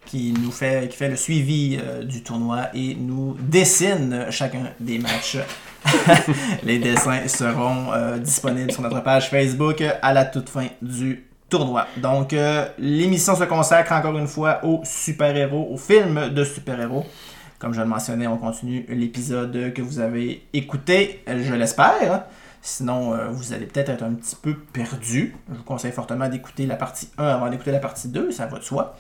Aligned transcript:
qui 0.08 0.34
nous 0.42 0.52
fait, 0.52 0.88
qui 0.90 0.98
fait 0.98 1.10
le 1.10 1.16
suivi 1.16 1.78
euh, 1.80 2.04
du 2.04 2.24
tournoi 2.24 2.70
et 2.74 2.96
nous 2.96 3.36
dessine 3.40 4.26
chacun 4.32 4.72
des 4.80 4.98
matchs. 4.98 5.38
Les 6.64 6.80
dessins 6.80 7.28
seront 7.28 7.94
euh, 7.94 8.18
disponibles 8.18 8.72
sur 8.72 8.82
notre 8.82 9.04
page 9.04 9.30
Facebook 9.30 9.84
à 10.02 10.14
la 10.14 10.26
toute 10.26 10.50
fin 10.50 10.68
du 10.82 11.26
tournoi. 11.50 11.88
Donc, 11.98 12.34
euh, 12.34 12.68
l'émission 12.80 13.36
se 13.36 13.44
consacre 13.44 13.92
encore 13.92 14.18
une 14.18 14.28
fois 14.28 14.64
aux 14.64 14.82
super-héros, 14.84 15.68
aux 15.72 15.78
films 15.78 16.30
de 16.34 16.44
super-héros. 16.44 17.06
Comme 17.60 17.74
je 17.74 17.82
le 17.82 17.88
mentionnais, 17.88 18.28
on 18.28 18.38
continue 18.38 18.86
l'épisode 18.88 19.74
que 19.74 19.82
vous 19.82 20.00
avez 20.00 20.46
écouté, 20.54 21.24
je 21.28 21.54
l'espère. 21.54 22.26
Sinon, 22.62 23.18
vous 23.32 23.54
allez 23.54 23.66
peut-être 23.66 23.90
être 23.90 24.04
un 24.04 24.14
petit 24.14 24.36
peu 24.36 24.54
perdu. 24.54 25.36
Je 25.50 25.56
vous 25.56 25.64
conseille 25.64 25.92
fortement 25.92 26.30
d'écouter 26.30 26.68
la 26.68 26.76
partie 26.76 27.10
1 27.18 27.26
avant 27.26 27.50
d'écouter 27.50 27.72
la 27.72 27.80
partie 27.80 28.10
2, 28.10 28.32
ça 28.32 28.46
va 28.46 28.60
de 28.60 28.64
soi. 28.64 28.96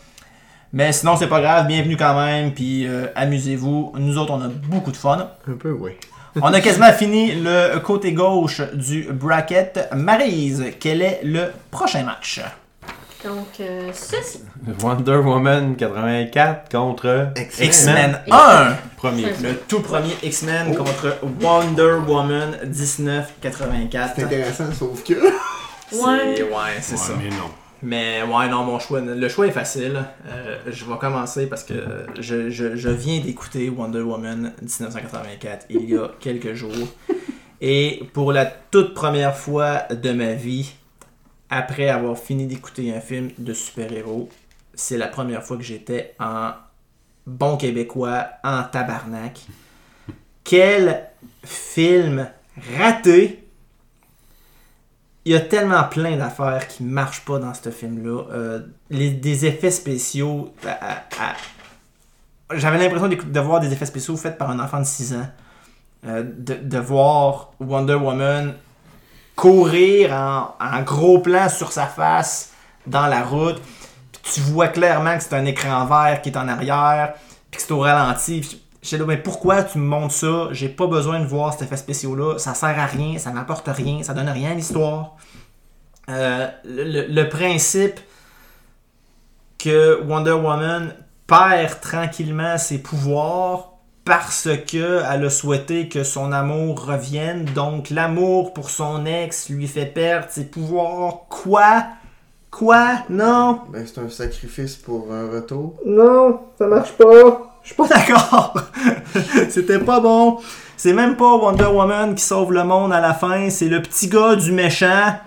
Mais 0.73 0.91
sinon, 0.91 1.15
c'est 1.15 1.27
pas 1.27 1.41
grave, 1.41 1.67
bienvenue 1.67 1.95
quand 1.97 2.13
même, 2.15 2.53
puis 2.53 2.85
euh, 2.87 3.07
amusez-vous. 3.15 3.93
Nous 3.97 4.17
autres, 4.17 4.33
on 4.33 4.41
a 4.41 4.47
beaucoup 4.47 4.91
de 4.91 4.97
fun. 4.97 5.29
Un 5.49 5.53
peu, 5.53 5.71
oui. 5.71 5.91
On 6.41 6.53
a 6.53 6.61
quasiment 6.61 6.91
fini 6.93 7.31
le 7.41 7.79
côté 7.79 8.13
gauche 8.13 8.61
du 8.73 9.07
bracket. 9.11 9.89
Maryse, 9.95 10.65
quel 10.79 11.01
est 11.01 11.21
le 11.23 11.45
prochain 11.71 12.03
match? 12.03 12.41
Donc, 13.25 13.47
euh, 13.59 13.89
ceci. 13.91 14.41
Wonder 14.83 15.15
Woman 15.15 15.75
84 15.75 16.69
contre 16.71 17.29
X-Men 17.59 18.19
1! 18.29 18.75
Premier. 18.97 19.23
Le 19.41 19.55
tout 19.67 19.79
premier 19.79 20.15
X-Men 20.21 20.75
contre 20.75 21.17
Wonder 21.41 21.93
Woman 22.07 22.57
1984. 22.65 24.13
C'est 24.15 24.23
intéressant, 24.23 24.65
sauf 24.77 25.03
que. 25.03 25.13
C'est- 25.89 25.97
Ouais. 26.03 26.41
ouais, 26.43 26.77
c'est 26.81 26.97
ça. 26.97 27.13
mais 27.17 27.29
non. 27.29 27.49
Mais 27.83 28.23
ouais, 28.23 28.49
non, 28.49 28.63
mon 28.63 28.79
choix, 28.79 29.01
le 29.01 29.29
choix 29.29 29.47
est 29.47 29.51
facile. 29.51 30.03
Euh, 30.27 30.57
je 30.67 30.83
vais 30.85 30.97
commencer 30.97 31.47
parce 31.47 31.63
que 31.63 31.73
je, 32.19 32.49
je- 32.49 32.75
je 32.75 32.89
viens 32.89 33.19
d'écouter 33.19 33.69
Wonder 33.69 34.01
Woman 34.01 34.53
1984 34.61 35.67
il 35.69 35.89
y 35.89 35.95
a 35.97 36.09
quelques 36.19 36.53
jours. 36.53 36.71
Et 37.61 38.03
pour 38.13 38.31
la 38.33 38.45
toute 38.45 38.93
première 38.93 39.35
fois 39.35 39.83
de 39.91 40.11
ma 40.11 40.33
vie, 40.33 40.73
après 41.49 41.89
avoir 41.89 42.17
fini 42.17 42.45
d'écouter 42.47 42.93
un 42.95 42.99
film 42.99 43.29
de 43.37 43.53
super-héros, 43.53 44.29
c'est 44.73 44.97
la 44.97 45.07
première 45.07 45.43
fois 45.43 45.57
que 45.57 45.63
j'étais 45.63 46.13
en 46.19 46.51
bon 47.25 47.57
québécois, 47.57 48.27
en 48.43 48.63
tabarnak. 48.63 49.39
Quel 50.43 51.03
film 51.43 52.27
raté! 52.77 53.46
Il 55.27 55.31
y 55.31 55.35
a 55.35 55.41
tellement 55.41 55.83
plein 55.83 56.15
d'affaires 56.15 56.67
qui 56.69 56.83
marchent 56.83 57.25
pas 57.25 57.37
dans 57.37 57.53
ce 57.53 57.69
film-là. 57.69 58.23
Euh, 58.31 58.59
les, 58.89 59.09
des 59.09 59.45
effets 59.45 59.71
spéciaux. 59.71 60.53
J'avais 62.53 62.77
l'impression 62.77 63.09
d'écouter- 63.09 63.31
de 63.31 63.39
voir 63.41 63.59
des 63.59 63.71
effets 63.73 63.85
spéciaux 63.85 64.15
faits 64.15 64.37
par 64.37 64.49
un 64.49 64.59
enfant 64.59 64.79
de 64.79 64.85
6 64.85 65.13
ans. 65.15 65.27
Euh, 66.05 66.23
de, 66.23 66.53
de 66.53 66.77
voir 66.77 67.51
Wonder 67.59 67.95
Woman 67.95 68.53
courir 69.35 70.13
en, 70.13 70.81
gros 70.83 71.19
plan 71.19 71.49
sur 71.49 71.71
sa 71.71 71.87
face 71.87 72.53
dans 72.85 73.07
la 73.07 73.23
route. 73.23 73.61
Puis 74.23 74.33
tu 74.35 74.39
vois 74.41 74.69
clairement 74.69 75.17
que 75.17 75.23
c'est 75.23 75.35
un 75.35 75.45
écran 75.45 75.85
vert 75.85 76.21
qui 76.21 76.29
est 76.29 76.37
en 76.37 76.47
arrière. 76.47 77.15
Puis 77.51 77.57
que 77.59 77.67
c'est 77.67 77.73
au 77.73 77.79
ralenti. 77.79 78.61
J'étais 78.81 78.97
là, 78.97 79.05
mais 79.05 79.17
pourquoi 79.17 79.63
tu 79.63 79.79
me 79.79 79.85
montres 79.85 80.13
ça? 80.13 80.47
J'ai 80.51 80.69
pas 80.69 80.87
besoin 80.87 81.19
de 81.19 81.25
voir 81.25 81.51
cet 81.53 81.63
effet 81.63 81.77
spéciaux-là. 81.77 82.37
Ça 82.37 82.53
sert 82.53 82.79
à 82.79 82.85
rien, 82.85 83.17
ça 83.17 83.31
n'apporte 83.31 83.67
rien, 83.67 84.03
ça 84.03 84.13
donne 84.13 84.29
rien 84.29 84.51
à 84.51 84.53
l'histoire. 84.53 85.15
Euh, 86.09 86.47
le, 86.63 86.83
le- 86.83 87.07
le 87.07 87.29
principe 87.29 87.99
que 89.57 90.01
Wonder 90.07 90.31
Woman 90.33 90.93
perd 91.25 91.81
tranquillement 91.81 92.57
ses 92.57 92.77
pouvoirs 92.77 93.73
parce 94.05 94.47
que 94.71 95.01
elle 95.11 95.25
a 95.25 95.29
souhaité 95.29 95.89
que 95.89 96.03
son 96.03 96.31
amour 96.31 96.85
revienne. 96.85 97.43
Donc 97.45 97.89
l'amour 97.89 98.53
pour 98.53 98.69
son 98.69 99.05
ex 99.05 99.49
lui 99.49 99.67
fait 99.67 99.87
perdre 99.87 100.27
ses 100.29 100.45
pouvoirs. 100.45 101.25
Quoi? 101.29 101.87
Quoi? 102.51 102.99
Non? 103.09 103.61
Ben, 103.73 103.85
c'est 103.85 103.99
un 103.99 104.09
sacrifice 104.09 104.77
pour 104.77 105.11
un 105.11 105.29
retour. 105.29 105.75
Non, 105.85 106.39
ça 106.57 106.67
marche 106.67 106.93
pas. 106.93 107.46
Je 107.67 107.73
suis 107.73 107.75
pas 107.75 107.87
d'accord. 107.95 108.53
C'était 109.49 109.79
pas 109.79 109.99
bon. 109.99 110.39
C'est 110.77 110.93
même 110.93 111.17
pas 111.17 111.35
Wonder 111.35 111.65
Woman 111.65 112.15
qui 112.15 112.23
sauve 112.23 112.53
le 112.53 112.63
monde 112.63 112.93
à 112.93 113.01
la 113.01 113.13
fin, 113.13 113.49
c'est 113.49 113.67
le 113.67 113.81
petit 113.81 114.07
gars 114.07 114.35
du 114.35 114.53
méchant. 114.53 115.19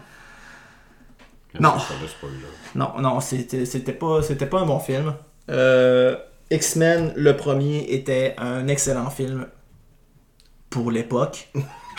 Non. 1.59 1.75
Non, 2.75 2.93
non, 2.99 3.21
c'était 3.21 3.93
pas, 3.93 4.21
pas 4.51 4.61
un 4.61 4.65
bon 4.65 4.78
film. 4.78 5.12
Euh, 5.51 6.17
X-Men, 6.51 7.12
le 7.15 7.37
premier, 7.37 7.84
était 7.93 8.34
un 8.39 8.69
excellent 8.69 9.11
film 9.11 9.47
pour 10.71 10.91
l'époque. 10.91 11.51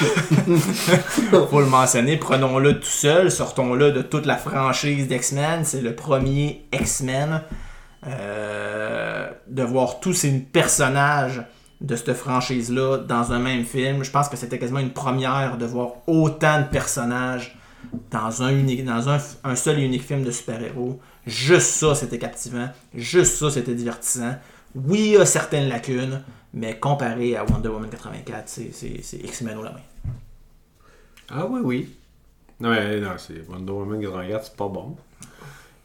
Faut 1.50 1.60
le 1.60 1.68
mentionner, 1.68 2.18
prenons-le 2.18 2.80
tout 2.80 2.86
seul, 2.86 3.30
sortons-le 3.30 3.92
de 3.92 4.02
toute 4.02 4.26
la 4.26 4.38
franchise 4.38 5.08
d'X-Men. 5.08 5.66
C'est 5.66 5.82
le 5.82 5.94
premier 5.94 6.66
X-Men. 6.74 7.44
Euh, 8.08 9.30
de 9.48 9.62
voir 9.64 10.00
tous 10.00 10.14
ces 10.14 10.32
personnages 10.40 11.44
de 11.82 11.96
cette 11.96 12.14
franchise-là 12.14 12.98
dans 13.00 13.32
un 13.32 13.40
même 13.40 13.64
film. 13.64 14.04
Je 14.04 14.10
pense 14.12 14.28
que 14.28 14.38
c'était 14.38 14.58
quasiment 14.58 14.80
une 14.80 14.94
première 14.94 15.58
de 15.58 15.66
voir 15.66 15.94
autant 16.08 16.62
de 16.62 16.66
personnages 16.68 17.58
dans 18.10 18.42
un, 18.44 18.50
unique, 18.50 18.84
dans 18.86 19.10
un, 19.10 19.18
un 19.44 19.56
seul 19.56 19.80
et 19.80 19.84
unique 19.84 20.04
film 20.04 20.24
de 20.24 20.32
super-héros. 20.32 21.00
Juste 21.28 21.68
ça, 21.74 21.94
c'était 21.94 22.18
captivant. 22.20 22.70
Juste 22.96 23.36
ça, 23.38 23.52
c'était 23.52 23.76
divertissant. 23.76 24.36
Oui, 24.74 25.00
il 25.00 25.12
y 25.14 25.18
a 25.18 25.26
certaines 25.26 25.68
lacunes, 25.70 26.24
mais 26.54 26.80
comparé 26.80 27.36
à 27.36 27.44
Wonder 27.44 27.70
Woman 27.70 27.90
84, 27.90 28.48
c'est- 28.48 29.18
X-Men 29.24 29.58
au 29.58 29.64
la 29.64 29.72
main. 29.72 29.80
Ah 31.30 31.46
oui, 31.46 31.62
oui. 31.64 31.96
Non, 32.60 32.70
mais 32.72 33.00
non, 33.00 33.12
Wonder 33.50 33.72
Woman 33.74 34.02
84, 34.02 34.46
c'est 34.46 34.56
pas 34.56 34.68
bon. 34.70 34.96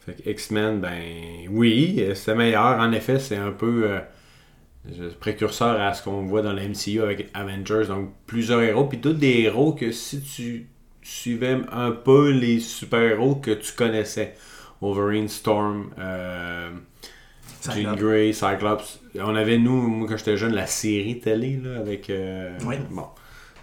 Fait 0.07 0.23
que 0.23 0.29
X-Men, 0.29 0.79
ben 0.79 1.03
oui, 1.51 2.03
c'est 2.15 2.33
meilleur. 2.33 2.79
En 2.79 2.91
effet, 2.93 3.19
c'est 3.19 3.35
un 3.35 3.51
peu 3.51 3.91
euh, 3.91 5.09
précurseur 5.19 5.79
à 5.81 5.93
ce 5.93 6.01
qu'on 6.01 6.23
voit 6.25 6.41
dans 6.41 6.53
la 6.53 6.63
MCU 6.67 7.01
avec 7.01 7.29
Avengers. 7.33 7.85
Donc, 7.87 8.11
plusieurs 8.25 8.61
héros, 8.61 8.85
puis 8.85 8.99
tous 8.99 9.13
des 9.13 9.41
héros 9.41 9.73
que 9.73 9.91
si 9.91 10.21
tu 10.21 10.67
suivais 11.03 11.57
un 11.71 11.91
peu 11.91 12.31
les 12.31 12.59
super-héros 12.59 13.35
que 13.35 13.51
tu 13.51 13.73
connaissais. 13.73 14.33
Wolverine, 14.81 15.27
Storm, 15.27 15.89
euh, 15.99 16.69
Jean. 17.65 17.95
Grey, 17.95 18.31
Cyclops. 18.31 19.01
On 19.19 19.35
avait, 19.35 19.57
nous, 19.57 19.81
moi, 19.81 20.07
quand 20.07 20.17
j'étais 20.17 20.37
jeune, 20.37 20.53
la 20.53 20.67
série 20.67 21.19
télé, 21.19 21.59
là, 21.61 21.79
avec... 21.79 22.09
euh, 22.09 22.57
Oui. 22.65 22.75
Bon. 22.91 23.07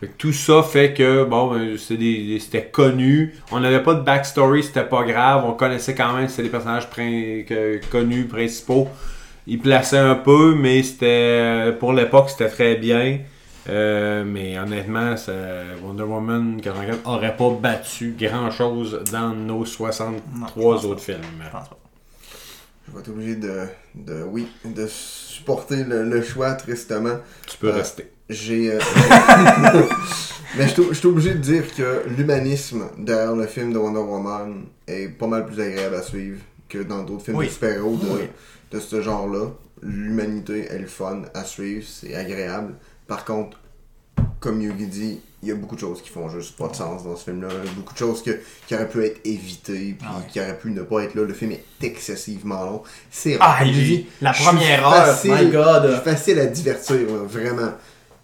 Fait 0.05 0.11
que 0.13 0.17
tout 0.19 0.33
ça 0.33 0.63
fait 0.63 0.93
que, 0.93 1.25
bon, 1.25 1.55
ben, 1.55 1.79
c'était 1.79 2.65
connu. 2.67 3.35
On 3.53 3.61
n'avait 3.61 3.83
pas 3.83 3.95
de 3.95 4.01
backstory, 4.03 4.63
c'était 4.63 4.85
pas 4.85 5.03
grave. 5.05 5.45
On 5.47 5.53
connaissait 5.53 5.95
quand 5.95 6.13
même, 6.13 6.29
c'était 6.29 6.43
des 6.45 6.49
personnages 6.51 6.91
prin- 6.91 7.43
que- 7.49 7.81
connus, 7.91 8.25
principaux. 8.25 8.89
Ils 9.47 9.59
plaçaient 9.61 9.99
un 9.99 10.15
peu, 10.15 10.55
mais 10.55 10.83
c'était 10.83 11.73
pour 11.79 11.93
l'époque, 11.93 12.29
c'était 12.31 12.49
très 12.49 12.75
bien. 12.77 13.21
Euh, 13.69 14.25
mais 14.27 14.59
honnêtement, 14.59 15.17
ça- 15.17 15.33
Wonder 15.83 16.03
Woman 16.03 16.61
84 16.61 17.01
aurait 17.07 17.35
pas 17.37 17.51
battu 17.51 18.15
grand 18.19 18.51
chose 18.51 19.01
dans 19.11 19.31
nos 19.31 19.59
Non, 19.61 19.65
je 19.65 19.71
63 19.71 20.75
pense 20.75 20.85
autres 20.85 21.01
films. 21.01 21.17
Je 21.43 21.51
pense 21.51 21.69
pas. 21.71 21.79
Je 22.87 22.93
vais 22.93 23.01
être 23.01 23.09
obligé 23.09 23.37
de, 23.37 23.65
de, 23.95 24.23
oui, 24.23 24.47
de 24.67 24.87
supporter 24.87 25.85
le, 25.85 26.05
le 26.05 26.23
choix, 26.23 26.53
tristement. 26.53 27.17
Tu 27.49 27.57
peux 27.57 27.69
Euh, 27.69 27.73
rester. 27.77 28.11
J'ai. 28.29 28.73
euh, 28.73 28.79
Mais 30.57 30.69
je 30.69 30.93
suis- 30.95 31.07
obligé 31.09 31.31
de 31.35 31.39
dire 31.39 31.65
que 31.75 32.05
l'humanisme 32.17 32.85
derrière 32.97 33.35
le 33.35 33.47
film 33.47 33.73
de 33.73 33.79
Wonder 33.79 33.99
Woman 33.99 34.67
est 34.87 35.09
pas 35.09 35.27
mal 35.27 35.47
plus 35.47 35.61
agréable 35.61 35.97
à 35.97 36.03
suivre 36.03 36.41
que 36.69 36.79
dans 36.79 37.03
d'autres 37.03 37.25
films 37.25 37.37
Oui. 37.39 37.47
de 37.47 37.51
super-héros 37.51 37.97
de, 37.97 38.07
Oui. 38.07 38.21
de 38.71 38.79
ce 38.81 39.01
genre-là. 39.03 39.47
L'humanité 39.83 40.67
est 40.71 40.79
le 40.79 40.87
fun 40.87 41.23
à 41.35 41.45
suivre, 41.45 41.85
c'est 41.89 42.15
agréable. 42.15 42.75
Par 43.09 43.25
contre, 43.25 43.59
comme 44.41 44.63
Yugi 44.63 44.87
dit, 44.87 45.21
il 45.43 45.49
y 45.49 45.53
a 45.53 45.57
beaucoup 45.57 45.75
de 45.75 45.81
choses 45.81 46.01
qui 46.01 46.09
font 46.09 46.29
juste 46.31 46.57
pas 46.57 46.69
de 46.69 46.77
sens 46.77 47.03
dans 47.05 47.17
ce 47.17 47.25
film-là. 47.25 47.49
Beaucoup 47.77 47.93
de 47.93 47.99
choses 47.99 48.23
que, 48.23 48.31
qui 48.67 48.75
auraient 48.75 48.89
pu 48.89 49.05
être 49.05 49.21
évitées, 49.25 49.97
puis 49.99 50.07
Ah 50.09 50.19
ouais. 50.19 50.27
qui 50.31 50.41
auraient 50.41 50.57
pu 50.57 50.71
ne 50.71 50.83
pas 50.83 51.01
être 51.03 51.15
là. 51.17 51.23
Le 51.25 51.35
film 51.35 51.51
est 51.53 51.65
excessivement 51.83 52.65
long. 52.65 52.83
C'est 53.11 53.37
Ah, 53.41 53.59
la 54.23 54.33
première 54.33 54.87
heure, 54.89 55.07
facile- 55.07 55.33
my 55.33 55.51
God. 55.51 55.87
je 55.89 55.95
suis 55.97 56.05
facile 56.05 56.39
à 56.39 56.47
divertir, 56.47 56.99
vraiment. 57.27 57.73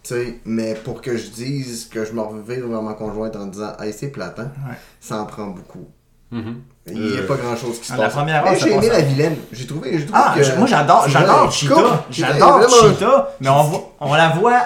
Tu 0.03 0.15
sais, 0.15 0.39
mais 0.45 0.73
pour 0.73 1.01
que 1.01 1.15
je 1.15 1.27
dise 1.29 1.87
que 1.91 2.03
je 2.05 2.11
me 2.13 2.21
revire 2.21 2.67
vers 2.67 2.81
ma 2.81 2.93
conjointe 2.93 3.35
en 3.35 3.45
disant 3.45 3.73
Hey, 3.79 3.93
c'est 3.93 4.07
platant, 4.09 4.43
Ouais. 4.67 4.75
ça 4.99 5.17
en 5.21 5.25
prend 5.25 5.47
beaucoup. 5.47 5.87
Mhm. 6.31 6.61
Il 6.87 6.99
n'y 6.99 7.17
a 7.17 7.21
Euh, 7.21 7.27
pas 7.27 7.35
grand 7.35 7.55
chose 7.55 7.79
qui 7.79 7.85
se 7.87 7.93
passe. 7.93 8.15
la 8.15 8.55
j'ai 8.55 8.71
aimé 8.71 8.87
ça. 8.87 8.93
la 8.93 9.01
vilaine. 9.01 9.35
J'ai 9.51 9.67
trouvé, 9.67 9.99
j'ai 9.99 10.05
trouvé 10.07 10.19
Ah, 10.25 10.33
que- 10.35 10.57
moi 10.57 10.65
j'adore, 10.65 11.07
j'adore 11.07 11.51
Cheetah. 11.51 12.05
J'adore 12.09 12.69
Cheetah, 12.69 13.35
mais 13.41 13.49
on, 13.49 13.63
voit- 13.63 13.91
on 13.99 14.13
la 14.15 14.29
voit 14.29 14.61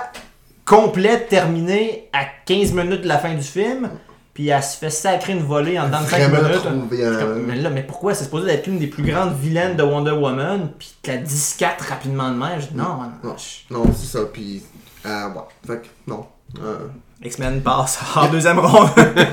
complète, 0.63 1.27
terminée 1.27 2.07
à 2.13 2.23
15 2.45 2.71
minutes 2.71 3.01
de 3.01 3.07
la 3.07 3.17
fin 3.17 3.33
du 3.33 3.41
film, 3.43 3.89
puis 4.33 4.47
elle 4.49 4.63
se 4.63 4.77
fait 4.77 4.89
sacrer 4.89 5.33
une 5.33 5.43
volée 5.43 5.77
en 5.79 5.87
dedans 5.87 6.01
de 6.01 6.07
5 6.07 6.29
Vraiment 6.29 6.47
minutes. 6.47 6.63
comme, 6.63 7.45
Mais 7.47 7.55
là, 7.55 7.69
mais 7.69 7.83
pourquoi? 7.83 8.13
C'est 8.13 8.23
supposé 8.25 8.49
être 8.51 8.67
l'une 8.67 8.79
des 8.79 8.87
plus 8.87 9.03
grandes 9.03 9.35
vilaines 9.37 9.75
de 9.75 9.83
Wonder 9.83 10.11
Woman, 10.11 10.69
puis 10.79 10.95
que 11.03 11.11
la 11.11 11.17
10-4 11.17 11.83
rapidement 11.89 12.29
de 12.29 12.35
même. 12.35 12.61
Je 12.61 12.67
dis, 12.67 12.75
non, 12.75 12.95
man, 12.95 13.11
Non, 13.23 13.35
je- 13.37 13.73
non 13.73 13.83
c'est 13.93 14.17
ça. 14.17 14.25
Puis, 14.31 14.63
euh, 15.05 15.27
ouais. 15.29 15.41
Fait 15.67 15.81
que, 15.81 15.87
non. 16.07 16.25
Euh, 16.61 16.87
X-Men 17.23 17.61
passe 17.61 17.99
en 18.15 18.27
deuxième 18.29 18.59
ronde. 18.59 18.89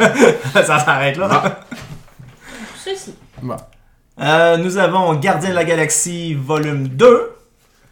ça 0.55 0.79
s'arrête 0.79 1.17
là. 1.17 1.61
Ceci. 2.85 3.15
Euh, 4.21 4.57
nous 4.57 4.77
avons 4.79 5.15
Gardien 5.15 5.51
de 5.51 5.55
la 5.55 5.65
Galaxie 5.65 6.35
volume 6.35 6.89
2 6.89 7.33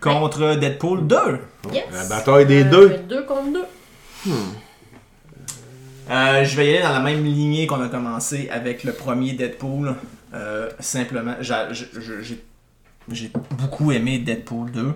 contre 0.00 0.55
Deadpool 0.56 1.06
2. 1.06 1.17
Yes. 1.73 1.85
La 1.93 2.05
bataille 2.05 2.47
des 2.47 2.65
Euh, 2.65 2.71
deux. 2.71 2.99
Deux 3.09 3.25
contre 3.25 3.53
deux. 3.53 4.31
Euh, 6.11 6.44
je 6.44 6.56
vais 6.56 6.67
y 6.67 6.71
aller 6.75 6.82
dans 6.82 6.93
la 6.93 7.00
même 7.00 7.25
lignée 7.25 7.67
qu'on 7.67 7.82
a 7.82 7.88
commencé 7.88 8.49
avec 8.50 8.85
le 8.85 8.93
premier 8.93 9.32
Deadpool. 9.32 9.94
Euh, 10.35 10.69
simplement, 10.81 11.35
j'ai 11.41 13.31
beaucoup 13.50 13.93
aimé 13.93 14.19
Deadpool 14.19 14.71
2. 14.73 14.94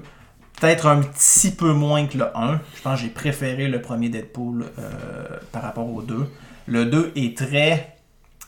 Peut-être 0.60 0.86
un 0.86 1.02
petit 1.02 1.50
peu 1.50 1.72
moins 1.72 2.06
que 2.06 2.16
le 2.18 2.36
1. 2.36 2.60
Je 2.76 2.82
pense 2.82 2.96
que 2.98 3.02
j'ai 3.06 3.10
préféré 3.10 3.68
le 3.68 3.82
premier 3.82 4.08
Deadpool 4.08 4.66
euh, 4.78 5.24
par 5.52 5.62
rapport 5.62 5.88
au 5.92 6.00
2. 6.02 6.26
Le 6.66 6.84
2 6.86 7.12
est 7.16 7.36
très 7.36 7.96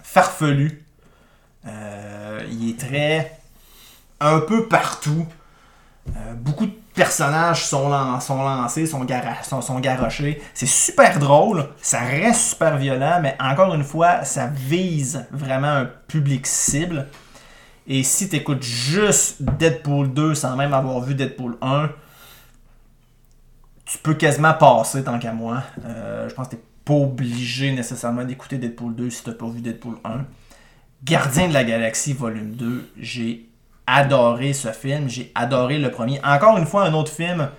farfelu. 0.02 0.82
Euh, 1.66 2.40
il 2.50 2.70
est 2.70 2.78
très... 2.78 3.38
un 4.20 4.40
peu 4.40 4.66
partout. 4.68 5.26
Euh, 6.08 6.34
beaucoup 6.34 6.66
de 6.66 6.72
personnages 6.94 7.66
sont, 7.66 7.88
lan- 7.88 8.20
sont 8.20 8.42
lancés, 8.42 8.86
sont, 8.86 9.04
sont, 9.42 9.60
sont 9.60 9.80
garochés. 9.80 10.40
C'est 10.54 10.66
super 10.66 11.18
drôle, 11.18 11.68
ça 11.82 11.98
reste 11.98 12.50
super 12.50 12.76
violent, 12.78 13.18
mais 13.20 13.36
encore 13.40 13.74
une 13.74 13.82
fois, 13.84 14.24
ça 14.24 14.46
vise 14.46 15.26
vraiment 15.32 15.66
un 15.72 15.90
public 16.06 16.46
cible. 16.46 17.08
Et 17.88 18.02
si 18.02 18.28
tu 18.28 18.36
écoutes 18.36 18.62
juste 18.62 19.42
Deadpool 19.42 20.12
2 20.12 20.34
sans 20.34 20.56
même 20.56 20.74
avoir 20.74 21.00
vu 21.00 21.14
Deadpool 21.14 21.56
1, 21.60 21.90
tu 23.84 23.98
peux 23.98 24.14
quasiment 24.14 24.54
passer 24.54 25.04
tant 25.04 25.18
qu'à 25.18 25.32
moi. 25.32 25.62
Euh, 25.84 26.28
je 26.28 26.34
pense 26.34 26.48
que 26.48 26.56
tu 26.56 26.62
pas 26.84 26.94
obligé 26.94 27.72
nécessairement 27.72 28.24
d'écouter 28.24 28.58
Deadpool 28.58 28.94
2 28.94 29.10
si 29.10 29.24
tu 29.24 29.32
pas 29.32 29.48
vu 29.48 29.60
Deadpool 29.60 29.96
1. 30.04 30.24
Gardien 31.04 31.48
de 31.48 31.52
la 31.52 31.64
Galaxie 31.64 32.12
volume 32.12 32.52
2, 32.52 32.92
j'ai 32.98 33.48
adoré 33.86 34.52
ce 34.52 34.68
film, 34.68 35.08
j'ai 35.08 35.30
adoré 35.34 35.78
le 35.78 35.90
premier. 35.90 36.20
Encore 36.24 36.56
une 36.58 36.66
fois, 36.66 36.84
un 36.84 36.94
autre 36.94 37.12
film 37.12 37.50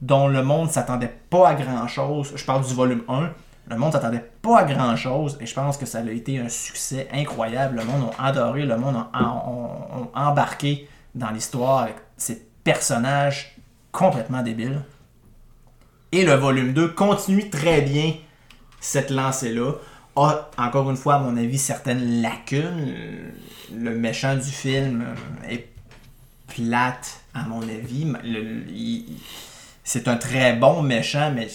dont 0.00 0.28
le 0.28 0.42
monde 0.42 0.70
s'attendait 0.70 1.14
pas 1.30 1.48
à 1.48 1.54
grand 1.54 1.86
chose. 1.88 2.32
Je 2.34 2.44
parle 2.44 2.64
du 2.66 2.74
volume 2.74 3.02
1. 3.08 3.30
Le 3.66 3.76
monde 3.76 3.92
s'attendait 3.92 4.30
pas 4.42 4.60
à 4.60 4.64
grand 4.64 4.94
chose 4.94 5.38
et 5.40 5.46
je 5.46 5.54
pense 5.54 5.78
que 5.78 5.86
ça 5.86 5.98
a 5.98 6.10
été 6.10 6.38
un 6.38 6.48
succès 6.48 7.08
incroyable. 7.12 7.76
Le 7.76 7.84
monde 7.84 8.10
a 8.18 8.26
adoré, 8.26 8.66
le 8.66 8.76
monde 8.76 8.96
a, 9.12 9.44
embarqué 10.14 10.88
dans 11.14 11.30
l'histoire 11.30 11.84
avec 11.84 11.96
ces 12.16 12.46
personnages 12.62 13.56
complètement 13.90 14.42
débiles. 14.42 14.82
Et 16.12 16.24
le 16.24 16.34
volume 16.34 16.74
2 16.74 16.88
continue 16.88 17.48
très 17.48 17.80
bien 17.80 18.14
cette 18.80 19.10
lancée-là. 19.10 19.72
A, 20.16 20.50
encore 20.58 20.90
une 20.90 20.96
fois, 20.96 21.14
à 21.14 21.18
mon 21.18 21.36
avis, 21.36 21.58
certaines 21.58 22.22
lacunes. 22.22 22.94
Le 23.74 23.90
méchant 23.96 24.36
du 24.36 24.42
film 24.42 25.04
est 25.48 25.68
plate, 26.46 27.20
à 27.32 27.44
mon 27.44 27.62
avis. 27.62 28.06
C'est 29.82 30.06
un 30.06 30.16
très 30.16 30.52
bon 30.52 30.82
méchant, 30.82 31.32
mais 31.34 31.48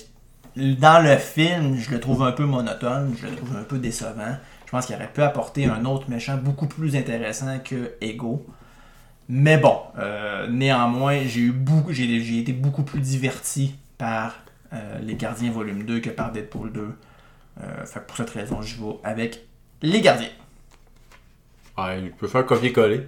dans 0.60 1.04
le 1.04 1.18
film, 1.18 1.76
je 1.78 1.92
le 1.92 2.00
trouve 2.00 2.24
un 2.24 2.32
peu 2.32 2.46
monotone, 2.46 3.16
je 3.20 3.28
le 3.28 3.36
trouve 3.36 3.56
un 3.56 3.64
peu 3.64 3.78
décevant. 3.78 4.38
Je 4.66 4.72
pense 4.72 4.86
qu'il 4.86 4.96
aurait 4.96 5.12
pu 5.12 5.22
apporter 5.22 5.66
un 5.66 5.86
autre 5.86 6.10
méchant 6.10 6.38
beaucoup 6.38 6.68
plus 6.68 6.96
intéressant 6.96 7.58
que 7.60 7.94
Ego. 8.02 8.46
Mais 9.28 9.58
bon, 9.58 9.80
euh, 9.98 10.48
néanmoins, 10.48 11.22
j'ai 11.26 12.40
été 12.40 12.54
beaucoup 12.54 12.84
plus 12.84 13.00
diverti 13.00 13.76
par 13.98 14.36
euh, 14.74 15.00
Les 15.00 15.16
Gardiens 15.16 15.52
volume 15.52 15.84
2 15.84 16.00
que 16.00 16.10
par 16.10 16.32
Deadpool 16.32 16.72
2. 16.72 16.82
Euh, 17.62 17.86
fait 17.86 18.00
que 18.00 18.06
pour 18.06 18.18
cette 18.18 18.30
raison, 18.30 18.62
je 18.62 18.76
vais 18.76 18.94
avec 19.04 19.46
Les 19.82 20.02
Gardiens. 20.02 20.30
Ouais, 21.78 22.02
il 22.02 22.12
peut 22.12 22.28
faire 22.28 22.46
copier-coller. 22.46 23.08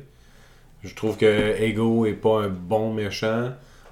Je 0.84 0.96
trouve 0.96 1.18
que 1.18 1.62
Ego 1.62 2.06
est 2.06 2.14
pas 2.14 2.44
un 2.44 2.50
bon 2.50 2.94
méchant. 2.94 3.52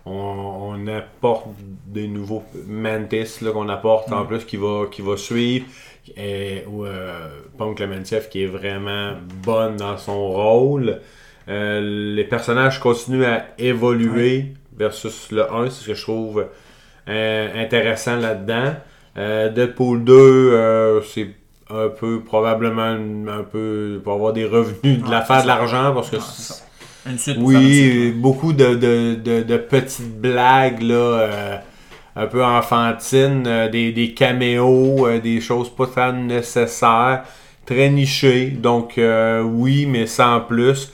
On, 0.10 0.74
on 0.74 0.88
apporte 0.88 1.46
des 1.86 2.08
nouveaux 2.08 2.44
Mantis 2.68 3.40
qu'on 3.54 3.70
apporte 3.70 4.12
en 4.12 4.26
plus 4.26 4.44
qui 4.46 4.58
va, 4.58 4.86
qui 4.92 5.02
va 5.02 5.18
suivre. 5.18 5.66
Et, 6.18 6.63
ou 6.68 6.86
euh, 6.86 7.30
Punk 7.58 7.82
qui 8.32 8.44
est 8.44 8.48
vraiment 8.48 9.12
bonne 9.44 9.78
dans 9.78 9.98
son 9.98 10.30
rôle. 10.30 11.00
Euh, 11.48 12.13
les 12.16 12.24
personnages 12.24 12.80
continuent 12.80 13.25
à 13.25 13.44
évoluer 13.58 14.54
versus 14.75 15.32
le 15.32 15.51
1, 15.51 15.70
c'est 15.70 15.82
ce 15.84 15.88
que 15.88 15.94
je 15.94 16.01
trouve 16.01 16.46
euh, 17.08 17.63
intéressant 17.63 18.18
là-dedans. 18.18 18.75
Euh, 19.18 19.50
Deadpool 19.50 20.04
2, 20.04 20.13
euh, 20.13 21.01
c'est 21.01 21.30
un 21.70 21.89
peu 21.89 22.22
probablement 22.22 22.82
un 23.32 23.44
peu 23.44 24.00
pour 24.04 24.13
avoir 24.13 24.34
des 24.34 24.46
revenus, 24.46 25.00
de 25.00 25.04
Ouais, 25.04 25.10
la 25.12 25.22
faire 25.22 25.38
c'est 25.38 25.44
de 25.44 25.48
l'argent 25.48 25.94
parce 25.94 26.10
que 26.10 26.18
Ouais. 26.18 26.69
Une 27.06 27.18
suite 27.18 27.39
pour 27.39 27.50
faire 27.51 27.62
un 27.62 27.63
oui, 27.65 28.12
beaucoup 28.12 28.53
de, 28.53 28.75
de, 28.75 29.15
de, 29.15 29.44
de 29.44 29.58
petites 29.58 30.20
blagues 30.22 30.82
là, 30.82 30.96
euh, 30.96 31.58
un 32.15 32.27
peu 32.27 32.44
enfantines, 32.44 33.46
euh, 33.48 33.70
des, 33.70 33.91
des 33.91 34.13
caméos, 34.13 35.08
euh, 35.08 35.20
des 35.20 35.41
choses 35.41 35.74
pas 35.75 35.88
tant 35.88 36.13
nécessaires, 36.13 37.24
très 37.65 37.89
nichées. 37.89 38.48
Donc 38.51 38.98
euh, 38.98 39.41
oui, 39.41 39.86
mais 39.86 40.08
sans 40.08 40.41
plus. 40.41 40.91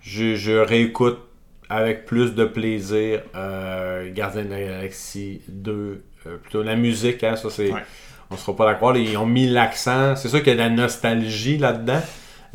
Je, 0.00 0.36
je 0.36 0.52
réécoute 0.52 1.18
avec 1.68 2.04
plus 2.06 2.34
de 2.34 2.44
plaisir 2.44 3.22
euh, 3.34 4.12
Gardien 4.12 4.44
de 4.44 4.50
la 4.50 4.60
Galaxie 4.60 5.40
2. 5.48 6.02
euh, 6.26 6.36
plutôt 6.38 6.62
la 6.62 6.76
musique, 6.76 7.24
hein, 7.24 7.36
ça 7.36 7.50
c'est. 7.50 7.72
Ouais. 7.72 7.84
On 8.30 8.36
sera 8.36 8.56
pas 8.56 8.66
d'accord. 8.66 8.96
Ils 8.96 9.16
ont 9.16 9.26
mis 9.26 9.48
l'accent. 9.48 10.16
C'est 10.16 10.28
sûr 10.28 10.40
qu'il 10.42 10.48
y 10.48 10.50
a 10.50 10.54
de 10.54 10.58
la 10.60 10.70
nostalgie 10.70 11.58
là-dedans? 11.58 12.00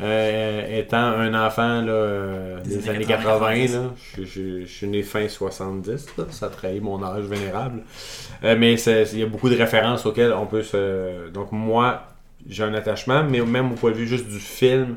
Euh, 0.02 0.80
étant 0.80 0.96
un 0.98 1.32
enfant 1.46 1.80
là, 1.82 1.92
euh, 1.92 2.60
Des 2.62 2.76
des, 2.78 2.88
années 2.88 2.96
années 2.96 3.04
80, 3.04 3.38
80, 3.38 3.78
là, 3.82 3.94
je, 4.18 4.24
je- 4.24 4.60
je 4.62 4.66
suis 4.66 4.88
né 4.88 5.02
fin 5.02 5.28
70, 5.28 6.16
là, 6.18 6.24
ça 6.30 6.48
trahit 6.48 6.82
mon 6.82 7.02
âge 7.04 7.24
vénérable. 7.26 7.82
Euh, 8.42 8.56
mais 8.58 8.76
c'est- 8.76 9.10
il 9.12 9.20
y 9.20 9.22
a 9.22 9.26
beaucoup 9.26 9.48
de 9.48 9.56
références 9.56 10.04
auxquelles 10.06 10.32
on 10.32 10.46
peut 10.46 10.62
se. 10.62 11.28
Donc, 11.30 11.52
moi, 11.52 12.02
j'ai 12.48 12.64
un 12.64 12.74
attachement, 12.74 13.22
mais 13.22 13.40
même 13.42 13.70
au 13.72 13.74
point 13.76 13.92
de 13.92 13.96
vue 13.96 14.06
juste 14.08 14.26
du 14.28 14.40
film, 14.40 14.96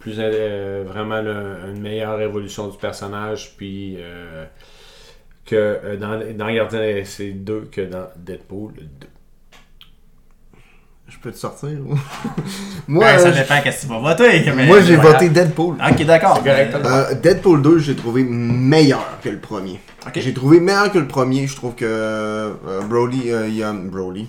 plus 0.00 0.14
euh, 0.18 0.82
vraiment 0.86 1.20
le- 1.20 1.70
une 1.72 1.80
meilleure 1.80 2.20
évolution 2.20 2.66
du 2.68 2.76
personnage, 2.78 3.54
puis 3.56 3.98
que 5.46 5.96
dans, 5.96 6.18
dans 6.36 6.52
Gardien 6.52 6.80
Galaxie 6.80 7.32
2 7.34 7.68
que 7.70 7.80
dans 7.82 8.06
Deadpool 8.16 8.72
2. 8.74 9.06
Je 11.10 11.18
peux 11.18 11.32
te 11.32 11.36
sortir 11.38 11.70
ou? 11.86 11.94
Moi, 12.88 13.04
Ben, 13.04 13.18
ça 13.18 13.30
dépend 13.32 13.60
qu'est-ce 13.62 13.82
que 13.82 13.86
tu 13.86 13.88
vas 13.88 13.98
voter. 13.98 14.52
mais 14.56 14.66
moi 14.66 14.80
j'ai 14.80 14.94
voilà. 14.96 15.12
voté 15.12 15.28
Deadpool. 15.28 15.76
Ok, 15.90 16.04
d'accord. 16.06 16.42
Correct, 16.42 16.74
Euh, 16.84 17.14
Deadpool 17.14 17.62
2, 17.62 17.78
j'ai 17.78 17.96
trouvé 17.96 18.22
meilleur 18.24 19.04
que 19.22 19.28
le 19.28 19.38
premier. 19.38 19.80
J'ai 20.14 20.32
trouvé 20.32 20.60
meilleur 20.60 20.90
que 20.92 20.98
le 20.98 21.06
premier. 21.08 21.46
Je 21.46 21.56
trouve 21.56 21.74
que 21.74 21.84
euh, 21.84 22.52
Broly, 22.88 23.30
euh, 23.32 23.48
il 23.48 23.56
y 23.56 23.62
a 23.62 23.72
Broly. 23.72 24.28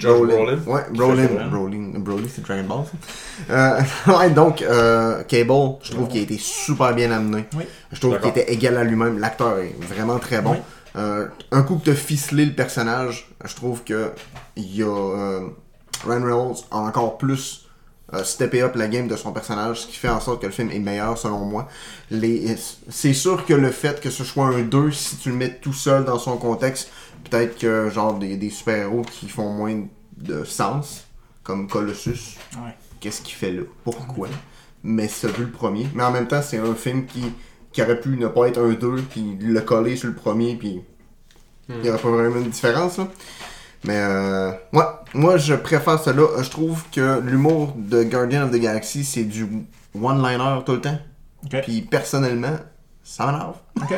Josh 0.00 0.18
Brolin. 0.18 0.58
Ouais, 0.66 0.82
Brolin. 0.92 1.26
Brolin. 1.26 1.48
Broly, 1.48 1.78
Broly 1.98 2.28
c'est 2.28 2.44
Dragon 2.44 2.64
Ball. 2.64 2.84
ça. 3.48 3.54
Euh, 4.08 4.12
ouais, 4.18 4.30
donc, 4.30 4.62
euh, 4.62 5.22
Cable, 5.28 5.76
je 5.84 5.92
trouve 5.92 6.08
qu'il 6.08 6.20
a 6.20 6.22
été 6.24 6.38
super 6.38 6.92
bien 6.92 7.12
amené. 7.12 7.44
Oui. 7.56 7.62
Je 7.92 8.00
trouve 8.00 8.18
qu'il 8.18 8.30
était 8.30 8.52
égal 8.52 8.76
à 8.78 8.82
lui-même. 8.84 9.20
L'acteur 9.20 9.58
est 9.58 9.74
vraiment 9.80 10.18
très 10.18 10.40
bon. 10.42 10.52
Oui. 10.52 10.58
Euh, 10.96 11.26
un 11.52 11.62
coup 11.62 11.76
que 11.76 11.84
t'as 11.90 11.94
ficelé 11.94 12.46
le 12.46 12.52
personnage, 12.52 13.28
je 13.44 13.54
trouve 13.54 13.84
que 13.84 14.10
il 14.56 14.74
y 14.76 14.82
a 14.82 14.86
euh, 14.86 15.40
Ryan 16.04 16.22
Reynolds 16.24 16.64
a 16.70 16.78
encore 16.78 17.18
plus 17.18 17.66
euh, 18.14 18.22
steppé 18.22 18.62
up 18.62 18.76
la 18.76 18.86
game 18.88 19.08
de 19.08 19.16
son 19.16 19.32
personnage, 19.32 19.80
ce 19.82 19.86
qui 19.86 19.96
fait 19.96 20.08
en 20.08 20.20
sorte 20.20 20.40
que 20.40 20.46
le 20.46 20.52
film 20.52 20.70
est 20.70 20.78
meilleur 20.78 21.18
selon 21.18 21.44
moi. 21.44 21.68
Les, 22.10 22.56
c'est 22.88 23.14
sûr 23.14 23.44
que 23.46 23.54
le 23.54 23.70
fait 23.70 24.00
que 24.00 24.10
ce 24.10 24.22
soit 24.24 24.46
un 24.46 24.62
2, 24.62 24.92
si 24.92 25.16
tu 25.16 25.30
le 25.30 25.34
mets 25.36 25.54
tout 25.58 25.72
seul 25.72 26.04
dans 26.04 26.18
son 26.18 26.36
contexte, 26.36 26.90
peut-être 27.28 27.58
que 27.58 27.90
genre 27.90 28.14
des, 28.14 28.36
des 28.36 28.50
super-héros 28.50 29.02
qui 29.02 29.28
font 29.28 29.50
moins 29.50 29.82
de 30.16 30.44
sens, 30.44 31.04
comme 31.42 31.68
Colossus, 31.68 32.36
Ouais. 32.56 32.74
qu'est-ce 33.00 33.22
qu'il 33.22 33.34
fait 33.34 33.52
là? 33.52 33.62
Pourquoi? 33.84 34.28
Mais 34.84 35.08
c'est 35.08 35.36
le 35.38 35.50
premier. 35.50 35.88
Mais 35.94 36.04
en 36.04 36.12
même 36.12 36.28
temps, 36.28 36.42
c'est 36.42 36.58
un 36.58 36.74
film 36.76 37.06
qui, 37.06 37.24
qui 37.72 37.82
aurait 37.82 38.00
pu 38.00 38.10
ne 38.10 38.28
pas 38.28 38.46
être 38.46 38.58
un 38.60 38.72
2, 38.72 39.02
puis 39.10 39.36
le 39.40 39.60
coller 39.62 39.96
sur 39.96 40.08
le 40.08 40.14
premier, 40.14 40.54
puis 40.54 40.80
il 41.68 41.80
n'y 41.80 41.90
aurait 41.90 41.98
pas 42.00 42.10
vraiment 42.10 42.36
une 42.36 42.50
différence. 42.50 42.98
Là. 42.98 43.08
Mais 43.84 43.96
euh, 43.98 44.50
ouais, 44.72 44.84
moi 45.14 45.36
je 45.36 45.54
préfère 45.54 45.98
cela. 46.00 46.22
Euh, 46.22 46.42
Je 46.42 46.50
trouve 46.50 46.82
que 46.92 47.20
l'humour 47.20 47.74
de 47.76 48.02
Guardian 48.02 48.42
of 48.44 48.50
the 48.50 48.56
Galaxy, 48.60 49.04
c'est 49.04 49.24
du 49.24 49.46
one-liner 50.00 50.60
tout 50.64 50.72
le 50.72 50.80
temps. 50.80 50.98
Puis 51.62 51.82
personnellement, 51.82 52.56
ça 53.04 53.26
m'énerve. 53.26 53.56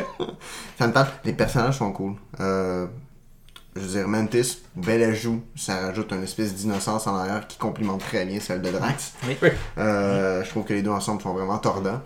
Ça 0.77 0.87
me 0.87 0.93
tente. 0.93 1.07
Les 1.25 1.33
personnages 1.33 1.77
sont 1.79 1.91
cool. 1.91 2.13
Euh, 2.39 2.85
je 3.75 3.81
veux 3.81 3.87
dire, 3.87 4.07
Mantis, 4.07 4.61
bel 4.75 5.01
ajout. 5.03 5.41
Ça 5.55 5.79
rajoute 5.87 6.11
une 6.11 6.23
espèce 6.23 6.53
d'innocence 6.55 7.07
en 7.07 7.15
arrière 7.15 7.47
qui 7.47 7.57
complimente 7.57 8.01
très 8.01 8.25
bien 8.25 8.39
celle 8.39 8.61
de 8.61 8.69
Drax. 8.69 9.13
Oui. 9.27 9.35
Euh, 9.77 10.43
je 10.43 10.49
trouve 10.49 10.63
que 10.65 10.73
les 10.73 10.81
deux 10.83 10.91
ensemble 10.91 11.21
sont 11.21 11.33
vraiment 11.33 11.57
tordants. 11.57 12.01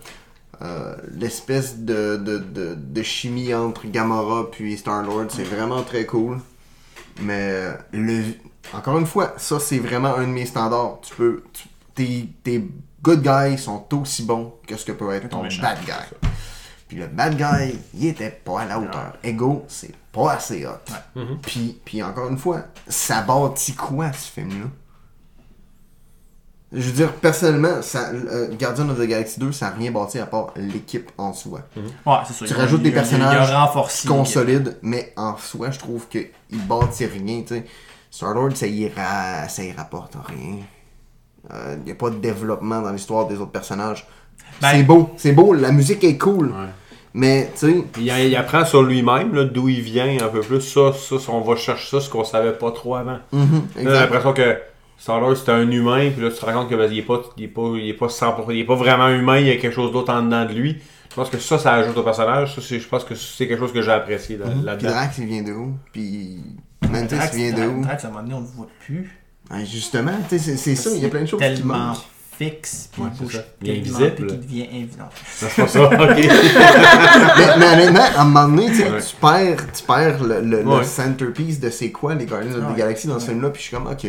Euh, 0.62 0.94
L'espèce 1.12 1.78
de, 1.80 2.16
de, 2.16 2.38
de, 2.38 2.74
de 2.74 3.02
chimie 3.02 3.52
entre 3.54 3.86
Gamora 3.86 4.50
puis 4.50 4.76
Star-Lord, 4.78 5.26
c'est 5.28 5.42
vraiment 5.44 5.82
très 5.82 6.06
cool. 6.06 6.38
Mais 7.20 7.68
le, 7.92 8.24
encore 8.72 8.98
une 8.98 9.06
fois, 9.06 9.34
ça 9.36 9.60
c'est 9.60 9.78
vraiment 9.78 10.14
un 10.16 10.22
de 10.22 10.32
mes 10.32 10.46
standards. 10.46 11.00
Tu 11.02 11.14
peux, 11.14 11.42
tu- 11.52 11.68
tes, 11.94 12.28
tes 12.42 12.68
good 13.02 13.22
guys 13.22 13.58
sont 13.58 13.84
aussi 13.94 14.24
bons 14.24 14.54
que 14.66 14.76
ce 14.76 14.84
que 14.84 14.92
peut 14.92 15.12
être 15.12 15.28
ton 15.28 15.42
méchant. 15.42 15.62
bad 15.62 15.78
guy. 15.84 16.28
Puis 16.88 16.98
le 16.98 17.06
bad 17.06 17.36
guy, 17.36 17.78
il 17.94 18.06
était 18.06 18.30
pas 18.30 18.62
à 18.62 18.64
la 18.66 18.78
hauteur. 18.78 19.14
Ego, 19.22 19.64
c'est 19.68 19.94
pas 20.12 20.32
assez 20.32 20.66
hot. 20.66 20.70
Puis, 21.42 21.80
puis 21.84 22.02
encore 22.02 22.28
une 22.28 22.38
fois, 22.38 22.62
ça 22.88 23.22
bâtit 23.22 23.74
quoi 23.74 24.12
ce 24.12 24.30
film-là? 24.32 24.66
Je 26.74 26.80
veux 26.86 26.92
dire, 26.92 27.12
personnellement, 27.12 27.80
ça, 27.82 28.10
euh, 28.10 28.48
Guardian 28.58 28.88
of 28.88 28.98
the 28.98 29.06
Galaxy 29.06 29.38
2, 29.40 29.52
ça 29.52 29.66
n'a 29.70 29.76
rien 29.76 29.90
bâti 29.92 30.18
à 30.18 30.26
part 30.26 30.52
l'équipe 30.56 31.10
en 31.18 31.32
soi. 31.32 31.60
Ouais, 32.06 32.14
c'est 32.26 32.32
ça. 32.34 32.44
Tu 32.46 32.54
rajoutes 32.54 32.82
des 32.82 32.90
personnages 32.90 33.48
Il 33.48 33.54
a 33.54 33.64
renforcé. 33.64 34.08
Consolide, 34.08 34.76
mais 34.82 35.12
en 35.16 35.36
soi, 35.36 35.70
je 35.70 35.78
trouve 35.78 36.08
qu'il 36.08 36.28
bâtit 36.50 37.06
rien. 37.06 37.42
tu 37.46 37.54
sais. 37.54 37.64
Star-Lord, 38.10 38.56
ça 38.56 38.66
y, 38.66 38.88
ra- 38.88 39.48
ça 39.48 39.62
y 39.64 39.72
rapporte 39.72 40.14
rien. 40.28 40.56
Il 41.76 41.84
n'y 41.84 41.92
a 41.92 41.94
pas 41.94 42.10
de 42.10 42.16
développement 42.16 42.80
dans 42.80 42.90
l'histoire 42.90 43.26
des 43.26 43.36
autres 43.36 43.50
personnages. 43.52 44.06
Ben- 44.62 44.70
c'est 44.72 44.82
beau, 44.82 45.10
c'est 45.16 45.32
beau, 45.32 45.52
la 45.52 45.72
musique 45.72 46.02
est 46.04 46.16
cool. 46.16 46.46
Ouais. 46.48 46.68
Mais, 47.12 47.50
tu 47.58 47.70
sais, 47.70 47.84
Il, 47.98 48.06
il 48.06 48.36
apprend 48.36 48.64
sur 48.64 48.82
lui-même, 48.82 49.32
d'où 49.52 49.68
il 49.68 49.80
vient 49.80 50.16
un 50.20 50.28
peu 50.28 50.40
plus. 50.40 50.60
Ça, 50.60 50.92
ça, 50.92 51.16
on 51.30 51.40
va 51.42 51.54
chercher 51.56 51.88
ça, 51.98 52.00
ce 52.04 52.10
qu'on 52.10 52.24
savait 52.24 52.52
pas 52.54 52.70
trop 52.72 52.96
avant. 52.96 53.18
mhm, 53.32 53.66
J'ai 53.76 53.84
l'impression 53.84 54.32
que 54.32 54.58
Star-Lord 55.04 55.36
c'était 55.36 55.52
un 55.52 55.70
humain, 55.70 56.10
puis 56.10 56.24
là 56.24 56.30
tu 56.30 56.38
te 56.38 56.46
rends 56.46 56.52
compte 56.54 56.70
que 56.70 56.74
ben, 56.76 56.90
il, 56.90 56.98
est 56.98 57.02
pas, 57.02 57.20
il, 57.36 57.44
est 57.44 57.48
pas, 57.48 57.60
il, 57.74 57.88
est 57.90 57.92
pas 57.92 58.06
100%, 58.06 58.44
il 58.48 58.60
est 58.60 58.64
pas 58.64 58.74
vraiment 58.74 59.08
humain, 59.10 59.38
il 59.38 59.46
y 59.46 59.50
a 59.50 59.56
quelque 59.56 59.74
chose 59.74 59.92
d'autre 59.92 60.10
en 60.14 60.22
dedans 60.22 60.46
de 60.46 60.52
lui. 60.54 60.78
Je 61.10 61.14
pense 61.14 61.28
que 61.28 61.36
ça, 61.38 61.58
ça 61.58 61.74
ajoute 61.74 61.96
au 61.98 62.02
personnage. 62.02 62.54
Ça, 62.54 62.62
c'est- 62.62 62.80
je 62.80 62.88
pense 62.88 63.04
que 63.04 63.14
c'est 63.14 63.46
quelque 63.46 63.60
chose 63.60 63.72
que 63.74 63.82
j'ai 63.82 63.90
apprécié 63.92 64.38
là- 64.38 64.46
Puis 64.46 64.64
là-dedans. 64.64 64.88
Drax, 64.90 65.18
il 65.18 65.26
vient 65.26 65.42
de 65.42 65.52
où? 65.52 65.74
Puis 65.92 66.38
Mantis, 66.90 67.14
Drax, 67.16 67.36
il 67.36 67.52
vient 67.54 67.66
de 67.66 67.70
où? 67.70 67.82
Drax, 67.82 68.02
à 68.04 68.08
un 68.08 68.10
moment 68.12 68.22
donné, 68.22 68.34
on 68.34 68.40
ne 68.40 68.46
le 68.46 68.50
voit 68.52 68.68
plus. 68.80 69.10
Ah, 69.50 69.62
justement, 69.62 70.12
tu 70.28 70.38
sais, 70.38 70.42
c'est 70.42 70.56
c'est 70.56 70.74
ça, 70.74 70.90
il 70.96 71.02
y 71.02 71.04
a 71.04 71.08
plein 71.10 71.20
de 71.20 71.26
choses 71.26 71.38
qui 71.40 71.46
tellement 71.46 71.74
manquent. 71.88 71.98
fixe, 72.38 72.88
puis 72.92 73.02
Ouais, 73.02 73.08
il 73.12 73.16
c'est 73.18 73.22
bouge 73.24 73.32
ça. 73.34 73.44
Il 73.62 73.68
est 73.70 73.72
tellement, 73.82 73.96
invisible. 73.98 74.14
puis 74.16 74.26
qu'il 74.26 74.40
devient 74.40 74.68
évident. 74.72 75.08
Ça, 75.26 75.46
c'est 75.50 75.62
pas 75.62 75.68
ça, 75.68 75.82
ok. 75.84 76.16
mais, 77.38 77.58
mais 77.58 77.66
honnêtement, 77.74 78.04
à 78.16 78.20
un 78.22 78.24
moment 78.24 78.48
donné, 78.48 78.68
Ouais. 78.68 79.00
tu 79.00 79.16
perds, 79.20 79.72
tu 79.72 79.82
perds 79.84 80.24
le, 80.24 80.40
le- 80.40 80.62
le 80.62 80.66
Ouais. 80.68 80.84
centerpiece 80.84 81.60
de 81.60 81.70
c'est 81.70 81.90
quoi 81.92 82.14
les 82.14 82.26
Guardians 82.26 82.54
of 82.58 82.72
the 82.74 82.76
Galaxy 82.76 83.06
dans 83.06 83.20
ce 83.20 83.26
film-là, 83.26 83.50
puis 83.50 83.62
je 83.62 83.68
suis 83.68 83.76
comme, 83.76 83.86
ok. 83.86 84.06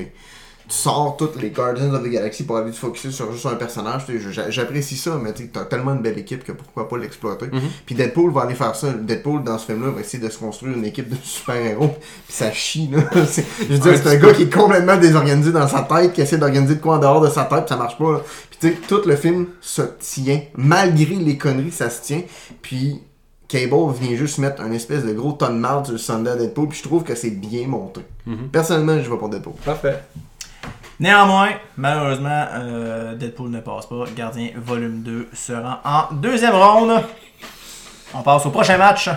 Tu 0.68 0.76
sors 0.76 1.16
toutes 1.18 1.42
les 1.42 1.52
Guardians 1.52 1.94
of 1.94 2.04
the 2.04 2.08
Galaxy 2.08 2.44
pour 2.44 2.58
aller 2.58 2.72
te 2.72 2.78
focusser 2.78 3.12
sur 3.12 3.32
juste 3.32 3.46
un 3.46 3.56
personnage. 3.56 4.04
J'apprécie 4.50 4.98
ça, 4.98 5.20
mais 5.22 5.34
tu 5.34 5.48
t'as 5.50 5.66
tellement 5.66 5.94
une 5.94 6.02
belle 6.02 6.18
équipe 6.18 6.44
que 6.44 6.52
pourquoi 6.52 6.90
pas 6.90 6.98
l'exploiter. 6.98 7.48
Mm-hmm. 7.48 7.84
Puis 7.86 7.96
Deadpool 7.96 8.32
va 8.32 8.42
aller 8.42 8.56
faire 8.56 8.76
ça. 8.76 8.92
Deadpool, 8.92 9.44
dans 9.44 9.58
ce 9.58 9.68
film-là, 9.68 9.92
va 9.92 10.02
essayer 10.02 10.24
de 10.24 10.30
se 10.30 10.38
construire 10.38 10.76
une 10.76 10.86
équipe 10.86 11.10
de 11.10 11.18
super-héros. 11.24 11.96
Puis 12.28 12.36
ça 12.36 12.52
chie, 12.52 12.90
là. 12.92 13.00
Je 13.14 13.74
veux 13.74 13.78
dire, 13.78 13.86
Ouais, 13.86 13.98
c'est 13.98 14.08
un 14.08 14.16
gars 14.16 14.34
qui 14.34 14.44
est 14.44 14.54
complètement 14.54 14.98
désorganisé 14.98 15.52
dans 15.52 15.68
sa 15.68 15.82
tête, 15.82 16.14
qui 16.14 16.22
essaie 16.22 16.38
d'organiser 16.38 16.76
de 16.76 16.82
quoi 16.82 16.96
en 16.96 17.00
dehors 17.00 17.22
de 17.22 17.30
sa 17.30 17.44
tête, 17.44 17.66
puis 17.66 17.70
ça 17.70 17.78
marche 17.78 17.98
pas, 17.98 18.14
là. 18.14 18.22
Puis 18.50 18.60
tu 18.60 18.68
sais, 18.70 18.82
tout 18.88 19.02
le 19.08 19.16
film 19.16 19.48
se 19.62 19.84
tient. 20.00 20.42
Malgré 20.56 21.16
les 21.16 21.38
conneries, 21.38 21.72
ça 21.72 21.90
se 21.90 22.02
tient. 22.02 22.22
Puis 22.62 23.02
Cable 23.48 23.94
vient 24.00 24.16
juste 24.16 24.40
mettre 24.40 24.62
un 24.62 24.72
espèce 24.72 25.06
de 25.06 25.14
gros 25.14 25.34
ton 25.34 25.50
de 25.50 25.60
marde 25.60 25.86
sur 25.86 25.94
le 25.94 26.00
Sunday 26.00 26.32
à 26.32 26.36
Deadpool, 26.36 26.70
puis 26.70 26.80
je 26.80 26.84
trouve 26.84 27.04
que 27.04 27.16
c'est 27.16 27.30
bien 27.30 27.68
monté. 27.68 28.02
Personnellement, 28.52 29.02
je 29.02 29.10
vais 29.10 29.18
pour 29.18 29.30
Deadpool. 29.30 29.54
Parfait. 29.64 30.02
Néanmoins, 31.00 31.50
malheureusement, 31.78 32.46
euh, 32.54 33.16
Deadpool 33.16 33.50
ne 33.50 33.60
passe 33.60 33.86
pas. 33.88 34.06
Gardien 34.16 34.50
volume 34.56 35.02
2 35.02 35.28
se 35.34 35.52
rend 35.54 35.78
en 35.84 36.14
deuxième 36.14 36.56
ronde. 36.56 37.02
On 38.14 38.22
passe 38.22 38.46
au 38.46 38.50
prochain 38.50 38.78
match. 38.78 39.10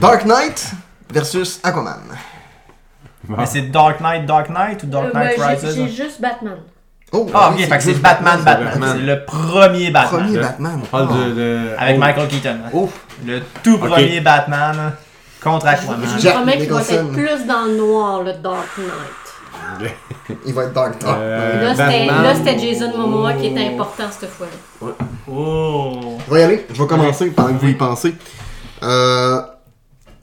Dark 0.00 0.24
Knight 0.24 0.72
versus 1.12 1.60
Aquaman. 1.62 2.00
Mais 3.28 3.46
c'est 3.46 3.62
Dark 3.70 4.00
Knight, 4.00 4.26
Dark 4.26 4.48
Knight 4.50 4.82
ou 4.82 4.86
Dark 4.86 5.06
Euh, 5.06 5.12
Knight 5.12 5.38
ben, 5.38 5.56
j'ai- 5.60 5.66
Rises? 5.68 5.76
J'ai 5.76 5.88
juste 6.04 6.20
Batman. 6.20 6.58
Oh, 7.12 7.30
Ah, 7.32 7.52
oui, 7.54 7.62
ok, 7.62 7.68
fait 7.68 7.76
que 7.78 7.82
c'est 7.84 7.94
Batman, 7.94 8.42
Batman. 8.42 8.64
Batman. 8.70 8.96
C'est 8.98 9.02
le 9.06 9.24
premier 9.24 9.90
Batman. 9.90 10.22
Premier 10.24 10.38
Batman. 10.40 10.80
On 10.82 10.86
parle 10.86 11.08
Oh. 11.10 11.14
de, 11.14 11.30
de- 11.34 11.68
Avec 11.78 11.96
oh, 11.96 12.00
Michael 12.00 12.28
Keaton. 12.28 12.58
Oh, 12.72 12.90
Le 13.24 13.40
tout 13.62 13.78
premier 13.78 14.20
Batman 14.20 14.92
contre 15.40 15.68
Aquaman. 15.68 16.00
Je 16.16 16.20
Jack 16.20 16.34
promets 16.34 16.58
qu'il 16.58 16.68
va 16.68 16.80
Nicholson. 16.80 16.94
être 16.94 17.12
plus 17.12 17.46
dans 17.46 17.64
le 17.66 17.76
noir, 17.76 18.22
le 18.22 18.32
Dark 18.32 18.66
Knight. 18.76 19.23
Il 20.46 20.54
va 20.54 20.64
être 20.64 20.72
Dark 20.72 21.02
Knight. 21.02 21.16
Euh, 21.16 21.74
Là, 21.74 22.34
c'était 22.34 22.58
Jason 22.58 22.96
Momoa 22.96 23.34
qui 23.34 23.46
était 23.46 23.68
important 23.68 24.04
cette 24.10 24.30
fois-là. 24.30 24.92
Oh. 25.30 26.18
Je 26.28 26.34
vais 26.34 26.40
y 26.40 26.42
aller, 26.42 26.66
je 26.72 26.80
vais 26.82 26.88
commencer 26.88 27.30
pendant 27.30 27.54
que 27.54 27.60
vous 27.60 27.68
y 27.68 27.74
pensez. 27.74 28.14
Euh, 28.82 29.40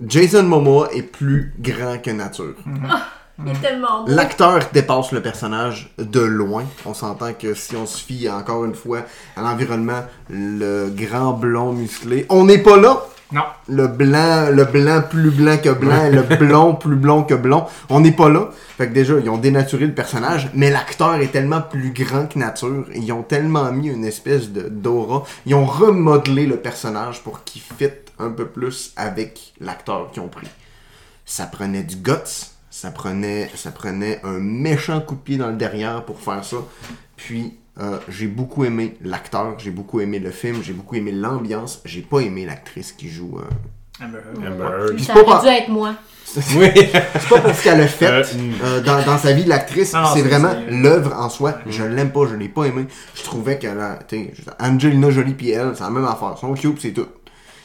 Jason 0.06 0.44
Momoa 0.44 0.90
est 0.94 1.04
plus 1.04 1.54
grand 1.60 1.98
que 2.02 2.12
nature. 2.12 2.56
Il 3.44 3.52
est 3.52 3.62
tellement 3.62 4.04
beau. 4.04 4.12
L'acteur 4.12 4.60
dépasse 4.72 5.12
le 5.12 5.22
personnage 5.22 5.92
de 5.98 6.20
loin. 6.20 6.64
On 6.86 6.94
s'entend 6.94 7.34
que 7.34 7.54
si 7.56 7.76
on 7.76 7.86
se 7.86 8.04
fie 8.04 8.30
encore 8.30 8.66
une 8.66 8.76
fois 8.76 9.00
à 9.36 9.42
l'environnement, 9.42 10.04
le 10.30 10.90
grand 10.90 11.34
blond 11.34 11.74
musclé, 11.74 12.26
on 12.30 12.46
n'est 12.46 12.60
pas 12.62 12.78
là. 12.78 13.02
Non. 13.32 13.44
Le 13.70 13.88
blanc, 13.88 14.50
le 14.52 14.66
blanc 14.66 15.02
plus 15.10 15.32
blanc 15.32 15.58
que 15.58 15.70
blanc, 15.70 16.10
le 16.10 16.22
blond 16.38 16.76
plus 16.76 16.96
blond 16.96 17.24
que 17.24 17.34
blond. 17.34 17.66
On 17.90 18.02
n'est 18.02 18.12
pas 18.12 18.30
là. 18.30 18.50
Fait 18.78 18.90
que 18.90 18.94
déjà, 18.94 19.20
ils 19.20 19.30
ont 19.30 19.38
dénaturé 19.38 19.86
le 19.86 19.94
personnage, 19.94 20.50
mais 20.54 20.70
l'acteur 20.70 21.16
est 21.16 21.32
tellement 21.32 21.62
plus 21.62 21.92
grand 21.92 22.28
que 22.28 22.38
nature. 22.38 22.86
Ils 22.94 23.12
ont 23.14 23.24
tellement 23.24 23.72
mis 23.72 23.88
une 23.88 24.06
espèce 24.06 24.52
de 24.52 24.64
d'aura. 24.64 25.24
Ils 25.46 25.56
ont 25.56 25.66
remodelé 25.66 26.46
le 26.46 26.58
personnage 26.58 27.24
pour 27.24 27.44
qu'il 27.44 27.62
fitte 27.62 28.12
un 28.20 28.32
peu 28.32 28.46
plus 28.46 28.94
avec 28.98 29.54
l'acteur 29.60 30.12
qu'ils 30.12 30.22
ont 30.22 30.28
pris. 30.28 30.48
Ça 31.26 31.46
prenait 31.46 31.84
du 31.84 31.96
guts, 31.96 32.52
ça 32.70 32.92
prenait, 32.92 33.50
ça 33.56 33.72
prenait 33.72 34.20
un 34.24 34.40
méchant 34.40 35.00
coup 35.00 35.16
de 35.16 35.22
pied 35.22 35.38
dans 35.38 35.48
le 35.48 35.56
derrière 35.56 36.04
pour 36.04 36.20
faire 36.20 36.44
ça. 36.44 36.58
Puis 37.16 37.58
euh, 37.80 37.98
j'ai 38.10 38.28
beaucoup 38.28 38.66
aimé 38.66 38.98
l'acteur, 39.02 39.56
j'ai 39.58 39.72
beaucoup 39.72 40.02
aimé 40.02 40.20
le 40.20 40.32
film, 40.32 40.62
j'ai 40.62 40.74
beaucoup 40.74 40.96
aimé 40.96 41.12
l'ambiance, 41.12 41.82
j'ai 41.86 42.02
pas 42.02 42.20
aimé 42.20 42.46
l'actrice 42.46 42.92
qui 42.92 43.10
joue. 43.10 43.40
euh, 43.40 44.04
Amber 44.06 44.18
Heard. 44.64 45.00
Ça 45.00 45.06
c'est 45.06 45.14
pas 45.14 45.20
aurait 45.22 45.26
pas- 45.26 45.42
dû 45.42 45.48
être 45.48 45.70
moi. 45.70 45.94
Oui. 46.56 46.70
C'est 46.74 47.30
pas 47.30 47.42
pour 47.42 47.54
ce 47.54 47.64
qu'elle 47.64 47.82
a 47.82 47.88
fait 47.88 48.06
Euh, 48.08 48.24
euh, 48.64 48.82
dans, 48.82 49.04
dans 49.06 49.18
sa 49.18 49.34
vie, 49.34 49.44
l'actrice, 49.44 49.94
c'est 50.14 50.22
vraiment 50.22 50.54
l'œuvre 50.70 51.14
en 51.18 51.28
soi. 51.30 51.56
Je 51.68 51.84
l'aime 51.84 52.12
pas, 52.14 52.22
je 52.30 52.36
l'ai 52.36 52.48
pas 52.48 52.64
aimé. 52.66 52.86
Je 53.16 53.24
trouvais 53.24 53.60
qu'elle 53.60 53.80
a. 53.82 54.00
tu 54.08 54.16
sais, 54.16 54.34
je- 54.36 54.66
Angelina 54.66 55.10
Jolie 55.10 55.34
pis 55.34 55.50
elle, 55.52 55.74
c'est 55.76 55.84
la 55.84 55.90
même 55.90 56.06
affaire. 56.06 56.38
Son 56.40 56.54
cube, 56.54 56.78
c'est 56.80 56.94
tout. 56.94 57.08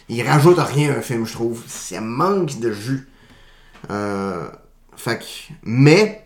Il 0.08 0.20
rajoute 0.26 0.58
rien 0.58 0.92
à 0.92 0.98
un 0.98 1.00
film, 1.00 1.24
je 1.26 1.32
trouve. 1.32 1.62
Ça 1.68 2.00
manque 2.00 2.58
de 2.58 2.72
jus. 2.72 3.08
Euh, 3.90 4.48
fait 4.96 5.18
que. 5.20 5.24
Mais. 5.62 6.24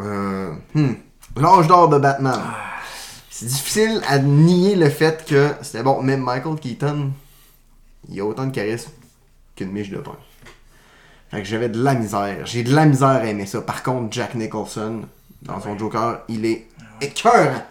Euh, 0.00 0.52
hmm, 0.74 0.92
L'âge 1.36 1.68
d'or 1.68 1.88
de 1.88 1.98
Batman. 1.98 2.40
C'est 3.40 3.46
difficile 3.46 4.02
à 4.06 4.18
nier 4.18 4.76
le 4.76 4.90
fait 4.90 5.24
que 5.26 5.48
c'était 5.62 5.82
bon. 5.82 6.02
Même 6.02 6.20
Michael 6.22 6.56
Keaton, 6.60 7.10
il 8.10 8.20
a 8.20 8.24
autant 8.26 8.46
de 8.46 8.54
charisme 8.54 8.90
qu'une 9.56 9.70
miche 9.72 9.88
de 9.88 9.96
pain. 9.96 10.16
Fait 11.30 11.38
que 11.40 11.48
j'avais 11.48 11.70
de 11.70 11.82
la 11.82 11.94
misère. 11.94 12.44
J'ai 12.44 12.62
de 12.62 12.74
la 12.74 12.84
misère 12.84 13.08
à 13.08 13.24
aimer 13.24 13.46
ça. 13.46 13.62
Par 13.62 13.82
contre, 13.82 14.12
Jack 14.12 14.34
Nicholson, 14.34 15.02
dans 15.40 15.58
son 15.58 15.78
Joker, 15.78 16.20
il 16.28 16.44
est 16.44 16.66
écœurant. 17.00 17.62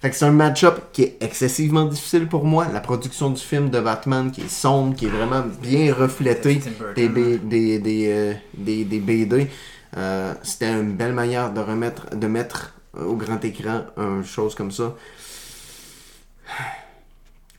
Fait 0.00 0.10
que 0.10 0.14
c'est 0.16 0.26
un 0.26 0.30
match-up 0.30 0.78
qui 0.92 1.02
est 1.02 1.16
excessivement 1.20 1.86
difficile 1.86 2.28
pour 2.28 2.44
moi. 2.44 2.68
La 2.72 2.78
production 2.78 3.30
du 3.30 3.42
film 3.42 3.68
de 3.70 3.80
Batman 3.80 4.30
qui 4.30 4.42
est 4.42 4.48
sombre, 4.48 4.94
qui 4.94 5.06
est 5.06 5.10
vraiment 5.10 5.42
bien 5.60 5.92
reflétée 5.92 6.60
Burton. 6.78 6.94
des, 6.94 7.08
B- 7.08 7.48
des, 7.48 7.78
des, 7.80 8.06
euh, 8.12 8.34
des, 8.56 8.84
des 8.84 9.00
BD. 9.00 9.48
Euh, 9.96 10.34
C'était 10.44 10.70
une 10.72 10.92
belle 10.92 11.14
manière 11.14 11.52
de 11.52 11.58
remettre, 11.60 12.14
de 12.14 12.26
mettre 12.28 12.74
au 12.96 13.14
grand 13.16 13.42
écran 13.44 13.82
une 13.96 14.24
chose 14.24 14.54
comme 14.54 14.70
ça. 14.70 14.94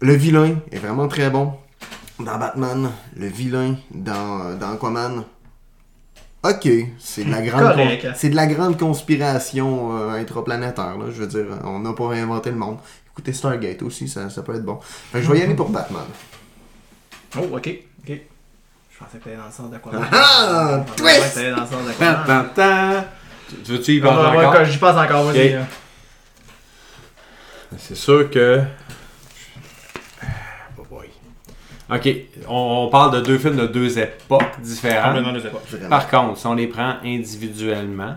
Le 0.01 0.13
vilain 0.13 0.56
est 0.72 0.77
vraiment 0.77 1.08
très 1.08 1.29
bon 1.29 1.53
dans 2.20 2.38
Batman. 2.38 2.91
Le 3.15 3.27
vilain 3.27 3.75
dans, 3.91 4.58
dans 4.58 4.74
Aquaman. 4.74 5.24
Ok, 6.44 6.67
c'est 7.00 7.24
de 7.25 7.32
la 7.32 7.41
grande, 7.41 7.74
con- 7.75 8.12
c'est 8.15 8.29
de 8.29 8.36
la 8.36 8.46
grande 8.46 8.77
conspiration 8.77 9.98
euh, 9.98 10.12
intraplanétaire. 10.22 10.98
Là, 10.98 11.06
je 11.08 11.22
veux 11.24 11.27
dire, 11.27 11.46
on 11.63 11.79
n'a 11.79 11.94
pas 11.94 12.08
réinventé 12.10 12.51
le 12.51 12.58
monde. 12.58 12.77
Écoutez 13.12 13.34
Stargate 13.34 13.82
aussi, 13.82 14.08
ça, 14.08 14.29
ça 14.29 14.44
peut 14.44 14.53
être 14.56 14.63
bon. 14.63 14.79
Fait 14.82 15.17
que 15.20 15.25
je 15.25 15.32
vais 15.32 15.39
y 15.39 15.41
aller 15.41 15.56
pour 15.56 15.70
Batman. 15.70 16.03
Oh, 17.38 17.41
ok, 17.53 17.70
ok. 18.08 18.20
Je 18.91 19.03
pensais 19.03 19.17
que 19.17 19.24
t'allais 19.24 19.36
dans 19.36 19.46
le 19.48 19.51
sens 19.51 19.70
d'Aquaman. 19.72 20.06
Ah, 20.12 20.84
Je 20.86 21.03
pensais 21.03 21.03
twist! 21.20 21.29
que 21.29 21.36
t'allais 21.36 21.51
dans 21.51 21.62
le 21.62 21.67
sens 21.67 21.98
Tan, 21.98 22.06
d'Aquaman. 22.06 23.03
Tu- 23.50 23.56
Tu 23.63 23.72
veux-tu 23.72 23.91
y 23.96 24.00
penser 24.00 24.25
encore? 24.25 24.53
ouais, 24.53 24.65
J'y 24.65 24.77
passe 24.77 24.98
encore, 24.98 25.24
vas-y. 25.25 25.58
C'est 27.76 27.96
sûr 27.96 28.30
que. 28.30 28.62
Oh 30.78 30.86
boy. 30.90 31.10
Ok, 31.92 32.10
on, 32.48 32.86
on 32.86 32.90
parle 32.90 33.16
de 33.16 33.26
deux 33.26 33.38
films 33.38 33.58
de 33.58 33.68
deux 33.68 34.00
époques 34.00 34.60
différentes. 34.62 35.16
Complètement 35.16 35.34
deux 35.34 35.46
époques. 35.48 35.66
Vraiment. 35.70 35.90
Par 35.90 36.10
contre, 36.10 36.38
si 36.40 36.48
on 36.48 36.54
les 36.54 36.68
prend 36.68 36.96
individuellement, 37.04 38.16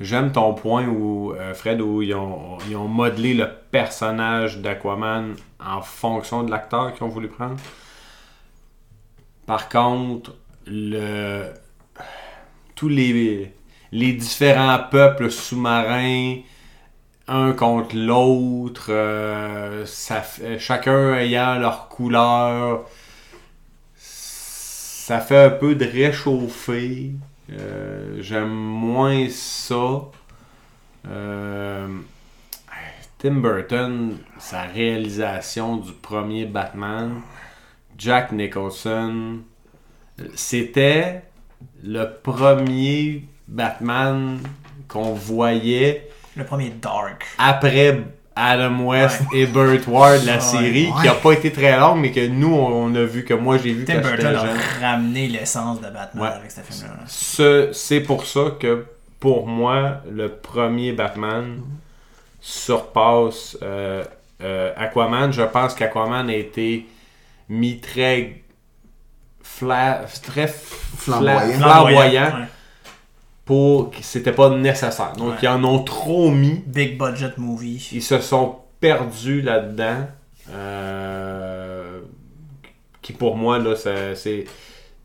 j'aime 0.00 0.32
ton 0.32 0.52
point 0.54 0.86
où, 0.86 1.32
euh, 1.32 1.54
Fred, 1.54 1.80
où 1.80 2.02
ils 2.02 2.14
ont, 2.14 2.58
ils 2.68 2.76
ont 2.76 2.88
modelé 2.88 3.34
le 3.34 3.48
personnage 3.70 4.58
d'Aquaman 4.58 5.34
en 5.58 5.80
fonction 5.80 6.42
de 6.42 6.50
l'acteur 6.50 6.92
qu'ils 6.92 7.04
ont 7.04 7.08
voulu 7.08 7.28
prendre. 7.28 7.56
Par 9.46 9.68
contre, 9.70 10.34
le, 10.66 11.46
tous 12.74 12.88
les, 12.88 13.52
les 13.92 14.12
différents 14.12 14.78
peuples 14.90 15.30
sous-marins, 15.30 16.36
un 17.28 17.52
contre 17.52 17.94
l'autre, 17.96 18.86
euh, 18.90 19.84
fait- 20.22 20.58
chacun 20.58 21.14
ayant 21.14 21.58
leur 21.58 21.88
couleur, 21.88 22.84
ça 23.96 25.20
fait 25.20 25.44
un 25.44 25.50
peu 25.50 25.74
de 25.74 25.84
réchauffer. 25.84 27.12
Euh, 27.52 28.18
J'aime 28.20 28.48
moins 28.52 29.28
ça. 29.30 30.02
Euh, 31.08 31.86
Tim 33.18 33.34
Burton, 33.40 34.16
sa 34.38 34.62
réalisation 34.62 35.76
du 35.76 35.92
premier 35.92 36.44
Batman, 36.46 37.20
Jack 37.96 38.32
Nicholson, 38.32 39.38
c'était 40.34 41.22
le 41.82 42.04
premier 42.22 43.24
Batman 43.48 44.38
qu'on 44.86 45.14
voyait 45.14 46.08
Le 46.38 46.44
premier 46.44 46.70
Dark. 46.70 47.26
après 47.36 48.00
Adam 48.40 48.80
West 48.86 49.22
et 49.34 49.46
Burt 49.46 49.84
Ward, 49.88 50.22
la 50.24 50.34
Ouais. 50.34 50.40
série, 50.40 50.88
qui 51.02 51.08
a 51.08 51.14
pas 51.14 51.32
été 51.32 51.50
très 51.50 51.76
longue, 51.76 51.98
mais 52.00 52.12
que 52.12 52.24
nous, 52.28 52.54
on 52.54 52.94
a 52.94 53.02
vu, 53.02 53.24
que 53.24 53.34
moi 53.34 53.58
j'ai 53.58 53.72
vu 53.72 53.84
Tim 53.84 53.94
quand 54.00 54.10
j'étais 54.10 54.22
Burton 54.30 54.46
jeune. 54.46 54.56
a 54.84 54.90
ramené 54.92 55.26
l'essence 55.26 55.78
de 55.80 55.88
Batman 55.90 56.22
Ouais. 56.22 56.28
avec 56.38 56.50
ce 56.52 56.60
film-là. 56.60 56.94
là. 56.98 57.02
Ce- 57.08 57.70
C'est 57.72 58.00
pour 58.00 58.24
ça 58.26 58.52
que, 58.60 58.86
pour 59.18 59.48
moi, 59.48 59.96
le 60.08 60.28
premier 60.28 60.92
Batman 60.92 61.60
surpasse 62.40 63.58
euh, 63.62 64.04
euh, 64.42 64.72
Aquaman. 64.76 65.32
Je 65.32 65.42
pense 65.42 65.74
qu'Aquaman 65.74 66.28
a 66.28 66.34
été 66.34 66.86
mis 67.48 67.80
très, 67.80 68.42
fla- 69.44 70.02
très 70.22 70.46
fla- 70.46 70.52
Flamboyant. 70.96 71.58
flamboyant 71.58 72.22
Ouais. 72.26 72.48
Pour 73.48 73.90
c'était 74.02 74.32
pas 74.32 74.50
nécessaire. 74.50 75.14
Donc, 75.16 75.30
Ouais. 75.30 75.36
ils 75.42 75.48
en 75.48 75.64
ont 75.64 75.82
trop 75.82 76.30
mis. 76.30 76.62
Big 76.66 76.98
budget 76.98 77.32
movie. 77.38 77.88
Ils 77.92 78.02
se 78.02 78.18
sont 78.20 78.56
perdus 78.78 79.40
là-dedans. 79.40 80.06
Euh, 80.50 82.00
qui 83.00 83.14
pour 83.14 83.36
moi, 83.36 83.58
là, 83.58 83.74
c'est. 83.74 84.44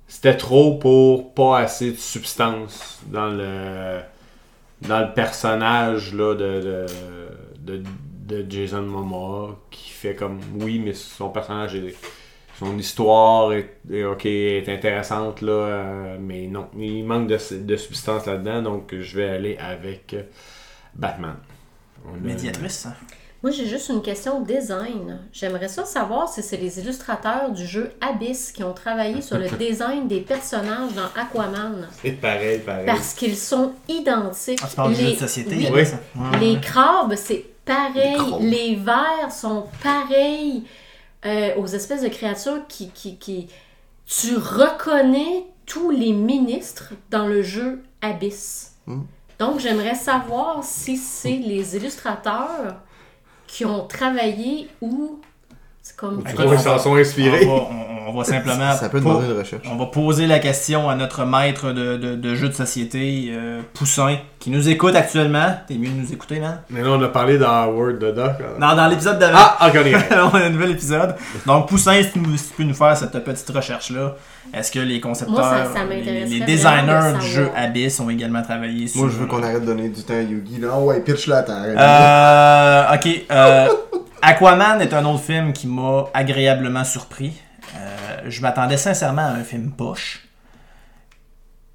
C'était 0.10 0.36
trop 0.36 0.76
pour 0.78 1.34
pas 1.34 1.60
assez 1.60 1.92
de 1.92 1.98
substance 1.98 3.00
dans 3.08 3.28
le 3.30 4.00
dans 4.82 5.00
le 5.00 5.14
personnage 5.14 6.14
là, 6.14 6.36
de, 6.36 6.86
de, 7.62 7.78
de, 7.78 7.84
de 8.28 8.52
Jason 8.52 8.82
Momoa 8.82 9.58
qui 9.72 9.90
fait 9.90 10.14
comme 10.16 10.40
oui 10.60 10.80
mais 10.84 10.94
son 10.94 11.30
personnage 11.30 11.74
est 11.76 11.96
son 12.60 12.78
histoire 12.78 13.54
est, 13.54 13.78
est- 13.92 14.04
ok 14.04 14.26
est 14.26 14.70
intéressante 14.70 15.42
là 15.42 15.52
euh, 15.52 16.18
mais 16.20 16.48
non 16.48 16.68
il 16.78 17.04
manque 17.04 17.28
de, 17.28 17.38
de 17.58 17.76
substance 17.78 18.26
là-dedans 18.26 18.62
donc 18.62 18.94
je 19.00 19.18
vais 19.18 19.30
aller 19.30 19.58
avec 19.58 20.16
Batman 20.96 21.36
On 22.06 22.16
a- 22.16 22.18
Médiatrice. 22.20 22.86
hein? 22.86 22.94
Moi, 23.42 23.52
j'ai 23.52 23.66
juste 23.68 23.90
une 23.90 24.02
question 24.02 24.40
de 24.40 24.48
design. 24.48 25.20
J'aimerais 25.34 25.68
ça 25.68 25.84
savoir 25.84 26.30
si 26.30 26.42
c'est 26.42 26.56
les 26.56 26.80
illustrateurs 26.80 27.52
du 27.52 27.66
jeu 27.68 27.92
Abyss 28.00 28.54
qui 28.54 28.64
ont 28.64 28.72
travaillé 28.72 29.22
sur 29.22 29.38
le 29.38 29.50
design 29.60 30.08
des 30.08 30.22
personnages 30.22 30.94
dans 30.96 31.22
Aquaman. 31.22 31.90
C'est 32.02 32.12
pareil, 32.22 32.60
pareil. 32.60 32.86
Parce 32.86 33.14
qu'ils 33.14 33.36
sont 33.36 33.74
identiques. 33.90 34.60
Ah, 34.64 34.68
tu 34.70 34.76
parles 34.78 34.94
du 34.94 35.02
Les- 35.02 35.08
jeu 35.10 35.14
de 35.16 35.20
société? 35.20 35.70
oui. 35.74 35.84
Les 36.40 36.58
crabes, 36.62 37.16
c'est 37.18 37.44
pareil. 37.66 38.16
Les. 38.40 38.50
Les 38.50 38.76
vers 38.76 39.30
sont 39.30 39.66
pareils 39.84 40.64
euh, 41.26 41.56
aux 41.58 41.68
espèces 41.68 42.02
de 42.02 42.10
créatures 42.10 42.68
qui, 42.68 42.90
qui, 42.90 43.18
qui... 43.18 43.48
Tu 44.06 44.36
reconnais 44.36 45.46
tous 45.66 45.92
les 45.92 46.12
ministres 46.12 46.94
dans 47.10 47.28
le 47.28 47.42
jeu 47.42 47.84
Abyss. 48.02 48.74
Hmm. 48.86 49.04
Donc, 49.40 49.60
j'aimerais 49.60 49.96
savoir 49.96 50.64
si 50.64 50.98
c'est 50.98 51.38
les 51.38 51.76
illustrateurs 51.76 52.76
qui 53.48 53.66
ont 53.66 53.88
travaillé 53.88 54.70
ou... 54.82 55.20
C'est 55.82 55.96
comme... 55.96 56.24
Tu 56.24 56.36
vois, 56.36 56.56
ils 56.56 56.60
s'en 56.60 56.78
sont 56.78 56.96
inspirés. 56.96 57.46
On 57.46 57.56
va, 57.56 57.64
on- 57.70 57.93
on 58.08 58.18
va 58.18 58.24
simplement. 58.24 58.74
Ça 58.74 58.90
peut 58.90 59.00
demander 59.00 59.28
une 59.28 59.38
recherche. 59.38 59.64
On 59.72 59.76
va 59.76 59.86
poser 59.88 60.28
la 60.28 60.40
question 60.40 60.90
à 60.90 60.96
notre 60.96 61.26
maître 61.26 61.72
de, 61.72 61.98
de, 61.98 62.16
de 62.16 62.36
jeux 62.36 62.50
de 62.50 62.54
société, 62.54 63.30
euh, 63.32 63.62
Poussin, 63.74 64.18
qui 64.40 64.50
nous 64.50 64.70
écoute 64.70 64.96
actuellement. 64.96 65.56
T'es 65.68 65.76
mieux 65.76 65.90
de 65.90 65.96
nous 66.02 66.12
écouter, 66.14 66.40
man? 66.40 66.60
Mais 66.70 66.82
là, 66.82 66.90
on 66.92 67.02
a 67.02 67.08
parlé 67.10 67.38
dans 67.38 67.66
Word 67.68 67.94
de 68.00 68.12
Doc. 68.12 68.34
Non, 68.60 68.76
dans 68.76 68.88
l'épisode 68.88 69.20
d'avant. 69.20 69.38
Ah, 69.40 69.68
ok, 69.68 69.78
on 70.34 70.38
a 70.38 70.42
un 70.44 70.50
nouvel 70.50 70.72
épisode. 70.72 71.16
Donc, 71.46 71.68
Poussin, 71.70 72.02
si 72.04 72.12
tu, 72.12 72.20
nous- 72.20 72.38
si 72.38 72.50
tu 72.50 72.54
peux 72.56 72.64
nous 72.64 72.74
faire 72.74 72.96
cette 72.98 73.18
petite 73.24 73.50
recherche-là, 73.50 74.16
est-ce 74.54 74.72
que 74.72 74.80
les 74.80 75.00
concepteurs, 75.00 75.36
Moi, 75.38 75.44
ça- 75.74 75.74
ça 75.74 75.86
les, 75.86 76.40
designers 76.42 77.14
de 77.16 77.20
du 77.20 77.28
jeu 77.28 77.50
Abyss 77.56 78.00
ont 78.00 78.10
également 78.10 78.42
travaillé 78.42 78.88
sur. 78.88 79.02
Moi, 79.02 79.10
je 79.12 79.18
veux 79.18 79.26
qu'on 79.26 79.42
arrête 79.42 79.62
de 79.62 79.66
donner 79.66 79.90
du 79.90 80.04
temps 80.04 80.14
à 80.14 80.22
Yugi. 80.22 80.60
Là, 80.60 80.78
ouais, 80.80 81.00
pitch 81.02 81.28
là, 81.28 81.44
arrête. 81.48 81.78
Euh, 81.78 82.96
ok. 82.96 83.26
euh, 83.32 83.68
Aquaman 84.22 84.82
est 84.82 84.94
un 84.94 85.04
autre 85.06 85.24
film 85.24 85.52
qui 85.54 85.68
m'a 85.68 86.06
agréablement 86.14 86.84
surpris. 86.84 87.34
Je 88.28 88.42
m'attendais 88.42 88.78
sincèrement 88.78 89.22
à 89.26 89.32
un 89.32 89.44
film 89.44 89.72
poche. 89.72 90.22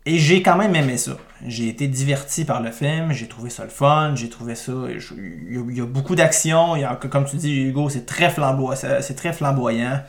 Et 0.07 0.19
j'ai 0.19 0.43
quand 0.43 0.57
même 0.57 0.75
aimé 0.75 0.97
ça. 0.97 1.13
J'ai 1.47 1.69
été 1.69 1.87
diverti 1.87 2.45
par 2.45 2.63
le 2.63 2.71
film, 2.71 3.13
j'ai 3.13 3.29
trouvé 3.29 3.51
ça 3.51 3.65
le 3.65 3.69
fun, 3.71 4.13
j'ai 4.15 4.29
trouvé 4.31 4.55
ça. 4.55 4.73
Il 4.89 5.53
y, 5.55 5.57
a- 5.59 5.63
il 5.69 5.77
y 5.77 5.81
a 5.81 5.87
beaucoup 5.87 6.15
d'action, 6.15 6.75
comme 7.11 7.27
tu 7.27 7.37
dis, 7.37 7.55
Hugo, 7.65 7.89
c'est 7.91 8.07
très, 8.07 8.31
très 8.31 9.33
flamboyant. 9.33 10.01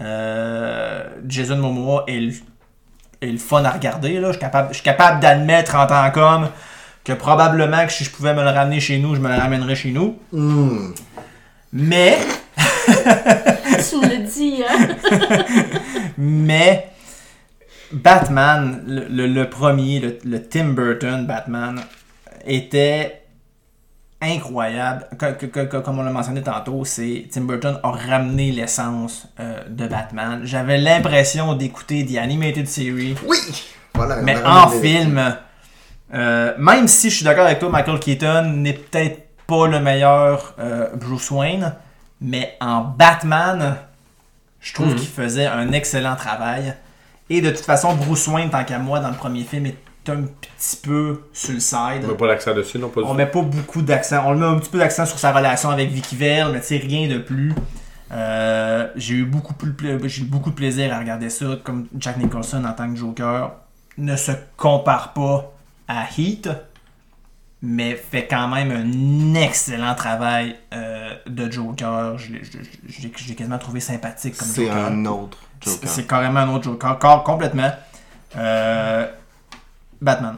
Euh, 0.00 1.04
Jason 1.26 1.56
Momoa 1.58 2.04
est 2.08 2.18
le, 2.20 2.32
est 3.22 3.30
le 3.32 3.38
fun 3.38 3.64
à 3.64 3.70
regarder. 3.70 4.18
Là. 4.20 4.28
Je 4.28 4.32
suis 4.32 4.40
capable, 4.40 4.68
je 4.70 4.74
suis 4.74 4.82
capable 4.84 5.20
d'admettre 5.20 5.76
en 5.76 5.86
tant 5.86 6.10
qu'homme 6.10 6.48
que 7.04 7.12
probablement 7.12 7.86
que 7.86 7.92
si 7.92 8.02
je 8.04 8.10
pouvais 8.10 8.34
me 8.34 8.42
le 8.42 8.50
ramener 8.50 8.80
chez 8.80 8.98
nous, 8.98 9.14
je 9.14 9.20
me 9.20 9.28
le 9.28 9.36
ramènerais 9.36 9.76
chez 9.76 9.92
nous. 9.92 10.18
Hmm. 10.32 10.92
Mais, 11.72 12.18
tu 13.90 13.96
me 13.96 14.08
le 14.08 14.18
dis, 14.26 14.62
hein? 14.68 14.88
mais, 16.18 16.88
Batman, 17.92 18.82
le, 18.86 19.06
le- 19.08 19.26
le 19.26 19.48
premier, 19.50 20.00
le, 20.00 20.18
le 20.24 20.42
Tim 20.42 20.70
Burton 20.70 21.26
Batman, 21.26 21.80
était 22.46 23.22
incroyable. 24.20 25.06
Co- 25.18 25.26
co- 25.38 25.46
co- 25.48 25.66
co- 25.66 25.80
Comme 25.82 25.98
on 25.98 26.02
l'a 26.02 26.10
mentionné 26.10 26.42
tantôt, 26.42 26.84
c'est 26.84 27.26
Tim 27.30 27.42
Burton 27.42 27.78
a 27.82 27.90
ramené 27.90 28.50
l'essence 28.52 29.28
euh, 29.40 29.62
de 29.68 29.86
Batman. 29.86 30.40
J'avais 30.44 30.78
l'impression 30.78 31.54
d'écouter 31.54 32.04
The 32.06 32.16
Animated 32.18 32.66
Series, 32.66 33.14
Oui! 33.26 33.36
Voilà, 33.94 34.16
mais 34.22 34.36
en 34.44 34.68
film. 34.68 35.36
Euh, 36.14 36.54
même 36.58 36.86
si 36.86 37.10
je 37.10 37.16
suis 37.16 37.24
d'accord 37.24 37.46
avec 37.46 37.58
toi, 37.58 37.68
Michael 37.70 37.98
Keaton 37.98 38.52
n'est 38.56 38.74
peut-être 38.74 39.26
pas 39.46 39.66
le 39.66 39.80
meilleur 39.80 40.54
euh, 40.58 40.88
Bruce 40.94 41.30
Wayne, 41.30 41.74
mais 42.20 42.56
en 42.60 42.80
Batman, 42.82 43.76
je 44.60 44.74
trouve 44.74 44.88
Mhm. 44.88 44.96
qu'il 44.96 45.08
faisait 45.08 45.46
un 45.46 45.72
excellent 45.72 46.16
travail. 46.16 46.74
Et 47.28 47.40
de 47.40 47.50
toute 47.50 47.64
façon, 47.64 47.94
Bruce 47.94 48.26
Wayne, 48.28 48.50
tant 48.50 48.64
qu'à 48.64 48.78
moi, 48.78 49.00
dans 49.00 49.10
le 49.10 49.16
premier 49.16 49.42
film, 49.42 49.66
est 49.66 49.76
un 50.08 50.22
petit 50.22 50.76
peu 50.76 51.22
sur 51.32 51.52
le 51.54 51.60
side. 51.60 52.04
On 52.04 52.08
n'a 52.08 52.14
pas 52.14 52.26
l'accent 52.28 52.54
dessus, 52.54 52.78
non 52.78 52.88
pas 52.88 53.02
du 53.02 53.06
On 53.08 53.14
met 53.14 53.26
pas 53.26 53.42
beaucoup 53.42 53.82
d'accent. 53.82 54.22
On 54.26 54.32
le 54.32 54.38
met 54.38 54.46
un 54.46 54.58
petit 54.58 54.70
peu 54.70 54.78
d'accent 54.78 55.04
sur 55.04 55.18
sa 55.18 55.32
relation 55.32 55.70
avec 55.70 55.90
Vicky 55.90 56.14
Vale, 56.16 56.52
mais 56.52 56.60
tu 56.60 56.76
rien 56.76 57.08
de 57.08 57.18
plus. 57.18 57.52
Euh, 58.12 58.86
j'ai 58.94 59.14
eu 59.14 59.24
beaucoup 59.24 59.54
plus 59.54 59.74
j'ai 60.04 60.22
eu 60.22 60.26
beaucoup 60.26 60.50
de 60.50 60.54
plaisir 60.54 60.94
à 60.94 60.98
regarder 61.00 61.28
ça, 61.28 61.46
comme 61.64 61.88
Jack 61.98 62.18
Nicholson 62.18 62.64
en 62.64 62.72
tant 62.72 62.88
que 62.88 62.96
Joker 62.96 63.50
ne 63.98 64.14
se 64.14 64.30
compare 64.56 65.12
pas 65.12 65.52
à 65.88 66.04
Heat, 66.16 66.48
mais 67.62 67.94
fait 67.96 68.26
quand 68.26 68.48
même 68.48 68.70
un 68.70 69.34
excellent 69.34 69.94
travail 69.94 70.56
euh, 70.74 71.14
de 71.26 71.50
Joker. 71.50 72.16
J'ai 72.18 73.34
quasiment 73.34 73.58
trouvé 73.58 73.80
sympathique 73.80 74.36
comme 74.36 74.46
C'est 74.48 74.66
Joker. 74.66 74.84
un 74.86 75.04
autre 75.06 75.38
C'est 75.64 75.70
Joker. 75.72 75.88
c'est 75.90 76.06
carrément 76.06 76.40
un 76.40 76.48
autre 76.50 76.64
Joker, 76.64 76.98
car- 76.98 77.22
complètement. 77.24 77.70
Euh, 78.36 79.06
Batman. 80.00 80.36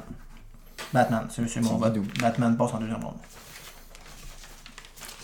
Batman, 0.93 1.27
c'est 1.31 1.47
c'est 1.49 1.61
mon 1.61 1.77
vote. 1.77 1.99
Batman 2.21 2.57
passe 2.57 2.73
en 2.75 2.79
deuxième 2.79 3.03
ronde. 3.05 3.17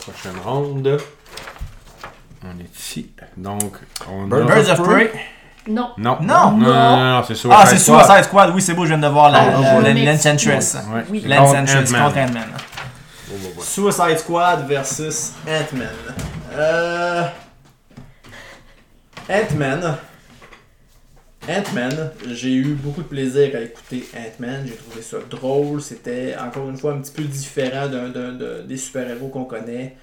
Prochaine 0.00 0.36
ronde. 0.44 0.98
On 2.42 2.60
est 2.60 2.76
ici. 2.78 3.10
Donc, 3.38 3.78
on 4.10 4.30
a... 4.30 4.40
Birds 4.44 4.70
of 4.70 4.82
Prey. 4.82 5.10
Non. 5.68 5.90
Non. 5.96 6.18
Non. 6.20 6.50
Non, 6.52 6.58
non, 6.58 6.96
non, 6.96 7.10
non, 7.18 7.22
c'est 7.26 7.34
Suicide 7.34 7.58
Ah, 7.58 7.66
c'est 7.66 7.78
Squad. 7.78 8.04
Suicide 8.04 8.24
Squad. 8.24 8.50
Oui, 8.54 8.62
c'est 8.62 8.74
beau, 8.74 8.84
je 8.84 8.88
viens 8.94 8.98
de 8.98 9.06
voir 9.08 9.30
la, 9.30 9.38
Ah, 9.40 9.46
la-. 9.50 9.58
Ouais. 10.92 11.04
Oui. 11.10 11.22
Contre 12.04 12.18
Ant-Man. 12.18 12.44
Oh. 13.56 13.62
Suicide 13.62 14.18
Squad 14.18 14.66
versus 14.68 15.32
Ant-Man. 15.46 15.88
Euh... 16.56 17.22
Ant-Man. 19.28 19.96
Ant-Man, 21.48 22.10
j'ai 22.30 22.54
eu 22.54 22.74
beaucoup 22.74 23.02
de 23.02 23.06
plaisir 23.08 23.50
à 23.54 23.60
écouter 23.60 24.06
Ant-Man. 24.16 24.64
J'ai 24.66 24.76
trouvé 24.76 25.02
ça 25.02 25.16
drôle. 25.28 25.82
C'était 25.82 26.34
encore 26.42 26.68
une 26.70 26.76
fois 26.78 26.92
un 26.92 26.98
petit 26.98 27.12
peu 27.12 27.22
différent 27.24 27.86
d'un, 27.88 28.08
d'un- 28.08 28.32
d'un- 28.32 28.62
des 28.66 28.76
super-héros 28.76 29.28
qu'on 29.28 29.44
connaît. 29.44 29.96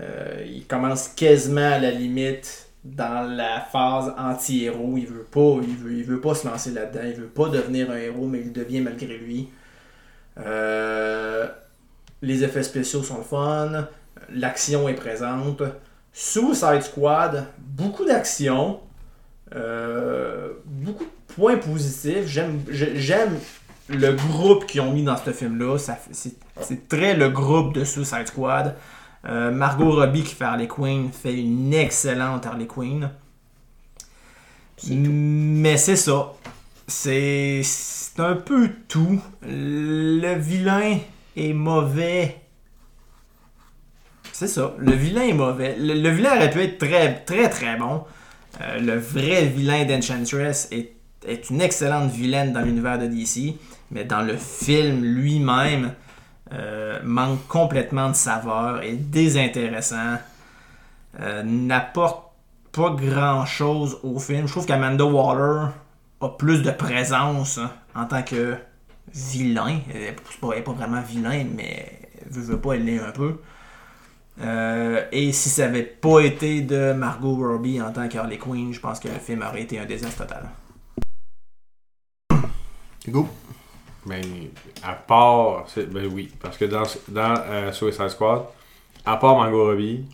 Euh, 0.00 0.44
il 0.46 0.66
commence 0.66 1.08
quasiment 1.08 1.72
à 1.72 1.78
la 1.78 1.90
limite 1.90 2.67
dans 2.84 3.28
la 3.28 3.60
phase 3.60 4.14
anti-héros. 4.18 4.94
Il 4.96 5.06
veut 5.06 5.24
pas, 5.30 5.56
il 5.62 5.76
veut, 5.76 5.92
il 5.94 6.04
veut 6.04 6.20
pas 6.20 6.34
se 6.34 6.46
lancer 6.46 6.70
là-dedans. 6.70 7.00
Il 7.04 7.14
veut 7.14 7.26
pas 7.26 7.48
devenir 7.48 7.90
un 7.90 7.96
héros, 7.96 8.26
mais 8.26 8.40
il 8.40 8.52
devient 8.52 8.80
malgré 8.80 9.16
lui. 9.18 9.48
Euh, 10.38 11.46
les 12.22 12.44
effets 12.44 12.62
spéciaux 12.62 13.02
sont 13.02 13.22
fun. 13.22 13.88
L'action 14.32 14.88
est 14.88 14.94
présente. 14.94 15.62
Suicide 16.12 16.82
Squad, 16.82 17.46
beaucoup 17.58 18.04
d'action. 18.04 18.80
Euh, 19.54 20.50
beaucoup 20.64 21.04
de 21.04 21.34
points 21.34 21.56
positifs. 21.56 22.26
J'aime, 22.26 22.60
j'ai- 22.70 22.96
j'aime 22.98 23.38
le 23.88 24.12
groupe 24.12 24.66
qu'ils 24.66 24.80
ont 24.82 24.92
mis 24.92 25.04
dans 25.04 25.16
ce 25.16 25.30
film-là. 25.30 25.76
C'est 25.78 26.88
très 26.88 27.14
le 27.14 27.30
groupe 27.30 27.74
de 27.74 27.84
Suicide 27.84 28.26
Squad. 28.26 28.74
Euh, 29.26 29.50
Margot 29.50 29.90
Robbie 29.90 30.22
qui 30.22 30.34
fait 30.34 30.44
Harley 30.44 30.68
Quinn 30.68 31.10
fait 31.12 31.34
une 31.34 31.74
excellente 31.74 32.46
Harley 32.46 32.66
Quinn. 32.66 33.10
Mais 34.90 35.76
c'est 35.76 35.96
ça. 35.96 36.32
C'est, 36.86 37.62
c'est 37.64 38.20
un 38.20 38.36
peu 38.36 38.70
tout. 38.86 39.20
Le 39.42 40.34
vilain 40.34 40.98
est 41.36 41.52
mauvais. 41.52 42.40
C'est 44.32 44.46
ça. 44.46 44.74
Le 44.78 44.92
vilain 44.92 45.22
est 45.22 45.32
mauvais. 45.32 45.76
Le, 45.78 45.94
le 45.94 46.08
vilain 46.10 46.36
aurait 46.36 46.50
pu 46.50 46.60
être 46.60 46.78
très, 46.78 47.24
très, 47.24 47.50
très 47.50 47.76
bon. 47.76 48.04
Euh, 48.60 48.78
le 48.78 48.98
vrai 48.98 49.46
vilain 49.46 49.84
d'Enchantress 49.84 50.68
est, 50.70 50.92
est 51.26 51.50
une 51.50 51.60
excellente 51.60 52.10
vilaine 52.10 52.52
dans 52.52 52.60
l'univers 52.60 52.98
de 52.98 53.06
DC, 53.06 53.54
mais 53.90 54.04
dans 54.04 54.22
le 54.22 54.36
film 54.36 55.04
lui-même, 55.04 55.92
euh, 56.52 56.98
manque 57.02 57.46
complètement 57.46 58.08
de 58.08 58.14
saveur, 58.14 58.82
est 58.82 58.94
désintéressant, 58.94 60.16
euh, 61.20 61.42
n'apporte 61.42 62.24
pas 62.72 62.90
grand-chose 62.90 63.98
au 64.02 64.18
film. 64.18 64.46
Je 64.46 64.52
trouve 64.52 64.66
qu'Amanda 64.66 65.04
Waller 65.04 65.68
a 66.20 66.28
plus 66.28 66.62
de 66.62 66.70
présence 66.70 67.58
hein, 67.58 67.70
en 67.94 68.06
tant 68.06 68.22
que 68.22 68.56
vilain. 69.14 69.80
Elle 69.92 70.02
est 70.02 70.16
pas, 70.40 70.72
vraiment 70.72 71.02
vilain, 71.02 71.44
mais 71.56 72.00
veut, 72.30 72.42
veut 72.42 72.58
pas, 72.58 72.74
elle 72.74 72.84
l'est 72.84 72.98
un 72.98 73.10
peu. 73.10 73.38
Euh, 74.40 75.04
et 75.10 75.32
si 75.32 75.48
ça 75.48 75.64
avait 75.64 75.82
pas 75.82 76.20
été 76.20 76.60
de 76.62 76.92
Margot 76.92 77.34
Robbie 77.34 77.82
en 77.82 77.92
tant 77.92 78.08
qu'Harley 78.08 78.38
Quinn, 78.38 78.72
je 78.72 78.80
pense 78.80 79.00
que 79.00 79.08
le 79.08 79.18
film 79.18 79.42
aurait 79.42 79.62
été 79.62 79.78
un 79.78 79.84
désastre 79.84 80.24
total. 80.24 80.48
Ben, 84.08 84.22
à 84.82 84.92
part. 84.94 85.66
Ben 85.90 86.08
oui, 86.12 86.30
parce 86.40 86.56
que 86.56 86.64
dans, 86.64 86.82
dans 87.08 87.34
euh, 87.48 87.72
Suicide 87.72 88.08
Squad, 88.08 88.42
à 89.04 89.16
part 89.16 89.36
Margot 89.38 89.66
Robbie, 89.66 90.04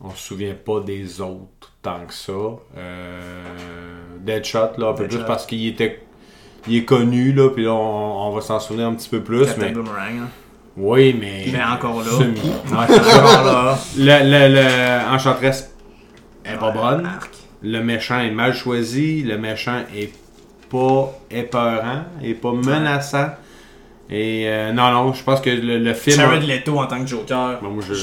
on 0.00 0.10
se 0.10 0.18
souvient 0.28 0.54
pas 0.54 0.80
des 0.80 1.20
autres 1.20 1.72
tant 1.82 2.06
que 2.06 2.14
ça. 2.14 2.32
Euh, 2.76 3.44
Deadshot, 4.20 4.78
là, 4.78 4.88
un 4.88 4.92
peu 4.94 5.08
plus 5.08 5.18
parce 5.26 5.46
qu'il 5.46 5.66
était. 5.66 6.02
Il 6.66 6.76
est 6.76 6.84
connu, 6.84 7.32
là, 7.32 7.50
puis 7.50 7.64
là, 7.64 7.72
on, 7.72 8.28
on 8.28 8.30
va 8.34 8.40
s'en 8.40 8.60
souvenir 8.60 8.88
un 8.88 8.94
petit 8.94 9.08
peu 9.08 9.22
plus. 9.22 9.46
Captain 9.46 9.66
Mais, 9.66 9.72
Boomerang. 9.72 10.18
hein. 10.22 10.28
oui, 10.76 11.16
mais. 11.18 11.46
Mais 11.52 11.62
encore 11.64 12.00
là. 12.00 12.10
Semi. 12.10 12.40
Ouais. 12.40 12.72
Encore 12.72 13.44
là. 13.44 13.78
le, 13.96 14.04
le, 14.04 14.54
le 14.54 15.14
Enchantress 15.14 15.74
est 16.44 16.56
pas 16.56 16.70
bonne. 16.72 17.08
Le 17.62 17.80
méchant 17.82 18.20
est 18.20 18.30
mal 18.30 18.52
choisi. 18.54 19.22
Le 19.22 19.38
méchant 19.38 19.82
est 19.96 20.12
pas 20.70 21.12
épeurant, 21.30 22.02
est 22.22 22.34
pas 22.34 22.52
menaçant. 22.52 23.28
Et 24.10 24.44
euh, 24.46 24.72
non, 24.72 24.90
non, 24.90 25.12
je 25.12 25.22
pense 25.22 25.40
que 25.40 25.50
le, 25.50 25.78
le 25.78 25.94
film. 25.94 26.16
Jared 26.16 26.42
Leto 26.42 26.78
en 26.78 26.86
tant 26.86 27.00
que 27.02 27.06
Joker. 27.06 27.58
Bon, 27.62 27.68
moi, 27.70 27.82
je- 27.86 27.94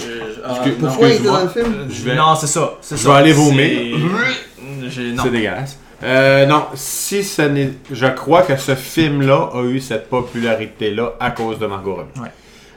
ah, 0.45 0.60
que- 0.63 0.69
non. 0.69 0.75
Pourquoi 0.88 1.08
il 1.08 1.12
Excuse-moi. 1.13 1.38
dans 1.39 1.43
le 1.45 1.49
film? 1.49 1.75
Je 1.89 2.04
vais- 2.04 2.15
Non, 2.15 2.36
c'est 2.36 2.45
ça. 2.47 2.73
c'est 2.82 2.95
je 2.97 3.01
ça. 3.01 3.10
vais 3.10 3.15
aller 3.15 3.34
vomir. 3.34 3.97
C'est 4.89 5.32
dégueulasse. 5.32 5.80
Euh, 6.04 6.45
non, 6.45 6.65
si 6.75 7.23
ce 7.23 7.41
n'est. 7.41 7.71
Je 7.91 8.06
crois 8.08 8.43
que 8.43 8.56
ce 8.58 8.75
film-là 8.75 9.49
a 9.54 9.63
eu 9.63 9.80
cette 9.80 10.10
popularité-là 10.10 11.13
à 11.19 11.32
cause 11.32 11.58
de 11.58 11.65
Margot 11.65 11.95
Robbie. 11.95 12.19
Ouais. 12.19 12.32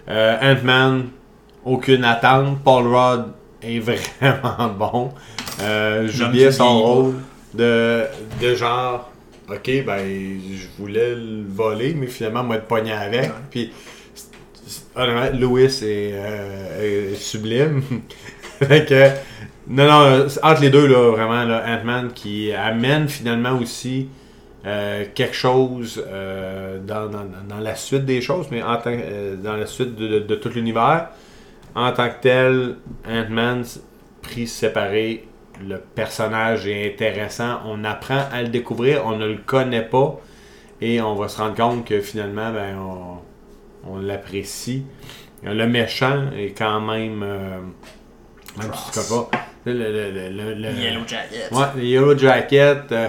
Euh, 0.09 0.37
Ant-Man, 0.55 1.09
aucune 1.65 2.05
attente. 2.05 2.59
Paul 2.65 2.87
Rudd 2.87 3.25
est 3.63 3.79
vraiment 4.21 4.69
bon. 4.79 5.13
Euh, 5.61 6.09
J'oubliais 6.09 6.49
qui 6.49 6.55
son 6.55 6.79
rôle 6.81 7.15
de, 7.53 8.05
de 8.41 8.55
genre. 8.55 9.11
Ok, 9.51 9.71
ben, 9.87 9.99
je 10.53 10.67
voulais 10.79 11.15
le 11.15 11.43
voler, 11.49 11.95
mais 11.95 12.07
finalement, 12.07 12.45
moi, 12.45 12.57
être 12.57 12.67
pogné 12.67 12.93
avec. 12.93 13.23
Ouais. 13.25 13.31
Puis, 13.51 13.73
honnêtement, 14.95 15.39
Louis 15.39 15.65
est, 15.65 15.83
euh, 16.15 17.13
est 17.13 17.15
sublime. 17.15 17.83
fait 18.59 18.87
que, 18.89 19.09
non, 19.69 19.87
non, 19.87 20.29
c'est 20.29 20.45
entre 20.45 20.61
les 20.63 20.71
deux, 20.71 20.87
là, 20.87 21.11
vraiment, 21.13 21.45
là, 21.45 21.65
Ant-Man 21.67 22.13
qui 22.15 22.53
amène 22.53 23.09
finalement 23.09 23.59
aussi 23.59 24.09
euh, 24.67 25.05
quelque 25.15 25.37
chose 25.37 26.05
euh, 26.09 26.79
dans, 26.81 27.07
dans- 27.09 27.27
dans 27.49 27.61
la 27.61 27.77
suite 27.77 28.05
des 28.05 28.21
choses, 28.21 28.49
mais 28.51 28.63
en 28.63 28.77
tant, 28.79 28.97
dans 29.43 29.57
la 29.57 29.67
suite 29.67 29.95
de, 29.97 30.09
de- 30.09 30.19
de 30.21 30.35
tout 30.35 30.51
l'univers. 30.51 31.11
En 31.77 31.93
tant 31.93 32.09
que 32.11 32.21
tel, 32.23 32.77
Ant-Man, 33.09 33.65
pris 34.23 34.49
séparé, 34.49 35.28
le 35.67 35.79
personnage 35.79 36.67
est 36.67 36.93
intéressant. 36.95 37.61
On 37.67 37.85
apprend 37.85 38.25
à 38.33 38.43
le 38.43 38.49
découvrir, 38.49 39.03
on 39.07 39.17
ne 39.17 39.27
le 39.27 39.39
connaît 39.39 39.83
pas, 39.83 40.21
et 40.81 41.01
on 41.01 41.15
va 41.15 41.29
se 41.29 41.39
rendre 41.39 41.55
compte 41.57 41.85
que 41.87 42.01
finalement, 42.01 42.53
ben, 42.53 42.77
on, 42.79 43.93
on 43.93 43.99
l'apprécie. 43.99 44.85
Le 45.43 45.67
méchant 45.67 46.31
est 46.37 46.57
quand 46.57 46.81
même. 46.81 47.23
euh, 47.23 47.59
même 48.59 48.71
tu 48.93 48.99
pas. 49.09 49.31
Le, 49.65 49.73
le- 49.73 50.11
le- 50.11 50.29
le- 50.31 50.55
le- 50.55 50.71
Yellow 50.81 51.03
Jacket. 51.07 51.51
Ouais, 51.53 51.67
le 51.77 51.83
Yellow 51.85 52.17
Jacket, 52.19 52.91
euh, 52.93 53.09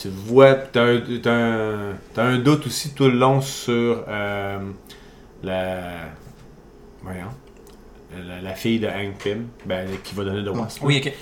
tu 0.00 0.08
vois, 0.08 0.54
t'as 0.54 0.84
un, 0.84 1.00
t'as 1.22 1.32
un, 1.32 1.92
t'as 2.14 2.24
un 2.24 2.38
doute 2.38 2.66
aussi 2.66 2.94
tout 2.94 3.04
le 3.08 3.16
long 3.18 3.40
sur 3.40 4.04
euh, 4.08 4.58
la. 5.42 5.80
Voyons. 7.02 7.30
La, 8.28 8.40
la 8.40 8.54
fille 8.54 8.78
de 8.78 8.86
Hank 8.86 9.18
Pym, 9.22 9.48
ben, 9.64 9.86
qui 10.02 10.14
va 10.14 10.24
donner 10.24 10.42
de 10.42 10.50
Wasp. 10.50 10.82
Oui, 10.82 11.02
ok. 11.04 11.12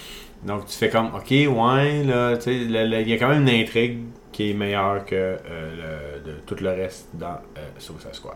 Donc 0.46 0.66
tu 0.66 0.76
fais 0.76 0.90
comme, 0.90 1.06
ok, 1.14 1.30
ouais, 1.30 2.02
là, 2.04 2.36
tu 2.36 2.42
sais, 2.42 2.56
il 2.56 3.08
y 3.08 3.12
a 3.12 3.16
quand 3.18 3.28
même 3.28 3.42
une 3.48 3.62
intrigue 3.62 4.00
qui 4.32 4.50
est 4.50 4.54
meilleure 4.54 5.04
que 5.04 5.14
euh, 5.14 6.18
le- 6.24 6.32
de 6.32 6.36
tout 6.46 6.56
le 6.60 6.70
reste 6.70 7.08
dans 7.14 7.38
euh, 7.56 7.60
Suicide 7.78 8.12
Squad. 8.14 8.34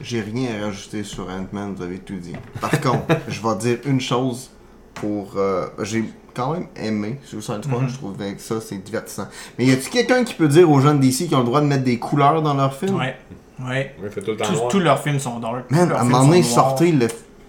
J'ai 0.00 0.20
rien 0.20 0.48
à 0.60 0.66
rajouter 0.66 1.02
sur 1.04 1.28
Ant-Man, 1.28 1.74
vous 1.76 1.82
avez 1.82 1.98
tout 1.98 2.16
dit. 2.16 2.34
Par 2.60 2.70
contre, 2.80 3.06
je 3.28 3.40
vais 3.42 3.56
dire 3.56 3.78
une 3.86 4.00
chose 4.00 4.50
pour. 4.94 5.32
euh, 5.36 5.66
J'ai 5.82 6.04
quand 6.34 6.52
même 6.52 6.66
aimé 6.76 7.18
Suicide 7.24 7.64
Squad, 7.64 7.82
Mhm. 7.82 7.88
je 7.88 7.94
trouvais 7.96 8.34
que 8.34 8.40
ça 8.40 8.60
c'est 8.60 8.76
divertissant. 8.76 9.26
Mais 9.58 9.64
y 9.66 9.72
a-t-il 9.72 9.90
quelqu'un 9.90 10.22
qui 10.24 10.34
peut 10.34 10.48
dire 10.48 10.70
aux 10.70 10.80
gens 10.80 10.94
de 10.94 11.00
DC 11.00 11.28
qui 11.28 11.34
ont 11.34 11.38
le 11.40 11.44
droit 11.46 11.60
de 11.60 11.66
mettre 11.66 11.84
des 11.84 11.98
couleurs 11.98 12.40
dans 12.42 12.54
leur 12.54 12.74
film 12.74 12.94
Ouais. 12.96 13.16
Ouais. 13.58 13.94
Ouais, 14.02 14.10
fait 14.10 14.20
tout 14.20 14.32
le 14.32 14.36
temps 14.36 14.68
Tous, 14.68 14.80
leurs 14.80 15.02
films 15.02 15.18
sont 15.18 15.38
dark. 15.40 15.70
Man, 15.70 15.88
leurs 15.88 15.98
à 15.98 16.00
un 16.00 16.04
films 16.04 16.12
moment 16.12 16.26
donné, 16.28 16.42
sortez 16.42 16.92
le 16.92 17.08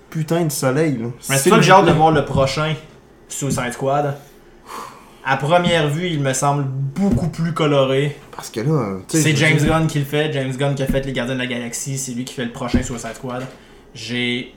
putain 0.09 0.45
de 0.45 0.51
soleil 0.51 0.97
là. 0.97 1.07
Mais 1.29 1.37
c'est 1.37 1.49
ça 1.49 1.57
que 1.57 1.61
j'ai 1.61 1.71
hâte 1.73 1.85
de 1.85 1.91
voir 1.91 2.11
le 2.11 2.23
prochain 2.23 2.73
Suicide 3.29 3.73
Squad. 3.73 4.17
À 5.25 5.35
première 5.35 5.89
vue, 5.89 6.07
il 6.07 6.21
me 6.21 6.31
semble 6.31 6.63
beaucoup 6.63 7.27
plus 7.27 7.53
coloré. 7.53 8.17
Parce 8.31 8.49
que 8.49 8.61
là, 8.61 8.99
tu 9.07 9.17
sais, 9.17 9.23
C'est 9.23 9.31
je 9.31 9.35
James 9.37 9.57
Gunn 9.57 9.87
qui 9.87 9.99
le 9.99 10.05
fait. 10.05 10.31
James 10.31 10.55
Gunn 10.55 10.73
qui 10.73 10.83
a 10.83 10.87
fait 10.87 11.05
Les 11.05 11.11
Gardiens 11.11 11.35
de 11.35 11.39
la 11.39 11.47
Galaxie. 11.47 11.97
C'est 11.97 12.13
lui 12.13 12.23
qui 12.23 12.33
fait 12.33 12.45
le 12.45 12.53
prochain 12.53 12.81
Suicide 12.81 13.15
Squad. 13.15 13.43
J'ai. 13.93 14.53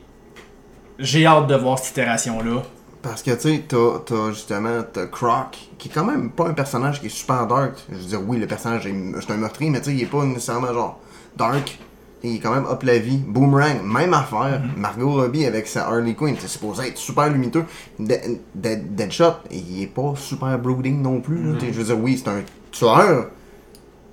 J'ai 0.99 1.27
hâte 1.27 1.47
de 1.47 1.57
voir 1.57 1.79
cette 1.79 1.93
itération-là. 1.93 2.63
Parce 3.03 3.23
que 3.23 3.31
tu 3.31 3.41
sais, 3.41 3.65
t'as, 3.67 3.99
t'as 4.05 4.31
justement 4.31 4.83
t'as 4.93 5.07
Croc, 5.07 5.59
qui 5.79 5.89
est 5.89 5.91
quand 5.91 6.05
même 6.05 6.31
pas 6.31 6.49
un 6.49 6.53
personnage 6.53 7.01
qui 7.01 7.07
est 7.07 7.09
super 7.09 7.47
dark. 7.47 7.73
Je 7.91 7.97
veux 7.97 8.05
dire, 8.05 8.21
oui, 8.27 8.39
le 8.39 8.47
personnage 8.47 8.87
est, 8.87 8.95
c'est 9.21 9.33
un 9.33 9.39
meurtrier, 9.39 9.71
mais 9.71 9.81
tu 9.81 9.87
sais, 9.87 9.97
il 9.97 10.03
est 10.03 10.07
pas 10.07 10.23
nécessairement 10.25 10.73
genre 10.73 11.01
dark. 11.37 11.79
Il 12.23 12.37
est 12.37 12.39
quand 12.39 12.55
même 12.55 12.67
up 12.67 12.83
la 12.83 12.99
vie. 12.99 13.17
Boomerang, 13.17 13.83
même 13.85 14.13
affaire. 14.13 14.61
Margot 14.77 15.13
Robbie 15.15 15.47
avec 15.47 15.67
sa 15.67 15.87
Harley 15.89 16.15
Quinn, 16.15 16.35
c'est 16.39 16.49
supposé 16.49 16.89
être 16.89 16.99
super 16.99 17.29
lumiteux. 17.31 17.65
De- 17.99 18.15
de- 18.55 18.79
Deadshot, 18.91 19.35
il 19.51 19.83
est 19.83 19.87
pas 19.87 20.13
super 20.17 20.59
brooding 20.59 21.01
non 21.01 21.21
plus. 21.21 21.59
sais, 21.59 21.73
Je 21.73 21.79
veux 21.79 21.85
dire, 21.85 21.99
oui, 21.99 22.21
c'est 22.23 22.31
un 22.31 22.43
tueur, 22.73 23.27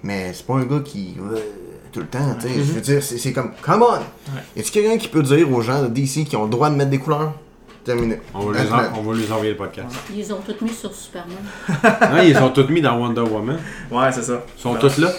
mais 0.04 0.32
c'est 0.34 0.46
pas 0.46 0.54
un 0.56 0.64
gars 0.64 0.80
qui. 0.84 1.16
euh, 1.20 1.38
tout 1.92 2.00
le 2.02 2.08
temps, 2.08 2.36
sais. 2.40 2.50
Je 2.54 2.62
veux 2.74 2.82
dire, 2.82 3.02
c'est, 3.04 3.34
comme, 3.34 3.52
come 3.62 3.82
on! 3.84 4.32
Y 4.56 4.60
a-tu 4.60 4.72
quelqu'un 4.72 4.98
qui 4.98 5.08
peut 5.08 5.24
dire 5.24 5.52
aux 5.52 5.62
gens 5.62 5.82
de 5.84 5.88
DC 5.88 6.26
qui 6.26 6.36
ont 6.36 6.44
le 6.44 6.50
droit 6.50 6.70
de 6.70 6.76
mettre 6.76 6.92
des 6.92 7.00
couleurs? 7.00 7.34
Terminé. 7.88 8.20
On 8.34 8.40
va, 8.40 8.52
les 8.60 8.66
Batman. 8.70 8.90
en- 8.94 9.00
on 9.00 9.02
va 9.02 9.16
les 9.18 9.32
envoyer 9.32 9.52
le 9.52 9.58
podcast. 9.58 9.88
Ils 10.12 10.18
les 10.18 10.32
ont 10.32 10.40
tous 10.46 10.64
mis 10.64 10.74
sur 10.74 10.94
Superman. 10.94 11.38
Non, 12.14 12.22
ils 12.24 12.36
sont 12.38 12.50
tous 12.50 12.68
mis 12.68 12.82
dans 12.82 12.98
Wonder 12.98 13.22
Woman. 13.22 13.58
Ouais, 13.90 14.12
c'est 14.12 14.24
ça. 14.24 14.42
Ils 14.58 14.62
sont 14.62 14.76
tous 14.76 14.98
là. 14.98 15.10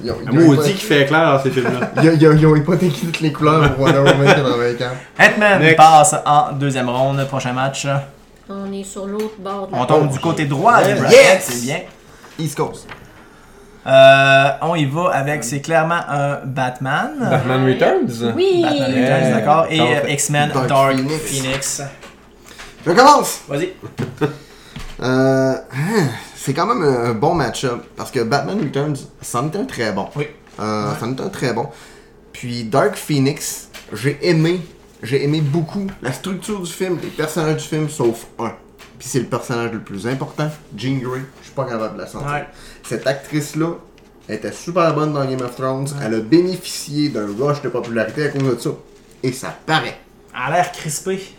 Ils 0.00 0.10
ont, 0.10 0.14
Un 0.26 0.30
ils 0.32 0.38
ont 0.38 0.44
maudit 0.54 0.72
qui 0.72 0.84
fait 0.86 1.02
éclair 1.02 1.32
dans 1.32 1.42
ces 1.42 1.50
films-là. 1.50 1.90
Ils 2.02 2.08
ont- 2.28 2.32
ils 2.38 2.46
ont- 2.46 2.50
ont 2.52 2.56
hypothéqué 2.56 3.06
toutes 3.06 3.20
les 3.20 3.32
couleurs 3.32 3.74
pour 3.74 3.84
Wonder 3.86 3.98
Woman 3.98 4.24
84. 4.34 4.92
Ant-Man 5.18 5.60
Next. 5.62 5.76
passe 5.76 6.14
en 6.24 6.52
deuxième 6.52 6.88
ronde. 6.88 7.26
Prochain 7.26 7.52
match. 7.52 7.86
On 8.48 8.72
est 8.72 8.84
sur 8.84 9.06
l'autre 9.06 9.34
bord 9.40 9.66
de 9.66 9.72
la 9.72 9.78
On 9.80 9.84
tombe 9.84 10.08
du 10.12 10.18
côté 10.20 10.44
droit 10.44 10.80
du 10.82 10.90
Yes. 10.90 11.40
c'est 11.42 11.62
bien. 11.66 11.78
East 12.38 12.56
Coast. 12.56 12.86
Euh, 13.84 14.48
on 14.62 14.76
y 14.76 14.84
va 14.84 15.10
avec, 15.12 15.42
c'est 15.42 15.60
clairement 15.60 15.98
un 16.08 16.36
Batman. 16.44 17.10
Batman 17.18 17.66
Returns? 17.66 18.32
Oui! 18.36 18.62
Batman. 18.62 18.90
Returns, 18.92 19.30
d'accord. 19.32 19.66
Et 19.70 20.12
X-Men 20.12 20.50
Dark 20.54 20.68
Dark, 20.68 20.92
Phoenix. 20.96 21.18
Phoenix. 21.24 21.82
Je 22.84 22.92
commence! 22.92 23.42
Vas-y. 23.48 23.72
Euh, 25.00 25.54
hein, 25.54 26.08
c'est 26.36 26.54
quand 26.54 26.66
même 26.66 26.84
un 26.84 27.12
bon 27.12 27.34
match-up 27.34 27.82
parce 27.96 28.12
que 28.12 28.20
Batman 28.20 28.60
Returns, 28.60 28.94
est 29.20 29.56
un 29.56 29.64
très 29.64 29.90
bon. 29.90 30.08
Oui. 30.14 30.28
Euh, 30.60 30.94
est 30.94 31.20
un 31.20 31.28
très 31.28 31.52
bon. 31.52 31.66
Puis 32.32 32.62
Dark 32.62 32.94
Phoenix, 32.94 33.68
j'ai 33.92 34.16
aimé, 34.22 34.60
j'ai 35.02 35.24
aimé 35.24 35.40
beaucoup 35.40 35.88
la 36.02 36.12
structure 36.12 36.60
du 36.60 36.70
film, 36.70 36.98
les 37.02 37.08
personnages 37.08 37.62
du 37.62 37.68
film, 37.68 37.88
sauf 37.88 38.26
un. 38.38 38.52
Puis 38.98 39.08
c'est 39.08 39.18
le 39.18 39.26
personnage 39.26 39.72
le 39.72 39.80
plus 39.80 40.06
important, 40.06 40.48
Jean 40.76 40.98
Grey. 40.98 41.22
Je 41.40 41.46
suis 41.46 41.54
pas 41.54 41.64
capable 41.64 41.96
de 41.96 42.02
la 42.02 42.06
sentir. 42.06 42.30
Ouais. 42.30 42.46
Cette 42.84 43.04
actrice-là 43.04 43.72
était 44.28 44.52
super 44.52 44.94
bonne 44.94 45.12
dans 45.12 45.24
Game 45.24 45.40
of 45.40 45.56
Thrones. 45.56 45.88
Elle 46.00 46.14
a 46.14 46.20
bénéficié 46.20 47.08
d'un 47.08 47.26
rush 47.26 47.60
de 47.62 47.70
popularité 47.70 48.26
à 48.26 48.28
cause 48.28 48.42
de 48.42 48.60
ça. 48.60 48.70
Et 49.24 49.32
ça 49.32 49.56
paraît. 49.66 49.98
Elle 50.32 50.52
a 50.52 50.56
l'air 50.56 50.70
crispé. 50.70 51.34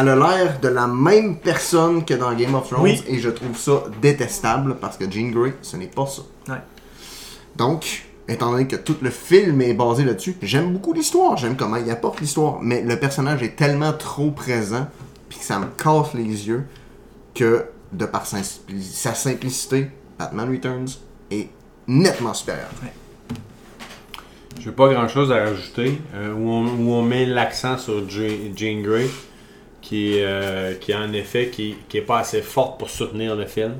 Elle 0.00 0.08
a 0.08 0.16
l'air 0.16 0.60
de 0.60 0.68
la 0.68 0.86
même 0.86 1.36
personne 1.38 2.04
que 2.04 2.14
dans 2.14 2.32
Game 2.34 2.54
of 2.54 2.68
Thrones 2.68 2.82
Oui. 2.82 3.02
et 3.06 3.18
je 3.18 3.28
trouve 3.30 3.56
ça 3.56 3.84
détestable 4.02 4.76
parce 4.80 4.96
que 4.96 5.10
Jean 5.10 5.30
Grey, 5.30 5.54
ce 5.62 5.76
n'est 5.76 5.86
pas 5.86 6.06
ça. 6.06 6.22
Ouais. 6.48 6.58
Donc, 7.56 8.04
étant 8.28 8.50
donné 8.52 8.66
que 8.66 8.76
tout 8.76 8.96
le 9.02 9.10
film 9.10 9.60
est 9.60 9.74
basé 9.74 10.04
là-dessus, 10.04 10.36
j'aime 10.42 10.72
beaucoup 10.72 10.92
l'histoire, 10.92 11.36
j'aime 11.36 11.56
comment 11.56 11.76
il 11.76 11.90
apporte 11.90 12.20
l'histoire, 12.20 12.58
mais 12.62 12.82
le 12.82 12.98
personnage 12.98 13.42
est 13.42 13.54
tellement 13.56 13.92
trop 13.92 14.30
présent 14.30 14.86
puis 15.28 15.38
que 15.38 15.44
ça 15.44 15.58
me 15.58 15.66
casse 15.76 16.14
les 16.14 16.48
yeux 16.48 16.64
que 17.34 17.66
de 17.92 18.06
par 18.06 18.26
sa 18.26 19.14
simplicité, 19.14 19.90
Batman 20.18 20.50
Returns 20.50 20.88
est 21.30 21.48
nettement 21.86 22.34
supérieur. 22.34 22.68
J'ai 24.60 24.70
pas 24.70 24.88
grand 24.92 25.08
chose 25.08 25.30
à 25.32 25.44
rajouter. 25.44 26.00
euh, 26.14 26.32
où, 26.32 26.48
on, 26.48 26.64
où 26.66 26.92
on 26.92 27.02
met 27.02 27.26
l'accent 27.26 27.76
sur 27.76 28.08
Jean 28.08 28.82
Grey, 28.82 29.08
qui, 29.84 30.16
est, 30.18 30.24
euh, 30.24 30.74
qui 30.80 30.94
en 30.94 31.12
effet 31.12 31.48
qui, 31.48 31.76
qui 31.88 31.98
est 31.98 32.06
pas 32.12 32.18
assez 32.20 32.40
forte 32.42 32.78
pour 32.78 32.88
soutenir 32.90 33.36
le 33.36 33.44
film. 33.46 33.74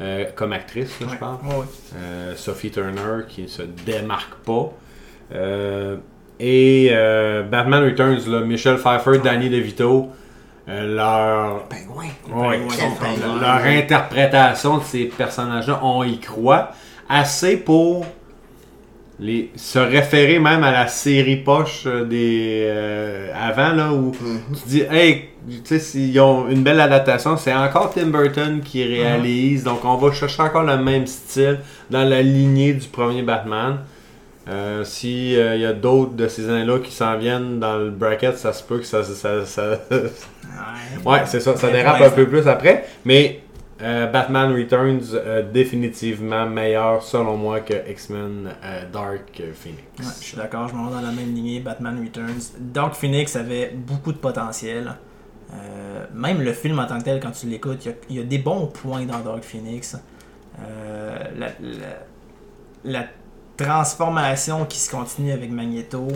euh, 0.00 0.24
comme 0.34 0.52
actrice, 0.52 0.98
là, 1.00 1.06
je 1.12 1.16
parle. 1.16 1.36
Ouais. 1.44 1.64
Euh, 1.96 2.34
Sophie 2.36 2.70
Turner 2.70 3.24
qui 3.28 3.42
ne 3.42 3.46
se 3.46 3.62
démarque 3.62 4.34
pas. 4.44 4.72
Euh, 5.34 5.96
et 6.38 6.88
euh, 6.92 7.42
Batman 7.42 7.82
Returns, 7.84 8.28
là, 8.28 8.40
Michel 8.40 8.76
Pfeiffer, 8.76 9.18
Danny 9.24 9.48
DeVito, 9.48 10.08
leur, 10.68 11.62
leur 13.40 13.64
interprétation 13.64 14.78
de 14.78 14.82
ces 14.84 15.04
personnages-là, 15.06 15.80
on 15.82 16.02
y 16.04 16.18
croit 16.18 16.72
assez 17.08 17.56
pour 17.56 18.04
les, 19.18 19.50
se 19.56 19.78
référer 19.78 20.38
même 20.38 20.62
à 20.62 20.70
la 20.72 20.88
série 20.88 21.36
poche 21.36 21.84
euh, 21.86 22.04
des 22.04 22.64
euh, 22.66 23.30
avant 23.34 23.72
là 23.72 23.92
où 23.92 24.12
tu 24.12 24.68
dis 24.68 24.82
hey 24.90 25.30
tu 25.48 25.60
sais 25.64 25.78
s'ils 25.78 26.20
ont 26.20 26.48
une 26.48 26.62
belle 26.62 26.80
adaptation 26.80 27.36
c'est 27.36 27.54
encore 27.54 27.92
Tim 27.94 28.08
Burton 28.08 28.60
qui 28.62 28.84
réalise. 28.84 29.64
Donc 29.64 29.84
on 29.84 29.96
va 29.96 30.12
chercher 30.12 30.42
encore 30.42 30.64
le 30.64 30.76
même 30.76 31.06
style 31.06 31.60
dans 31.90 32.02
la 32.04 32.20
lignée 32.20 32.74
du 32.74 32.86
premier 32.88 33.22
Batman. 33.22 33.78
Euh, 34.48 34.84
si 34.84 35.32
il 35.32 35.60
y 35.60 35.64
a 35.64 35.72
d'autres 35.72 36.12
de 36.14 36.28
ces 36.28 36.48
années-là 36.48 36.78
qui 36.80 36.92
s'en 36.92 37.16
viennent 37.16 37.58
dans 37.58 37.78
le 37.78 37.90
bracket, 37.90 38.36
ça 38.38 38.52
se 38.52 38.62
peut 38.62 38.78
que 38.78 38.84
ça, 38.84 39.02
ça, 39.02 39.44
ça- 39.44 39.80
ouais, 41.04 41.20
c'est 41.26 41.40
ça, 41.40 41.56
ça 41.56 41.70
dérape 41.70 42.00
un 42.00 42.10
peu 42.10 42.26
plus 42.26 42.46
après. 42.46 42.84
Mais 43.04 43.40
euh, 43.82 44.06
Batman 44.06 44.52
Returns, 44.52 45.12
euh, 45.14 45.42
définitivement 45.50 46.46
meilleur 46.46 47.02
selon 47.02 47.36
moi 47.36 47.60
que 47.60 47.74
X-Men 47.90 48.50
euh, 48.64 48.82
Dark 48.90 49.42
Phoenix. 49.54 49.82
Je 50.20 50.24
suis 50.24 50.36
d'accord, 50.36 50.68
je 50.68 50.74
me 50.74 50.80
rends 50.80 50.90
dans 50.90 51.00
la 51.02 51.12
même 51.12 51.34
lignée. 51.34 51.60
Batman 51.60 51.98
Returns. 52.02 52.52
Dark 52.58 52.94
Phoenix 52.94 53.36
avait 53.36 53.72
beaucoup 53.74 54.12
de 54.12 54.18
potentiel. 54.18 54.94
Même 56.14 56.40
le 56.42 56.52
film 56.52 56.78
en 56.78 56.86
tant 56.86 56.98
que 56.98 57.04
tel, 57.04 57.20
quand 57.20 57.30
tu 57.30 57.46
l'écoutes, 57.46 57.86
il 58.08 58.16
y 58.16 58.20
a- 58.20 58.24
des 58.24 58.38
bons 58.38 58.66
points 58.66 59.04
dans 59.04 59.20
Dark 59.20 59.44
Phoenix. 59.44 59.96
La 62.84 63.04
transformation 63.56 64.64
qui 64.66 64.78
se 64.78 64.90
continue 64.90 65.32
avec 65.32 65.50
Magneto. 65.50 66.08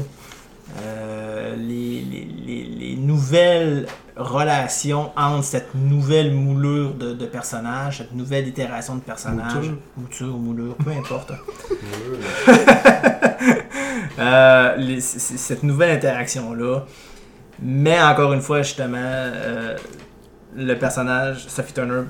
Euh, 0.82 1.56
les, 1.56 2.00
les- 2.02 2.28
les- 2.46 2.64
les 2.64 2.96
nouvelles 2.96 3.86
relations 4.16 5.10
entre 5.16 5.44
cette 5.44 5.74
nouvelle 5.74 6.32
moulure 6.32 6.94
de, 6.94 7.12
de 7.14 7.26
personnages, 7.26 7.98
cette 7.98 8.12
nouvelle 8.14 8.46
itération 8.48 8.96
de 8.96 9.00
personnages, 9.00 9.54
Mouture. 9.54 9.76
mouture 9.96 10.34
ou 10.34 10.38
moulure, 10.38 10.74
peu 10.76 10.90
importe. 10.90 11.32
Euh, 14.18 14.76
les- 14.76 15.00
cette 15.00 15.62
nouvelle 15.62 15.90
interaction-là. 15.96 16.84
Mais 17.62 18.00
encore 18.02 18.32
une 18.34 18.40
fois, 18.42 18.62
justement, 18.62 18.98
euh, 19.00 19.76
le 20.54 20.74
personnage, 20.74 21.46
Sophie 21.48 21.72
Turner, 21.72 22.02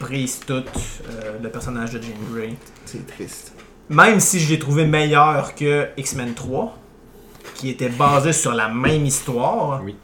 brise 0.00 0.40
tout 0.44 0.54
euh, 0.54 1.38
le 1.42 1.48
personnage 1.48 1.92
de 1.92 2.02
Jean 2.02 2.08
Grey. 2.32 2.54
C'est 2.84 3.06
triste. 3.06 3.52
Même 3.88 4.18
si 4.18 4.40
je 4.40 4.50
l'ai 4.50 4.58
trouvé 4.58 4.86
meilleur 4.86 5.54
que 5.54 5.86
X-Men 5.96 6.34
3, 6.34 6.76
qui 7.56 7.70
était 7.70 7.88
basé 7.88 8.32
sur 8.32 8.52
la 8.52 8.68
même 8.68 9.04
histoire. 9.06 9.80
Oui. 9.84 9.96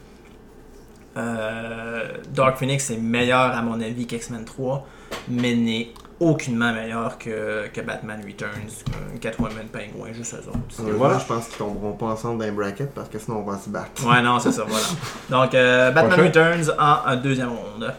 euh, 1.17 2.09
Dark 2.35 2.57
Phoenix 2.59 2.91
est 2.91 2.97
meilleur 2.97 3.55
à 3.57 3.63
mon 3.63 3.81
avis 3.81 4.07
qu'X-Men 4.07 4.45
3, 4.45 4.87
mais 5.29 5.55
n'est 5.55 5.89
aucunement 6.21 6.73
meilleur 6.73 7.19
que, 7.19 7.67
que 7.73 7.81
Batman 7.81 8.21
Returns, 8.25 8.51
que 9.13 9.19
Catwoman, 9.19 9.67
Penguin, 9.73 10.13
juste 10.13 10.35
eux 10.35 10.49
autres. 10.49 10.89
Et 10.89 10.93
voilà, 10.93 11.19
je 11.19 11.25
pense 11.25 11.49
qu'ils 11.49 11.59
tomberont 11.59 11.93
pas 11.93 12.07
ensemble 12.07 12.39
dans 12.39 12.45
les 12.45 12.51
brackets 12.53 12.95
parce 12.95 13.09
que 13.09 13.19
sinon 13.19 13.39
on 13.47 13.51
va 13.51 13.59
se 13.59 13.69
battre. 13.69 14.07
Ouais, 14.09 14.23
non, 14.23 14.39
c'est 14.39 14.53
ça, 14.53 14.63
voilà. 14.67 14.87
Donc, 15.31 15.55
euh, 15.55 15.91
Batman 15.91 16.31
Prochain. 16.31 16.51
Returns 16.53 16.75
en, 16.79 17.11
en 17.13 17.17
deuxième 17.17 17.49
ronde. 17.49 17.93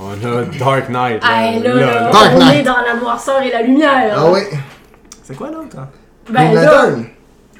On 0.00 0.10
a 0.12 0.44
Dark 0.58 0.88
Knight. 0.88 1.22
Là, 1.22 1.52
là, 1.52 1.60
là, 1.60 1.74
là. 2.02 2.10
Dark 2.10 2.30
on 2.34 2.38
Knight. 2.40 2.54
est 2.56 2.62
dans 2.64 2.80
la 2.84 2.94
noirceur 3.00 3.40
et 3.42 3.52
la 3.52 3.62
lumière. 3.62 4.14
Ah 4.16 4.30
oui, 4.32 4.40
C'est 5.22 5.36
quoi 5.36 5.48
l'autre? 5.50 5.78
hein? 5.78 5.88
Ben 6.28 6.44
Green 6.52 6.54
là, 6.54 6.64
Lantern. 6.86 7.06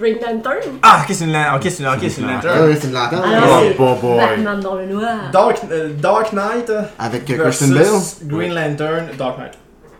Green 0.02 0.16
Lantern. 0.20 0.58
Ah, 0.82 1.02
ok, 1.04 1.14
c'est 1.16 1.24
une, 1.24 1.32
lan- 1.32 1.54
ok, 1.56 1.62
c'est 1.62 1.78
une, 1.82 1.86
ok, 1.88 1.98
c'est 2.00 2.20
une 2.20 2.26
Ah 2.28 2.32
lanterne. 2.34 2.68
oui, 2.68 2.76
c'est 2.80 2.88
une 2.88 2.92
lanterne. 2.94 3.22
Alors, 3.24 3.60
Oh, 3.62 3.64
c'est 3.68 3.76
boy, 3.76 3.94
boy. 4.00 4.16
Batman 4.18 4.60
dans 4.60 4.74
le 4.74 4.86
noir. 4.86 5.16
Dark, 5.32 5.58
euh, 5.70 5.88
Dark 5.96 6.32
Knight 6.32 6.72
Avec 6.98 7.30
euh, 7.30 7.38
Kristen 7.38 7.72
Bell. 7.72 7.86
Green 8.24 8.52
Lantern, 8.54 9.06
Dark 9.16 9.38
Knight. 9.38 9.52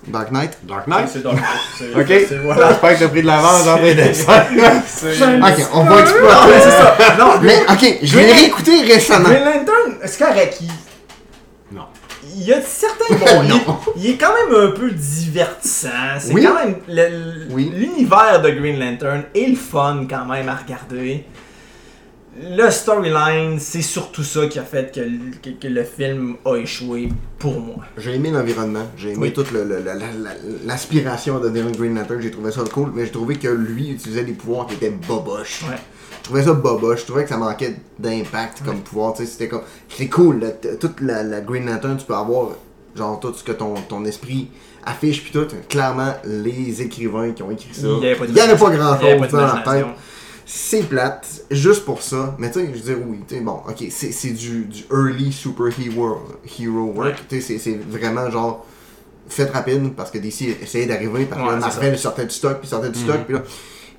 Dark 0.08 0.32
Knight? 0.32 0.58
Dark 0.64 0.86
Knight? 0.88 1.08
c'est 1.12 1.22
Dark 1.22 1.36
Knight. 1.36 1.46
C'est- 1.78 1.94
Ok. 2.00 2.26
c'est- 2.28 2.38
voilà. 2.38 2.68
J'espère 2.70 2.94
que 2.94 2.98
t'as 3.04 3.08
pris 3.08 3.22
de 3.22 3.26
l'avance 3.28 3.64
dans 3.64 3.76
tes 3.78 3.94
dessins. 3.94 4.32
Ok, 4.32 5.66
on 5.74 5.84
va 5.84 5.90
Non, 5.90 5.98
exploiter. 6.00 6.36
mais 6.48 6.60
c'est 6.60 6.70
ça. 6.70 6.96
Non, 7.18 7.30
Mais 7.40 7.56
ok, 7.70 7.98
je 8.02 8.18
l'ai 8.18 8.32
réécouté 8.32 8.80
récemment. 8.82 9.28
Green 9.28 9.44
Lantern, 9.44 9.98
c'est 10.04 10.18
correct. 10.24 10.58
Il, 12.36 12.42
y 12.44 12.52
a 12.52 12.60
certains 12.62 13.14
bons. 13.14 13.42
Non. 13.48 13.60
il, 13.96 14.04
il 14.04 14.10
est 14.12 14.16
quand 14.16 14.32
même 14.32 14.68
un 14.68 14.70
peu 14.72 14.90
divertissant. 14.90 15.88
C'est 16.18 16.32
Oui. 16.32 16.42
quand 16.44 16.54
même. 16.54 16.76
Oui. 17.50 17.70
L'univers 17.74 18.40
de 18.42 18.50
Green 18.50 18.78
Lantern 18.78 19.24
est 19.34 19.46
le 19.48 19.56
fun 19.56 20.06
quand 20.08 20.24
même 20.26 20.48
à 20.48 20.54
regarder. 20.56 21.24
le 22.56 22.70
storyline, 22.70 23.58
c'est 23.60 23.82
surtout 23.82 24.22
ça 24.24 24.46
qui 24.46 24.58
a 24.58 24.62
fait 24.62 24.90
que, 24.94 25.00
le- 25.00 25.32
que- 25.42 25.50
que 25.60 25.68
le 25.68 25.84
film 25.84 26.36
a 26.46 26.56
échoué 26.56 27.10
pour 27.38 27.60
moi. 27.60 27.84
J'ai 27.98 28.14
aimé 28.14 28.30
l'environnement, 28.30 28.86
j'ai 28.96 29.08
aimé 29.10 29.18
Oui. 29.20 29.32
toute 29.34 29.50
le- 29.52 29.64
la- 29.64 29.80
la- 29.80 29.94
la- 29.94 30.30
l'aspiration 30.64 31.38
de 31.40 31.50
devenir 31.50 31.76
Green 31.76 31.94
Lantern, 31.94 32.22
j'ai 32.22 32.30
trouvé 32.30 32.50
ça 32.50 32.62
cool, 32.72 32.90
mais 32.94 33.04
j'ai 33.04 33.10
trouvé 33.12 33.36
que 33.36 33.48
lui 33.48 33.90
utilisait 33.90 34.24
des 34.24 34.32
pouvoirs 34.32 34.66
qui 34.66 34.76
étaient 34.76 34.88
boboches. 35.06 35.64
Ouais. 35.68 35.76
Je 36.22 36.26
trouvais 36.28 36.44
ça 36.44 36.52
boboche, 36.52 37.00
je 37.00 37.04
trouvais 37.06 37.24
que 37.24 37.28
ça 37.30 37.36
manquait 37.36 37.74
d'impact 37.98 38.64
comme 38.64 38.80
pouvoir, 38.80 39.12
tu 39.14 39.24
sais, 39.24 39.30
c'était 39.30 39.48
comme... 39.48 39.62
C'est 39.88 40.08
cool, 40.08 40.38
là, 40.40 40.50
toute 40.80 41.00
la, 41.00 41.22
la 41.24 41.40
Green 41.40 41.66
Lantern, 41.66 41.96
tu 41.96 42.06
peux 42.06 42.14
avoir, 42.14 42.50
genre, 42.96 43.18
tout 43.18 43.34
ce 43.34 43.42
que 43.42 43.52
ton, 43.52 43.74
ton 43.88 44.04
esprit 44.04 44.48
affiche, 44.84 45.22
puis 45.24 45.32
tout, 45.32 45.46
clairement, 45.68 46.14
les 46.24 46.80
écrivains 46.80 47.32
qui 47.32 47.42
ont 47.42 47.50
écrit 47.50 47.74
ça, 47.74 47.86
Il 48.28 48.34
y 48.36 48.40
avait 48.40 48.56
pas 48.56 48.70
grand-chose 48.70 49.30
dans 49.32 49.40
la 49.54 49.62
tête. 49.64 49.86
C'est 50.44 50.82
plate, 50.88 51.44
juste 51.50 51.84
pour 51.84 52.02
ça. 52.02 52.34
Mais 52.38 52.50
tu 52.50 52.60
sais, 52.60 52.66
je 52.74 52.78
veux 52.82 52.94
dire, 52.96 53.04
oui, 53.06 53.20
tu 53.26 53.36
sais, 53.36 53.40
bon, 53.40 53.60
ok, 53.68 53.84
c'est 53.90 54.10
c'est 54.12 54.30
du, 54.30 54.64
du 54.64 54.84
early 54.92 55.32
superhero 55.32 56.20
hero 56.58 56.92
work. 56.94 56.96
Ouais. 57.08 57.14
Tu 57.28 57.40
sais, 57.40 57.40
c'est- 57.40 57.58
c'est 57.58 57.78
vraiment 57.88 58.28
genre, 58.30 58.66
fait 59.28 59.50
rapide 59.50 59.94
parce 59.96 60.10
que 60.10 60.18
DC 60.18 60.56
essayait 60.62 60.86
d'arriver, 60.86 61.24
parce 61.26 61.40
que 61.40 61.46
Ouais, 61.46 61.58
Marvel 61.60 61.96
sortait 61.98 62.24
du 62.24 62.34
stock, 62.34 62.58
puis 62.58 62.68
sortait 62.68 62.90
du 62.90 62.98
Mhm. 62.98 63.04
stock, 63.04 63.24
puis 63.24 63.34
là, 63.34 63.42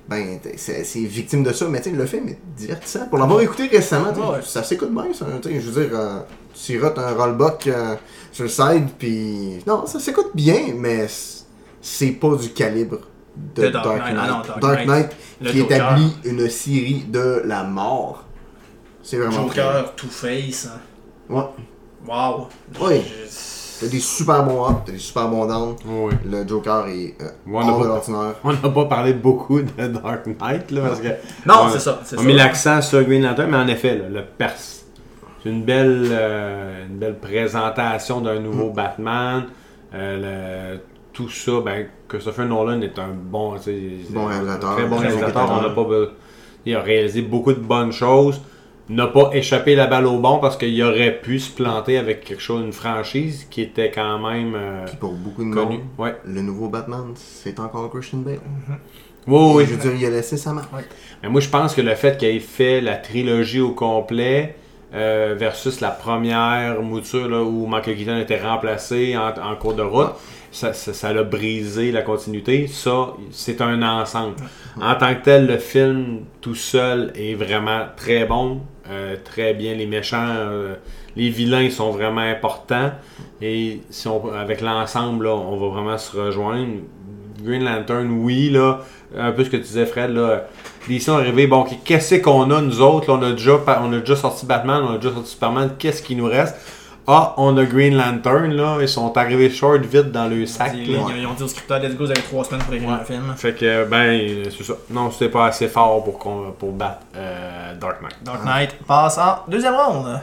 ben, 0.08 0.38
c'est 0.56 0.84
c'est 0.84 1.00
victime 1.00 1.42
de 1.42 1.52
ça. 1.52 1.66
Mais 1.68 1.80
tu 1.80 1.90
le 1.90 2.06
film 2.06 2.28
est 2.28 2.38
divertissant. 2.56 3.06
Pour 3.08 3.18
l'avoir 3.18 3.40
écouté 3.40 3.66
récemment, 3.68 4.10
Ouais. 4.12 4.40
ça 4.44 4.62
s'écoute 4.62 4.92
bien, 4.92 5.06
ça. 5.12 5.26
Je 5.44 5.70
veux 5.70 5.84
dire, 5.86 5.98
euh, 5.98 6.20
tu 6.52 6.60
sirotes 6.60 6.98
un 6.98 7.12
rollbuck 7.12 7.66
euh, 7.68 7.94
sur 8.32 8.44
le 8.44 8.50
side, 8.50 8.88
puis. 8.98 9.58
Non, 9.66 9.86
ça 9.86 9.98
s'écoute 10.00 10.30
bien, 10.34 10.74
mais 10.76 11.06
c'est 11.80 12.10
pas 12.12 12.34
du 12.36 12.50
calibre 12.50 12.98
de, 13.56 13.62
De 13.66 13.68
Dark, 13.70 13.84
Dark 13.86 13.98
Knight. 14.00 14.16
Ah 14.20 14.26
non, 14.28 14.42
Dark 14.46 14.60
Dark 14.60 14.86
Knight, 14.86 15.10
qui 15.50 15.60
établit 15.60 16.12
une 16.24 16.48
série 16.50 17.04
de 17.08 17.42
la 17.44 17.64
mort. 17.64 18.24
C'est 19.02 19.16
vraiment 19.18 19.48
Joker, 19.48 19.94
Two-Face. 19.96 20.66
hein. 20.72 20.80
Ouais. 21.28 21.42
Wow. 22.06 22.48
Oui. 22.80 23.02
Je- 23.06 23.53
T'as 23.84 23.90
des 23.90 24.00
super 24.00 24.44
bons 24.44 24.68
ups, 24.70 24.78
t'as 24.86 24.92
des 24.92 24.98
super 24.98 25.28
bons 25.28 25.46
downs. 25.46 25.76
Oui. 25.86 26.12
Le 26.30 26.46
Joker 26.46 26.86
est 26.88 27.14
euh, 27.20 27.28
on 27.46 27.54
hors 27.56 27.78
de 27.78 27.82
pas- 27.82 27.88
l'ordinaire. 27.88 28.34
On 28.44 28.52
n'a 28.52 28.68
pas 28.70 28.84
parlé 28.86 29.12
beaucoup 29.12 29.60
de 29.60 29.86
Dark 29.86 30.26
Knight, 30.26 30.70
là, 30.70 30.80
parce 30.82 31.00
que. 31.00 31.08
Non, 31.46 31.54
on- 31.64 31.68
c'est 31.70 31.78
ça. 31.80 32.00
On 32.00 32.14
a 32.14 32.18
ça. 32.18 32.22
mis 32.22 32.32
l'accent 32.34 32.82
sur 32.82 33.02
Green 33.04 33.22
Lantern, 33.22 33.50
mais 33.50 33.56
en 33.58 33.68
effet, 33.68 33.96
là, 33.98 34.08
le 34.08 34.22
perse. 34.24 34.84
C'est 35.42 35.50
une 35.50 35.62
belle, 35.62 36.08
euh, 36.10 36.86
une 36.86 36.96
belle 36.96 37.18
présentation 37.18 38.20
d'un 38.20 38.40
nouveau 38.40 38.70
Mm. 38.70 38.74
Batman. 38.74 39.44
Euh, 39.94 40.72
le- 40.74 40.80
tout 41.12 41.28
ça, 41.28 41.52
ben, 41.64 41.86
Christopher 42.08 42.46
Nolan 42.46 42.80
est 42.80 42.98
un 42.98 43.08
bon, 43.14 43.54
Bon 44.10 44.24
réalisateur. 44.26 44.74
Très 44.74 44.86
bon 44.86 44.96
réalisateur. 44.96 45.48
On 45.50 45.74
pas 45.74 45.84
il 46.66 46.74
a 46.74 46.80
réalisé 46.80 47.22
beaucoup 47.22 47.52
de 47.52 47.60
bonnes 47.60 47.92
choses. 47.92 48.40
N'a 48.90 49.06
pas 49.06 49.30
échappé 49.32 49.74
la 49.74 49.86
balle 49.86 50.04
au 50.06 50.18
bon 50.18 50.38
parce 50.40 50.58
qu'il 50.58 50.82
aurait 50.82 51.18
pu 51.20 51.38
se 51.38 51.50
planter 51.50 51.96
avec 51.96 52.22
quelque 52.22 52.42
chose, 52.42 52.62
une 52.62 52.72
franchise 52.74 53.46
qui 53.50 53.62
était 53.62 53.90
quand 53.90 54.18
même 54.18 54.54
euh, 54.54 54.84
Puis 54.84 54.96
pour 54.96 55.12
beaucoup 55.12 55.42
de 55.42 55.54
connue. 55.54 55.78
monde, 55.78 55.86
Ouais. 55.96 56.14
le 56.26 56.42
nouveau 56.42 56.68
Batman, 56.68 57.12
c'est 57.14 57.58
encore 57.60 57.88
Christian 57.90 58.18
Bale. 58.18 58.40
Oui, 59.26 59.52
oui. 59.54 59.64
Je 59.66 59.74
veux 59.74 59.80
dire, 59.90 59.98
il 59.98 60.04
a 60.04 60.10
laissé 60.10 60.36
sa 60.36 60.52
marque. 60.52 60.68
Mais 61.22 61.30
moi, 61.30 61.40
je 61.40 61.48
pense 61.48 61.74
que 61.74 61.80
le 61.80 61.94
fait 61.94 62.18
qu'il 62.18 62.28
ait 62.28 62.40
fait 62.40 62.82
la 62.82 62.96
trilogie 62.96 63.60
au 63.60 63.70
complet 63.70 64.54
euh, 64.94 65.34
versus 65.36 65.80
la 65.80 65.90
première 65.90 66.82
mouture 66.82 67.26
là, 67.28 67.42
où 67.42 67.66
Michael 67.66 67.96
Keaton 67.96 68.18
était 68.18 68.40
remplacé 68.40 69.16
en, 69.16 69.28
en 69.50 69.56
cours 69.56 69.74
de 69.74 69.82
route, 69.82 70.12
ça, 70.52 70.74
ça, 70.74 70.92
ça 70.92 71.10
l'a 71.14 71.22
brisé 71.24 71.90
la 71.90 72.02
continuité. 72.02 72.66
Ça, 72.66 73.14
c'est 73.30 73.62
un 73.62 73.80
ensemble. 73.82 74.36
En 74.78 74.94
tant 74.96 75.14
que 75.14 75.24
tel, 75.24 75.46
le 75.46 75.56
film 75.56 76.20
tout 76.42 76.54
seul 76.54 77.12
est 77.16 77.34
vraiment 77.34 77.86
très 77.96 78.26
bon. 78.26 78.60
Euh, 78.90 79.16
très 79.22 79.54
bien. 79.54 79.74
Les 79.74 79.86
méchants, 79.86 80.26
euh, 80.28 80.74
les 81.16 81.30
vilains 81.30 81.70
sont 81.70 81.90
vraiment 81.90 82.20
importants. 82.20 82.92
Et 83.40 83.80
si 83.90 84.08
avec 84.36 84.60
l'ensemble, 84.60 85.26
on 85.26 85.56
va 85.56 85.68
vraiment 85.68 85.98
se 85.98 86.16
rejoindre. 86.16 86.80
Green 87.42 87.64
Lantern, 87.64 88.10
oui, 88.10 88.50
là, 88.50 88.80
un 89.16 89.32
peu 89.32 89.44
ce 89.44 89.50
que 89.50 89.56
tu 89.56 89.64
disais, 89.64 89.86
Fred, 89.86 90.10
là, 90.10 90.46
DC 90.88 91.02
sont 91.02 91.12
arrivés, 91.12 91.46
bon, 91.46 91.66
qu'est-ce 91.84 92.16
qu'on 92.16 92.50
a, 92.50 92.60
nous 92.60 92.80
autres, 92.80 93.12
on, 93.12 93.22
a 93.22 93.32
déjà, 93.32 93.60
on 93.82 93.92
a 93.92 93.98
déjà 93.98 94.16
sorti 94.16 94.46
Batman, 94.46 94.82
on 94.82 94.94
a 94.94 94.98
déjà 94.98 95.12
sorti 95.12 95.30
Superman, 95.30 95.72
qu'est-ce 95.78 96.02
qui 96.02 96.16
nous 96.16 96.26
reste? 96.26 96.56
Ah, 97.06 97.34
on 97.36 97.56
a 97.58 97.64
Green 97.66 97.94
Lantern, 97.96 98.50
là, 98.52 98.78
ils 98.80 98.88
sont 98.88 99.14
arrivés 99.18 99.50
short 99.50 99.82
vite 99.84 100.10
dans 100.10 100.26
le 100.26 100.46
sac, 100.46 100.72
Ils, 100.74 100.90
là. 100.92 101.00
ils- 101.10 101.18
ils 101.20 101.26
ont 101.26 101.34
dit 101.34 101.42
au 101.42 101.48
scripteur, 101.48 101.78
let's 101.80 101.94
go, 101.94 102.06
vous 102.06 102.10
avez 102.10 102.22
trois 102.22 102.44
semaines 102.44 102.62
pour 102.62 102.72
écrire 102.72 102.88
Ouais. 102.88 102.94
un 102.94 103.04
film. 103.04 103.34
Fait 103.36 103.52
que, 103.54 103.84
ben, 103.84 104.44
c'est 104.56 104.64
ça. 104.64 104.72
Non, 104.88 105.10
c'était 105.10 105.28
pas 105.28 105.46
assez 105.48 105.68
fort 105.68 106.02
pour, 106.02 106.18
qu'on- 106.18 106.52
pour 106.58 106.72
battre 106.72 107.00
euh, 107.14 107.74
Dark 107.78 108.00
Knight. 108.00 108.16
Dark 108.22 108.42
Knight 108.44 108.74
passe 108.86 109.18
en 109.18 109.40
deuxième 109.48 109.74
ronde. 109.74 110.18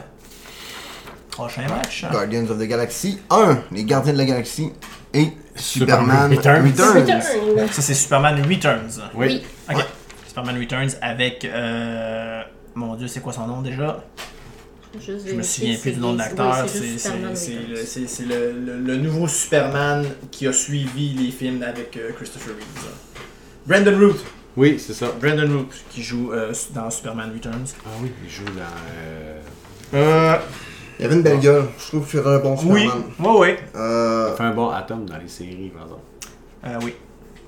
Prochain 1.30 1.62
match. 1.68 2.04
Guardians 2.10 2.44
of 2.50 2.58
the 2.58 2.64
Galaxy 2.68 3.20
1, 3.30 3.58
les 3.70 3.84
Gardiens 3.84 4.12
de 4.12 4.18
la 4.18 4.24
Galaxie 4.24 4.70
et 5.14 5.28
Superman, 5.54 6.30
Superman 6.34 6.66
Returns. 6.66 6.96
Returns. 7.00 7.68
Ça, 7.70 7.80
c'est 7.82 7.94
Superman 7.94 8.42
Returns. 8.48 9.00
Oui. 9.14 9.42
Ok. 9.70 9.76
Ouais. 9.76 9.84
Superman 10.26 10.58
Returns 10.58 10.90
avec. 11.00 11.44
euh, 11.44 12.42
Mon 12.74 12.94
dieu, 12.96 13.06
c'est 13.06 13.20
quoi 13.20 13.32
son 13.32 13.46
nom 13.46 13.60
déjà? 13.62 14.00
Juste 15.00 15.26
Je 15.28 15.34
me 15.34 15.42
souviens 15.42 15.76
plus 15.78 15.92
du 15.92 16.00
nom 16.00 16.12
de 16.12 16.18
l'acteur. 16.18 16.66
oui, 16.66 16.98
C'est 16.98 18.24
le, 18.26 18.96
nouveau 18.96 19.26
Superman 19.26 20.04
qui 20.30 20.46
a 20.46 20.52
suivi 20.52 21.14
les 21.14 21.30
films 21.30 21.62
avec 21.62 21.96
euh, 21.96 22.10
Christopher 22.12 22.54
Reeves. 22.54 22.88
Brandon 23.66 23.98
Root. 23.98 24.16
Oui, 24.56 24.78
c'est 24.78 24.92
ça. 24.92 25.06
Brandon 25.20 25.48
Root 25.58 25.68
qui 25.90 26.02
joue 26.02 26.32
euh, 26.32 26.52
dans 26.74 26.90
Superman 26.90 27.30
Returns. 27.32 27.64
Ah 27.86 27.88
oui, 28.02 28.10
il 28.24 28.30
joue 28.30 28.44
dans. 28.44 28.60
euh, 28.98 29.38
Euh, 29.94 30.36
Il 30.98 31.06
avait 31.06 31.14
une 31.14 31.22
belle 31.22 31.40
gueule, 31.40 31.64
je 31.78 31.86
trouve 31.88 32.02
qu'il 32.08 32.18
ferait 32.20 32.36
un 32.36 32.38
bon 32.40 32.52
oui, 32.64 32.82
Superman. 32.82 33.02
oui, 33.18 33.26
oui. 33.38 33.48
Euh, 33.74 34.28
Il 34.32 34.36
fait 34.36 34.42
un 34.44 34.54
bon 34.54 34.68
Atom 34.70 35.06
dans 35.06 35.16
les 35.16 35.28
séries, 35.28 35.72
par 35.74 35.84
exemple. 35.84 36.02
Euh, 36.64 36.78
oui, 36.84 36.94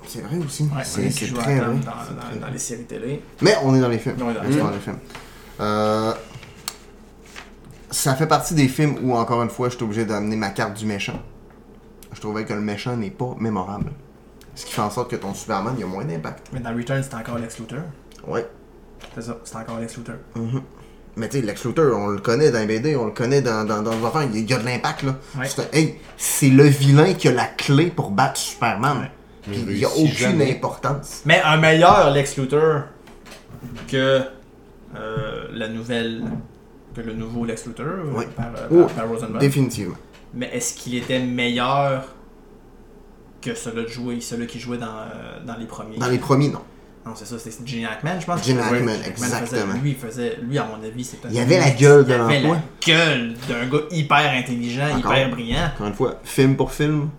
c'est 0.07 0.23
vrai 0.23 0.37
aussi, 0.45 0.63
ouais, 0.65 0.83
c'est 0.83 1.09
qui 1.11 1.27
joue. 1.27 1.39
Atom 1.39 1.81
dans, 1.81 1.91
dans- 1.91 2.41
dans 2.47 2.53
les 2.53 2.59
séries 2.59 2.85
télé. 2.85 3.21
Mais 3.43 3.55
on 3.63 3.75
est 3.75 3.81
dans 3.81 3.89
les 3.89 3.99
films. 3.99 4.17
On 4.23 4.31
est 4.31 4.35
dans 4.35 4.41
les 4.43 4.47
On 4.47 4.51
est 4.51 4.53
films. 4.55 4.65
dans 4.67 4.71
les 4.73 4.81
films. 4.81 4.99
Euh, 5.61 6.13
ça 7.95 8.15
fait 8.15 8.27
partie 8.27 8.55
des 8.55 8.69
films 8.69 8.97
où, 9.03 9.15
encore 9.15 9.43
une 9.43 9.51
fois, 9.51 9.69
je 9.69 9.77
suis 9.77 9.85
obligé 9.85 10.05
d'amener 10.05 10.37
ma 10.37 10.51
carte 10.51 10.75
du 10.75 10.87
méchant. 10.87 11.21
Je 12.13 12.21
trouvais 12.21 12.45
que 12.45 12.53
le 12.53 12.61
méchant 12.61 12.97
n'est 12.97 13.11
pas 13.11 13.35
mémorable. 13.39 13.91
Ce 14.55 14.65
qui 14.67 14.73
fait 14.73 14.83
en 14.83 14.91
sorte 14.91 15.11
que 15.11 15.17
ton 15.17 15.35
Superman, 15.35 15.75
il 15.79 15.83
a 15.85 15.87
moins 15.87 16.05
d'impact. 16.05 16.49
Mais 16.53 16.61
dans 16.61 16.75
Returns, 16.75 17.03
c'est 17.03 17.15
encore 17.15 17.39
Lex 17.39 17.59
Luthor. 17.59 17.81
Ouais. 18.27 18.47
C'est 19.15 19.23
ça, 19.23 19.37
c'est 19.45 19.57
encore 19.57 19.79
Lex 19.81 19.97
Luthor. 19.97 20.15
Mhm. 20.37 20.63
Mais 21.17 21.29
tu 21.29 21.39
sais, 21.41 21.47
Lex 21.47 21.65
Luthor, 21.65 21.97
on 21.97 22.09
le 22.09 22.19
connaît 22.19 22.51
dans 22.51 22.59
les 22.61 22.67
BD, 22.67 22.97
on 22.97 23.07
le 23.07 23.11
connaît 23.13 23.43
dans, 23.43 23.65
dans, 23.65 23.83
dans 23.83 23.93
les 23.93 24.05
affaires, 24.05 24.23
il 24.33 24.49
y 24.49 24.53
a, 24.53 24.59
de 24.59 24.65
l'impact 24.65 25.03
là. 25.03 25.17
Ouais. 25.39 25.47
C'est 25.47 25.61
un- 25.63 25.69
hey, 25.79 25.97
c'est 26.17 26.49
le 26.51 26.65
vilain 26.65 27.15
qui 27.15 27.29
a 27.29 27.33
la 27.33 27.47
clé 27.47 27.87
pour 27.91 28.11
battre 28.11 28.37
Superman. 28.39 28.99
Ouais. 29.03 29.11
Puis 29.43 29.65
Mais 29.67 29.73
il 29.75 29.79
n'y 29.79 29.85
a 29.85 29.89
aucune 29.91 30.07
jamais. 30.09 30.53
importance. 30.53 31.23
Mais 31.25 31.41
un 31.43 31.57
meilleur 31.57 32.11
Lex 32.13 32.37
Luthor 32.37 32.83
que 33.89 34.23
euh, 34.97 35.47
la 35.53 35.69
nouvelle. 35.69 36.23
Que 36.95 37.01
le 37.03 37.13
nouveau 37.15 37.45
Lex 37.45 37.67
Luthor 37.67 37.87
euh, 37.87 38.23
par, 38.37 38.47
euh, 38.57 38.69
Oh, 38.71 38.77
par- 38.87 38.95
par 38.95 39.09
Rosenbaum. 39.09 39.39
Définitivement. 39.39 39.97
Mais 40.33 40.51
est-ce 40.53 40.75
qu'il 40.75 40.95
était 40.97 41.21
meilleur 41.21 42.05
que 43.41 43.55
celui 43.55 43.83
de 43.85 43.89
jouer, 43.89 44.21
celui 44.21 44.47
qui 44.47 44.59
jouait 44.59 44.79
dans, 44.79 44.87
euh, 44.87 45.39
dans 45.47 45.57
les 45.57 45.67
premiers? 45.67 45.99
Dans 45.99 46.09
les 46.09 46.19
premiers, 46.19 46.49
non. 46.49 46.61
Non, 47.07 47.13
c'est 47.15 47.27
ça, 47.27 47.39
c'était 47.39 47.67
Gene 47.67 47.85
Hackman, 47.85 48.19
je 48.19 48.25
pense. 48.25 48.47
Gene 48.47 48.59
Hackman, 48.61 48.93
exactement. 49.07 49.47
Faisait, 49.47 49.79
lui, 49.83 49.91
il 49.91 49.97
faisait, 49.97 50.39
lui, 50.43 50.57
à 50.59 50.65
mon 50.65 50.83
avis, 50.83 51.05
c'était. 51.05 51.29
Il 51.31 51.39
avait 51.39 51.59
la 51.59 51.71
gueule 51.71 52.05
de 52.07 52.11
Il 52.15 52.15
avait 52.15 52.41
la 52.41 52.57
gueule 52.87 53.35
d'un 53.47 53.67
gars 53.69 53.85
hyper 53.91 54.31
intelligent, 54.33 54.87
Encore. 54.97 55.13
hyper 55.13 55.31
brillant. 55.31 55.71
Encore 55.75 55.87
une 55.89 55.93
fois, 55.95 56.15
film 56.25 56.57
pour 56.57 56.73
film, 56.73 57.11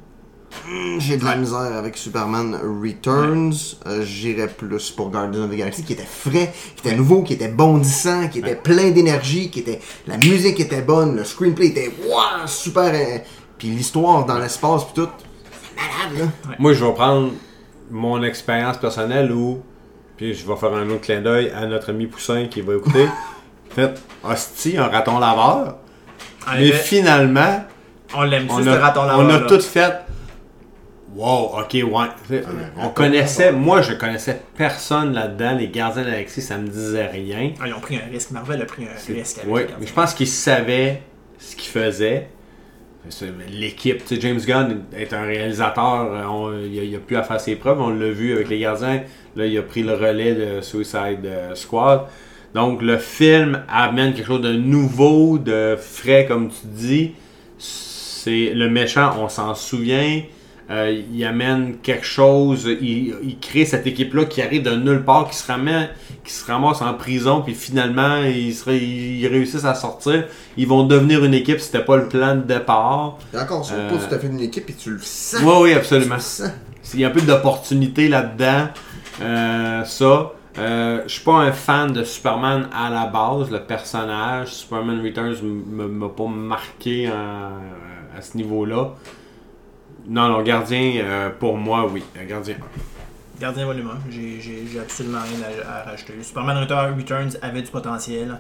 j'ai 1.00 1.18
de 1.18 1.26
la 1.26 1.36
misère 1.36 1.74
avec 1.78 1.98
Superman 1.98 2.58
Returns. 2.82 3.54
Euh, 3.86 4.04
J'irais 4.04 4.48
plus 4.48 4.92
pour 4.92 5.10
Guardians 5.10 5.44
of 5.44 5.52
the 5.52 5.56
Galaxy, 5.56 5.84
qui 5.84 5.94
était 5.94 6.04
frais, 6.04 6.54
qui 6.76 6.88
était 6.88 6.96
nouveau, 6.98 7.22
qui 7.24 7.34
était 7.34 7.48
bondissant, 7.50 8.28
qui 8.28 8.40
était 8.40 8.56
plein 8.56 8.92
d'énergie, 8.92 9.50
qui 9.50 9.60
était. 9.60 9.80
La 10.08 10.18
musique 10.18 10.60
était 10.60 10.82
bonne, 10.82 11.16
le 11.16 11.24
screenplay 11.24 11.68
était 11.68 11.92
waouh, 12.08 12.48
super. 12.48 12.92
euh, 12.94 13.18
Puis 13.58 13.68
l'histoire 13.70 14.26
dans 14.26 14.40
l'espace, 14.40 14.84
puis 14.86 14.94
tout. 15.04 15.10
C'est 15.62 15.76
malade, 16.16 16.32
là. 16.48 16.56
Moi, 16.60 16.74
je 16.74 16.84
vais 16.84 16.94
prendre 16.94 17.32
mon 17.92 18.24
expérience 18.24 18.78
personnelle 18.78 19.32
où, 19.32 19.62
puis 20.18 20.34
je 20.34 20.46
vais 20.48 20.56
faire 20.56 20.74
un 20.74 20.90
autre 20.90 21.02
clin 21.02 21.22
d'œil 21.22 21.52
à 21.52 21.66
notre 21.68 21.90
ami 21.92 22.08
Poussin 22.08 22.48
qui 22.50 22.62
va 22.62 22.76
écouter. 22.76 23.08
Fait, 23.76 23.94
hostie, 24.24 24.78
un 24.78 24.88
raton 24.88 25.20
laveur. 25.20 25.76
En 26.48 26.54
Mais 26.56 26.68
effet, 26.68 26.78
finalement, 26.98 27.66
on 28.16 28.22
l'aime 28.22 28.48
on 28.50 28.66
a, 28.66 28.78
raton 28.80 29.02
on 29.02 29.06
laveur, 29.08 29.30
a 29.36 29.40
là. 29.42 29.46
tout 29.48 29.60
fait. 29.60 29.92
Wow, 31.16 31.60
ok, 31.62 31.74
ouais. 31.74 32.42
On 32.78 32.90
connaissait, 32.90 33.52
moi 33.54 33.82
je 33.82 33.94
connaissais 33.94 34.42
personne 34.58 35.14
là-dedans. 35.14 35.56
Les 35.58 35.70
gardiens 35.70 36.04
de 36.04 36.10
l'Alexis, 36.10 36.42
ça 36.42 36.58
me 36.58 36.68
disait 36.68 37.08
rien. 37.08 37.52
Ah, 37.62 37.68
ils 37.68 37.74
ont 37.74 37.80
pris 37.80 37.96
un 37.96 38.12
risque. 38.12 38.32
Marvel 38.32 38.62
a 38.62 38.66
pris 38.66 38.84
un 38.84 39.14
risque 39.14 39.38
avec 39.40 39.50
Oui, 39.54 39.62
les 39.62 39.68
mais 39.80 39.88
je 39.88 39.94
pense 39.94 40.14
qu'ils 40.14 40.28
savaient 40.28 41.02
ce 41.40 41.56
qu'ils 41.56 41.70
faisaient. 41.72 42.28
L'équipe, 43.52 44.04
tu 44.04 44.16
sais, 44.16 44.22
James 44.22 44.40
Gunn 44.40 44.84
est 44.98 45.14
un 45.14 45.22
réalisateur, 45.26 46.12
euh, 46.12 46.24
on- 46.26 46.60
il 46.60 46.92
n'a 46.92 46.98
plus 46.98 47.16
à 47.16 47.22
faire 47.24 47.40
ses 47.40 47.56
preuves, 47.56 47.80
on 47.80 47.90
l'a 47.90 48.10
vu 48.10 48.34
avec 48.34 48.50
les 48.50 48.58
gardiens. 48.60 49.04
Là, 49.36 49.46
il 49.46 49.56
a 49.58 49.62
pris 49.62 49.84
le 49.84 49.94
relais 49.94 50.34
de 50.34 50.62
Suicide 50.62 51.20
euh, 51.26 51.54
Squad. 51.54 52.02
Donc 52.56 52.82
le 52.82 52.98
film 52.98 53.64
amène 53.70 54.14
quelque 54.16 54.26
chose 54.26 54.42
de 54.42 54.54
nouveau, 54.54 55.38
de 55.38 55.76
frais 55.80 56.26
comme 56.28 56.50
tu 56.50 56.66
dis. 56.66 57.14
C'est 57.60 58.52
le 58.56 58.70
méchant, 58.70 59.16
on 59.20 59.30
s'en 59.30 59.54
souvient. 59.54 60.22
Euh, 60.72 61.02
il 61.14 61.24
amène 61.24 61.78
quelque 61.84 62.06
chose, 62.06 62.66
il, 62.82 63.14
il 63.24 63.38
crée 63.40 63.66
cette 63.66 63.86
équipe-là 63.86 64.26
qui 64.26 64.42
arrive 64.42 64.64
de 64.64 64.72
nulle 64.76 65.04
part, 65.04 65.30
qui 65.30 65.36
se, 65.38 65.46
ramène, 65.46 65.90
qui 66.24 66.34
se 66.34 66.44
ramasse 66.52 66.82
en 66.82 66.96
prison, 66.96 67.42
puis 67.44 67.54
finalement, 67.54 68.24
ils, 68.24 68.50
ils 68.74 69.28
réussissent 69.28 69.66
à 69.66 69.76
sortir. 69.76 70.26
Ils 70.58 70.68
vont 70.68 70.84
devenir 70.84 71.24
une 71.24 71.36
équipe, 71.36 71.60
c'était 71.60 71.84
pas 71.86 71.98
le 71.98 72.08
plan 72.08 72.36
de 72.36 72.42
départ. 72.42 73.20
Et 73.32 73.38
encore, 73.38 73.64
c'est 73.64 73.76
Euh, 73.76 73.90
pas 73.92 74.08
tout 74.08 74.16
à 74.16 74.18
fait 74.18 74.26
une 74.26 74.40
équipe 74.40 74.68
et 74.70 74.74
tu 74.74 74.90
le 74.90 75.00
sens. 75.02 75.40
Oui, 75.44 75.54
oui, 75.62 75.74
absolument. 75.74 76.18
Il 76.96 77.00
y 77.00 77.06
a 77.06 77.10
un 77.10 77.12
peu 77.12 77.22
d'opportunité 77.22 78.08
là-dedans. 78.08 78.70
Euh, 79.22 79.84
ça. 79.84 80.32
Euh, 80.58 81.02
je 81.06 81.14
suis 81.14 81.24
pas 81.24 81.34
un 81.34 81.52
fan 81.52 81.92
de 81.92 82.04
Superman 82.04 82.70
à 82.74 82.90
la 82.90 83.06
base, 83.08 83.52
le 83.52 83.60
personnage. 83.60 84.48
Superman 84.54 85.02
Returns 85.04 85.36
m'a 85.44 86.10
pas 86.10 86.28
marqué 86.28 87.08
à 87.08 88.22
ce 88.22 88.36
niveau-là. 88.38 88.94
Non, 90.08 90.30
non, 90.30 90.42
gardien, 90.44 90.94
euh, 91.04 91.30
pour 91.32 91.58
moi, 91.58 91.88
oui. 91.92 92.04
Un 92.20 92.26
Gardien. 92.26 92.56
Gardien 93.40 93.66
volume 93.66 93.90
1, 93.90 94.12
j'ai- 94.12 94.80
absolument 94.80 95.20
rien 95.22 95.40
à, 95.68 95.80
à 95.80 95.84
rajouter. 95.92 96.14
Superman 96.24 96.58
Return- 96.58 96.96
Returns 96.96 97.38
avait 97.42 97.62
du 97.64 97.70
potentiel, 97.70 98.40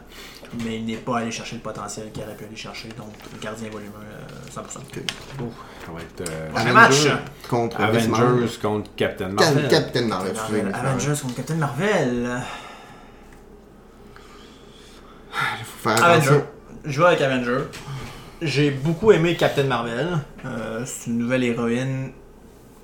mais 0.63 0.78
il 0.78 0.86
n'est 0.86 0.95
pas 0.95 1.18
allé 1.18 1.32
chercher 1.32 1.55
le 1.57 1.61
potentiel 1.61 2.11
qu'il 2.13 2.24
aurait 2.24 2.36
pu 2.36 2.45
aller 2.45 2.55
chercher. 2.55 2.88
Donc, 2.97 3.09
Gardien 3.41 3.70
volume 3.70 3.89
1, 3.99 4.03
euh, 4.03 4.49
100%. 4.51 4.80
Ça 5.86 5.91
va 5.91 5.99
être 5.99 6.30
euh, 6.30 6.49
Avengers 6.55 6.72
match. 7.09 7.20
contre 7.49 7.80
Marvel. 7.82 8.01
Avengers 8.13 8.57
contre 8.61 8.89
Captain 8.95 9.30
Marvel. 9.30 9.68
Captain 9.68 10.01
Marvel. 10.07 10.72
Avengers 10.74 11.22
contre 11.22 11.36
Captain 11.36 11.55
Marvel. 11.55 12.41
Faut 15.32 15.89
faire 15.89 16.03
Avenger. 16.05 16.39
Je 16.86 17.01
vais 17.01 17.07
avec 17.07 17.22
Avenger. 17.22 17.57
J'ai 18.41 18.69
beaucoup 18.69 19.13
aimé 19.13 19.36
Captain 19.36 19.63
Marvel. 19.63 20.19
Euh, 20.43 20.83
c'est 20.86 21.09
une 21.09 21.19
nouvelle 21.19 21.45
héroïne 21.45 22.11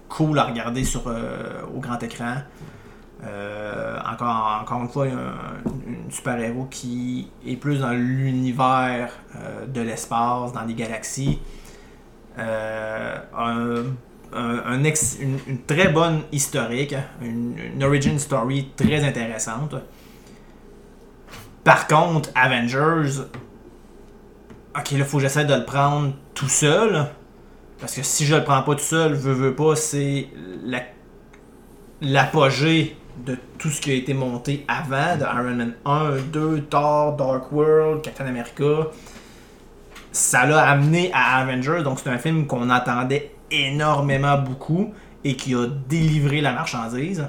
cool 0.07 0.39
à 0.39 0.45
regarder 0.45 0.85
sur, 0.85 1.03
euh, 1.07 1.61
au 1.75 1.81
grand 1.81 2.01
écran. 2.01 2.35
Euh, 3.25 3.99
encore, 4.09 4.59
encore 4.61 4.81
une 4.81 4.87
fois, 4.87 5.07
un, 5.07 6.09
super-héros 6.09 6.67
qui 6.71 7.29
est 7.45 7.57
plus 7.57 7.79
dans 7.79 7.91
l'univers 7.91 9.11
de 9.67 9.81
l'espace, 9.81 10.53
dans 10.53 10.63
les 10.63 10.73
galaxies. 10.73 11.39
Un, 12.37 13.83
une, 14.33 15.61
très 15.67 15.89
bonne 15.89 16.21
historique, 16.31 16.95
une 17.21 17.83
origin 17.83 18.17
story 18.17 18.69
très 18.77 19.03
intéressante. 19.03 19.75
Par 21.65 21.87
contre, 21.87 22.29
Avengers, 22.35 23.23
ok, 24.77 24.91
là, 24.91 25.05
faut 25.05 25.17
que 25.17 25.23
j'essaie 25.23 25.45
de 25.45 25.53
le 25.53 25.65
prendre 25.65 26.13
tout 26.33 26.49
seul. 26.49 27.05
Parce 27.79 27.95
que 27.95 28.03
si 28.03 28.25
je 28.25 28.35
le 28.35 28.43
prends 28.43 28.61
pas 28.61 28.75
tout 28.75 28.83
seul, 28.83 29.13
veux, 29.13 29.33
veux 29.33 29.55
pas, 29.55 29.75
c'est 29.75 30.27
la- 30.63 30.83
l'apogée 32.01 32.95
de 33.25 33.37
tout 33.57 33.69
ce 33.69 33.81
qui 33.81 33.91
a 33.91 33.93
été 33.95 34.13
monté 34.13 34.65
avant, 34.67 35.15
de 35.17 35.23
Iron 35.23 35.55
Man 35.55 35.73
1, 35.85 36.11
2, 36.31 36.61
Thor, 36.69 37.15
Dark 37.15 37.51
World, 37.51 38.01
Captain 38.01 38.25
America. 38.25 38.87
Ça 40.11 40.45
l'a 40.45 40.61
amené 40.69 41.11
à 41.13 41.37
Avengers, 41.37 41.83
donc 41.83 41.99
c'est 41.99 42.09
un 42.09 42.17
film 42.17 42.45
qu'on 42.47 42.69
attendait 42.69 43.31
énormément 43.49 44.37
beaucoup 44.37 44.93
et 45.23 45.35
qui 45.35 45.53
a 45.55 45.67
délivré 45.87 46.41
la 46.41 46.53
marchandise. 46.53 47.27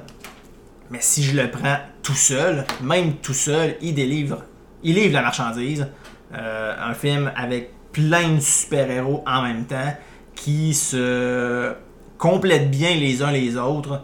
Mais 0.90 0.98
si 1.00 1.22
je 1.22 1.36
le 1.40 1.50
prends 1.50 1.78
tout 2.02 2.14
seul, 2.14 2.64
même 2.82 3.14
tout 3.16 3.34
seul, 3.34 3.76
il 3.80 3.94
délivre. 3.94 4.42
Il 4.82 4.96
livre 4.96 5.14
la 5.14 5.22
marchandise. 5.22 5.86
Euh, 6.34 6.74
un 6.80 6.94
film 6.94 7.30
avec 7.36 7.70
plein 7.92 8.34
de 8.36 8.40
super-héros 8.40 9.22
en 9.26 9.42
même 9.42 9.64
temps 9.64 9.94
qui 10.34 10.72
se 10.74 11.72
complètent 12.18 12.70
bien 12.70 12.94
les 12.96 13.22
uns 13.22 13.32
les 13.32 13.56
autres. 13.56 14.02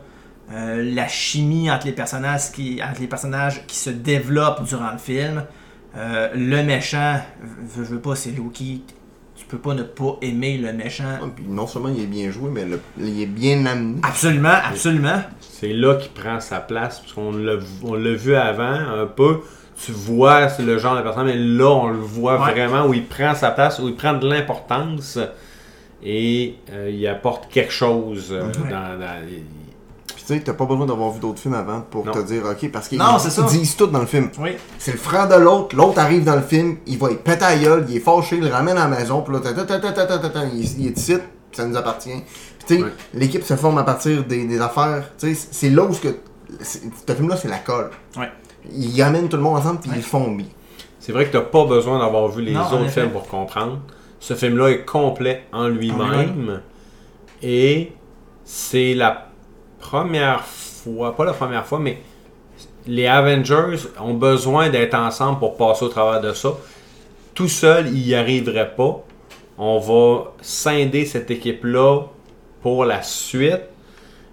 Euh, 0.53 0.83
la 0.95 1.09
chimie 1.09 1.71
entre 1.71 1.87
les 1.87 1.93
personnages 1.93 2.53
qui, 2.53 2.81
entre 2.83 3.01
les 3.01 3.07
personnages 3.07 3.67
qui 3.67 3.77
se 3.77 3.91
développe 3.91 4.65
durant 4.65 4.93
le 4.93 4.99
film. 4.99 5.45
Euh, 5.97 6.29
le 6.35 6.63
méchant, 6.63 7.17
je 7.77 7.83
veux 7.83 8.01
pas, 8.01 8.15
c'est 8.15 8.31
Loki. 8.31 8.83
Tu 9.37 9.47
peux 9.47 9.59
pas 9.59 9.75
ne 9.75 9.83
pas 9.83 10.17
aimer 10.21 10.59
le 10.59 10.73
méchant. 10.73 11.05
Ah, 11.23 11.27
puis 11.35 11.45
non 11.49 11.67
seulement 11.67 11.89
il 11.91 12.03
est 12.03 12.07
bien 12.07 12.31
joué, 12.31 12.51
mais 12.53 12.65
le- 12.65 12.81
il 12.99 13.23
est 13.23 13.27
bien 13.27 13.65
amené. 13.67 14.01
Absolument, 14.03 14.49
absolument. 14.69 15.23
C'est 15.41 15.73
là 15.73 15.95
qu'il 15.97 16.11
prend 16.11 16.41
sa 16.41 16.61
place, 16.61 17.01
parce 17.01 17.13
qu'on 17.13 17.33
l'a 17.33 17.55
on 17.85 17.95
l'a 17.95 18.13
vu 18.15 18.35
avant 18.35 18.65
un 18.73 19.07
peu 19.07 19.41
tu 19.85 19.93
vois 19.93 20.49
le 20.59 20.79
genre 20.79 20.97
de 20.97 21.03
personne, 21.03 21.27
mais 21.27 21.37
là, 21.37 21.69
on 21.69 21.89
le 21.89 21.99
voit 21.99 22.37
vraiment 22.37 22.87
où 22.87 22.95
il 22.95 23.07
prend 23.07 23.35
sa 23.35 23.51
place, 23.51 23.79
où 23.79 23.89
il 23.89 23.95
prend 23.95 24.15
de 24.15 24.29
l'importance 24.29 25.19
et 26.03 26.57
euh, 26.73 26.91
il 26.93 27.07
apporte 27.07 27.49
quelque 27.49 27.73
chose 27.73 28.29
euh, 28.31 28.43
dans. 28.71 28.99
Puis 30.15 30.25
tu 30.27 30.35
sais, 30.35 30.41
t'as 30.41 30.53
pas 30.53 30.65
besoin 30.65 30.87
d'avoir 30.87 31.13
vu 31.13 31.21
d'autres 31.21 31.39
films 31.39 31.55
avant 31.55 31.81
pour 31.81 32.11
te 32.11 32.19
dire, 32.21 32.43
ok, 32.45 32.71
parce 32.73 32.89
qu'ils 32.89 33.01
disent 33.51 33.77
tout 33.77 33.87
dans 33.87 34.01
le 34.01 34.07
film. 34.07 34.31
Oui. 34.39 34.51
C'est 34.79 34.93
le 34.93 34.99
frère 34.99 35.29
de 35.29 35.37
l'autre, 35.37 35.77
l'autre 35.77 35.99
arrive 35.99 36.25
dans 36.25 36.37
le 36.37 36.43
film, 36.43 36.79
il 36.87 36.99
va, 36.99 37.11
être 37.11 37.23
pète 37.23 37.43
à 37.43 37.57
gueule, 37.57 37.87
il 37.89 37.97
est 37.97 38.01
fâché, 38.01 38.37
il 38.37 38.45
le 38.45 38.51
ramène 38.51 38.77
à 38.77 38.89
la 38.89 38.99
maison, 38.99 39.23
puis 39.23 39.35
là, 39.35 39.41
il, 40.53 40.87
est 40.87 40.99
ici, 40.99 41.15
ça 41.53 41.65
nous 41.65 41.77
appartient. 41.77 42.23
Puis 42.59 42.77
tu 42.77 42.83
sais, 42.83 42.91
l'équipe 43.15 43.45
se 43.45 43.55
forme 43.55 43.79
à 43.79 43.85
partir 43.85 44.25
des, 44.25 44.61
affaires. 44.61 45.05
Tu 45.19 45.35
sais, 45.35 45.49
c'est 45.51 45.71
là 45.71 45.85
où 45.85 45.95
ce 45.95 46.01
que. 46.01 46.17
Ce 46.63 46.79
film-là, 47.15 47.37
c'est 47.37 47.49
la 47.49 47.59
colle. 47.59 47.91
Ouais. 48.17 48.31
Ils 48.73 49.01
amènent 49.03 49.29
tout 49.29 49.37
le 49.37 49.43
monde 49.43 49.59
ensemble, 49.59 49.81
puis 49.81 49.91
Ouais. 49.91 49.97
ils 49.97 50.01
le 50.01 50.05
font 50.05 50.31
bien. 50.33 50.47
C'est 51.01 51.13
vrai 51.13 51.27
que 51.27 51.33
t'as 51.33 51.41
pas 51.43 51.65
besoin 51.65 51.99
d'avoir 51.99 52.29
vu 52.29 52.43
les 52.43 52.53
Non, 52.53 52.61
autres 52.63 52.89
films 52.89 53.11
pour 53.11 53.27
comprendre. 53.27 53.79
Ce 54.21 54.35
film-là 54.35 54.69
est 54.71 54.85
complet 54.85 55.45
en 55.53 55.65
En 55.65 55.69
lui-même. 55.69 56.61
Et 57.43 57.93
c'est 58.45 58.95
la 58.95 59.29
première 59.79 60.45
fois, 60.45 61.15
pas 61.15 61.25
la 61.25 61.33
première 61.33 61.65
fois, 61.65 61.79
mais 61.79 61.99
les 62.87 63.07
Avengers 63.07 63.77
ont 64.01 64.15
besoin 64.15 64.71
d'être 64.71 64.95
ensemble 64.95 65.39
pour 65.39 65.57
passer 65.57 65.85
au 65.85 65.89
travers 65.89 66.21
de 66.21 66.33
ça. 66.33 66.51
Tout 67.35 67.49
seul, 67.49 67.89
ils 67.89 68.07
n'y 68.07 68.15
arriveraient 68.15 68.75
pas. 68.75 69.05
On 69.57 69.79
va 69.79 70.33
scinder 70.41 71.05
cette 71.05 71.31
équipe-là 71.31 72.03
pour 72.63 72.85
la 72.85 73.03
suite. 73.03 73.63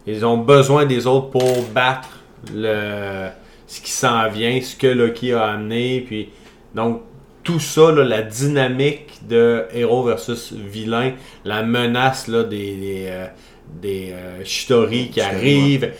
Ils 0.07 0.25
ont 0.25 0.37
besoin 0.37 0.85
des 0.85 1.05
autres 1.07 1.29
pour 1.29 1.63
battre 1.73 2.09
le, 2.53 3.27
ce 3.75 3.81
qui 3.81 3.91
s'en 3.91 4.29
vient, 4.29 4.61
ce 4.61 4.75
que 4.75 4.87
Loki 4.87 5.33
a 5.33 5.45
amené. 5.47 6.01
Puis, 6.07 6.29
donc, 6.73 7.01
tout 7.43 7.59
ça, 7.59 7.91
là, 7.91 8.03
la 8.03 8.21
dynamique 8.21 9.19
de 9.27 9.65
héros 9.73 10.03
versus 10.03 10.53
vilain, 10.53 11.11
la 11.43 11.61
menace 11.61 12.27
là, 12.27 12.43
des, 12.43 12.75
des, 12.75 13.05
euh, 13.07 13.27
des 13.81 14.11
euh, 14.13 14.43
Shitori 14.43 15.09
qui 15.09 15.21
arrivent, 15.21 15.91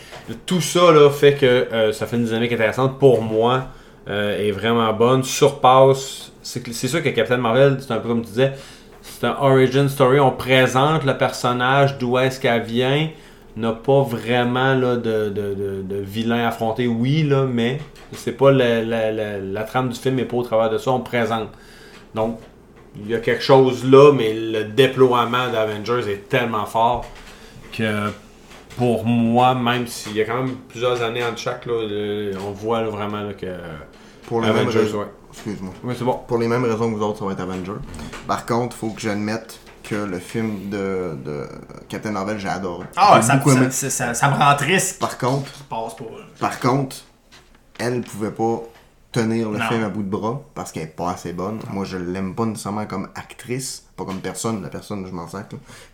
tout 0.45 0.61
ça 0.61 0.91
là, 0.91 1.09
fait 1.09 1.34
que 1.34 1.45
euh, 1.45 1.91
ça 1.91 2.07
fait 2.07 2.15
une 2.15 2.26
dynamique 2.26 2.53
intéressante 2.53 2.97
pour 2.97 3.21
moi. 3.21 3.67
est 4.07 4.51
vraiment 4.51 4.93
bonne, 4.93 5.23
surpasse. 5.23 6.32
C'est 6.41 6.88
sûr 6.88 7.03
que 7.03 7.09
Captain 7.09 7.38
Marvel, 7.38 7.78
c'est 7.80 7.91
un 7.91 7.97
peu 7.97 8.07
comme 8.07 8.21
tu 8.21 8.30
disais, 8.30 8.53
c'est 9.01 9.26
un 9.26 9.36
origin 9.39 9.89
story. 9.89 10.19
On 10.19 10.32
présente 10.32 11.03
le 11.03 11.17
personnage, 11.17 11.97
d'où 11.97 12.17
est-ce 12.17 12.39
qu'elle 12.39 12.61
vient. 12.61 13.09
N'a 13.58 13.72
pas 13.72 14.01
vraiment 14.03 14.74
là, 14.74 14.97
de, 14.97 15.30
de, 15.30 15.53
de, 15.53 15.82
de 15.84 15.95
vilain 15.95 16.45
affronté, 16.47 16.88
oui, 16.88 17.24
là, 17.24 17.45
mais 17.45 17.80
c'est 18.12 18.34
pas 18.34 18.51
la, 18.51 18.84
la, 18.84 19.12
la, 19.14 19.38
la 19.39 19.64
trame 19.64 19.89
du 19.89 19.95
film, 19.99 20.16
mais 20.16 20.26
pas 20.26 20.36
au 20.38 20.43
travers 20.43 20.70
de 20.70 20.78
ça, 20.78 20.91
on 20.91 20.99
présente. 20.99 21.49
Donc, 22.14 22.38
il 22.99 23.10
y 23.10 23.16
a 23.16 23.20
quelque 23.20 23.43
chose 23.43 23.86
là, 23.89 24.12
mais 24.14 24.34
le 24.34 24.66
déploiement 24.66 25.49
d'Avengers 25.51 26.10
est 26.12 26.28
tellement 26.30 26.66
fort 26.66 27.06
que 27.72 28.10
pour 28.78 29.06
moi, 29.06 29.56
même 29.56 29.88
s'il 29.88 30.16
y 30.18 30.22
a 30.22 30.26
quand 30.26 30.43
même 30.43 30.56
plusieurs 30.68 31.01
années 31.01 31.24
entre 31.24 31.38
chaque, 31.38 31.66
là, 31.66 31.74
le- 31.88 32.32
on 32.45 32.51
voit 32.51 32.82
là, 32.82 32.89
vraiment 32.89 33.22
là, 33.22 33.34
que 33.34 33.47
Pour 34.28 34.41
les 34.41 34.47
mêmes 34.47 34.58
Avengers, 34.58 34.80
raisons. 34.80 34.99
ouais. 34.99 35.06
Excuse-moi. 35.32 35.74
Oui, 35.84 35.93
c'est 35.97 36.03
bon. 36.06 36.20
Pour 36.28 36.38
les 36.38 36.47
mêmes 36.47 36.64
raisons 36.66 36.91
que 36.91 36.97
vous 36.97 37.03
autres, 37.03 37.20
ça 37.20 37.26
va 37.26 37.32
être 37.34 37.41
Avenger. 37.41 37.74
Par 38.28 38.45
contre, 38.45 38.76
faut 38.76 38.89
que 38.89 39.01
j'admette 39.01 39.60
que 39.88 39.95
le 39.95 40.19
film 40.19 40.69
de, 40.69 41.15
de 41.23 41.47
Captain 41.88 42.11
Marvel, 42.11 42.39
j'ai 42.39 42.49
adoré. 42.49 42.86
Ah, 42.95 43.21
ça, 43.21 43.39
ça, 43.71 43.89
ça, 43.89 44.13
ça 44.13 44.29
me 44.29 44.36
rend 44.36 44.55
triste. 44.55 44.99
Par 44.99 45.17
contre, 45.17 45.51
passe 45.69 45.95
pour. 45.95 46.11
Par 46.39 46.59
contre, 46.59 46.97
elle 47.79 48.01
pouvait 48.01 48.31
pas 48.31 48.61
tenir 49.11 49.49
le 49.49 49.59
Non. 49.59 49.65
film 49.69 49.83
à 49.83 49.89
bout 49.89 50.03
de 50.03 50.09
bras 50.09 50.41
parce 50.55 50.71
qu'elle 50.71 50.83
est 50.83 50.88
pas 50.88 51.11
assez 51.11 51.31
bonne. 51.33 51.59
Moi, 51.71 51.86
je 51.86 51.97
l'aime 51.97 52.36
pas 52.36 52.45
nécessairement 52.45 52.86
comme 52.86 53.09
actrice, 53.15 53.86
pas 53.95 54.03
comme 54.05 54.19
personne. 54.19 54.61
La 54.61 54.69
personne, 54.69 55.05
je 55.07 55.11
m'en 55.11 55.25
là. 55.25 55.43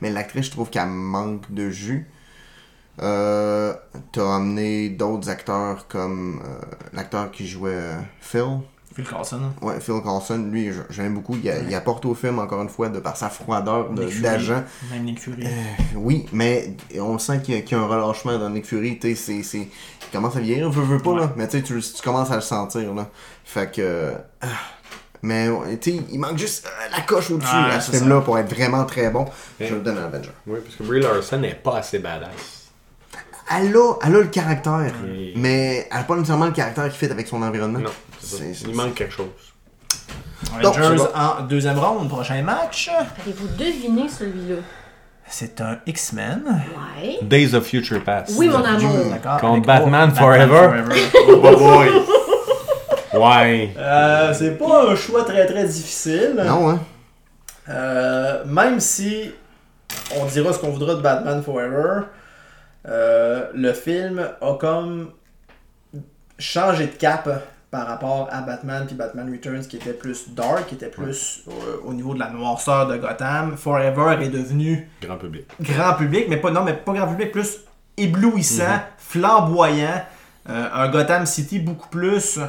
Mais 0.01 0.09
l'actrice, 0.09 0.45
je 0.47 0.51
trouve 0.51 0.69
qu'elle 0.69 0.87
manque 0.87 1.51
de 1.51 1.69
jus. 1.69 2.09
Euh, 3.01 3.73
T'as 4.11 4.35
amené 4.35 4.89
d'autres 4.89 5.29
acteurs 5.29 5.87
comme 5.87 6.41
euh, 6.45 6.61
l'acteur 6.93 7.31
qui 7.31 7.47
jouait 7.47 7.71
euh, 7.73 7.99
Phil. 8.19 8.59
Phil 8.93 9.05
Coulson. 9.05 9.39
Ouais, 9.61 9.79
Phil 9.79 10.01
Coulson, 10.03 10.47
lui, 10.51 10.69
j'aime 10.89 11.13
beaucoup. 11.15 11.37
Il, 11.41 11.49
a- 11.49 11.59
il 11.59 11.73
apporte 11.73 12.05
au 12.05 12.13
film, 12.13 12.39
encore 12.39 12.61
une 12.61 12.69
fois, 12.69 12.89
de 12.89 12.99
par 12.99 13.15
sa 13.15 13.29
froideur 13.29 13.89
d'agent. 14.21 14.63
Même 14.91 15.03
Nick 15.03 15.19
Fury. 15.21 15.45
Oui, 15.95 16.25
mais 16.33 16.73
on 16.99 17.17
sent 17.17 17.41
qu'il 17.41 17.55
y, 17.55 17.57
a- 17.57 17.61
qu'il 17.61 17.77
y 17.77 17.79
a 17.79 17.83
un 17.83 17.87
relâchement 17.87 18.37
dans 18.37 18.49
Nick 18.49 18.65
Fury. 18.65 18.99
Tu 18.99 19.09
sais, 19.09 19.15
c'est- 19.15 19.43
c'est- 19.43 19.57
il 19.67 20.11
commence 20.11 20.35
à 20.35 20.39
vieillir, 20.41 20.69
veut, 20.69 20.83
veut 20.83 20.99
pas, 21.01 21.15
là. 21.17 21.31
Mais 21.37 21.47
tu 21.47 21.57
sais, 21.59 21.63
tu 21.63 22.01
commences 22.03 22.31
à 22.31 22.35
le 22.35 22.41
sentir, 22.41 22.93
là. 22.93 23.07
Fait 23.45 23.71
que. 23.71 24.11
ah. 24.41 24.47
Mais, 25.23 25.47
tu 25.79 25.91
sais, 25.91 26.01
il 26.11 26.19
manque 26.19 26.37
juste 26.39 26.65
euh, 26.65 26.89
la 26.97 27.01
coche 27.03 27.29
au-dessus 27.29 27.55
à 27.55 27.79
ce 27.79 27.91
film-là 27.91 28.21
pour 28.21 28.39
être 28.39 28.49
vraiment 28.53 28.83
très 28.85 29.11
bon. 29.11 29.25
Ouais. 29.59 29.67
Je 29.67 29.75
le 29.75 29.81
donne 29.81 29.99
à 29.99 30.05
Avenger. 30.05 30.31
Oui, 30.47 30.57
parce 30.63 30.75
que 30.75 30.83
Brie 30.83 30.99
Larson 30.99 31.37
n'est 31.37 31.53
pas 31.53 31.77
assez 31.77 31.99
badass. 31.99 32.31
Elle 33.53 33.75
a, 33.75 33.93
elle 34.03 34.15
a 34.15 34.19
le 34.19 34.27
caractère, 34.27 34.93
mais 35.35 35.87
elle 35.91 35.97
a 35.99 36.03
pas 36.03 36.15
nécessairement 36.15 36.45
le 36.47 36.53
caractère 36.53 36.89
qui 36.89 36.97
fit 36.97 37.05
avec 37.11 37.27
son 37.27 37.41
environnement. 37.43 37.79
Non, 37.79 37.89
il 38.39 38.75
manque 38.75 38.95
quelque 38.95 39.13
chose. 39.13 39.27
Donc, 40.61 40.77
bon. 40.77 41.07
en 41.15 41.41
deuxième 41.43 41.77
round, 41.77 42.09
prochain 42.09 42.41
match. 42.41 42.89
Allez-vous 42.89 43.47
deviner 43.49 44.09
celui-là? 44.09 44.61
C'est 45.27 45.61
un 45.61 45.79
X-Men. 45.85 46.43
Ouais. 46.45 47.19
Days 47.21 47.53
of 47.55 47.65
Future 47.65 48.03
Past. 48.03 48.33
Oui, 48.37 48.49
mon 48.49 48.63
amour. 48.63 49.05
D'accord. 49.11 49.39
Contre 49.39 49.53
Avec- 49.53 49.65
Batman 49.65 50.11
Forever. 50.13 50.83
Oh 51.27 51.57
boy! 51.57 51.89
Ouais. 53.13 53.73
Euh, 53.77 54.33
c'est 54.33 54.57
pas 54.57 54.91
un 54.91 54.95
choix 54.95 55.23
très 55.23 55.45
très 55.45 55.65
difficile. 55.65 56.33
Non, 56.45 56.69
hein? 56.69 56.79
Euh, 57.69 58.43
même 58.45 58.79
si 58.79 59.31
on 60.17 60.25
dira 60.25 60.53
ce 60.53 60.59
qu'on 60.59 60.69
voudra 60.71 60.95
de 60.95 61.01
Batman 61.01 61.41
Forever, 61.43 62.01
euh, 62.87 63.47
le 63.53 63.73
film 63.73 64.19
a 64.41 64.53
comme 64.53 65.11
changé 66.39 66.87
de 66.87 66.95
cap 66.95 67.29
par 67.71 67.87
rapport 67.87 68.27
à 68.31 68.41
Batman 68.41 68.85
puis 68.85 68.95
Batman 68.95 69.31
Returns 69.31 69.65
qui 69.65 69.77
était 69.77 69.93
plus 69.93 70.29
dark, 70.29 70.67
qui 70.67 70.75
était 70.75 70.89
plus 70.89 71.43
euh, 71.47 71.77
au 71.85 71.93
niveau 71.93 72.13
de 72.13 72.19
la 72.19 72.29
noirceur 72.29 72.85
de 72.87 72.97
Gotham. 72.97 73.55
Forever 73.57 74.17
est 74.21 74.27
devenu 74.29 74.89
Grand 75.01 75.15
public. 75.17 75.45
grand 75.61 75.93
public, 75.93 76.25
mais 76.29 76.37
pas 76.37 76.51
non, 76.51 76.63
mais 76.65 76.73
pas 76.73 76.91
grand 76.93 77.07
public, 77.07 77.31
plus 77.31 77.61
éblouissant, 77.97 78.81
flamboyant, 78.97 80.03
Euh, 80.49 80.67
un 80.73 80.89
Gotham 80.89 81.25
City 81.27 81.59
beaucoup 81.59 81.87
plus 81.89 82.39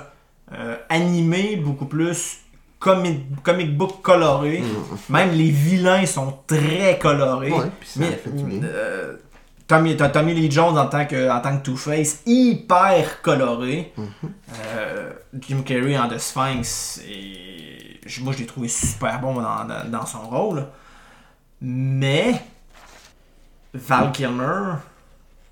euh, 0.52 0.76
animé, 0.88 1.56
beaucoup 1.56 1.84
plus 1.84 2.38
comic, 2.78 3.20
comic 3.42 3.76
book 3.76 4.00
coloré. 4.02 4.62
Même 5.10 5.30
les 5.32 5.50
vilains 5.50 6.06
sont 6.06 6.38
très 6.46 6.98
colorés. 6.98 7.52
Ouais, 7.52 7.70
mais 7.96 8.18
Tommy, 9.76 9.96
t'as 9.96 10.08
Tommy 10.10 10.34
Lee 10.34 10.50
Jones 10.50 10.76
en 10.78 10.86
tant 10.86 11.06
que, 11.06 11.30
en 11.30 11.40
tant 11.40 11.56
que 11.58 11.62
Two-Face, 11.62 12.20
hyper 12.26 13.22
coloré. 13.22 13.92
Euh, 14.66 15.12
Jim 15.40 15.62
Carrey 15.64 15.96
en 15.98 16.08
The 16.08 16.18
Sphinx, 16.18 17.00
et 17.08 18.00
moi 18.20 18.32
je 18.34 18.38
l'ai 18.40 18.46
trouvé 18.46 18.68
super 18.68 19.18
bon 19.20 19.34
dans, 19.34 19.64
dans- 19.64 19.88
dans 19.90 20.04
son 20.06 20.20
rôle. 20.28 20.66
Mais 21.60 22.34
Val 23.74 24.12
Kilmer, 24.12 24.74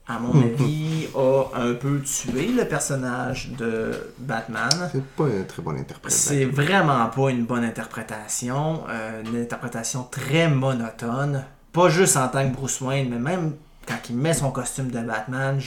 à 0.07 0.18
mon 0.18 0.33
avis, 0.43 1.09
a 1.14 1.45
un 1.59 1.75
peu 1.75 2.01
tué 2.03 2.49
le 2.49 2.64
personnage 2.66 3.51
de 3.57 4.12
Batman. 4.18 4.68
C'est 4.93 5.05
pas 5.05 5.25
une 5.29 5.47
très 5.47 5.62
bonne 5.62 5.79
interprétation. 5.79 6.29
C'est 6.35 6.45
vraiment 6.45 7.07
pas 7.07 7.31
une 7.31 7.45
bonne 7.45 7.64
interprétation. 7.64 8.83
euh, 8.91 9.23
une 9.25 9.41
interprétation 9.41 10.03
très 10.11 10.49
monotone. 10.49 11.45
Pas 11.73 11.89
juste 11.89 12.16
en 12.16 12.29
tant 12.29 12.47
que 12.49 12.55
Bruce 12.55 12.81
Wayne, 12.81 13.09
mais 13.11 13.18
même 13.18 13.55
quand 13.91 14.09
il 14.09 14.16
met 14.16 14.34
son 14.34 14.53
costume 14.53 14.91
de 14.93 15.01
Batman, 15.01 15.61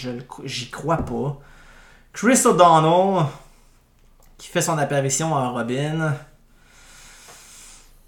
j'y 0.45 0.69
crois 0.69 0.97
pas. 0.97 1.37
Chris 2.13 2.39
O'Donnell, 2.45 3.25
qui 4.37 4.47
fait 4.47 4.61
son 4.61 4.77
apparition 4.77 5.33
en 5.33 5.51
Robin. 5.51 6.13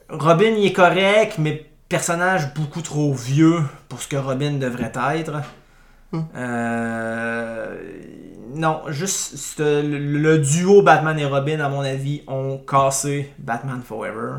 Robin, 0.08 0.54
il 0.58 0.68
est 0.68 0.74
correct, 0.74 1.38
mais 1.38 1.70
personnage 1.90 2.54
beaucoup 2.54 2.82
trop 2.82 3.14
vieux 3.14 3.62
pour 3.90 4.02
ce 4.02 4.08
que 4.08 4.16
Robin 4.16 4.54
devrait 4.54 4.94
être. 5.16 5.42
Euh, 6.38 7.78
non, 8.54 8.84
juste 8.88 9.60
le 9.60 10.38
duo 10.38 10.82
Batman 10.82 11.20
et 11.20 11.26
Robin, 11.26 11.60
à 11.60 11.68
mon 11.68 11.82
avis, 11.82 12.24
ont 12.28 12.58
cassé 12.60 13.34
Batman 13.38 13.82
Forever. 13.84 14.38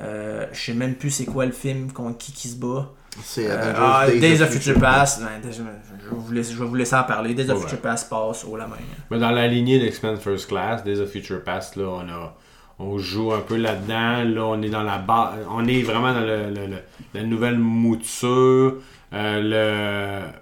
Euh, 0.00 0.46
je 0.52 0.60
sais 0.60 0.72
même 0.72 0.94
plus 0.94 1.10
c'est 1.10 1.26
quoi 1.26 1.44
le 1.44 1.52
film 1.52 1.92
contre 1.92 2.16
qui 2.16 2.32
qui 2.32 2.48
se 2.48 2.56
bat. 2.56 2.90
C'est 3.22 3.50
Euh, 3.50 3.54
Avengers 3.70 3.78
ah, 3.80 4.06
Days, 4.20 4.42
of 4.42 4.50
Future 4.50 4.78
Past, 4.80 5.20
ben, 5.22 5.40
je, 5.50 5.62
vais 5.62 5.70
vous 6.10 6.32
laisser, 6.32 6.52
je 6.54 6.58
vais 6.58 6.66
vous 6.66 6.74
laisser 6.74 6.96
en 6.96 7.04
parler. 7.04 7.34
Days 7.34 7.48
of 7.50 7.56
Ouais. 7.58 7.62
Future 7.62 7.80
Past 7.80 8.10
passe 8.10 8.44
haut 8.44 8.56
la 8.56 8.66
main. 8.66 8.76
Mais 9.10 9.18
dans 9.18 9.30
la 9.30 9.46
lignée 9.46 9.78
d'X-Men 9.78 10.16
First 10.18 10.48
Class, 10.48 10.82
Days 10.84 10.98
of 11.00 11.10
Future 11.10 11.42
Past, 11.44 11.76
là, 11.76 11.84
on 11.88 12.08
a. 12.08 12.36
On 12.80 12.98
joue 12.98 13.32
un 13.32 13.38
peu 13.40 13.54
là-dedans. 13.56 14.24
Là, 14.24 14.44
on 14.46 14.60
est 14.60 14.68
dans 14.68 14.82
la 14.82 14.98
base. 14.98 15.38
On 15.48 15.64
est 15.66 15.82
vraiment 15.82 16.12
dans 16.12 16.20
le, 16.26 16.50
le- 16.50 16.66
le- 16.66 16.82
la 17.14 17.22
nouvelle 17.22 17.56
mouture. 17.58 18.78
euh, 19.12 19.40
le. 19.40 20.32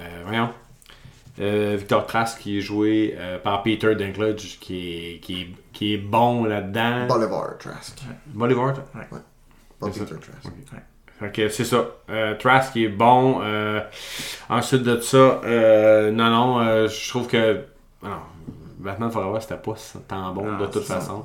euh, 0.00 0.22
voyons. 0.26 0.50
Euh, 1.40 1.76
Victor 1.78 2.06
Trask 2.06 2.40
qui 2.40 2.58
est 2.58 2.60
joué 2.60 3.14
euh, 3.16 3.38
par 3.38 3.62
Peter 3.62 3.94
Dinklage 3.94 4.58
qui 4.60 5.14
est, 5.14 5.20
qui 5.20 5.42
est, 5.42 5.48
qui 5.72 5.94
est 5.94 5.98
bon 5.98 6.44
là-dedans. 6.44 7.06
Bolivar 7.06 7.56
Trask. 7.58 8.02
Bolivar? 8.26 8.74
Pas 8.74 9.06
C'est 9.92 10.00
ça. 10.00 10.04
Peter 10.04 10.16
Trask. 10.20 10.54
Fait 11.22 11.30
que 11.32 11.48
c'est 11.48 11.64
ça. 11.64 11.86
Euh, 12.10 12.34
Trask 12.36 12.72
qui 12.72 12.84
est 12.84 12.88
bon. 12.88 13.40
Euh, 13.42 13.80
ensuite 14.48 14.82
de 14.82 15.00
ça, 15.00 15.40
euh, 15.44 16.10
non, 16.10 16.30
non, 16.30 16.60
euh, 16.60 16.88
je 16.88 17.08
trouve 17.08 17.26
que. 17.28 17.60
Alors, 18.04 18.26
Batman 18.78 19.10
Forever, 19.10 19.38
c'était 19.40 19.54
pas 19.56 19.74
tant 20.08 20.32
bon 20.34 20.44
Ah, 20.56 20.60
de 20.62 20.66
toute 20.66 20.84
façon. 20.84 21.24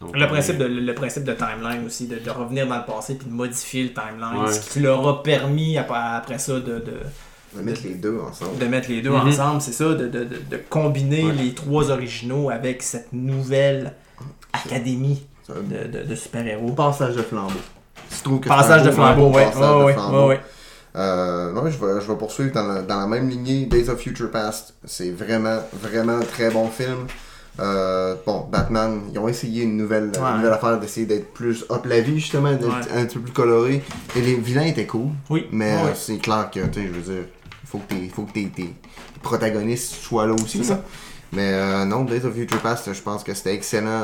Donc, 0.00 0.16
Le 0.16 0.24
on 0.24 0.28
principe, 0.28 0.56
de, 0.58 0.64
le 0.64 0.94
principe 0.94 1.24
de 1.24 1.32
timeline 1.34 1.84
aussi, 1.86 2.06
de, 2.08 2.18
de 2.18 2.30
revenir 2.30 2.66
dans 2.66 2.76
le 2.78 2.84
passé 2.84 3.16
puis 3.18 3.26
de 3.28 3.32
modifier 3.32 3.84
le 3.84 3.90
timeline, 3.92 4.44
Ouais. 4.44 4.52
ce 4.52 4.70
qui 4.72 4.80
leur 4.80 5.06
a 5.06 5.22
permis 5.22 5.76
après, 5.78 5.98
après 5.98 6.38
ça 6.38 6.54
de, 6.54 6.60
de, 6.60 6.94
va 7.54 7.62
mettre 7.62 7.82
les 7.84 7.94
deux 7.96 8.18
ensemble. 8.18 8.56
de 8.58 8.64
mettre 8.66 8.88
les 8.88 9.02
deux 9.02 9.10
Mhm. 9.10 9.28
ensemble, 9.28 9.60
c'est 9.60 9.72
ça, 9.72 9.84
de, 9.90 10.06
de, 10.08 10.24
de, 10.24 10.36
de 10.50 10.56
combiner 10.70 11.24
Ouais. 11.26 11.32
les 11.32 11.54
trois 11.54 11.90
originaux 11.90 12.48
avec 12.50 12.82
cette 12.82 13.12
nouvelle 13.12 13.92
académie 14.54 15.26
de, 15.48 15.86
de, 15.86 16.04
de 16.06 16.14
super-héros. 16.14 16.72
passage 16.72 17.16
de 17.16 17.22
flambeau. 17.22 17.52
Que 18.24 18.48
Passage 18.48 18.82
de 18.82 18.90
flambeau, 18.90 19.30
beau 19.30 19.36
ouais. 19.36 19.44
passage 19.46 19.60
de 19.86 19.92
flambeau. 19.92 20.28
ouais. 20.28 20.40
Euh, 20.96 21.52
non, 21.52 21.62
je 21.70 21.78
vais, 21.78 22.00
je 22.00 22.10
vais 22.10 22.18
poursuivre 22.18 22.52
dans, 22.52 22.66
la- 22.66 22.82
dans 22.82 22.98
la 23.00 23.06
même 23.06 23.28
lignée. 23.28 23.66
Days 23.66 23.88
of 23.88 24.00
Future 24.00 24.30
Past, 24.30 24.74
c'est 24.84 25.10
vraiment, 25.10 25.58
vraiment 25.80 26.16
un 26.16 26.20
très 26.24 26.50
bon 26.50 26.68
film. 26.68 27.06
Euh, 27.60 28.14
bon, 28.26 28.48
Batman, 28.50 29.02
ils 29.12 29.18
ont 29.18 29.28
essayé 29.28 29.62
une 29.62 29.76
nouvelle, 29.76 30.10
Ouais. 30.16 30.30
une 30.30 30.36
nouvelle 30.38 30.52
affaire 30.52 30.78
d'essayer 30.80 31.06
d'être 31.06 31.32
plus 31.32 31.64
up 31.70 31.84
la 31.86 32.00
vie, 32.00 32.18
justement, 32.18 32.50
d'être 32.52 32.66
Ouais. 32.66 33.02
un 33.02 33.06
peu 33.06 33.20
plus 33.20 33.32
coloré. 33.32 33.82
Et 34.16 34.20
les 34.20 34.34
vilains 34.34 34.64
étaient 34.64 34.86
cool, 34.86 35.08
Oui, 35.30 35.46
mais 35.52 35.72
ouais. 35.76 35.90
euh, 35.90 35.94
c'est 35.94 36.18
clair 36.18 36.50
que, 36.52 36.60
tu 36.66 36.80
sais, 36.80 36.88
je 36.88 36.92
veux 37.00 37.14
dire, 37.14 37.24
il 37.62 37.68
faut 37.68 37.78
que 37.78 37.94
tes, 37.94 38.08
faut 38.08 38.22
que 38.22 38.32
tes, 38.32 38.46
tes 38.48 38.74
protagonistes 39.22 39.94
soient 39.94 40.26
là 40.26 40.34
aussi. 40.34 40.64
Ça. 40.64 40.80
Mais 41.32 41.52
euh, 41.52 41.84
non, 41.84 42.02
Days 42.04 42.24
of 42.24 42.34
Future 42.34 42.58
Past, 42.60 42.92
je 42.92 43.00
pense 43.02 43.22
que 43.22 43.32
c'était 43.34 43.54
excellent. 43.54 44.02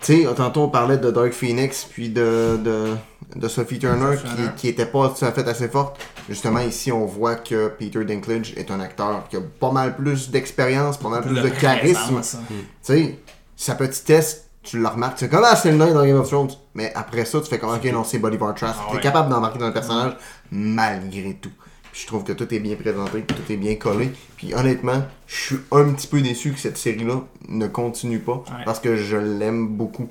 Tu 0.00 0.22
sais, 0.24 0.34
tantôt 0.34 0.62
on 0.62 0.68
parlait 0.68 0.98
de 0.98 1.10
Dark 1.10 1.32
Phoenix 1.32 1.84
puis 1.90 2.08
de, 2.10 2.58
de, 2.62 2.94
de 3.36 3.48
Sophie 3.48 3.78
Turner 3.78 4.16
qui, 4.18 4.42
qui 4.56 4.68
était 4.68 4.86
pas 4.86 5.08
tout 5.16 5.24
à 5.24 5.32
fait 5.32 5.46
assez 5.48 5.68
forte. 5.68 5.98
Justement, 6.28 6.58
ici, 6.60 6.90
on 6.92 7.06
voit 7.06 7.36
que 7.36 7.68
Peter 7.68 8.04
Dinklage 8.04 8.54
est 8.56 8.70
un 8.70 8.80
acteur 8.80 9.24
qui 9.30 9.36
a 9.36 9.40
pas 9.40 9.70
mal 9.70 9.96
plus 9.96 10.30
d'expérience, 10.30 10.96
pas 10.98 11.08
mal 11.08 11.22
plus, 11.22 11.40
de 11.40 11.48
charisme. 11.48 12.16
hein. 12.16 12.20
Tu 12.20 12.58
sais, 12.82 13.18
sa 13.56 13.74
petite 13.76 14.04
test, 14.04 14.50
tu 14.62 14.78
le 14.80 14.88
remarques. 14.88 15.18
C'est 15.18 15.28
comme, 15.28 15.44
ah, 15.44 15.54
c'est 15.56 15.70
le 15.70 15.76
nain 15.76 15.92
dans 15.92 16.04
Game 16.04 16.18
of 16.18 16.28
Thrones. 16.28 16.50
Mais 16.74 16.92
après 16.94 17.24
ça, 17.24 17.40
tu 17.40 17.46
fais 17.48 17.58
comme, 17.58 17.70
ok, 17.74 17.84
non, 17.92 18.02
c'est 18.04 18.18
Bolivar 18.18 18.54
Trask. 18.54 18.74
Ah 18.80 18.86
T'es 18.90 18.96
ouais. 18.96 19.02
capable 19.02 19.28
d'embarquer 19.30 19.58
dans 19.58 19.68
le 19.68 19.72
personnage 19.72 20.16
malgré 20.50 21.34
tout. 21.40 21.50
Je 21.94 22.06
trouve 22.08 22.24
que 22.24 22.32
tout 22.32 22.52
est 22.52 22.58
bien 22.58 22.74
présenté, 22.74 23.20
que 23.22 23.32
tout 23.34 23.52
est 23.52 23.56
bien 23.56 23.76
collé. 23.76 24.12
Puis 24.36 24.52
honnêtement, 24.52 25.02
je 25.28 25.36
suis 25.36 25.56
un 25.70 25.92
petit 25.92 26.08
peu 26.08 26.20
déçu 26.20 26.52
que 26.52 26.58
cette 26.58 26.76
série-là 26.76 27.20
ne 27.48 27.66
continue 27.68 28.18
pas. 28.18 28.42
Ouais. 28.48 28.64
Parce 28.64 28.80
que 28.80 28.96
je 28.96 29.16
l'aime 29.16 29.68
beaucoup. 29.68 30.08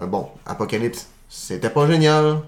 Euh, 0.00 0.06
bon, 0.06 0.28
Apocalypse, 0.44 1.08
c'était 1.28 1.70
pas 1.70 1.86
génial. 1.86 2.40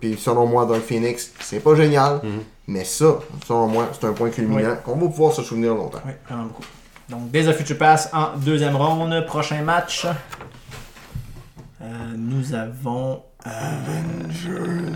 Puis 0.00 0.16
selon 0.18 0.46
moi, 0.46 0.64
Dark 0.64 0.80
Phoenix, 0.80 1.32
c'est 1.40 1.60
pas 1.60 1.74
génial. 1.74 2.22
Mais 2.66 2.84
ça, 2.84 3.18
selon 3.46 3.66
moi, 3.66 3.90
c'est 3.92 4.06
un 4.06 4.12
point 4.12 4.30
culminant 4.30 4.76
qu'on 4.84 4.96
va 4.96 5.06
pouvoir 5.08 5.32
se 5.34 5.42
souvenir 5.42 5.74
longtemps. 5.74 6.00
Oui, 6.06 6.12
vraiment 6.26 6.44
beaucoup. 6.44 6.62
Donc, 7.10 7.30
Days 7.30 7.46
of 7.48 7.56
Future 7.56 7.76
Past 7.76 8.08
en 8.14 8.36
deuxième 8.38 8.76
ronde. 8.76 9.26
Prochain 9.26 9.62
match. 9.62 10.06
Euh, 11.82 11.86
nous 12.16 12.54
avons. 12.54 13.22
euh, 13.46 13.50
euh, 14.48 14.90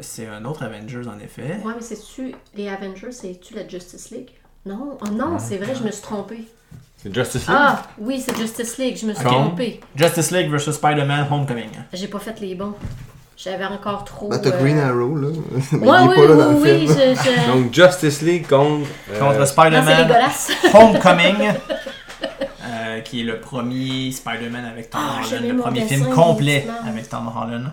c'est 0.00 0.26
un 0.26 0.44
autre 0.44 0.64
Avengers 0.64 1.08
en 1.08 1.18
effet. 1.18 1.58
Ouais, 1.64 1.72
mais 1.76 1.82
c'est-tu 1.82 2.34
les 2.54 2.68
Avengers, 2.68 3.12
c'est-tu 3.12 3.54
la 3.54 3.66
Justice 3.68 4.10
League? 4.10 4.30
Non, 4.64 4.98
oh 5.00 5.08
non, 5.10 5.38
c'est 5.38 5.56
vrai, 5.58 5.74
je 5.78 5.82
me 5.84 5.90
suis 5.90 6.02
trompée. 6.02 6.44
C'est 6.96 7.14
Justice 7.14 7.46
League? 7.46 7.56
Ah, 7.58 7.82
oui, 7.98 8.20
c'est 8.26 8.36
Justice 8.36 8.78
League, 8.78 8.96
je 9.00 9.06
me 9.06 9.14
suis 9.14 9.24
trompée. 9.24 9.80
Justice 9.94 10.30
League 10.32 10.50
vs 10.50 10.72
Spider-Man 10.72 11.26
Homecoming. 11.30 11.70
J'ai 11.92 12.08
pas 12.08 12.18
fait 12.18 12.38
les 12.40 12.54
bons. 12.54 12.74
J'avais 13.36 13.66
encore 13.66 14.02
trop. 14.04 14.30
Ben, 14.30 14.38
t'as 14.38 14.48
euh, 14.50 14.62
Green 14.62 14.78
Arrow, 14.78 15.14
là. 15.14 15.28
Mais 15.72 15.86
Ouais, 15.86 15.96
il 16.04 16.04
est 16.04 16.08
oui, 16.08 16.14
pas 16.16 16.22
là 16.22 16.30
oui, 16.32 16.38
dans 16.38 16.50
le 16.52 16.56
oui, 16.56 16.88
film. 16.88 16.98
je- 17.16 17.30
je- 17.30 17.52
Donc 17.52 17.74
Justice 17.74 18.22
League 18.22 18.46
contre. 18.48 18.88
euh, 19.12 19.20
Contre 19.20 19.40
c'est 19.46 19.52
Spider-Man 19.52 20.06
dégueulasse. 20.06 20.50
Homecoming. 20.74 21.36
Euh, 21.42 21.52
euh, 22.64 23.00
qui 23.00 23.20
est 23.20 23.24
le 23.24 23.38
premier 23.40 24.10
Spider-Man 24.10 24.64
avec 24.64 24.88
Tom 24.90 25.00
Ah, 25.04 25.20
Holland, 25.26 25.44
le 25.46 25.52
mon 25.52 25.62
premier 25.64 25.80
dessin 25.82 25.96
film 25.96 26.14
complet 26.14 26.66
avec 26.88 27.08
Tom 27.10 27.28
Holland. 27.28 27.72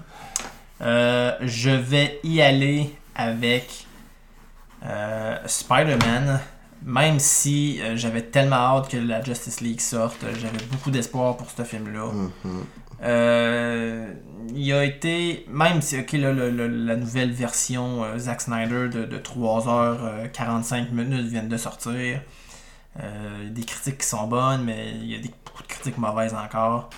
Euh, 0.83 1.35
je 1.41 1.69
vais 1.69 2.19
y 2.23 2.41
aller 2.41 2.93
avec 3.15 3.85
euh, 4.85 5.37
Spider-Man, 5.45 6.41
même 6.85 7.19
si 7.19 7.79
euh, 7.81 7.95
j'avais 7.95 8.23
tellement 8.23 8.57
hâte 8.77 8.89
que 8.89 8.97
la 8.97 9.23
Justice 9.23 9.61
League 9.61 9.79
sorte, 9.79 10.17
j'avais 10.41 10.63
beaucoup 10.71 10.91
d'espoir 10.91 11.37
pour 11.37 11.49
ce 11.49 11.63
film-là. 11.63 12.11
Mhm. 12.11 12.65
Euh, 13.03 14.13
il 14.53 14.73
a 14.73 14.83
été, 14.83 15.45
même 15.49 15.81
si 15.81 15.99
ok, 15.99 16.11
là, 16.13 16.31
le- 16.33 16.51
le- 16.51 16.67
la 16.67 16.95
nouvelle 16.95 17.31
version 17.31 18.03
Zack 18.17 18.41
Snyder 18.41 18.89
de, 18.89 19.05
de 19.05 19.17
3h45 19.17 20.91
minutes 20.91 21.27
vient 21.27 21.43
de 21.43 21.57
sortir. 21.57 21.93
Il 22.99 23.45
y 23.45 23.47
a 23.47 23.49
des 23.49 23.63
critiques 23.63 23.99
qui 23.99 24.05
sont 24.07 24.27
bonnes, 24.27 24.63
mais 24.63 24.91
il 25.01 25.07
y 25.11 25.15
a 25.15 25.19
des, 25.19 25.31
beaucoup 25.45 25.63
de 25.63 25.67
critiques 25.67 25.97
mauvaises 25.97 26.33
encore. 26.33 26.89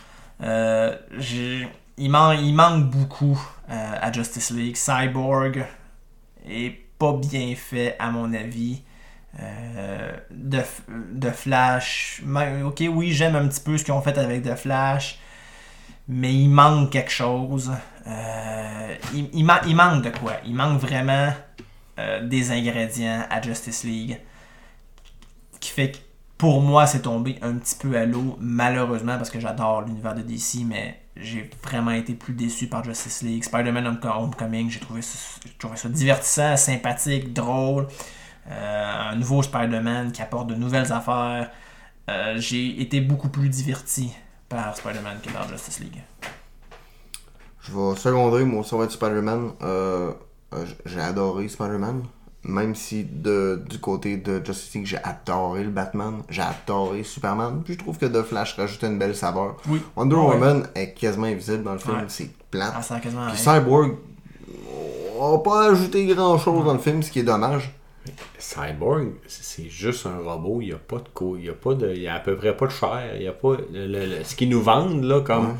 Il, 1.97 2.09
man- 2.09 2.37
il 2.39 2.53
manque 2.53 2.89
beaucoup 2.89 3.39
euh, 3.69 3.93
à 4.01 4.11
Justice 4.11 4.51
League. 4.51 4.75
Cyborg 4.75 5.65
est 6.47 6.71
pas 6.97 7.13
bien 7.13 7.55
fait, 7.55 7.95
à 7.99 8.11
mon 8.11 8.33
avis. 8.33 8.83
Euh, 9.39 10.15
de, 10.31 10.61
de 11.11 11.29
Flash, 11.29 12.21
ok, 12.63 12.83
oui, 12.89 13.11
j'aime 13.11 13.35
un 13.35 13.47
petit 13.47 13.59
peu 13.59 13.77
ce 13.77 13.83
qu'ils 13.83 13.93
ont 13.93 14.01
fait 14.01 14.17
avec 14.17 14.43
The 14.43 14.55
Flash 14.55 15.19
mais 16.07 16.33
il 16.33 16.49
manque 16.49 16.91
quelque 16.91 17.11
chose. 17.11 17.71
Euh, 18.07 18.95
il, 19.13 19.29
il 19.33 19.43
ma- 19.43 19.61
il 19.65 19.75
manque 19.75 20.03
de 20.03 20.11
quoi? 20.11 20.33
Il 20.45 20.53
manque 20.55 20.79
vraiment 20.79 21.33
des 22.23 22.51
ingrédients 22.51 23.25
à 23.29 23.41
Justice 23.41 23.83
League 23.83 24.19
qui 25.59 25.71
fait 25.71 25.93
pour 26.37 26.61
moi 26.61 26.85
c'est 26.87 27.01
tombé 27.01 27.37
un 27.41 27.53
petit 27.55 27.75
peu 27.75 27.95
à 27.97 28.05
l'eau 28.05 28.37
malheureusement 28.39 29.17
parce 29.17 29.29
que 29.29 29.39
j'adore 29.39 29.81
l'univers 29.83 30.13
de 30.15 30.21
DC 30.21 30.65
mais 30.65 30.99
j'ai 31.15 31.49
vraiment 31.63 31.91
été 31.91 32.13
plus 32.13 32.33
déçu 32.33 32.67
par 32.67 32.83
Justice 32.83 33.21
League 33.21 33.43
Spider-Man 33.43 33.87
Home- 33.87 33.99
Homecoming 34.23 34.69
j'ai 34.69 34.79
trouvé, 34.81 35.01
ça- 35.01 35.39
divertissant 35.89 36.57
sympathique 36.57 37.33
drôle 37.33 37.87
Euh, 38.47 39.09
un 39.11 39.15
nouveau 39.15 39.41
Spider-Man 39.41 40.11
qui 40.11 40.21
apporte 40.21 40.47
de 40.47 40.55
nouvelles 40.55 40.91
affaires 40.93 41.49
Euh, 42.09 42.35
j'ai 42.37 42.79
été 42.79 43.01
beaucoup 43.01 43.29
plus 43.29 43.49
diverti 43.49 44.11
par 44.47 44.75
Spider-Man 44.77 45.17
que 45.23 45.31
par 45.31 45.47
Justice 45.49 45.79
League. 45.79 45.99
Je 47.61 47.71
vais 47.71 47.95
seconder, 47.95 48.45
va 48.77 48.83
être 48.83 48.91
Spider-Man. 48.91 49.53
Euh, 49.63 50.13
j'ai 50.85 50.99
adoré 51.01 51.47
Spider-Man. 51.47 52.03
Même 52.47 52.75
si 52.75 53.03
de, 53.03 53.63
du 53.67 53.79
côté 53.79 54.17
de 54.17 54.39
Justice 54.45 54.73
League, 54.75 54.85
j'ai 54.85 54.99
adoré 55.03 55.63
le 55.63 55.71
Batman, 55.71 56.21
j'ai 56.29 56.43
adoré 56.43 57.01
Superman. 57.03 57.61
Puis 57.65 57.73
je 57.73 57.79
trouve 57.79 57.97
que 57.97 58.05
The 58.05 58.21
Flash 58.21 58.55
rajoutait 58.55 58.85
une 58.87 58.99
belle 58.99 59.15
saveur. 59.15 59.57
Oui. 59.67 59.81
Wonder 59.95 60.15
Ouais. 60.15 60.35
Woman 60.35 60.67
est 60.75 60.93
quasiment 60.93 61.25
invisible 61.25 61.63
dans 61.63 61.73
le 61.73 61.79
film, 61.79 61.95
Ouais. 61.97 62.03
c'est 62.07 62.29
plate. 62.51 62.73
Ah, 62.77 62.81
ça 62.83 62.99
quasiment 62.99 63.27
Puis 63.31 63.41
rien. 63.43 63.59
Cyborg, 63.59 63.95
on 65.19 65.31
n'a 65.33 65.37
pas 65.39 65.71
ajouté 65.71 66.05
grand 66.05 66.37
chose 66.37 66.63
dans 66.65 66.73
le 66.73 66.79
film, 66.79 67.01
ce 67.01 67.09
qui 67.09 67.19
est 67.19 67.23
dommage. 67.23 67.71
Cyborg, 68.37 69.13
c'est 69.27 69.69
juste 69.69 70.05
un 70.05 70.17
robot, 70.23 70.59
il 70.61 70.67
n'y 70.67 70.73
a 70.73 70.77
pas 70.77 70.97
de 70.97 71.09
co, 71.13 71.37
il 71.37 71.45
y 71.45 71.49
a 71.49 71.53
pas 71.53 71.73
de, 71.73 71.91
il 71.95 72.01
y 72.03 72.07
a 72.07 72.15
à 72.15 72.19
peu 72.19 72.35
près 72.35 72.55
pas 72.55 72.67
de 72.67 72.71
chair, 72.71 73.13
il 73.15 73.23
y 73.23 73.27
a 73.27 73.31
pas 73.31 73.55
le- 73.73 73.87
le- 73.87 74.05
le- 74.05 74.23
ce 74.23 74.35
qu'ils 74.35 74.49
nous 74.49 74.61
vendent 74.61 75.03
là 75.03 75.21
comme 75.21 75.45
Ouais. 75.47 75.55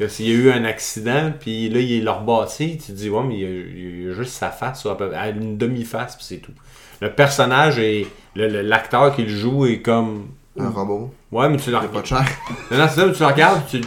Que 0.00 0.08
s'il 0.08 0.28
y 0.28 0.32
a 0.32 0.34
eu 0.34 0.50
un 0.50 0.64
accident 0.64 1.32
puis 1.38 1.68
là 1.68 1.78
il 1.80 1.92
est 1.92 2.00
leur 2.00 2.22
bâti, 2.22 2.78
tu 2.78 2.92
te 2.92 2.96
dis 2.96 3.10
ouais 3.10 3.22
mais 3.22 3.34
il 3.36 3.40
y 3.40 3.44
a, 3.44 3.48
il 3.48 4.06
y 4.06 4.10
a 4.10 4.14
juste 4.14 4.32
sa 4.32 4.50
face, 4.50 4.84
à 4.86 4.94
peu- 4.94 5.14
à 5.14 5.28
une 5.28 5.56
demi-face 5.56 6.16
puis 6.16 6.24
c'est 6.24 6.38
tout. 6.38 6.52
Le 7.00 7.12
personnage 7.12 7.78
et 7.78 8.08
l'acteur 8.34 9.14
qui 9.14 9.22
le 9.22 9.28
joue 9.28 9.66
est 9.66 9.80
comme 9.80 10.28
Un 10.58 10.70
robot, 10.70 11.14
ouais 11.30 11.48
mais 11.48 11.56
tu 11.56 11.70
le 11.70 11.76
il 11.76 11.84
a 11.84 11.88
pas 11.88 12.00
de 12.00 12.06
chair. 12.06 12.24
non, 12.70 12.78
non, 12.78 12.86
c'est 12.88 13.00
ça, 13.00 13.06
mais 13.06 13.12
tu 13.12 13.20
le 13.20 13.26
regardes, 13.26 13.66
tu 13.68 13.80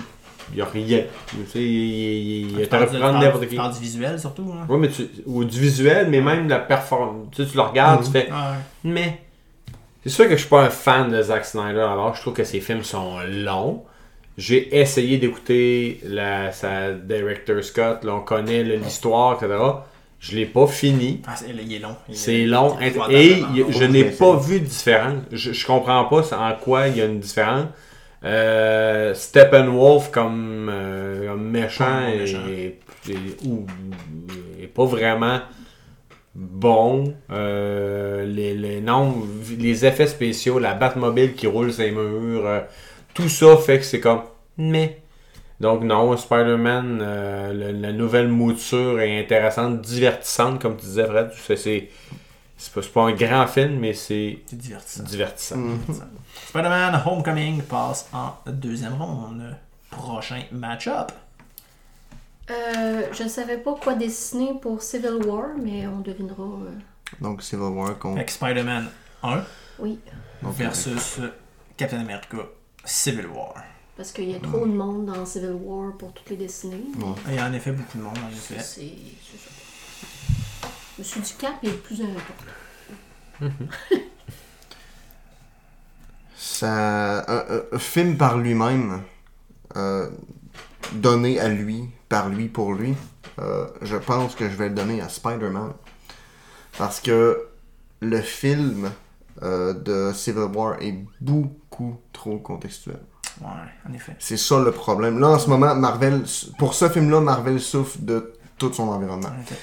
il 0.51 0.59
y 0.59 0.61
a 0.61 0.66
rien. 0.66 1.03
Tu 1.28 1.38
sais, 1.47 1.64
il, 1.64 2.68
prendre 2.70 2.89
tu 2.89 2.97
n'importe 2.97 3.43
qui. 3.43 3.49
tu 3.49 3.55
parles 3.55 3.74
du 3.74 3.80
visuel 3.80 4.20
surtout. 4.20 4.53
Hein? 4.53 4.66
Ouais, 4.70 4.78
mais 4.78 4.89
tu, 4.89 5.09
ou 5.26 5.43
du 5.43 5.59
visuel, 5.59 6.09
mais 6.09 6.22
même 6.22 6.47
la 6.47 6.59
performance. 6.59 7.28
Tu 7.32 7.43
sais, 7.43 7.49
tu 7.49 7.55
le 7.55 7.64
regardes, 7.64 8.03
tu 8.03 8.11
fais. 8.11 8.30
Ouais. 8.30 8.57
Mais. 8.84 9.22
C'est 10.03 10.09
sûr 10.09 10.26
que 10.26 10.32
je 10.32 10.41
suis 10.41 10.49
pas 10.49 10.64
un 10.64 10.70
fan 10.70 11.09
de 11.11 11.22
Zack 11.22 11.45
Snyder 11.45 11.80
alors 11.80 12.14
je 12.14 12.20
trouve 12.20 12.34
que 12.34 12.43
ses 12.43 12.59
films 12.59 12.84
sont 12.84 13.20
longs. 13.26 13.84
J'ai 14.38 14.79
essayé 14.79 15.17
d'écouter 15.17 15.99
la, 16.05 16.51
sa 16.51 16.91
Director 16.91 17.63
Scott, 17.63 18.03
là, 18.03 18.15
on 18.15 18.21
connaît 18.21 18.63
l'histoire, 18.63 19.34
etc. 19.41 19.59
Je 20.19 20.36
l'ai 20.36 20.45
pas 20.45 20.65
fini. 20.67 21.21
Ah, 21.27 21.36
c'est- 21.36 21.49
il 21.49 21.73
est 21.73 21.79
long. 21.79 21.95
C'est 22.11 22.45
long. 22.45 22.75
il 22.79 22.88
est 22.88 23.13
Et 23.13 23.43
il- 23.55 23.65
je 23.71 23.84
n'ai 23.84 24.05
pas 24.05 24.36
vu 24.38 24.59
de 24.61 24.65
différence. 24.65 25.21
Je, 25.31 25.51
je 25.51 25.65
comprends 25.67 26.05
pas 26.05 26.34
en 26.36 26.53
quoi 26.55 26.88
il 26.88 26.97
y 26.97 27.01
a 27.01 27.05
une 27.05 27.19
différence. 27.19 27.65
Euh, 28.23 29.13
Steppenwolf 29.13 30.09
comme, 30.11 30.69
euh, 30.71 31.27
comme 31.27 31.43
méchant, 31.49 32.07
est, 32.07 32.17
méchant. 32.19 32.38
est- 32.49 32.79
ou- 33.45 33.65
est 34.61 34.67
pas 34.67 34.86
vraiment 34.86 35.39
bon. 36.34 37.13
Euh, 37.31 38.25
les, 38.25 38.53
les, 38.53 38.79
non, 38.81 39.13
les 39.59 39.86
effets 39.86 40.07
spéciaux, 40.07 40.57
la 40.57 40.73
Batmobile 40.73 41.34
qui 41.34 41.47
roule 41.47 41.73
ses 41.73 41.91
murs, 41.91 42.63
tout 43.14 43.30
ça 43.30 43.57
fait 43.57 43.80
que 43.80 43.86
c'est 43.86 43.99
comme 43.99 44.22
mais. 44.57 44.99
Donc 45.59 45.84
non, 45.84 46.18
Spider-Man, 46.18 46.99
euh, 47.01 47.72
la 47.74 47.91
nouvelle 47.93 48.28
mouture 48.28 48.99
est 48.99 49.20
intéressante, 49.20 49.82
divertissante, 49.82 50.61
comme 50.61 50.76
tu 50.76 50.86
disais, 50.86 51.05
Fred. 51.05 51.32
C'est, 51.38 51.55
c'est, 51.55 51.89
c'est 52.57 52.74
pas, 52.74 52.82
pas 52.93 53.01
un 53.03 53.14
grand 53.14 53.47
film, 53.47 53.80
mais 53.80 53.93
c'est 53.93 54.39
C'est 54.45 54.57
divertissant. 54.57 55.03
divertissant. 55.03 55.57
Mhm. 55.57 55.80
Spider-Man 56.47 57.01
Homecoming 57.05 57.61
passe 57.61 58.09
en 58.11 58.34
deuxième 58.47 58.95
ronde. 59.01 59.55
Prochain 59.89 60.41
match-up. 60.51 61.11
Euh, 62.49 63.03
je 63.14 63.28
savais 63.30 63.57
pas 63.57 63.76
quoi 63.76 63.93
dessiner 63.93 64.53
pour 64.61 64.82
Civil 64.82 65.26
War, 65.26 65.49
mais 65.61 65.88
on 65.88 65.99
devinera. 65.99 66.43
euh, 66.43 66.72
Donc 67.22 67.41
Civil 67.41 67.64
War 67.66 67.97
contre. 67.99 68.18
Avec 68.18 68.32
Spider-Man 68.32 68.89
1 69.22 69.43
oui, 69.80 69.99
donc, 70.41 70.53
versus 70.55 71.20
Captain 71.78 71.99
America 72.01 72.38
Civil 72.86 73.27
War. 73.27 73.55
parce 73.95 74.11
qu'il 74.11 74.29
y 74.29 74.36
a 74.36 74.39
trop 74.39 74.65
de 74.65 74.73
monde 74.73 75.05
dans 75.05 75.25
Civil 75.25 75.57
War 75.61 75.93
pour 75.97 76.13
toutes 76.13 76.29
les 76.29 76.38
dessiner. 76.38 76.84
Ouais. 76.97 77.15
Il 77.27 77.36
y 77.36 77.38
a 77.38 77.47
en 77.47 77.53
effet 77.53 77.71
beaucoup 77.71 77.97
de 77.97 78.03
monde, 78.03 78.17
en 78.17 78.29
effet. 78.29 78.55
c'est 78.59 78.89
ça. 79.38 79.49
Monsieur 80.99 81.21
Ducap 81.21 81.63
est 81.63 81.67
le 81.67 81.77
plus 81.77 82.01
important. 82.01 83.51
ça, 86.36 87.25
un 87.71 87.79
film 87.79 88.17
par 88.17 88.38
lui-même, 88.38 89.01
euh, 89.75 90.09
donné 90.93 91.39
à 91.39 91.47
lui, 91.49 91.89
par 92.09 92.29
lui, 92.29 92.47
pour 92.47 92.73
lui, 92.73 92.95
euh, 93.39 93.67
je 93.81 93.95
pense 93.95 94.36
que 94.36 94.47
je 94.49 94.55
vais 94.55 94.69
le 94.69 94.75
donner 94.75 95.01
à 95.01 95.09
Spider-Man. 95.09 95.73
Parce 96.77 96.99
que 96.99 97.47
le 98.01 98.21
film 98.21 98.91
euh, 99.41 99.73
de 99.73 100.11
Civil 100.13 100.49
War 100.53 100.81
est 100.81 100.95
beaucoup 101.21 101.55
trop 102.11 102.38
contextuel. 102.38 102.99
Ouais, 103.41 103.47
en 103.89 103.93
effet. 103.93 104.15
C'est 104.19 104.38
ça 104.38 104.59
le 104.59 104.71
problème. 104.71 105.19
Là, 105.19 105.30
en 105.30 105.39
ce 105.39 105.49
moment, 105.49 105.74
Marvel, 105.76 106.24
pour 106.59 106.74
ce 106.74 106.88
film-là, 106.89 107.19
Marvel 107.19 107.59
souffre 107.59 107.97
de 107.99 108.34
tout 108.57 108.71
son 108.71 108.89
environnement. 108.89 109.30
En 109.30 109.41
effet. 109.41 109.55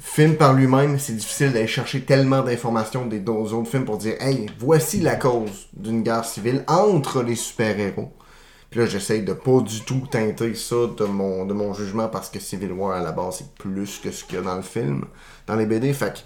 Film 0.00 0.36
par 0.36 0.52
lui-même, 0.54 0.98
c'est 1.00 1.14
difficile 1.16 1.52
d'aller 1.52 1.66
chercher 1.66 2.04
tellement 2.04 2.42
d'informations 2.42 3.06
des 3.06 3.18
deux 3.18 3.32
autres 3.52 3.68
films 3.68 3.84
pour 3.84 3.98
dire 3.98 4.14
Hey, 4.20 4.46
voici 4.60 5.00
la 5.00 5.16
cause 5.16 5.66
d'une 5.72 6.02
guerre 6.02 6.24
civile 6.24 6.62
entre 6.68 7.22
les 7.22 7.34
super-héros. 7.34 8.12
Puis 8.70 8.78
là, 8.80 8.86
j'essaye 8.86 9.22
de 9.22 9.32
pas 9.32 9.60
du 9.60 9.80
tout 9.80 10.06
teinter 10.10 10.54
ça 10.54 10.76
de 10.96 11.04
mon, 11.04 11.46
de 11.46 11.54
mon 11.54 11.72
jugement 11.74 12.06
parce 12.08 12.28
que 12.28 12.38
Civil 12.38 12.70
War 12.72 12.96
à 12.98 13.00
la 13.00 13.12
base 13.12 13.38
c'est 13.38 13.54
plus 13.54 13.98
que 13.98 14.10
ce 14.12 14.24
qu'il 14.24 14.36
y 14.36 14.38
a 14.38 14.42
dans 14.42 14.56
le 14.56 14.62
film, 14.62 15.06
dans 15.46 15.56
les 15.56 15.64
BD. 15.66 15.92
Fait 15.94 16.12
que- 16.12 16.18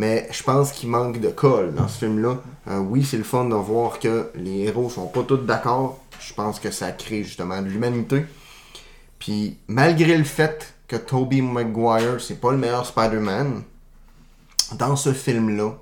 mais 0.00 0.26
je 0.32 0.42
pense 0.42 0.72
qu'il 0.72 0.88
manque 0.88 1.20
de 1.20 1.28
colle 1.28 1.74
dans 1.74 1.86
ce 1.86 1.98
film-là. 1.98 2.38
Euh, 2.68 2.78
oui, 2.78 3.04
c'est 3.04 3.18
le 3.18 3.22
fun 3.22 3.44
de 3.44 3.54
voir 3.54 3.98
que 3.98 4.30
les 4.34 4.60
héros 4.60 4.88
sont 4.88 5.08
pas 5.08 5.22
tous 5.24 5.36
d'accord. 5.36 6.02
Je 6.18 6.32
pense 6.32 6.58
que 6.58 6.70
ça 6.70 6.90
crée 6.92 7.22
justement 7.22 7.60
de 7.60 7.66
l'humanité. 7.66 8.24
Puis 9.18 9.58
malgré 9.68 10.16
le 10.16 10.24
fait 10.24 10.74
que 10.88 10.96
Tobey 10.96 11.42
Maguire, 11.42 12.18
c'est 12.18 12.40
pas 12.40 12.50
le 12.50 12.56
meilleur 12.56 12.86
Spider-Man, 12.86 13.62
dans 14.78 14.96
ce 14.96 15.12
film-là, 15.12 15.72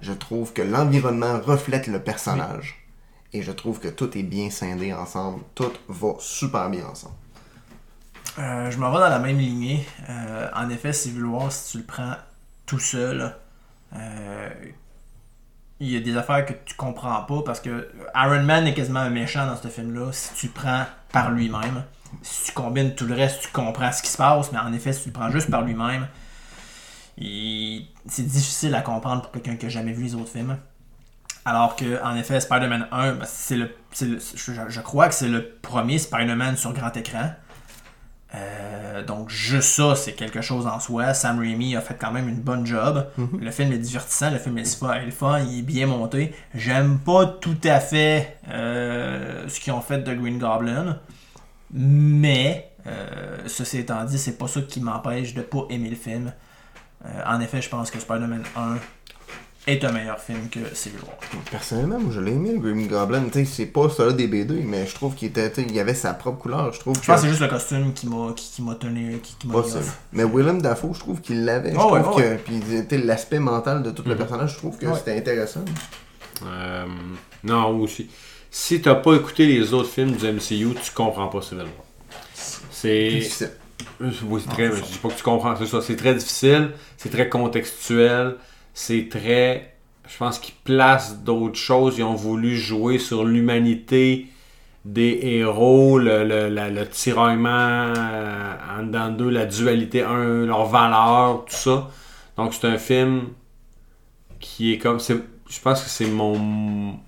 je 0.00 0.14
trouve 0.14 0.54
que 0.54 0.62
l'environnement 0.62 1.38
reflète 1.38 1.86
le 1.86 2.00
personnage. 2.00 2.88
Et 3.34 3.42
je 3.42 3.52
trouve 3.52 3.78
que 3.78 3.88
tout 3.88 4.16
est 4.16 4.22
bien 4.22 4.48
scindé 4.48 4.94
ensemble. 4.94 5.42
Tout 5.54 5.72
va 5.86 6.14
super 6.18 6.70
bien 6.70 6.86
ensemble. 6.86 7.14
Euh, 8.38 8.70
je 8.70 8.78
m'en 8.78 8.90
vais 8.90 9.00
dans 9.00 9.10
la 9.10 9.18
même 9.18 9.38
lignée. 9.38 9.86
Euh, 10.08 10.48
en 10.56 10.70
effet, 10.70 10.94
Civil 10.94 11.26
War, 11.26 11.52
si 11.52 11.72
tu 11.72 11.78
le 11.78 11.84
prends 11.84 12.14
tout 12.64 12.78
seul, 12.78 13.34
il 15.80 15.90
y 15.90 15.96
a 15.96 16.00
des 16.00 16.16
affaires 16.16 16.44
que 16.44 16.52
tu 16.64 16.74
comprends 16.74 17.22
pas 17.22 17.42
parce 17.44 17.60
que 17.60 17.90
Iron 18.14 18.42
Man 18.42 18.66
est 18.66 18.74
quasiment 18.74 19.00
un 19.00 19.10
méchant 19.10 19.46
dans 19.46 19.56
ce 19.56 19.68
film-là 19.68 20.12
si 20.12 20.34
tu 20.34 20.48
prends 20.48 20.84
par 21.12 21.30
lui-même. 21.30 21.84
Si 22.22 22.46
tu 22.46 22.52
combines 22.52 22.94
tout 22.94 23.06
le 23.06 23.14
reste, 23.14 23.42
tu 23.42 23.48
comprends 23.48 23.90
ce 23.92 24.02
qui 24.02 24.08
se 24.10 24.16
passe, 24.16 24.52
mais 24.52 24.58
en 24.58 24.72
effet, 24.72 24.92
si 24.92 25.02
tu 25.04 25.08
le 25.08 25.12
prends 25.14 25.30
juste 25.30 25.50
par 25.50 25.62
lui-même, 25.62 26.06
c'est 27.18 28.26
difficile 28.26 28.74
à 28.74 28.82
comprendre 28.82 29.22
pour 29.22 29.30
quelqu'un 29.32 29.56
qui 29.56 29.66
n'a 29.66 29.70
jamais 29.70 29.92
vu 29.92 30.04
les 30.04 30.14
autres 30.14 30.30
films. 30.30 30.56
Alors 31.44 31.74
que, 31.76 32.02
en 32.02 32.16
effet, 32.16 32.38
Spider-Man 32.40 32.88
1, 32.92 33.12
ben, 33.14 33.24
c'est 33.26 33.56
le, 33.56 33.74
le- 34.02 34.18
je 34.68 34.80
crois 34.80 35.08
que 35.08 35.14
c'est 35.14 35.28
le 35.28 35.48
premier 35.62 35.98
Spider-Man 35.98 36.56
sur 36.56 36.72
grand 36.72 36.94
écran. 36.96 37.30
Euh, 38.34 39.02
donc, 39.02 39.28
juste 39.28 39.70
ça, 39.70 39.96
c'est 39.96 40.12
quelque 40.12 40.40
chose 40.40 40.66
en 40.66 40.78
soi. 40.80 41.14
Sam 41.14 41.38
Raimi 41.38 41.76
a 41.76 41.80
fait 41.80 41.96
quand 41.98 42.12
même 42.12 42.28
une 42.28 42.40
bonne 42.40 42.66
job. 42.66 43.06
Le 43.40 43.50
film 43.50 43.72
est 43.72 43.78
divertissant, 43.78 44.30
le 44.30 44.38
film 44.38 44.58
est 44.58 44.82
le 45.04 45.10
fun, 45.10 45.40
il 45.40 45.60
est 45.60 45.62
bien 45.62 45.86
monté. 45.86 46.34
J'aime 46.54 46.98
pas 46.98 47.26
tout 47.26 47.58
à 47.64 47.80
fait 47.80 48.36
euh, 48.48 49.48
ce 49.48 49.58
qu'ils 49.60 49.72
ont 49.72 49.80
fait 49.80 49.98
de 49.98 50.14
Green 50.14 50.38
Goblin. 50.38 50.98
Mais, 51.72 52.72
euh, 52.86 53.38
ceci 53.46 53.78
étant 53.78 54.04
dit, 54.04 54.18
c'est 54.18 54.38
pas 54.38 54.48
ça 54.48 54.60
qui 54.62 54.80
m'empêche 54.80 55.34
de 55.34 55.42
pas 55.42 55.66
aimer 55.70 55.90
le 55.90 55.96
film. 55.96 56.32
En 57.26 57.40
effet, 57.40 57.62
je 57.62 57.70
pense 57.70 57.90
que 57.90 57.98
Spider-Man 57.98 58.42
1 58.54 58.76
est 59.66 59.84
un 59.84 59.92
meilleur 59.92 60.18
film 60.18 60.48
que 60.50 60.58
Civil 60.74 60.98
War. 61.06 61.16
Personnellement, 61.50 61.98
moi, 62.00 62.10
je 62.14 62.20
l'ai 62.20 62.32
aimé, 62.32 62.52
le 62.52 62.58
Green 62.58 62.86
Goblin. 62.88 63.24
Tu 63.30 63.40
sais, 63.40 63.44
c'est 63.44 63.66
pas 63.66 63.88
ça 63.90 64.10
des 64.12 64.26
BD, 64.26 64.62
mais 64.64 64.86
je 64.86 64.94
trouve 64.94 65.14
qu'il 65.14 65.28
était, 65.28 65.50
tu 65.50 65.62
sais, 65.62 65.66
il 65.70 65.78
avait 65.78 65.94
sa 65.94 66.14
propre 66.14 66.38
couleur. 66.38 66.72
Je 66.72 66.80
trouve 66.80 66.94
Je 66.96 67.00
que. 67.00 67.06
pense 67.06 67.16
que 67.16 67.22
c'est 67.22 67.28
juste 67.28 67.42
le 67.42 67.48
costume 67.48 67.92
qui 67.92 68.06
m'a 68.08 68.32
qui, 68.34 68.50
qui 68.50 68.62
m'a 68.62 68.74
tenu 68.74 69.18
qui, 69.22 69.34
qui 69.38 69.46
m'a 69.46 69.54
mis 69.56 69.60
Possible. 69.62 69.78
off. 69.80 69.98
Mais 70.12 70.24
Willem 70.24 70.62
Dafoe, 70.62 70.94
je 70.94 71.00
trouve 71.00 71.20
qu'il 71.20 71.44
l'avait. 71.44 71.72
Je 71.72 71.76
Oh, 71.78 71.92
ouais, 71.92 72.00
trouve 72.02 72.14
oh, 72.16 72.20
que. 72.20 72.36
Puis, 72.36 72.60
tu 72.60 72.96
sais, 72.96 72.98
l'aspect 73.04 73.38
mental 73.38 73.82
de 73.82 73.90
tout 73.90 74.02
le 74.06 74.12
Mhm. 74.12 74.18
personnage, 74.18 74.52
je 74.54 74.56
trouve 74.56 74.76
que 74.78 74.86
Ouais. 74.86 74.96
c'était 74.96 75.16
intéressant. 75.16 75.64
Euh, 76.46 76.86
non, 77.44 77.78
aussi. 77.80 78.08
Si 78.50 78.80
t'as 78.80 78.94
pas 78.96 79.14
écouté 79.14 79.46
les 79.46 79.72
autres 79.74 79.90
films 79.90 80.12
du 80.12 80.26
MCU, 80.26 80.74
tu 80.82 80.90
comprends 80.94 81.28
pas 81.28 81.42
Civil 81.42 81.64
War. 81.64 81.70
C'est. 82.70 83.10
difficile. 83.10 83.50
Euh, 84.00 84.10
Oui, 84.24 84.42
c'est 84.44 84.52
très. 84.54 84.74
Je 84.74 84.82
dis 84.82 84.98
pas 85.02 85.08
que 85.10 85.14
tu 85.14 85.22
comprends, 85.22 85.54
c'est 85.56 85.66
ça. 85.66 85.80
C'est 85.82 85.96
très 85.96 86.14
difficile, 86.14 86.70
c'est 86.96 87.10
très 87.10 87.28
contextuel, 87.28 88.36
c'est 88.74 89.08
très. 89.08 89.74
Je 90.08 90.16
pense 90.18 90.38
qu'ils 90.38 90.54
placent 90.64 91.18
d'autres 91.22 91.58
choses. 91.58 91.98
Ils 91.98 92.02
ont 92.04 92.14
voulu 92.14 92.56
jouer 92.56 92.98
sur 92.98 93.24
l'humanité 93.24 94.26
des 94.84 95.18
héros, 95.22 95.98
le, 95.98 96.24
le, 96.24 96.48
la- 96.48 96.70
le 96.70 96.86
tiraillement 96.88 97.48
euh, 97.96 98.54
en 98.78 98.82
dedans 98.84 99.10
d'eux, 99.10 99.28
la 99.30 99.46
dualité, 99.46 100.02
un, 100.02 100.46
leurs 100.46 100.66
valeurs, 100.66 101.44
tout 101.44 101.54
ça. 101.54 101.90
Donc 102.36 102.54
c'est 102.54 102.66
un 102.66 102.78
film 102.78 103.24
qui 104.40 104.72
est 104.72 104.78
comme. 104.78 104.98
Je 105.00 105.58
pense 105.60 105.82
que 105.82 105.88
c'est 105.90 106.06
mon, 106.06 106.38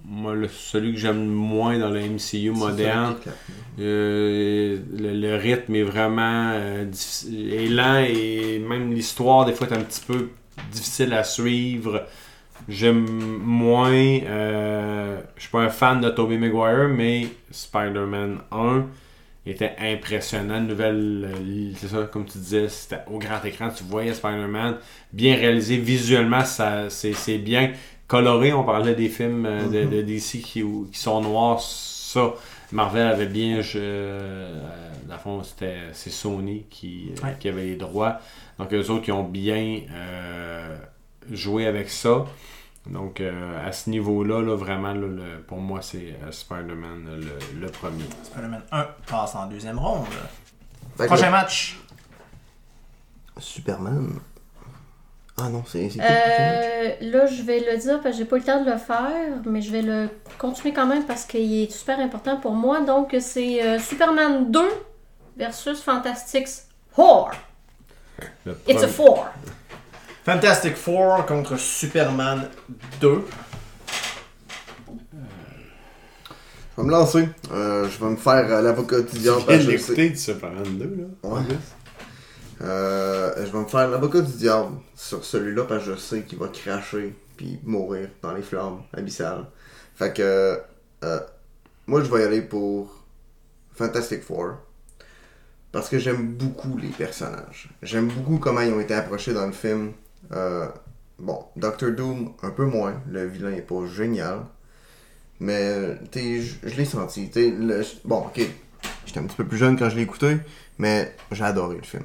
moi, 0.04 0.34
le- 0.34 0.48
celui 0.48 0.92
que 0.92 0.98
j'aime 0.98 1.24
moins 1.26 1.78
dans 1.78 1.90
le 1.90 2.00
MCU 2.00 2.50
moderne. 2.50 3.14
Euh, 3.80 4.78
le, 4.98 5.12
le 5.20 5.36
rythme 5.36 5.74
est 5.76 5.82
vraiment 5.82 6.50
euh, 6.52 6.84
difficile- 6.84 7.52
est 7.54 7.68
lent 7.68 8.04
et 8.06 8.58
même 8.58 8.92
l'histoire, 8.92 9.44
des 9.46 9.52
fois, 9.54 9.66
est 9.68 9.72
un 9.72 9.80
petit 9.82 10.02
peu 10.06 10.28
difficile 10.70 11.12
à 11.14 11.24
suivre. 11.24 12.06
J'aime 12.68 13.06
moins. 13.06 13.92
euh, 13.92 15.20
je 15.36 15.42
suis 15.42 15.50
pas 15.50 15.60
un 15.62 15.68
fan 15.70 16.00
de 16.00 16.10
Tobey 16.10 16.38
Maguire, 16.38 16.88
mais 16.88 17.28
Spider-Man 17.50 18.40
1 18.52 18.86
était 19.46 19.74
impressionnant. 19.78 20.60
Nouvelle, 20.60 21.28
euh, 21.34 21.72
c'est 21.76 21.88
ça, 21.88 22.04
comme 22.12 22.24
tu 22.26 22.38
disais, 22.38 22.68
c'était 22.68 23.00
au 23.08 23.18
grand 23.18 23.44
écran, 23.44 23.70
tu 23.70 23.84
voyais 23.84 24.14
Spider-Man 24.14 24.76
bien 25.12 25.36
réalisé 25.36 25.76
visuellement, 25.76 26.44
ça, 26.44 26.88
c'est, 26.90 27.14
c'est 27.14 27.38
bien 27.38 27.72
coloré. 28.06 28.52
On 28.52 28.64
parlait 28.64 28.94
des 28.94 29.08
films 29.08 29.46
euh, 29.46 29.68
de, 29.68 29.84
de 29.96 30.02
DC 30.02 30.40
qui, 30.42 30.62
qui 30.92 30.98
sont 30.98 31.20
noirs, 31.20 31.60
ça. 31.60 32.34
Marvel 32.72 33.06
avait 33.06 33.26
bien, 33.26 33.60
je, 33.60 33.78
euh, 33.80 34.60
dans 35.06 35.14
le 35.14 35.20
fond, 35.20 35.42
c'était, 35.42 35.78
c'est 35.92 36.10
Sony 36.10 36.64
qui, 36.70 37.12
euh, 37.18 37.26
Ouais. 37.26 37.36
qui 37.38 37.48
avait 37.48 37.64
les 37.64 37.76
droits. 37.76 38.18
Donc, 38.58 38.72
eux 38.72 38.90
autres, 38.90 39.02
qui 39.04 39.12
ont 39.12 39.24
bien 39.24 39.80
euh, 39.90 40.76
joué 41.30 41.66
avec 41.66 41.90
ça. 41.90 42.24
Donc, 42.86 43.20
euh, 43.20 43.66
à 43.68 43.70
ce 43.72 43.90
niveau-là, 43.90 44.40
là, 44.42 44.56
vraiment, 44.56 44.92
là, 44.94 45.06
le- 45.06 45.42
pour 45.46 45.58
moi, 45.58 45.82
c'est 45.82 46.16
euh, 46.22 46.32
Spider-Man 46.32 47.20
le, 47.20 47.60
le 47.60 47.66
premier. 47.68 48.04
Spider-Man 48.24 48.62
1 48.72 48.86
passe 49.06 49.34
en 49.36 49.46
deuxième 49.46 49.78
ronde. 49.78 50.06
Prochain 50.96 51.30
match. 51.30 51.78
Superman. 53.38 54.18
Ah 55.38 55.48
non, 55.48 55.62
c'est. 55.66 55.88
Euh, 55.98 56.90
là, 57.00 57.26
je 57.26 57.42
vais 57.42 57.60
le 57.60 57.78
dire 57.78 58.00
parce 58.00 58.14
que 58.14 58.18
j'ai 58.18 58.24
pas 58.26 58.36
eu 58.36 58.40
le 58.40 58.44
temps 58.44 58.62
de 58.64 58.70
le 58.70 58.76
faire, 58.76 59.40
mais 59.46 59.62
je 59.62 59.72
vais 59.72 59.82
le 59.82 60.08
continuer 60.38 60.72
quand 60.74 60.86
même 60.86 61.04
parce 61.04 61.24
qu'il 61.24 61.62
est 61.62 61.70
super 61.72 61.98
important 62.00 62.36
pour 62.36 62.52
moi. 62.52 62.80
Donc, 62.82 63.16
c'est 63.20 63.62
euh, 63.62 63.78
Superman 63.78 64.50
2 64.50 64.60
versus 65.36 65.80
Fantastic 65.82 66.46
Four. 66.94 67.30
Le 68.44 68.56
It's 68.68 68.82
a 68.82 68.88
four. 68.88 69.26
Fantastic 70.24 70.76
Four 70.76 71.24
contre 71.26 71.56
Superman 71.56 72.48
2. 73.00 73.24
Je 76.76 76.80
vais 76.80 76.86
me 76.86 76.90
lancer. 76.92 77.28
Euh, 77.50 77.88
je 77.88 78.04
vais 78.04 78.10
me 78.10 78.16
faire 78.16 78.46
euh, 78.50 78.62
l'avocat 78.62 79.00
du 79.00 79.18
diable. 79.18 79.42
Sais- 79.46 79.58
l'écouter 79.58 80.10
du 80.10 80.16
Superman 80.16 80.62
2, 80.78 80.84
là. 80.84 81.28
Ouais. 81.30 81.40
Euh, 82.62 83.32
je 83.44 83.50
vais 83.50 83.58
me 83.58 83.66
faire 83.66 83.88
l'avocat 83.88 84.20
du 84.20 84.32
diable 84.32 84.76
sur 84.94 85.24
celui-là 85.24 85.64
parce 85.64 85.84
que 85.84 85.92
je 85.92 85.96
sais 85.98 86.22
qu'il 86.22 86.38
va 86.38 86.48
cracher 86.48 87.14
puis 87.36 87.58
mourir 87.64 88.08
dans 88.22 88.32
les 88.32 88.42
flammes 88.42 88.82
abyssales. 88.92 89.46
Fait 89.96 90.12
que 90.12 90.60
euh, 91.04 91.20
moi 91.86 92.02
je 92.04 92.10
vais 92.10 92.20
y 92.20 92.24
aller 92.24 92.42
pour 92.42 93.04
Fantastic 93.74 94.22
Four 94.22 94.58
parce 95.72 95.88
que 95.88 95.98
j'aime 95.98 96.34
beaucoup 96.34 96.76
les 96.76 96.88
personnages. 96.88 97.70
J'aime 97.82 98.08
beaucoup 98.08 98.38
comment 98.38 98.60
ils 98.60 98.72
ont 98.72 98.80
été 98.80 98.94
approchés 98.94 99.32
dans 99.32 99.46
le 99.46 99.52
film. 99.52 99.92
Euh, 100.32 100.68
bon, 101.18 101.44
Doctor 101.56 101.90
Doom 101.90 102.34
un 102.42 102.50
peu 102.50 102.66
moins. 102.66 103.00
Le 103.10 103.26
vilain 103.26 103.52
est 103.52 103.62
pas 103.62 103.86
génial. 103.86 104.40
Mais 105.40 105.96
je 106.14 106.76
l'ai 106.76 106.84
senti. 106.84 107.28
le- 107.34 107.82
bon, 108.04 108.18
ok. 108.26 108.40
J'étais 109.06 109.18
un 109.18 109.24
petit 109.24 109.36
peu 109.36 109.46
plus 109.46 109.58
jeune 109.58 109.76
quand 109.76 109.88
je 109.90 109.96
l'ai 109.96 110.02
écouté, 110.02 110.36
mais 110.78 111.16
j'ai 111.32 111.42
adoré 111.42 111.76
le 111.76 111.82
film. 111.82 112.04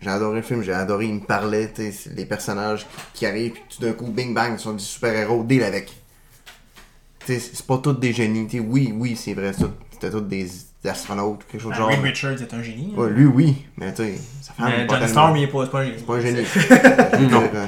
J'ai 0.00 0.08
adoré 0.08 0.36
le 0.36 0.42
film, 0.42 0.62
j'ai 0.62 0.72
adoré, 0.72 1.06
il 1.06 1.14
me 1.14 1.20
parlait, 1.20 1.70
tu 1.74 1.92
sais, 1.92 2.10
les 2.14 2.24
personnages 2.24 2.86
qui 3.12 3.26
arrivent, 3.26 3.52
puis 3.52 3.62
tout 3.76 3.82
d'un 3.82 3.92
coup, 3.92 4.06
bing 4.06 4.32
bang, 4.34 4.52
ils 4.54 4.58
sont 4.58 4.72
des 4.72 4.78
super-héros, 4.78 5.44
deal 5.44 5.62
avec. 5.62 5.86
Tu 7.26 7.34
sais, 7.34 7.38
c'est 7.38 7.66
pas 7.66 7.78
tous 7.78 7.92
des 7.92 8.12
génies, 8.12 8.46
tu 8.46 8.58
sais, 8.58 8.64
oui, 8.66 8.92
oui, 8.96 9.14
c'est 9.16 9.34
vrai, 9.34 9.52
ça, 9.52 9.66
c'était 9.90 10.10
tous 10.10 10.20
des 10.22 10.48
astronautes, 10.86 11.44
quelque 11.50 11.60
chose 11.60 11.72
de 11.72 11.76
Ah, 11.76 11.80
genre. 11.80 11.88
Reed 11.90 12.00
Richards 12.02 12.40
est 12.40 12.54
un 12.54 12.62
génie. 12.62 12.94
Ouais, 12.96 13.10
lui, 13.10 13.26
oui, 13.26 13.66
mais 13.76 13.92
tu 13.92 14.04
sais, 14.04 14.14
mais 14.58 14.64
pas 14.64 14.70
Johnny 14.70 14.86
tellement. 14.86 15.06
Storm, 15.08 15.36
il 15.36 15.42
est 15.42 15.46
pas, 15.48 15.66
pas 15.66 15.80
un 15.80 15.84
génie. 15.84 15.98
C'est 15.98 16.06
pas 16.06 16.14
un 16.14 16.20
génie. 16.20 16.42
Dire, 17.28 17.50
euh, 17.54 17.66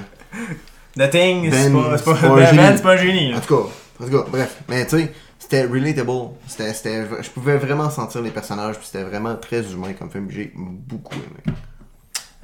The 0.97 1.11
Thing, 1.11 1.51
c'est 1.51 1.71
Ben, 1.71 1.73
pas, 1.83 1.99
c'est 1.99 2.05
pas, 2.05 2.15
pas 2.15 2.27
un 2.29 2.37
Ben, 2.37 2.47
génie. 2.47 2.57
Ben, 2.59 2.77
c'est 2.77 2.83
pas 2.83 2.93
un 2.93 2.97
génie. 2.97 3.35
En 3.35 3.41
tout 3.41 3.55
cas, 3.57 3.69
en 4.01 4.07
tout 4.07 4.11
cas, 4.11 4.31
bref. 4.31 4.63
Mais 4.69 4.87
tu 4.87 4.97
sais, 4.99 5.13
c'était 5.39 5.65
relatable. 5.67 6.31
C'était, 6.47 6.73
c'était, 6.73 7.05
je 7.21 7.29
pouvais 7.31 7.59
vraiment 7.59 7.91
sentir 7.91 8.23
les 8.23 8.31
personnages, 8.31 8.77
puis 8.79 8.87
c'était 8.87 9.05
vraiment 9.05 9.37
très 9.37 9.71
humain 9.71 9.93
comme 9.93 10.11
film. 10.11 10.31
J'ai 10.31 10.51
beaucoup 10.57 11.15
aimé. 11.15 11.57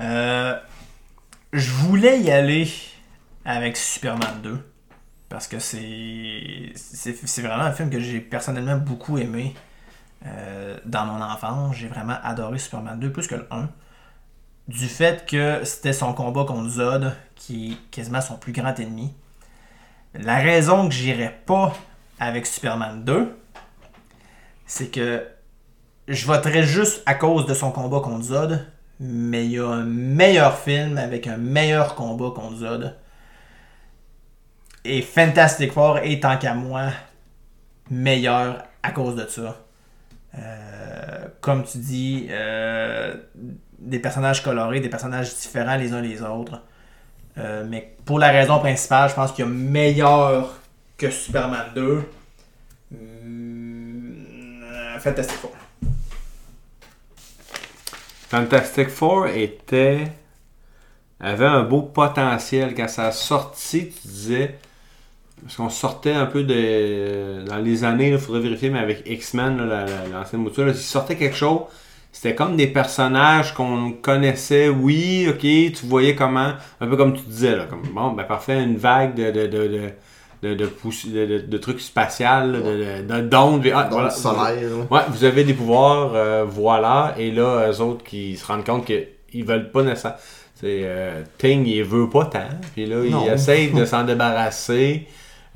Euh, 0.01 0.59
je 1.53 1.71
voulais 1.71 2.21
y 2.21 2.31
aller 2.31 2.71
avec 3.45 3.77
Superman 3.77 4.41
2 4.43 4.73
parce 5.29 5.49
que 5.49 5.59
c'est 5.59 6.73
c'est 6.75 7.43
vraiment 7.43 7.65
un 7.65 7.73
film 7.73 7.91
que 7.91 8.01
j'ai 8.01 8.21
personnellement 8.21 8.77
beaucoup 8.77 9.19
aimé 9.19 9.55
euh, 10.27 10.79
dans 10.85 11.05
mon 11.07 11.23
enfance. 11.23 11.77
J'ai 11.77 11.89
vraiment 11.89 12.17
adoré 12.23 12.59
Superman 12.59 12.99
2 12.99 13.13
plus 13.13 13.27
que 13.27 13.35
le 13.35 13.47
1. 13.51 13.69
Du 14.69 14.87
fait 14.87 15.27
que 15.27 15.65
c'était 15.65 15.93
son 15.95 16.13
combat 16.13 16.45
contre 16.45 16.69
Zod 16.69 17.15
qui 17.35 17.73
est 17.73 17.91
quasiment 17.91 18.21
son 18.21 18.37
plus 18.37 18.53
grand 18.53 18.79
ennemi. 18.79 19.15
La 20.15 20.39
raison 20.39 20.89
que 20.89 20.95
j'irais 20.95 21.41
pas 21.47 21.75
avec 22.19 22.47
Superman 22.47 23.05
2, 23.05 23.37
c'est 24.67 24.89
que 24.89 25.27
je 26.09 26.27
voterais 26.27 26.63
juste 26.63 27.03
à 27.07 27.15
cause 27.15 27.47
de 27.47 27.55
son 27.55 27.71
combat 27.71 28.01
contre 28.01 28.25
Zod, 28.25 28.67
mais 29.01 29.45
il 29.47 29.53
y 29.53 29.59
a 29.59 29.67
un 29.67 29.85
meilleur 29.85 30.59
film 30.59 30.99
avec 30.99 31.27
un 31.27 31.37
meilleur 31.37 31.95
combat 31.95 32.31
contre 32.35 32.57
Zod. 32.57 32.97
Et 34.85 35.03
Fantastic 35.03 35.73
Four 35.73 35.99
est, 35.99 36.21
tant 36.23 36.39
qu'à 36.39 36.55
moi, 36.55 36.91
meilleur 37.91 38.65
à 38.83 38.91
cause 38.93 39.17
de 39.17 39.27
ça. 39.27 39.57
Euh, 40.37 41.27
comme 41.41 41.65
tu 41.65 41.79
dis, 41.79 42.27
euh, 42.31 43.15
des 43.79 43.99
personnages 43.99 44.43
colorés, 44.43 44.81
des 44.81 44.89
personnages 44.89 45.35
différents 45.35 45.77
les 45.77 45.93
uns 45.93 46.01
les 46.01 46.23
autres. 46.23 46.63
Euh, 47.39 47.65
mais 47.69 47.97
pour 48.05 48.19
la 48.19 48.31
raison 48.31 48.59
principale, 48.59 49.09
je 49.11 49.15
pense 49.15 49.33
qu'il 49.33 49.45
y 49.45 49.49
a 49.49 49.51
meilleur 49.51 50.59
que 50.97 51.11
Superman 51.11 51.67
2. 51.75 52.03
Hum, 52.93 54.61
euh, 54.63 54.99
Fantastic 54.99 55.37
Four. 55.37 55.53
Fantastic 58.29 58.89
Four 58.89 59.29
était 59.29 60.05
avait 61.21 61.47
un 61.47 61.63
beau 61.63 61.83
potentiel 61.83 62.75
quand 62.75 62.89
ça 62.89 63.07
a 63.07 63.13
sorti, 63.13 63.89
tu 63.89 64.09
disais 64.09 64.59
parce 65.43 65.57
qu'on 65.57 65.71
sortait 65.71 66.13
un 66.13 66.27
peu 66.27 66.43
de 66.43 67.45
dans 67.47 67.59
les 67.59 67.85
années, 67.85 68.11
il 68.11 68.19
faudrait 68.19 68.43
vérifier, 68.43 68.71
mais 68.71 68.81
avec 68.81 69.03
X-Men, 69.07 69.69
l'ancienne 70.13 70.43
mouture, 70.43 70.67
là, 70.67 70.73
il 70.73 70.79
sortait 70.79 71.17
quelque 71.17 71.37
chose. 71.37 71.61
C'était 72.11 72.35
comme 72.35 72.57
des 72.57 72.67
personnages 72.67 73.55
qu'on 73.55 73.93
connaissait, 73.93 74.69
oui, 74.69 75.29
ok, 75.29 75.41
tu 75.41 75.87
voyais 75.87 76.15
comment, 76.15 76.55
un 76.81 76.87
peu 76.87 76.97
comme 76.97 77.15
tu 77.15 77.23
disais, 77.23 77.55
là, 77.55 77.67
comme 77.67 77.83
bon, 77.93 78.13
ben 78.13 78.25
parfait, 78.25 78.63
une 78.63 78.77
vague 78.77 79.15
de, 79.15 79.93
de, 80.43 80.55
de, 80.55 80.67
de, 80.67 81.39
de- 81.47 81.59
trucs 81.59 81.81
de, 82.55 83.03
de- 83.03 83.21
d'ondes. 83.29 83.67
ah, 83.75 83.89
voilà. 83.91 84.09
Ouais, 84.91 85.01
vous 85.11 85.25
avez 85.25 85.45
des 85.45 85.55
pouvoirs, 85.55 86.13
euh, 86.15 86.45
voilà. 86.49 87.15
Et 87.19 87.31
là, 87.31 87.71
eux 87.71 87.81
autres 87.81 88.05
qui 88.05 88.37
se 88.37 88.47
rendent 88.47 88.65
compte 88.65 88.85
qu'ils 88.87 89.45
veulent 89.45 89.71
pas 89.71 89.83
nécessairement. 89.83 90.19
C'est, 90.55 90.81
euh, 90.85 91.23
Ting, 91.39 91.67
il 91.67 91.85
veut 91.85 92.09
pas 92.09 92.25
tant. 92.27 92.49
Puis 92.75 92.87
là, 92.87 92.97
Non. 92.97 93.25
il 93.27 93.33
essaye 93.33 93.71
de 93.73 93.85
s'en 93.93 94.05
débarrasser. 94.05 95.07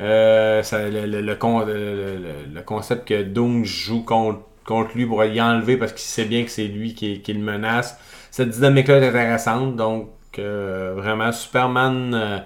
Euh, 0.00 0.62
ça- 0.62 0.88
le, 0.88 1.06
le- 1.06 1.20
le 1.20 1.34
con- 1.36 1.64
le- 1.64 1.74
le- 1.74 2.54
le 2.54 2.62
concept 2.62 3.06
que 3.08 3.22
Doom 3.22 3.64
joue 3.64 4.02
contre, 4.04 4.40
contre 4.64 4.90
lui 4.96 5.06
pour 5.06 5.22
y 5.24 5.40
enlever 5.40 5.76
parce 5.76 5.92
qu'il 5.92 6.02
sait 6.02 6.24
bien 6.24 6.42
que 6.44 6.50
c'est 6.50 6.66
lui 6.66 6.94
qui, 6.94 7.20
qui 7.20 7.32
le 7.34 7.40
menace. 7.40 7.96
Cette 8.30 8.50
dynamique-là 8.50 8.98
est 8.98 9.08
intéressante. 9.08 9.76
Donc, 9.76 10.08
euh, 10.38 10.94
vraiment, 10.96 11.30
Superman 11.32 12.14
euh, 12.14 12.38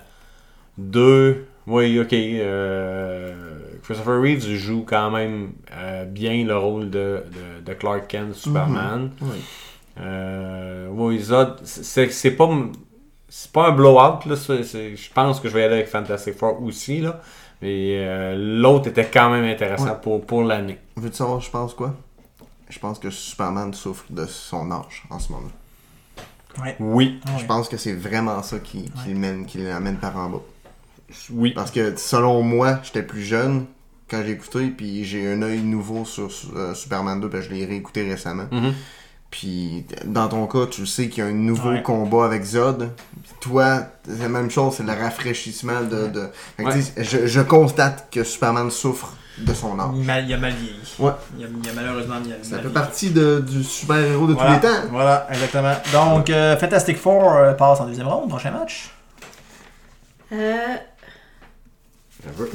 2. 0.78 1.47
Oui, 1.67 1.99
ok. 1.99 2.12
euh, 2.12 3.35
Christopher 3.83 4.21
Reeves 4.21 4.47
joue 4.57 4.85
quand 4.87 5.11
même 5.11 5.53
euh, 5.73 6.05
bien 6.05 6.45
le 6.45 6.57
rôle 6.57 6.91
de, 6.91 7.23
de, 7.27 7.64
de 7.64 7.75
Clark 7.75 8.07
Kent, 8.09 8.35
Superman. 8.35 9.11
Oui. 9.21 9.29
Euh, 9.99 10.89
oui, 10.91 11.19
Zod, 11.21 11.57
c'est 11.64 12.11
c'est 12.12 12.31
pas 12.33 12.49
c'est 13.29 13.51
pas 13.51 13.69
un 13.69 13.73
blowout 13.73 14.27
là, 14.27 14.37
c'est- 14.37 14.62
c'est- 14.62 14.97
je 14.97 15.12
pense 15.12 15.41
que 15.41 15.49
je 15.49 15.55
vais 15.55 15.62
y 15.62 15.64
aller 15.64 15.75
avec 15.75 15.89
Fantastic 15.89 16.35
Four 16.35 16.62
aussi 16.62 17.01
là, 17.01 17.21
mais 17.62 17.97
euh, 17.99 18.35
l'autre 18.61 18.89
était 18.89 19.07
quand 19.07 19.31
même 19.31 19.45
intéressant 19.45 19.87
Ouais. 19.87 20.01
pour, 20.03 20.25
pour 20.25 20.45
l'année. 20.45 20.79
Veux-tu 20.97 21.17
savoir, 21.17 21.41
je 21.41 21.51
pense 21.51 21.75
quoi? 21.75 21.95
Je 22.69 22.79
pense 22.79 22.99
que 22.99 23.11
Superman 23.11 23.73
souffre 23.75 24.05
de 24.11 24.27
son 24.27 24.71
âge 24.71 25.05
en 25.11 25.19
ce 25.19 25.33
moment. 25.33 25.49
Ouais. 26.62 26.77
Oui, 26.81 27.21
ouais. 27.27 27.33
Je 27.41 27.45
pense 27.47 27.69
que 27.69 27.77
c'est 27.77 27.93
vraiment 27.95 28.43
ça 28.43 28.59
qui, 28.59 28.85
qui, 28.85 29.09
Ouais. 29.09 29.14
le 29.14 29.19
mène, 29.19 29.47
qui 29.47 29.59
l'amène 29.59 29.97
par 29.97 30.17
en 30.17 30.29
bas. 30.31 30.43
Oui. 31.33 31.53
Parce 31.55 31.71
que 31.71 31.95
selon 31.97 32.43
moi, 32.43 32.79
j'étais 32.83 33.03
plus 33.03 33.23
jeune 33.23 33.67
quand 34.11 34.23
j'ai 34.25 34.33
écouté, 34.33 34.67
puis 34.69 35.05
j'ai 35.05 35.33
un 35.33 35.43
œil 35.43 35.61
nouveau 35.63 36.05
sur 36.05 36.29
euh, 36.57 36.75
Superman 36.75 37.21
2, 37.21 37.29
parce 37.29 37.45
que 37.47 37.51
je 37.51 37.55
l'ai 37.59 37.65
réécouté 37.67 38.09
récemment. 38.09 38.47
Mhm. 38.53 38.73
Puis 39.31 39.85
dans 40.05 40.29
ton 40.29 40.47
cas, 40.47 40.67
tu 40.71 40.87
sais 40.87 41.09
qu'il 41.09 41.25
y 41.25 41.27
a 41.27 41.31
un 41.31 41.33
nouveau 41.35 41.71
Ouais. 41.71 41.83
combat 41.83 42.25
avec 42.25 42.45
Zod. 42.45 42.91
Puis 43.25 43.33
toi, 43.41 43.81
c'est 44.09 44.19
la 44.23 44.29
même 44.29 44.51
chose, 44.51 44.75
c'est 44.77 44.85
le 44.85 44.93
rafraîchissement 44.93 45.81
de. 45.83 46.07
de... 46.07 46.29
Fait 46.57 46.63
que, 46.65 46.69
Ouais. 46.69 47.05
je, 47.05 47.27
je 47.27 47.41
constate 47.41 48.09
que 48.13 48.23
Superman 48.23 48.71
souffre 48.71 49.15
de 49.39 49.53
son 49.53 49.79
âge. 49.81 49.89
Il, 49.97 50.05
mal- 50.05 50.25
il 50.27 50.33
a 50.33 50.39
mal 50.39 50.53
vieilli. 50.55 50.79
Ouais. 51.01 51.11
Il 51.37 51.45
a, 51.45 51.49
il 51.63 51.69
a 51.69 51.73
malheureusement 51.75 52.21
bien 52.21 52.37
Ça 52.43 52.55
mal 52.57 52.63
fait 52.65 52.71
partie 52.73 53.11
de- 53.11 53.41
du 53.47 53.63
super-héros 53.65 54.29
de 54.29 54.33
voilà, 54.35 54.57
tous 54.59 54.67
les 54.67 54.73
temps. 54.73 54.89
Voilà, 54.93 55.27
exactement. 55.31 55.75
Donc, 55.93 56.31
euh, 56.31 56.57
Fantastic 56.57 56.97
Four 56.97 57.33
euh, 57.35 57.53
passe 57.55 57.81
en 57.81 57.87
deuxième 57.87 58.07
ronde, 58.09 58.29
prochain 58.31 58.53
match. 58.53 58.91
Euh, 60.33 60.57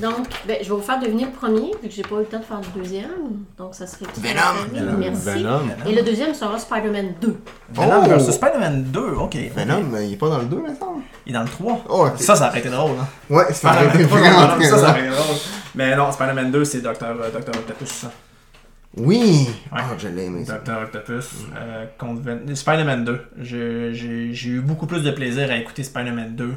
donc, 0.01 0.27
ben, 0.47 0.57
je 0.61 0.69
vais 0.69 0.75
vous 0.75 0.81
faire 0.81 0.99
deviner 0.99 1.25
le 1.25 1.31
premier, 1.31 1.71
vu 1.81 1.87
que 1.89 1.93
j'ai 1.93 2.01
pas 2.03 2.15
eu 2.15 2.19
le 2.19 2.25
temps 2.25 2.39
de 2.39 2.43
faire 2.43 2.59
le 2.59 2.81
deuxième. 2.81 3.09
Donc, 3.57 3.73
ça 3.75 3.87
serait. 3.87 4.05
Venom. 4.17 4.41
Euh, 4.75 4.95
Merci. 4.97 5.21
Venom. 5.25 5.61
Et 5.87 5.95
le 5.95 6.01
deuxième 6.03 6.33
sera 6.33 6.57
Spider-Man 6.59 7.13
2. 7.21 7.37
Venom 7.73 8.01
Oh! 8.03 8.07
versus 8.09 8.33
Spider-Man 8.35 8.83
2, 8.91 8.99
ok. 8.99 9.37
Venom, 9.55 9.83
il 10.01 10.13
est 10.13 10.17
pas 10.17 10.29
dans 10.29 10.39
le 10.39 10.45
2 10.45 10.61
maintenant. 10.61 11.01
Il 11.25 11.31
est 11.31 11.33
dans 11.33 11.43
le 11.43 11.49
3. 11.49 11.85
Oh. 11.89 12.07
Ça, 12.17 12.35
ça 12.35 12.49
aurait 12.49 12.59
été 12.59 12.69
drôle. 12.69 12.91
Hein. 12.99 13.07
Ouais, 13.29 13.45
c'est 13.47 13.53
ça, 13.55 13.73
ça 13.73 13.75
drôle. 13.75 13.87
aurait 13.87 14.99
été 14.99 15.09
drôle. 15.09 15.35
Mais 15.75 15.95
non, 15.95 16.11
Spider-Man 16.11 16.51
2, 16.51 16.65
c'est 16.65 16.81
Dr. 16.81 17.03
euh, 17.03 17.29
Dr. 17.31 17.57
Octopus. 17.57 18.05
Oui! 18.97 19.47
Ouais. 19.71 19.79
Ah, 19.79 19.85
je 19.97 20.09
l'ai 20.09 20.25
aimé 20.25 20.43
ça. 20.45 20.57
Dr. 20.59 20.81
Octopus 20.83 21.29
euh, 21.55 21.85
contre 21.97 22.21
Ven- 22.23 22.53
Spider-Man 22.55 23.05
2. 23.05 23.21
Je- 23.39 23.93
J'ai 23.93 24.33
j'ai 24.33 24.49
eu 24.49 24.59
beaucoup 24.59 24.85
plus 24.85 25.01
de 25.01 25.11
plaisir 25.11 25.49
à 25.49 25.55
écouter 25.55 25.83
Spider-Man 25.83 26.35
2 26.35 26.53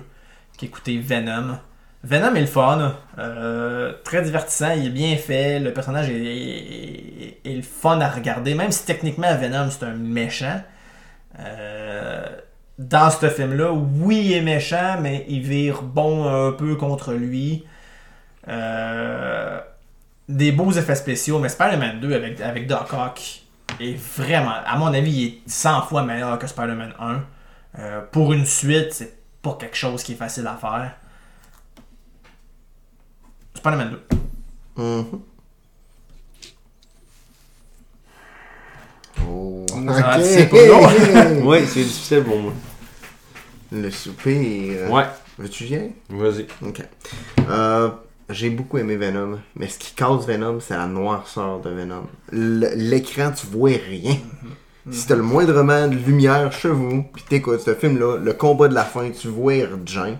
qu'écouter 0.59 0.99
Venom. 0.99 1.59
Venom 2.05 2.35
est 2.35 2.41
le 2.41 2.47
fun, 2.47 2.95
euh, 3.19 3.95
très 4.05 4.23
divertissant, 4.23 4.73
il 4.77 4.87
est 4.87 4.91
bien 4.91 5.17
fait, 5.17 5.59
le 5.59 5.73
personnage 5.73 6.11
est, 6.11 7.39
le 7.45 7.63
fun 7.63 7.99
à 8.01 8.11
regarder, 8.11 8.55
même 8.55 8.71
si 8.71 8.85
techniquement 8.85 9.35
Venom 9.37 9.71
c'est 9.71 9.87
un 9.87 9.95
méchant. 9.95 10.61
Euh, 11.41 12.27
dans 12.79 13.11
ce 13.11 13.29
film-là, 13.31 13.73
oui, 13.73 14.23
il 14.27 14.33
est 14.35 14.43
méchant, 14.43 14.99
mais 15.01 15.25
il 15.29 15.43
vire 15.43 15.83
bon 15.83 16.29
un 16.29 16.53
peu 16.53 16.77
contre 16.77 17.15
lui. 17.15 17.65
Euh, 18.49 19.61
des 20.29 20.53
beaux 20.53 20.73
effets 20.73 20.95
spéciaux, 20.95 21.39
mais 21.39 21.49
Spider-Man 21.49 22.01
2 22.01 22.15
avec, 22.15 22.41
avec 22.41 22.67
Doc 22.67 22.93
Ock 22.93 23.43
est 23.81 23.97
vraiment, 23.97 24.55
à 24.67 24.77
mon 24.77 24.93
avis, 24.93 25.13
il 25.13 25.27
est 25.27 25.39
100 25.47 25.83
fois 25.83 26.03
meilleur 26.03 26.39
que 26.39 26.47
Spider-Man 26.47 26.93
1. 26.99 27.23
Euh, 27.79 28.01
pour 28.13 28.33
une 28.33 28.47
suite, 28.47 28.93
c'est 28.93 29.15
pas 29.43 29.57
quelque 29.59 29.77
chose 29.77 30.03
qui 30.03 30.13
est 30.13 30.17
facile 30.17 30.47
à 30.47 30.57
faire. 30.57 30.93
Spider-Man 33.65 33.97
2. 34.77 34.83
Mhm. 34.83 35.05
Oh, 39.27 39.65
c'est 40.23 40.51
pas 40.51 40.67
long. 40.67 40.87
Oui, 41.49 41.59
c'est 41.67 41.81
difficile 41.83 42.23
pour 42.25 42.39
moi. 42.39 42.53
Le 43.73 43.91
soupir. 43.91 44.91
Ouais, 44.91 45.05
Veux-tu 45.39 45.65
aller? 45.75 45.93
vas-y. 46.11 46.47
Ok. 46.63 46.83
Euh, 47.49 47.89
j'ai 48.29 48.51
beaucoup 48.51 48.77
aimé 48.77 48.97
Venom, 48.97 49.39
mais 49.57 49.69
ce 49.69 49.79
qui 49.79 49.95
cause 49.95 50.27
Venom, 50.27 50.61
c'est 50.61 50.77
la 50.77 50.87
noirceur 50.87 51.61
de 51.61 51.71
Venom. 51.71 52.07
L'écran, 52.33 53.33
tu 53.33 53.47
vois 53.47 53.71
rien. 53.89 54.17
Si 54.91 55.07
t'as 55.07 55.17
le 55.17 55.23
moindrement 55.23 55.89
de 55.89 55.95
lumière 55.97 56.53
chez 56.53 56.69
vous, 56.69 57.05
pis 57.15 57.23
t'écoutes 57.23 57.61
ce 57.61 57.75
film-là, 57.75 58.19
le 58.19 58.35
combat 58.35 58.69
de 58.69 58.75
la 58.75 58.85
fin, 58.85 59.11
tu 59.11 59.29
vois 59.29 59.55
rien. 59.55 60.19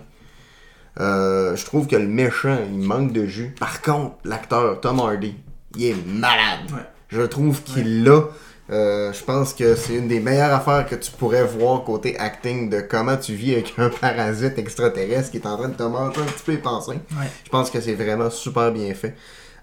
Euh, 0.99 1.55
je 1.55 1.65
trouve 1.65 1.87
que 1.87 1.95
le 1.95 2.07
méchant, 2.07 2.57
il 2.71 2.79
manque 2.79 3.11
de 3.11 3.25
jus. 3.25 3.53
Par 3.59 3.81
contre, 3.81 4.15
l'acteur 4.23 4.79
Tom 4.81 4.99
Hardy, 4.99 5.35
il 5.75 5.83
est 5.87 5.95
malade. 6.07 6.71
Ouais. 6.71 6.79
Je 7.09 7.21
trouve 7.21 7.61
qu'il 7.63 8.03
l'a. 8.03 8.23
Euh, 8.71 9.13
je 9.13 9.23
pense 9.23 9.53
que 9.53 9.75
c'est 9.75 9.93
une 9.95 10.07
des 10.07 10.19
meilleures 10.19 10.53
affaires 10.53 10.87
que 10.87 10.95
tu 10.95 11.11
pourrais 11.11 11.43
voir 11.43 11.83
côté 11.83 12.17
acting 12.17 12.67
de 12.69 12.81
comment 12.81 13.15
tu 13.15 13.33
vis 13.35 13.53
avec 13.53 13.73
un 13.77 13.89
parasite 13.89 14.57
extraterrestre 14.57 15.29
qui 15.31 15.37
est 15.37 15.45
en 15.45 15.55
train 15.57 15.69
de 15.69 15.75
te 15.75 15.83
manger 15.83 16.21
un 16.21 16.25
petit 16.25 16.43
peu 16.45 16.51
les 16.53 16.57
pensées. 16.57 16.93
Ouais. 17.11 17.27
Je 17.43 17.49
pense 17.51 17.69
que 17.69 17.79
c'est 17.79 17.93
vraiment 17.93 18.29
super 18.31 18.71
bien 18.71 18.91
fait. 18.95 19.15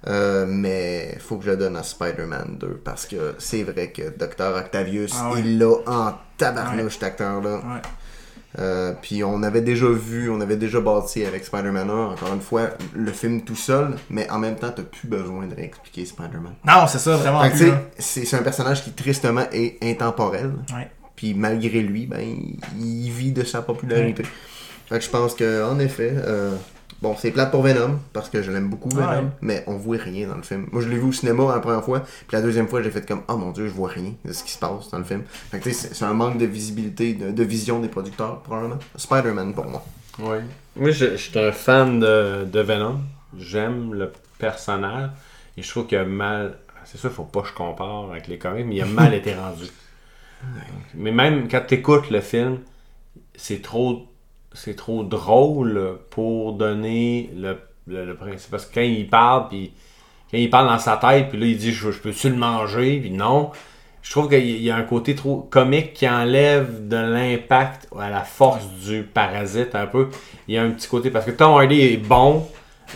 Euh, 0.09 0.47
mais 0.49 1.17
faut 1.21 1.37
que 1.37 1.45
je 1.45 1.51
le 1.51 1.57
donne 1.57 1.77
à 1.77 1.83
Spider-Man 1.83 2.59
2 2.61 2.81
parce 2.85 3.07
que 3.07 3.35
c'est 3.39 3.63
vrai 3.63 3.91
que 3.91 4.03
Dr. 4.17 4.57
Octavius, 4.57 5.13
Ah 5.17 5.31
ouais. 5.33 5.41
il 5.41 5.59
l'a 5.59 5.71
en 5.87 6.15
tabarnouche 6.37 6.95
cet 6.95 7.05
acteur-là. 7.05 7.61
Euh, 8.59 8.93
puis 9.01 9.25
on 9.25 9.43
avait 9.43 9.63
déjà 9.63 9.87
vu, 9.89 10.31
on 10.31 10.41
avait 10.41 10.57
déjà 10.57 10.81
bâti 10.81 11.25
avec 11.25 11.45
Spider-Man 11.45 11.89
1, 11.89 11.95
encore 12.13 12.35
une 12.35 12.41
fois, 12.41 12.71
le 12.95 13.11
film 13.11 13.43
tout 13.43 13.57
seul, 13.57 13.97
mais 14.11 14.29
en 14.31 14.39
même 14.39 14.57
temps, 14.57 14.71
t'as 14.75 14.83
plus 14.83 15.09
besoin 15.09 15.47
de 15.47 15.55
réexpliquer 15.55 16.05
Spider-Man. 16.05 16.55
Non, 16.67 16.87
c'est 16.87 16.99
ça, 16.99 17.17
vraiment. 17.17 17.43
C'est 17.99 18.35
un 18.35 18.43
personnage 18.43 18.85
qui 18.85 18.93
tristement 18.93 19.47
est 19.53 19.83
intemporel. 19.83 20.53
Ouais. 20.75 20.91
Puis 21.17 21.35
malgré 21.35 21.81
lui, 21.81 22.07
ben, 22.07 22.21
il, 22.21 22.59
il 22.81 23.11
vit 23.11 23.33
de 23.33 23.45
sa 23.45 23.63
popularité. 23.63 24.25
Fait 24.89 24.99
que 24.99 25.05
je 25.05 25.11
pense 25.11 25.35
que 25.35 25.65
en 25.65 25.79
effet, 25.79 26.13
euh, 26.15 26.55
bon, 27.03 27.15
c'est 27.19 27.31
plate 27.33 27.51
pour 27.51 27.63
Venom, 27.63 27.99
parce 28.15 28.31
que 28.31 28.41
je 28.43 28.51
l'aime 28.51 28.71
beaucoup, 28.71 28.89
Venom, 28.89 29.09
Ouais. 29.11 29.23
mais 29.43 29.65
on 29.67 29.77
voit 29.77 29.99
rien 29.99 30.29
dans 30.29 30.37
le 30.37 30.43
film. 30.43 30.69
Moi, 30.73 30.81
je 30.81 30.89
l'ai 30.89 30.97
vu 30.97 31.05
au 31.09 31.13
cinéma 31.13 31.53
la 31.55 31.61
première 31.61 31.85
fois, 31.85 32.01
puis 32.01 32.29
la 32.33 32.41
deuxième 32.41 32.69
fois, 32.69 32.81
j'ai 32.83 32.91
fait 32.91 33.07
comme, 33.07 33.23
oh 33.29 33.37
mon 33.37 33.51
dieu, 33.51 33.67
je 33.69 33.73
vois 33.73 33.91
rien 33.91 34.13
de 34.25 34.33
ce 34.33 34.43
qui 34.45 34.53
se 34.53 34.59
passe 34.59 34.89
dans 34.91 34.99
le 34.99 35.05
film. 35.05 35.23
Fait 35.51 35.59
que 35.59 35.65
tu 35.65 35.73
sais, 35.75 35.89
c'est- 35.95 36.05
un 36.05 36.15
manque 36.15 36.39
de 36.39 36.47
visibilité, 36.47 37.13
de, 37.15 37.31
de 37.33 37.43
vision 37.43 37.81
des 37.81 37.89
producteurs, 37.89 38.41
probablement. 38.41 38.79
Spider-Man 38.97 39.53
pour 39.55 39.67
moi. 39.67 39.85
Oui. 40.21 40.39
Moi, 40.77 40.91
je, 40.91 41.13
je 41.13 41.17
suis 41.17 41.39
un 41.39 41.53
fan 41.53 42.01
de, 42.01 42.45
de 42.45 42.61
Venom. 42.61 42.99
J'aime 43.39 43.95
le 43.95 44.13
personnage. 44.39 45.11
Et 45.57 45.63
je 45.63 45.69
trouve 45.71 45.87
qu'il 45.87 45.99
a 45.99 46.05
mal. 46.05 46.57
C'est 46.85 46.99
sûr, 46.99 47.11
faut 47.13 47.25
pas 47.25 47.43
que 47.43 47.49
je 47.49 47.53
compare 47.55 48.11
avec 48.11 48.27
les 48.29 48.39
comics, 48.39 48.67
mais 48.67 48.77
il 48.77 48.83
a 48.83 48.87
mal 48.87 49.13
été 49.21 49.35
rendu. 49.35 49.65
Mais 50.95 51.13
même 51.13 51.49
quand 51.49 51.63
tu 51.67 51.75
écoutes 51.75 52.11
le 52.11 52.21
film, 52.21 52.59
c'est 53.35 53.63
trop. 53.63 54.07
C'est 54.55 54.77
trop 54.77 55.03
drôle 55.03 55.99
pour 56.11 56.53
donner 56.55 57.31
le, 57.37 57.59
le, 57.87 58.15
principe. 58.15 58.51
Parce 58.51 58.67
que 58.67 58.75
quand 58.75 58.83
il 58.83 59.09
parle, 59.09 59.49
puis 59.49 59.73
quand 60.31 60.39
il 60.39 60.51
parle 60.51 60.69
dans 60.69 60.79
sa 60.79 60.97
tête, 60.97 61.31
puis 61.31 61.39
là 61.39 61.47
il 61.47 61.57
dit 61.57 61.73
je, 61.73 61.91
je 61.91 61.99
peux-tu 62.01 62.31
le 62.31 62.37
manger, 62.37 63.01
puis 63.01 63.11
non. 63.11 63.51
Je 64.03 64.11
trouve 64.11 64.29
qu'il 64.29 64.61
y 64.61 64.71
a 64.71 64.77
un 64.77 64.83
côté 64.83 65.15
trop 65.15 65.37
comique 65.49 65.95
qui 65.95 66.09
enlève 66.09 66.89
de 66.89 66.97
l'impact 66.97 67.89
à 67.99 68.11
la 68.11 68.23
force 68.23 68.67
du 68.85 69.05
parasite 69.05 69.75
un 69.75 69.87
peu. 69.87 70.09
Il 70.49 70.55
y 70.55 70.59
a 70.59 70.63
un 70.63 70.71
petit 70.71 70.89
côté 70.89 71.11
parce 71.11 71.25
que 71.25 71.31
Tom 71.31 71.53
Hardy 71.53 71.81
est 71.81 71.97
bon 71.99 72.45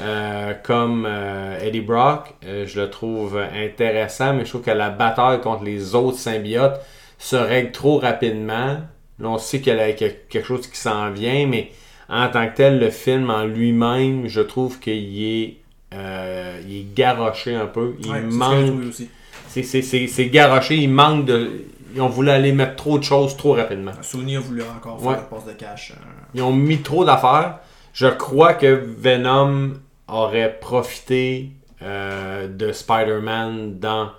euh, 0.01 0.53
comme 0.63 1.07
euh, 1.09 1.59
Eddie 1.61 1.81
Brock, 1.81 2.35
euh, 2.45 2.67
je 2.67 2.81
le 2.81 2.91
trouve 2.91 3.39
intéressant, 3.39 4.35
mais 4.35 4.45
je 4.45 4.51
trouve 4.51 4.63
que 4.63 4.71
la 4.71 4.91
bataille 4.91 5.41
contre 5.41 5.65
les 5.65 5.95
autres 5.95 6.19
symbiotes 6.19 6.81
se 7.19 7.37
règle 7.37 7.73
trop 7.73 7.99
rapidement. 7.99 8.79
Là, 9.19 9.29
on 9.31 9.39
sait 9.39 9.61
qu'il 9.61 9.75
y 9.75 9.81
a 9.81 9.93
quelque 9.93 10.43
chose 10.45 10.67
qui 10.67 10.79
s'en 10.79 11.11
vient, 11.11 11.47
mais 11.47 11.71
en 12.09 12.29
tant 12.29 12.47
que 12.49 12.55
tel, 12.57 12.79
le 12.79 12.91
film 12.91 13.31
en 13.31 13.45
lui-même, 13.45 14.27
je 14.29 14.41
trouve 14.43 14.79
qu'il 14.79 15.23
est, 15.23 15.57
euh, 15.95 16.61
il 16.69 16.77
est 16.81 16.95
garoché 16.95 17.55
un 17.55 17.67
peu. 17.67 17.95
Il 18.01 18.11
Ouais, 18.11 18.21
manque 18.21 18.93
c'est- 18.93 20.27
garoché, 20.29 20.77
il 20.77 20.91
manque 20.91 21.25
de. 21.25 21.51
Ils 21.95 22.03
ont 22.03 22.09
voulu 22.09 22.29
aller 22.29 22.53
mettre 22.53 22.77
trop 22.77 22.99
de 22.99 23.05
choses 23.05 23.37
trop 23.39 23.55
rapidement. 23.55 23.93
Sony 24.03 24.37
a 24.37 24.41
voulu 24.41 24.61
encore 24.63 25.01
faire 25.01 25.09
Ouais. 25.13 25.17
une 25.17 25.25
passe 25.35 25.47
de 25.47 25.53
cash. 25.53 25.93
euh, 25.93 26.01
Ils 26.35 26.43
ont 26.43 26.53
mis 26.53 26.79
trop 26.83 27.07
d'affaires. 27.07 27.61
Je 27.95 28.09
crois 28.09 28.53
que 28.53 28.85
Venom 28.99 29.73
aurait 30.09 30.59
profité 30.61 31.51
euh, 31.83 32.49
de 32.49 32.73
Spider-Man 32.73 33.79
dans 33.79 34.11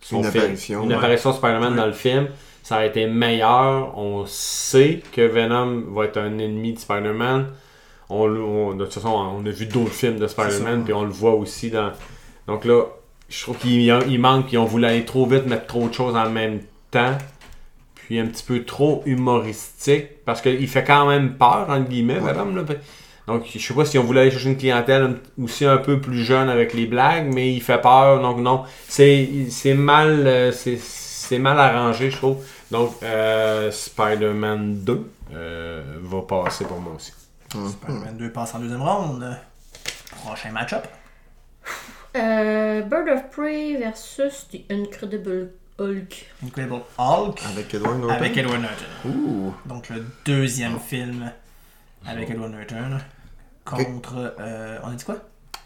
son 0.00 0.18
Une 0.22 0.30
film. 0.30 0.42
apparition, 0.44 0.82
Une 0.84 0.88
ouais. 0.90 0.94
apparition 0.96 1.30
de 1.30 1.36
Spider-Man 1.36 1.72
Ouais. 1.72 1.78
dans 1.78 1.86
le 1.86 1.92
film. 1.92 2.28
Ça 2.64 2.76
aurait 2.76 2.88
été 2.88 3.06
meilleur. 3.06 3.96
On 3.96 4.24
sait 4.26 5.00
que 5.12 5.20
Venom 5.20 5.84
va 5.94 6.06
être 6.06 6.16
un 6.16 6.38
ennemi 6.38 6.72
de 6.72 6.78
Spider-Man. 6.80 7.46
On, 8.10 8.74
de 8.74 8.84
toute 8.84 8.94
façon, 8.94 9.08
on 9.10 9.46
a 9.46 9.50
vu 9.50 9.66
d'autres 9.66 9.92
films 9.92 10.18
de 10.18 10.26
Spider-Man, 10.26 10.82
puis 10.84 10.92
on 10.92 11.04
le 11.04 11.10
voit 11.10 11.34
aussi 11.34 11.70
dans. 11.70 11.92
Donc 12.46 12.64
là, 12.64 12.82
je 13.28 13.42
trouve 13.42 13.56
qu'il 13.58 13.88
a- 13.90 14.00
manque, 14.18 14.46
puis 14.48 14.58
on 14.58 14.64
voulait 14.64 14.88
aller 14.88 15.04
trop 15.04 15.26
vite, 15.26 15.46
mettre 15.46 15.66
trop 15.66 15.88
de 15.88 15.94
choses 15.94 16.16
en 16.16 16.28
même 16.30 16.60
temps. 16.90 17.16
Puis 17.94 18.18
un 18.18 18.26
petit 18.26 18.44
peu 18.44 18.64
trop 18.64 19.02
humoristique, 19.06 20.24
parce 20.24 20.40
qu'il 20.42 20.68
fait 20.68 20.84
quand 20.84 21.06
même 21.06 21.34
peur, 21.34 21.66
entre 21.68 21.88
guillemets, 21.88 22.18
Ouais. 22.18 22.32
Venom. 22.32 22.54
Là. 22.56 22.62
Donc 23.26 23.44
je 23.50 23.58
sais 23.58 23.72
pas 23.74 23.86
si 23.86 23.98
on 23.98 24.04
voulait 24.04 24.20
aller 24.22 24.30
chercher 24.30 24.50
une 24.50 24.58
clientèle 24.58 25.16
aussi 25.42 25.64
un 25.64 25.78
peu 25.78 25.98
plus 25.98 26.22
jeune 26.24 26.50
avec 26.50 26.74
les 26.74 26.84
blagues, 26.84 27.32
mais 27.32 27.52
il 27.54 27.62
fait 27.62 27.80
peur, 27.80 28.20
donc 28.20 28.38
non. 28.38 28.64
C'est 28.88 29.26
mal, 29.74 30.24
euh, 30.26 30.52
c'est 30.52 31.38
mal 31.38 31.58
arrangé, 31.58 32.10
je 32.10 32.16
trouve. 32.18 32.44
Donc 32.74 32.96
euh, 33.04 33.70
Spider-Man 33.70 34.82
2 34.82 35.10
euh, 35.32 35.82
va 36.02 36.22
passer 36.22 36.64
pour 36.64 36.80
moi 36.80 36.94
aussi. 36.94 37.12
Spider-Man 37.50 38.16
2 38.16 38.32
passe 38.32 38.52
en 38.56 38.58
deuxième 38.58 38.82
ronde. 38.82 39.36
Prochain 40.24 40.50
match-up. 40.50 40.84
Euh, 42.16 42.82
Bird 42.82 43.08
of 43.10 43.30
Prey 43.30 43.76
versus 43.76 44.48
The 44.50 44.72
Incredible 44.72 45.50
Hulk. 45.78 46.26
Incredible 46.44 46.80
Hulk 46.98 47.40
Avec 47.48 47.72
Edward 47.74 47.98
Norton. 47.98 48.14
avec 48.16 48.36
Edward 48.36 48.60
Norton. 48.60 49.08
Ouh. 49.08 49.54
Donc 49.66 49.88
le 49.90 50.04
deuxième 50.24 50.80
film 50.80 51.30
avec 52.04 52.28
Edward 52.30 52.50
Norton 52.50 52.98
contre. 53.64 54.34
euh, 54.40 54.78
on 54.82 54.88
a 54.88 54.94
dit 54.94 55.04
quoi? 55.04 55.18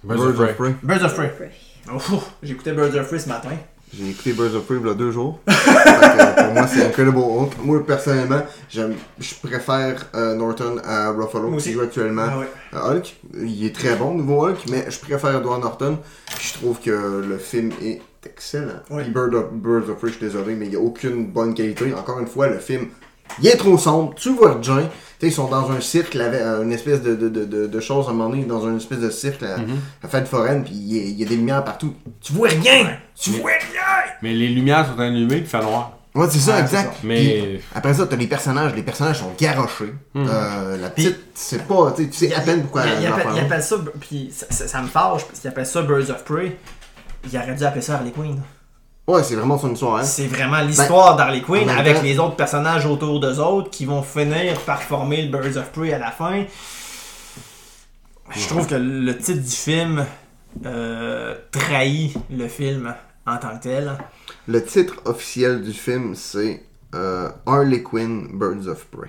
Birds 0.04 0.20
of 0.20 0.56
Prey. 0.56 0.74
Birds 0.82 1.04
of 1.04 1.14
Prey. 1.14 1.50
Oh, 1.90 2.22
écouté 2.42 2.72
Birds 2.72 2.94
of 2.94 3.08
Prey 3.08 3.18
ce 3.18 3.30
matin. 3.30 3.56
J'ai 3.92 4.10
écouté 4.10 4.32
Birds 4.32 4.54
of 4.54 4.64
Prey 4.66 4.76
il 4.80 4.86
y 4.86 4.90
a 4.90 4.94
deux 4.94 5.10
jours. 5.10 5.40
Que, 5.48 6.44
pour 6.44 6.52
moi, 6.54 6.66
c'est 6.66 6.84
Incredible 6.86 7.18
Hulk. 7.18 7.52
Moi, 7.64 7.86
personnellement, 7.86 8.42
j'aime, 8.70 8.94
je 9.18 9.34
préfère 9.42 10.06
euh, 10.14 10.34
Norton 10.34 10.76
à 10.84 11.10
Ruffalo 11.10 11.56
qui 11.56 11.72
joue 11.72 11.80
actuellement 11.80 12.26
Ah 12.30 12.38
ouais. 12.38 12.48
à 12.72 12.90
Hulk. 12.90 13.16
Il 13.34 13.66
est 13.66 13.74
très 13.74 13.94
bon, 13.96 14.14
nouveau 14.14 14.46
Hulk, 14.46 14.58
mais 14.70 14.86
je 14.90 14.98
préfère 14.98 15.36
Edward 15.36 15.60
Norton. 15.62 15.98
Je 16.40 16.52
trouve 16.54 16.78
que 16.80 17.22
le 17.26 17.38
film 17.38 17.70
est 17.82 18.00
excellent. 18.24 18.80
Oui. 18.90 19.02
Puis 19.04 19.12
Bird 19.12 19.34
of, 19.34 19.52
Birds 19.52 19.88
of 19.90 19.96
Prey, 19.98 20.08
je 20.08 20.16
suis 20.16 20.26
désolé, 20.26 20.54
mais 20.54 20.66
il 20.66 20.70
n'y 20.70 20.76
a 20.76 20.80
aucune 20.80 21.26
bonne 21.26 21.54
qualité. 21.54 21.92
Encore 21.94 22.18
une 22.20 22.26
fois, 22.26 22.48
le 22.48 22.58
film, 22.58 22.88
il 23.40 23.46
est 23.48 23.56
trop 23.56 23.76
sombre. 23.78 24.14
Tu 24.16 24.30
vois 24.34 24.58
Jean, 24.62 24.76
tu 24.78 24.82
sais, 24.82 25.26
ils 25.28 25.32
sont 25.32 25.48
dans 25.48 25.70
un 25.70 25.80
cirque, 25.80 26.14
avec 26.16 26.40
une 26.40 26.72
espèce 26.72 27.02
de, 27.02 27.14
de, 27.16 27.28
de, 27.28 27.44
de, 27.44 27.66
de 27.66 27.80
choses 27.80 28.06
à 28.06 28.10
un 28.10 28.14
moment 28.14 28.30
donné, 28.30 28.44
dans 28.44 28.66
une 28.68 28.76
espèce 28.76 29.00
de 29.00 29.10
cirque 29.10 29.42
à, 29.42 29.56
à 30.02 30.08
fête 30.08 30.28
foraine, 30.28 30.62
puis 30.64 30.72
il 30.74 30.96
y, 30.96 31.00
a, 31.00 31.02
il 31.04 31.20
y 31.20 31.24
a 31.24 31.28
des 31.28 31.36
lumières 31.36 31.64
partout. 31.64 31.94
Tu 32.20 32.32
vois 32.32 32.48
rien! 32.48 32.96
Tu 33.20 33.30
vois 33.30 33.50
rien! 33.50 34.12
Mais 34.22 34.32
les 34.32 34.48
lumières 34.48 34.86
sont 34.86 35.00
allumées, 35.00 35.36
puis 35.36 35.40
il 35.40 35.46
fait 35.46 35.60
noir. 35.62 35.92
Ouais, 36.14 36.26
c'est 36.30 36.38
ça, 36.38 36.54
Ouais, 36.56 36.60
exact. 36.62 36.92
ça. 36.94 36.98
Mais- 37.04 37.60
après 37.74 37.94
ça, 37.94 38.06
t'as 38.06 38.16
les 38.16 38.26
personnages. 38.26 38.74
Les 38.74 38.82
personnages 38.82 39.18
sont 39.20 39.32
garochés. 39.38 39.92
Euh, 40.16 40.76
la 40.78 40.90
petite, 40.90 41.18
c'est 41.34 41.64
pas. 41.66 41.92
Tu 41.96 42.04
sais, 42.04 42.08
tu 42.10 42.16
sais 42.28 42.34
à 42.34 42.40
peine 42.40 42.62
pourquoi. 42.62 42.82
Il, 43.00 43.06
appelle, 43.06 43.38
appelle 43.44 43.62
ça, 43.62 43.76
puis 44.00 44.30
ça, 44.32 44.46
ça- 44.50 44.66
ça 44.66 44.80
me 44.82 44.88
fâche, 44.88 45.24
parce 45.26 45.38
qu'il 45.40 45.50
appelle 45.50 45.66
ça 45.66 45.82
Birds 45.82 46.10
of 46.10 46.24
Prey. 46.24 46.56
Il 47.30 47.36
aurait 47.38 47.54
dû 47.54 47.64
appeler 47.64 47.82
ça 47.82 47.96
Harley 47.96 48.10
Quinn. 48.10 48.40
Ouais, 49.08 49.22
c'est 49.24 49.34
vraiment 49.36 49.58
son 49.58 49.72
histoire. 49.72 49.96
Hein? 49.96 50.04
C'est 50.04 50.26
vraiment 50.26 50.60
l'histoire 50.60 51.16
d'Harley 51.16 51.40
Quinn 51.40 51.68
avec 51.70 51.96
temps- 51.96 52.02
les 52.02 52.18
autres 52.18 52.36
personnages 52.36 52.84
autour 52.86 53.18
d'eux 53.20 53.38
autres 53.40 53.70
qui 53.70 53.84
vont 53.86 54.02
finir 54.02 54.60
par 54.60 54.82
former 54.82 55.22
le 55.22 55.30
Birds 55.30 55.56
of 55.56 55.70
Prey 55.72 55.92
à 55.92 55.98
la 55.98 56.10
fin. 56.10 56.44
Je 58.30 58.46
trouve 58.48 58.66
que 58.66 58.74
le 58.74 59.16
titre 59.16 59.40
du 59.42 59.48
film 59.56 60.04
euh, 60.66 61.34
trahit 61.50 62.14
le 62.30 62.46
film 62.48 62.94
en 63.26 63.36
tant 63.38 63.56
que 63.56 63.62
tel. 63.62 63.92
Le 64.46 64.62
titre 64.64 64.94
officiel 65.06 65.62
du 65.62 65.72
film, 65.72 66.14
c'est 66.14 66.62
euh, 66.94 67.30
Harley 67.46 67.82
Quinn 67.82 68.28
Birds 68.38 68.68
of 68.68 68.84
Prey. 68.86 69.08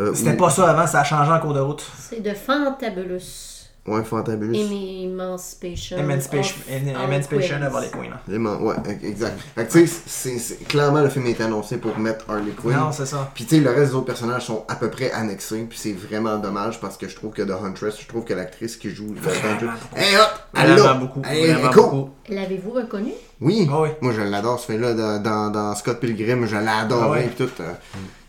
Euh, 0.00 0.12
C'était 0.14 0.36
pas 0.36 0.50
ça 0.50 0.68
avant, 0.70 0.86
ça 0.86 1.00
a 1.00 1.04
changé 1.04 1.30
en 1.30 1.38
cours 1.38 1.54
de 1.54 1.60
route. 1.60 1.84
C'est 1.98 2.20
de 2.20 2.34
Fantabulous. 2.34 3.55
Ouais, 3.86 4.02
Fantabulous. 4.04 4.54
Emancipation. 4.54 5.96
Emancipation, 5.98 6.56
of 6.68 7.04
Emancipation 7.04 7.56
Quinn. 7.58 7.66
of 7.66 7.74
Harley 7.74 7.90
Quinn. 7.90 8.12
hein. 8.12 8.58
Ouais, 8.60 8.74
e- 8.88 9.06
exact. 9.06 9.38
Fait 9.54 9.66
que, 9.66 9.72
tu 9.72 9.86
sais, 9.86 10.00
c'est- 10.06 10.38
c'est- 10.38 10.64
clairement, 10.68 11.02
le 11.02 11.08
film 11.08 11.26
est 11.26 11.40
annoncé 11.40 11.76
pour 11.78 11.96
mettre 11.98 12.24
Harley 12.28 12.52
Quinn. 12.60 12.76
Non, 12.76 12.92
c'est 12.92 13.06
ça. 13.06 13.30
Puis 13.34 13.44
tu 13.44 13.56
sais, 13.56 13.60
le 13.62 13.70
reste 13.70 13.90
des 13.90 13.94
autres 13.94 14.06
personnages 14.06 14.46
sont 14.46 14.64
à 14.68 14.74
peu 14.76 14.90
près 14.90 15.10
annexés. 15.12 15.66
Puis 15.68 15.78
c'est 15.78 15.92
vraiment 15.92 16.36
dommage 16.38 16.80
parce 16.80 16.96
que 16.96 17.08
je 17.08 17.14
trouve 17.16 17.32
que 17.32 17.42
The 17.42 17.52
Huntress, 17.64 18.00
je 18.00 18.06
trouve 18.08 18.24
que 18.24 18.34
l'actrice 18.34 18.76
qui 18.76 18.90
joue 18.90 19.14
The 19.14 19.28
Huntress. 19.28 19.80
Hey 19.96 20.16
hop! 20.16 20.30
Elle 20.56 20.98
beaucoup. 21.00 21.22
Hey, 21.24 21.54
cool. 21.72 22.06
L'avez-vous 22.28 22.70
reconnu? 22.72 23.12
Oui, 23.40 23.68
Ah 23.70 23.82
oui. 23.82 23.88
moi 24.00 24.12
je 24.16 24.22
l'adore 24.22 24.58
ce 24.58 24.66
film-là 24.72 24.94
dans, 24.94 25.22
dans, 25.22 25.50
dans 25.50 25.74
Scott 25.74 26.00
Pilgrim, 26.00 26.46
je 26.46 26.56
l'adore 26.56 27.02
Ah 27.04 27.10
ouais. 27.10 27.26
et 27.26 27.28
tout. 27.28 27.50
euh. 27.60 27.72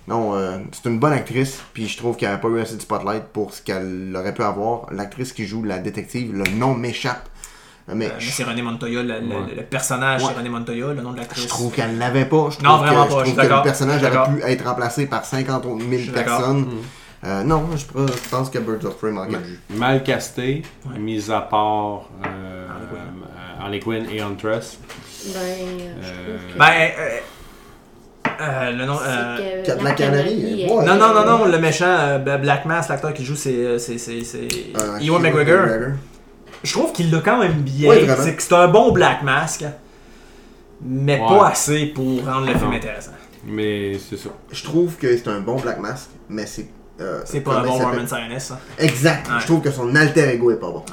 Non, 0.08 0.36
euh, 0.36 0.58
c'est 0.72 0.88
une 0.90 1.00
bonne 1.00 1.12
actrice, 1.14 1.60
puis 1.74 1.88
je 1.88 1.98
trouve 1.98 2.16
qu'elle 2.16 2.30
n'a 2.32 2.38
pas 2.38 2.48
eu 2.48 2.60
assez 2.62 2.76
de 2.76 2.82
spotlight 2.82 3.24
pour 3.34 3.54
ce 3.54 3.62
qu'elle 3.62 4.16
aurait 4.18 4.34
pu 4.34 4.42
avoir. 4.42 4.92
L'actrice 4.94 5.34
qui 5.34 5.46
joue 5.46 5.64
la 5.64 5.80
détective, 5.80 6.34
le 6.34 6.46
nom 6.56 6.74
m'échappe. 6.74 7.28
Mais, 7.94 8.08
Euh, 8.08 8.10
mais 8.20 8.26
c'est 8.26 8.44
René 8.44 8.62
Montoya, 8.62 9.02
le, 9.04 9.20
le- 9.20 9.28
Ouais. 9.28 9.56
le 9.56 9.64
personnage 9.64 10.22
Ouais. 10.22 10.30
c'est 10.32 10.38
René 10.38 10.50
Montoya, 10.50 10.88
le 10.94 11.02
nom 11.02 11.12
de 11.12 11.18
l'actrice. 11.18 11.44
je 11.44 11.48
trouve 11.48 11.74
qu'elle 11.74 11.98
l'avait 11.98 12.26
pas. 12.26 12.50
Je 12.52 12.64
Non, 12.64 12.72
trouve 12.76 12.86
vraiment 12.88 13.06
que, 13.06 13.10
pas, 13.14 13.20
je 13.20 13.20
Je 13.20 13.26
suis 13.30 13.38
trouve 13.38 13.50
que 13.50 13.56
le 13.56 13.62
personnage 13.64 14.04
aurait 14.04 14.30
pu 14.36 14.42
être 14.44 14.66
remplacé 14.66 15.06
par 15.08 15.26
50 15.26 15.64
000 15.64 15.80
suis 16.02 16.12
d'accord. 16.12 16.38
personnes. 16.38 16.68
Euh, 17.26 17.44
non, 17.44 17.66
je, 17.74 17.78
je 17.78 18.30
pense 18.30 18.50
que 18.50 18.60
Birds 18.60 18.86
of 18.86 18.98
Prey 18.98 19.12
de 19.12 19.44
jus. 19.46 19.60
Mal 19.72 20.04
casté, 20.04 20.62
Ouais. 20.86 21.00
mis 21.00 21.32
à 21.32 21.42
part 21.42 22.10
euh, 22.26 22.68
Harley 22.70 22.88
Quinn. 22.90 23.00
euh, 23.00 23.62
Harley 23.64 23.80
Quinn 23.80 24.06
et 24.12 24.22
Huntress. 24.22 24.78
Ben, 25.34 25.40
euh, 25.40 25.96
je 26.02 26.08
Euh, 26.08 26.38
trouve 26.38 26.54
que... 26.54 26.60
Ben, 26.60 26.92
euh, 28.40 28.44
euh, 28.44 28.72
le 28.72 28.86
nom. 28.86 28.98
euh, 29.04 29.64
la 29.66 29.94
ouais. 29.94 30.86
Non, 30.86 30.96
non, 30.96 31.14
non, 31.14 31.26
non, 31.26 31.46
le 31.46 31.58
méchant, 31.60 31.86
euh, 31.88 32.38
Black 32.38 32.66
Mass, 32.66 32.90
l'acteur 32.90 33.14
qui 33.14 33.24
joue, 33.26 33.36
c'est. 33.36 33.80
c'est, 33.80 33.98
c'est, 33.98 34.24
c'est... 34.24 34.48
Euh, 34.80 34.98
Ewan 35.00 35.22
McGregor. 35.22 35.68
Je 36.64 36.72
trouve 36.74 36.92
qu'il 36.92 37.12
l'a 37.12 37.20
quand 37.20 37.40
même 37.40 37.62
bien. 37.62 37.90
Ouais, 37.90 38.08
c'est 38.20 38.36
que 38.36 38.42
c'est 38.42 38.54
un 38.54 38.68
bon 38.68 38.92
Black 38.92 39.22
Mask, 39.24 39.64
mais 40.82 41.20
Ouais. 41.20 41.28
pas 41.28 41.48
assez 41.50 41.86
pour 41.88 42.26
rendre 42.26 42.48
le 42.48 42.58
film 42.58 42.72
intéressant. 42.72 43.12
Mais 43.46 43.98
c'est 44.00 44.18
ça. 44.18 44.30
Je 44.52 44.64
trouve 44.64 44.96
que 44.96 45.16
c'est 45.16 45.28
un 45.28 45.40
bon 45.42 45.56
Black 45.58 45.80
Mask, 45.80 46.10
mais 46.30 46.46
c'est. 46.46 46.68
euh, 47.00 47.22
C'est 47.26 47.42
pas 47.42 47.60
un 47.60 47.64
bon? 47.64 47.74
Roman 47.74 48.08
Sionis. 48.08 48.40
ça. 48.40 48.60
Exact. 48.80 49.28
Ouais. 49.28 49.36
Je 49.40 49.46
trouve 49.46 49.62
que 49.62 49.72
son 49.72 49.96
alter 49.96 50.30
ego 50.34 50.52
est 50.52 50.60
pas 50.60 50.72
bon. 50.72 50.84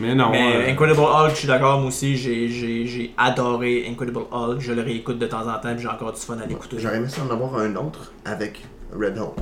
Mais 0.00 0.14
non. 0.14 0.30
Mais 0.30 0.56
euh, 0.56 0.70
Incredible 0.72 1.00
Hulk, 1.00 1.30
je 1.30 1.36
suis 1.36 1.48
d'accord, 1.48 1.78
moi 1.78 1.88
aussi, 1.88 2.16
j'ai, 2.16 2.48
j'ai, 2.48 2.86
j'ai 2.86 3.14
adoré 3.16 3.86
Incredible 3.88 4.22
Hulk. 4.30 4.60
Je 4.60 4.72
le 4.72 4.82
réécoute 4.82 5.18
de 5.18 5.26
temps 5.26 5.46
en 5.48 5.58
temps, 5.60 5.76
j'ai 5.78 5.88
encore 5.88 6.12
du 6.12 6.20
fun 6.20 6.36
à 6.38 6.46
l'écouter. 6.46 6.76
J'aurais 6.78 6.96
aimé 6.96 7.08
ça 7.08 7.22
en 7.22 7.30
avoir 7.32 7.56
un 7.56 7.74
autre 7.76 8.12
avec 8.24 8.62
Red 8.92 9.18
Hulk. 9.18 9.36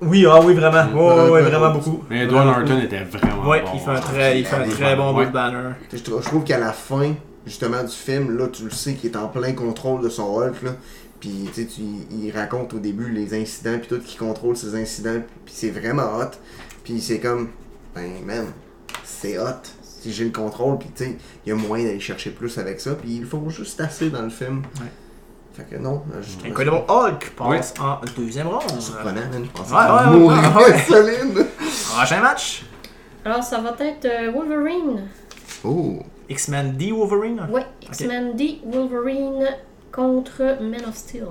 Oui, 0.00 0.24
ah 0.30 0.40
oui, 0.44 0.54
vraiment. 0.54 0.84
Mm. 0.84 0.96
Ouais, 0.96 1.02
ouais, 1.02 1.14
ouais, 1.24 1.30
Ouais, 1.30 1.42
vraiment 1.42 1.70
beaucoup. 1.72 2.04
mais 2.08 2.24
Edward 2.24 2.46
Norton 2.46 2.78
était 2.80 3.02
vraiment 3.02 3.48
Ouais, 3.48 3.62
bon. 3.62 3.70
il 3.74 3.80
fait 3.80 3.90
un 3.90 4.00
très, 4.00 4.38
il 4.40 4.44
fait 4.46 4.56
un 4.56 4.68
très 4.68 4.94
bon 4.94 5.08
Ouais. 5.08 5.24
Bruce 5.24 5.32
Banner. 5.32 5.70
Je 5.92 5.98
trouve, 5.98 6.22
je 6.22 6.28
trouve 6.28 6.44
qu'à 6.44 6.58
la 6.58 6.72
fin, 6.72 7.14
justement, 7.46 7.82
du 7.82 7.90
film, 7.92 8.36
là, 8.38 8.46
tu 8.48 8.64
le 8.64 8.70
sais 8.70 8.94
qu'il 8.94 9.10
est 9.10 9.16
en 9.16 9.26
plein 9.28 9.52
contrôle 9.54 10.02
de 10.02 10.08
son 10.08 10.24
Hulk, 10.38 10.62
là. 10.62 10.70
Puis, 11.18 11.48
tu 11.52 11.62
sais, 11.62 11.66
tu- 11.66 11.80
il 12.12 12.30
raconte 12.30 12.74
au 12.74 12.78
début 12.78 13.10
les 13.10 13.34
incidents, 13.40 13.76
puis 13.80 13.88
tout, 13.88 13.98
qui 14.00 14.16
contrôle 14.16 14.56
ces 14.56 14.76
incidents, 14.76 15.20
puis 15.44 15.54
c'est 15.56 15.70
vraiment 15.70 16.16
hot. 16.16 16.30
Puis 16.84 17.00
c'est 17.00 17.18
comme, 17.18 17.48
ben, 17.92 18.08
man, 18.24 18.44
c'est 19.02 19.36
hot. 19.36 19.46
Si 20.00 20.12
j'ai 20.12 20.24
le 20.24 20.30
contrôle, 20.30 20.78
puis 20.78 20.88
tu 20.94 21.04
sais, 21.04 21.16
il 21.44 21.48
y 21.48 21.52
a 21.52 21.56
moyen 21.56 21.86
d'aller 21.86 22.00
chercher 22.00 22.30
plus 22.30 22.56
avec 22.58 22.80
ça, 22.80 22.94
puis 22.94 23.16
ils 23.16 23.20
le 23.22 23.26
font 23.26 23.48
juste 23.50 23.80
assez 23.80 24.10
dans 24.10 24.22
le 24.22 24.30
film. 24.30 24.62
Ouais. 24.80 24.86
Fait 25.54 25.64
que 25.64 25.76
non, 25.76 26.02
je 26.22 26.36
trouve 26.36 26.50
Incredible 26.50 26.82
Hulk 26.88 27.32
passe 27.36 27.74
en 27.80 27.98
deuxième 28.16 28.46
ronde. 28.46 28.62
surprenant. 28.80 29.22
Je 29.32 29.48
pensais 29.50 29.74
Ouais, 29.74 29.80
que 30.04 30.08
ouais, 30.10 30.18
mourir 30.18 30.56
ouais, 30.56 30.78
solide. 30.82 31.46
Prochain 31.96 32.20
match. 32.20 32.64
Alors, 33.24 33.42
ça 33.42 33.60
va 33.60 33.74
être 33.80 34.04
euh, 34.04 34.30
Wolverine. 34.30 35.08
Oh, 35.64 35.98
X-Men 36.28 36.76
D 36.76 36.92
Wolverine? 36.92 37.48
Ouais, 37.50 37.66
X-Men 37.82 38.36
D, 38.36 38.60
Wolverine 38.66 39.48
contre 39.90 40.58
Man 40.62 40.82
of 40.86 40.94
Steel. 40.96 41.24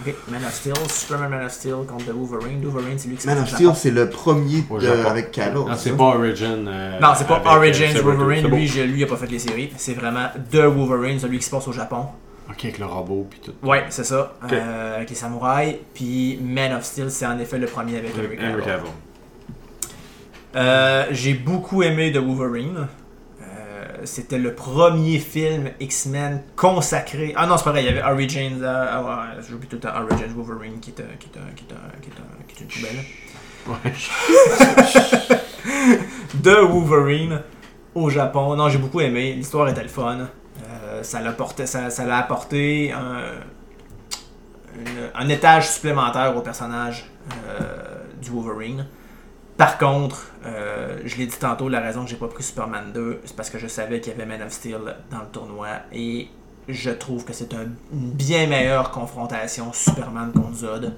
Ok, 0.00 0.14
Man 0.30 0.44
of 0.44 0.54
Steel, 0.54 0.74
Superman 0.88 1.30
Man 1.30 1.44
of 1.46 1.52
Steel 1.52 1.74
contre 1.86 2.04
The 2.06 2.12
Wolverine. 2.14 2.64
Wolverine, 2.64 2.98
c'est 2.98 3.08
lui 3.08 3.16
qui 3.16 3.22
se 3.22 3.26
Man 3.26 3.38
passe 3.38 3.48
of 3.48 3.54
Steel, 3.56 3.70
c'est 3.74 3.90
le 3.90 4.08
premier 4.08 4.62
de- 4.62 5.06
avec 5.06 5.32
Kala. 5.32 5.52
Non, 5.54 5.66
c'est 5.76 5.96
pas 5.96 6.04
Origin. 6.04 6.66
euh, 6.68 7.00
Non, 7.00 7.08
c'est 7.16 7.26
pas 7.26 7.36
avec, 7.36 7.46
euh, 7.48 7.56
Origins 7.56 7.92
Saber 7.92 8.02
Wolverine. 8.12 8.46
Lui, 8.48 8.66
je- 8.68 8.80
lui, 8.82 9.00
il 9.00 9.04
a 9.04 9.06
pas 9.08 9.16
fait 9.16 9.26
les 9.26 9.38
séries. 9.40 9.72
C'est 9.76 9.94
vraiment 9.94 10.28
The 10.52 10.56
Wolverine, 10.66 11.18
celui 11.18 11.38
qui 11.38 11.44
se 11.44 11.50
passe 11.50 11.66
au 11.66 11.72
Japon. 11.72 12.06
Ok, 12.48 12.64
avec 12.64 12.78
le 12.78 12.86
robot 12.86 13.26
puis 13.28 13.40
tout. 13.40 13.52
Ouais, 13.66 13.84
c'est 13.90 14.04
ça. 14.04 14.34
Euh, 14.52 14.96
avec 14.96 15.10
les 15.10 15.16
samouraïs. 15.16 15.76
Puis 15.94 16.38
Man 16.42 16.72
of 16.74 16.84
Steel, 16.84 17.10
c'est 17.10 17.26
en 17.26 17.38
effet 17.38 17.58
le 17.58 17.66
premier 17.66 17.98
avec 17.98 18.12
Henry 18.16 18.36
Cavill. 18.64 18.90
Euh, 20.56 21.06
J'ai 21.10 21.34
beaucoup 21.34 21.82
aimé 21.82 22.10
The 22.12 22.18
Wolverine. 22.18 22.86
Euh, 23.98 24.02
C'était 24.04 24.38
le 24.38 24.54
premier 24.54 25.18
film 25.18 25.70
X-Men 25.80 26.42
consacré. 26.56 27.32
Ah 27.36 27.46
non, 27.46 27.56
c'est 27.56 27.64
pas 27.64 27.70
vrai, 27.72 27.82
il 27.82 27.86
y 27.86 27.88
avait 27.88 28.02
Origins. 28.02 28.60
euh, 28.62 28.86
ah 28.90 29.02
ouais, 29.02 29.42
j'oublie 29.48 29.66
tout 29.68 29.76
le 29.76 29.80
temps 29.80 29.94
Origins 30.00 30.32
Wolverine 30.36 30.78
qui 30.80 30.90
est, 30.90 31.00
un- 31.00 31.16
qui 31.18 31.28
est, 31.34 31.38
un- 31.38 31.52
qui 31.54 31.64
est, 31.64 31.72
un- 31.72 31.98
qui 32.00 32.10
est, 32.10 32.20
un- 32.20 32.42
qui 32.46 32.54
est 32.54 32.60
une 32.64 32.68
poubelle. 32.68 33.04
Ouais. 33.66 33.92
de 36.34 36.50
Wolverine 36.66 37.42
au 37.94 38.10
Japon. 38.10 38.54
Non, 38.56 38.68
j'ai 38.68 38.78
beaucoup 38.78 39.00
aimé. 39.00 39.32
L'histoire 39.34 39.68
était 39.68 39.82
le 39.82 39.88
fun. 39.88 40.18
Euh, 40.64 41.02
ça 41.02 41.20
l'a 41.20 41.32
porté- 41.32 41.66
ça, 41.66 41.88
apporté 42.16 42.92
un, 42.92 43.20
une- 44.78 45.10
un 45.14 45.28
étage 45.28 45.68
supplémentaire 45.70 46.36
au 46.36 46.40
personnage 46.40 47.10
euh, 47.32 48.04
du 48.20 48.30
Wolverine. 48.30 48.86
Par 49.58 49.76
contre, 49.76 50.28
euh, 50.46 50.98
je 51.04 51.16
l'ai 51.16 51.26
dit 51.26 51.36
tantôt, 51.36 51.68
la 51.68 51.80
raison 51.80 52.04
que 52.04 52.08
j'ai 52.10 52.16
pas 52.16 52.28
pris 52.28 52.42
Superman 52.44 52.92
2, 52.94 53.20
c'est 53.24 53.36
parce 53.36 53.50
que 53.50 53.58
je 53.58 53.66
savais 53.66 54.00
qu'il 54.00 54.12
y 54.12 54.16
avait 54.16 54.24
Man 54.24 54.40
of 54.40 54.52
Steel 54.52 54.78
dans 55.10 55.18
le 55.18 55.26
tournoi 55.32 55.68
et 55.92 56.28
je 56.68 56.90
trouve 56.90 57.24
que 57.24 57.32
c'est 57.32 57.52
un- 57.54 57.66
une 57.92 58.10
bien 58.12 58.46
meilleure 58.46 58.90
confrontation 58.92 59.72
Superman 59.72 60.30
contre 60.32 60.54
Zod. 60.54 60.94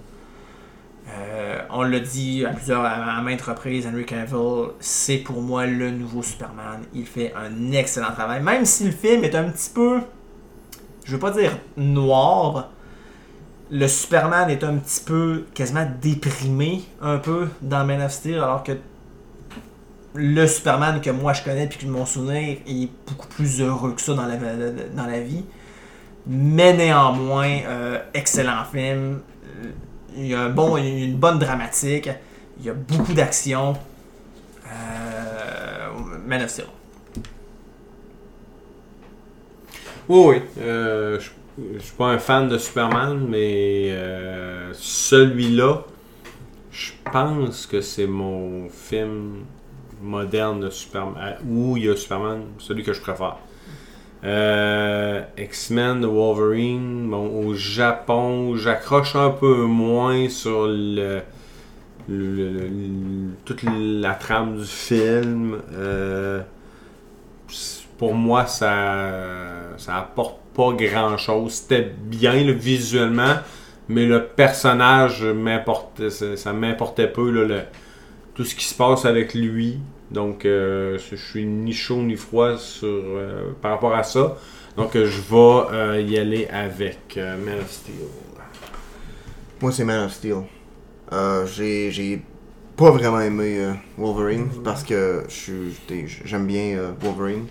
Euh, 1.09 1.59
on 1.71 1.83
l'a 1.83 2.01
dit 2.01 2.45
à 2.45 2.51
plusieurs 2.51 2.85
à, 2.85 3.17
à 3.17 3.23
maintes 3.23 3.41
reprises, 3.43 3.87
Henry 3.87 4.05
Cavill, 4.05 4.69
c'est 4.79 5.19
pour 5.19 5.41
moi 5.41 5.67
le 5.67 5.91
nouveau 5.91 6.23
Superman. 6.23 6.83
Il 6.95 7.07
fait 7.07 7.33
un 7.35 7.73
excellent 7.73 8.13
travail, 8.13 8.43
même 8.43 8.65
si 8.67 8.85
le 8.85 8.91
film 8.93 9.25
est 9.25 9.35
un 9.35 9.45
petit 9.49 9.71
peu, 9.71 10.01
je 11.05 11.13
veux 11.13 11.19
pas 11.19 11.31
dire 11.31 11.57
noir, 11.77 12.69
le 13.71 13.87
Superman 13.87 14.51
est 14.51 14.65
un 14.65 14.77
petit 14.77 15.03
peu 15.05 15.45
quasiment 15.55 15.87
déprimé 16.01 16.83
un 17.01 17.19
peu 17.19 17.49
dans 17.63 17.85
Man 17.85 18.03
of 18.03 18.13
Steel, 18.13 18.35
alors 18.35 18.65
que 18.65 18.73
le 20.15 20.47
Superman 20.47 21.01
que 21.01 21.11
moi 21.11 21.33
je 21.33 21.43
connais 21.43 21.69
puis 21.69 21.79
que 21.79 21.87
mon 21.87 22.05
souvenir 22.05 22.59
est 22.67 22.89
beaucoup 23.07 23.29
plus 23.29 23.61
heureux 23.61 23.93
que 23.93 24.01
ça 24.01 24.15
dans 24.15 24.27
la, 24.27 24.37
dans 24.37 25.07
la 25.07 25.21
vie. 25.21 25.45
Mais 26.27 26.75
néanmoins, 26.75 27.61
euh, 27.67 27.99
excellent 28.13 28.65
film. 28.71 29.21
Euh, 29.47 29.71
Il 30.17 30.27
y 30.27 30.35
a 30.35 30.49
une 30.49 31.17
bonne 31.17 31.39
dramatique. 31.39 32.11
Il 32.59 32.67
y 32.67 32.71
a 32.71 32.75
beaucoup 32.75 33.13
d'action. 33.15 33.75
Euh, 34.67 35.89
Man 36.27 36.43
of 36.43 36.51
Steel. 36.51 36.67
Oui, 40.09 40.43
oui. 40.59 41.31
Je 41.75 41.79
suis 41.79 41.97
pas 41.97 42.07
un 42.07 42.19
fan 42.19 42.49
de 42.49 42.59
Superman, 42.59 43.27
mais 43.29 43.91
euh, 43.91 44.71
celui-là, 44.73 45.85
je 46.71 46.93
pense 47.13 47.67
que 47.67 47.81
c'est 47.81 48.07
mon 48.07 48.69
film 48.69 49.45
moderne 50.03 50.61
de 50.61 50.71
Superman. 50.71 51.15
euh, 51.19 51.35
Où 51.47 51.77
il 51.77 51.85
y 51.85 51.89
a 51.89 51.97
Superman, 51.97 52.43
celui 52.59 52.83
que 52.83 52.93
je 52.93 53.01
préfère. 53.01 53.37
Euh, 54.23 55.23
X-Men 55.39 56.05
Wolverine, 56.05 57.09
bon, 57.11 57.47
au 57.47 57.55
Japon, 57.55 58.55
j'accroche 58.57 59.17
un 59.17 59.31
peu 59.31 59.65
moins 59.65 60.29
sur 60.29 60.67
le, 60.67 61.21
toute 63.45 63.63
la 63.63 64.15
trame 64.15 64.59
du 64.59 64.65
film. 64.65 65.59
Pour 67.99 68.15
moi, 68.15 68.47
ça, 68.47 69.77
ça 69.77 69.97
apporte 69.99 70.39
pas 70.61 70.73
grand 70.73 71.17
chose. 71.17 71.53
C'était 71.53 71.91
bien 72.05 72.45
là, 72.45 72.53
visuellement, 72.53 73.37
mais 73.89 74.05
le 74.05 74.27
personnage 74.27 75.25
m'importait, 75.25 76.11
ça, 76.11 76.53
m'importait 76.53 77.09
peu 77.09 77.31
le- 77.31 77.63
tout 78.35 78.45
ce 78.45 78.55
qui 78.55 78.65
se 78.65 78.75
passe 78.75 79.07
avec 79.07 79.33
lui. 79.35 79.79
Donc, 80.11 80.45
euh, 80.45 80.99
je 80.99 81.17
suis 81.17 81.47
ni 81.47 81.73
chaud 81.73 82.03
ni 82.03 82.17
froid 82.17 82.59
sur, 82.59 82.89
euh, 82.89 83.53
par 83.63 83.71
rapport 83.73 83.95
à 83.95 84.03
ça. 84.03 84.37
Donc, 84.77 84.97
euh, 84.97 85.07
je 85.07 85.21
vais 85.31 86.05
y 86.05 86.19
aller 86.19 86.47
avec 86.49 87.17
Man 87.17 87.59
of 87.61 87.71
Steel. 87.71 87.95
Moi, 89.63 89.73
c'est 89.73 89.85
Man 89.85 90.05
of 90.05 90.13
Steel. 90.13 90.43
J'ai, 91.47 92.23
pas 92.77 92.91
vraiment 92.91 93.21
aimé 93.21 93.67
Wolverine 93.99 94.49
parce 94.65 94.85
que 94.85 95.25
j'aime 96.25 96.47
bien 96.47 96.95
Wolverine. 97.01 97.47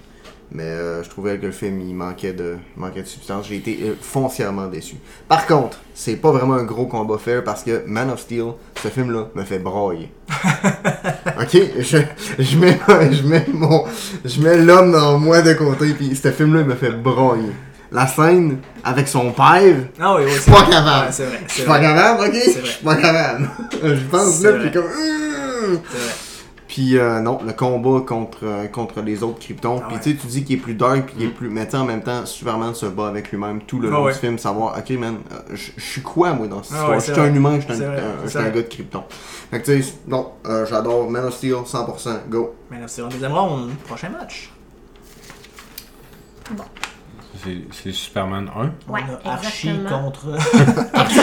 Mais 0.51 0.63
euh, 0.63 1.03
je 1.03 1.09
trouvais 1.09 1.37
que 1.37 1.45
le 1.45 1.51
film 1.51 1.79
il 1.79 1.93
manquait 1.93 2.33
de, 2.33 2.57
manquait 2.75 3.03
de 3.03 3.07
substance. 3.07 3.47
J'ai 3.47 3.57
été 3.57 3.79
euh, 3.83 3.93
foncièrement 4.01 4.65
déçu. 4.67 4.95
Par 5.27 5.45
contre, 5.45 5.77
c'est 5.93 6.15
pas 6.15 6.31
vraiment 6.31 6.55
un 6.55 6.63
gros 6.63 6.87
combat 6.87 7.19
fair 7.19 7.43
parce 7.43 7.63
que 7.63 7.83
Man 7.85 8.09
of 8.09 8.19
Steel, 8.19 8.53
ce 8.81 8.87
film-là, 8.87 9.27
me 9.35 9.43
fait 9.43 9.59
broyer. 9.59 10.11
ok, 11.39 11.57
je, 11.79 11.97
je 12.39 12.57
mets, 12.57 12.79
je 13.11 13.27
mets 13.27 13.45
mon, 13.53 13.85
je 14.25 14.41
mets 14.41 14.57
l'homme 14.57 14.91
dans 14.91 15.19
moi 15.19 15.41
de 15.43 15.53
côté, 15.53 15.93
puis 15.93 16.15
ce 16.15 16.31
film-là 16.31 16.61
il 16.61 16.67
me 16.67 16.75
fait 16.75 16.91
broyer. 16.91 17.51
La 17.91 18.05
scène 18.07 18.57
avec 18.83 19.07
son 19.07 19.31
père, 19.31 19.75
Ah 19.99 20.15
oui, 20.15 20.23
oui, 20.25 20.31
suis 20.33 20.51
pas 20.51 20.63
capable. 20.63 21.05
Ouais, 21.07 21.11
c'est 21.11 21.25
vrai. 21.25 21.39
je 21.47 21.51
c'est 21.53 21.59
suis 21.61 21.63
pas 21.67 21.79
capable, 21.79 22.21
ok? 22.21 22.33
C'est 22.33 22.53
Je 22.53 22.59
vrai. 22.59 22.69
suis 22.69 22.83
pas 22.83 22.95
capable. 22.95 23.49
je 23.83 24.03
pense 24.11 24.41
là, 24.43 24.51
puis 24.53 24.71
comme. 24.71 24.83
Hum! 24.85 25.79
c'est 25.91 25.97
vrai. 25.97 26.13
Puis 26.79 26.97
euh, 26.97 27.19
non, 27.19 27.39
le 27.45 27.51
combat 27.51 27.99
contre, 28.07 28.37
euh, 28.43 28.67
contre 28.67 29.01
les 29.01 29.21
autres 29.21 29.39
Kryptons. 29.39 29.81
Ah 29.83 29.87
puis 29.87 29.97
ouais. 29.97 30.01
tu 30.01 30.11
sais, 30.11 30.15
tu 30.17 30.27
dis 30.27 30.45
qu'il 30.45 30.55
est 30.55 30.61
plus 30.61 30.75
dark, 30.75 31.07
puis 31.07 31.15
qu'il 31.15 31.23
est 31.25 31.27
Mm. 31.27 31.33
plus. 31.33 31.49
Mais 31.49 31.65
tu 31.65 31.71
sais, 31.71 31.77
en 31.77 31.83
même 31.83 32.01
temps, 32.01 32.25
Superman 32.25 32.73
se 32.73 32.85
bat 32.85 33.07
avec 33.09 33.31
lui-même 33.31 33.61
tout 33.63 33.79
le 33.79 33.89
Ah 33.89 33.91
long 33.91 34.03
ouais. 34.05 34.13
du 34.13 34.19
film, 34.19 34.37
savoir, 34.37 34.77
ok, 34.77 34.89
man, 34.91 35.17
euh, 35.33 35.55
je 35.55 35.71
suis 35.81 36.01
quoi 36.01 36.31
moi 36.31 36.47
dans 36.47 36.63
cette 36.63 36.71
Ah 36.71 36.75
histoire? 36.77 36.89
ouais, 36.91 36.99
Je 37.05 37.11
suis 37.11 37.21
un 37.21 37.33
humain, 37.35 37.59
je 37.59 37.73
suis 37.73 37.83
un, 37.83 37.91
un- 38.45 38.49
gars 38.49 38.51
de 38.51 38.61
Krypton. 38.61 39.03
Fait 39.51 39.59
que 39.61 39.65
tu 39.65 39.83
sais, 39.83 39.93
non, 40.07 40.31
euh, 40.45 40.65
j'adore 40.65 41.09
Man 41.11 41.25
of 41.25 41.33
Steel, 41.35 41.55
100%, 41.65 42.11
go. 42.29 42.55
Man 42.71 42.81
of 42.85 42.89
Steel. 42.89 43.09
Deuxième 43.09 43.33
round, 43.33 43.71
prochain 43.85 44.07
match. 44.09 44.49
C'est, 46.47 46.55
c'est 47.71 47.91
Superman 47.91 48.49
1. 48.55 48.91
Ouais, 48.91 49.01
On 49.25 49.29
a 49.29 49.33
Archie 49.33 49.71
contre. 49.87 50.27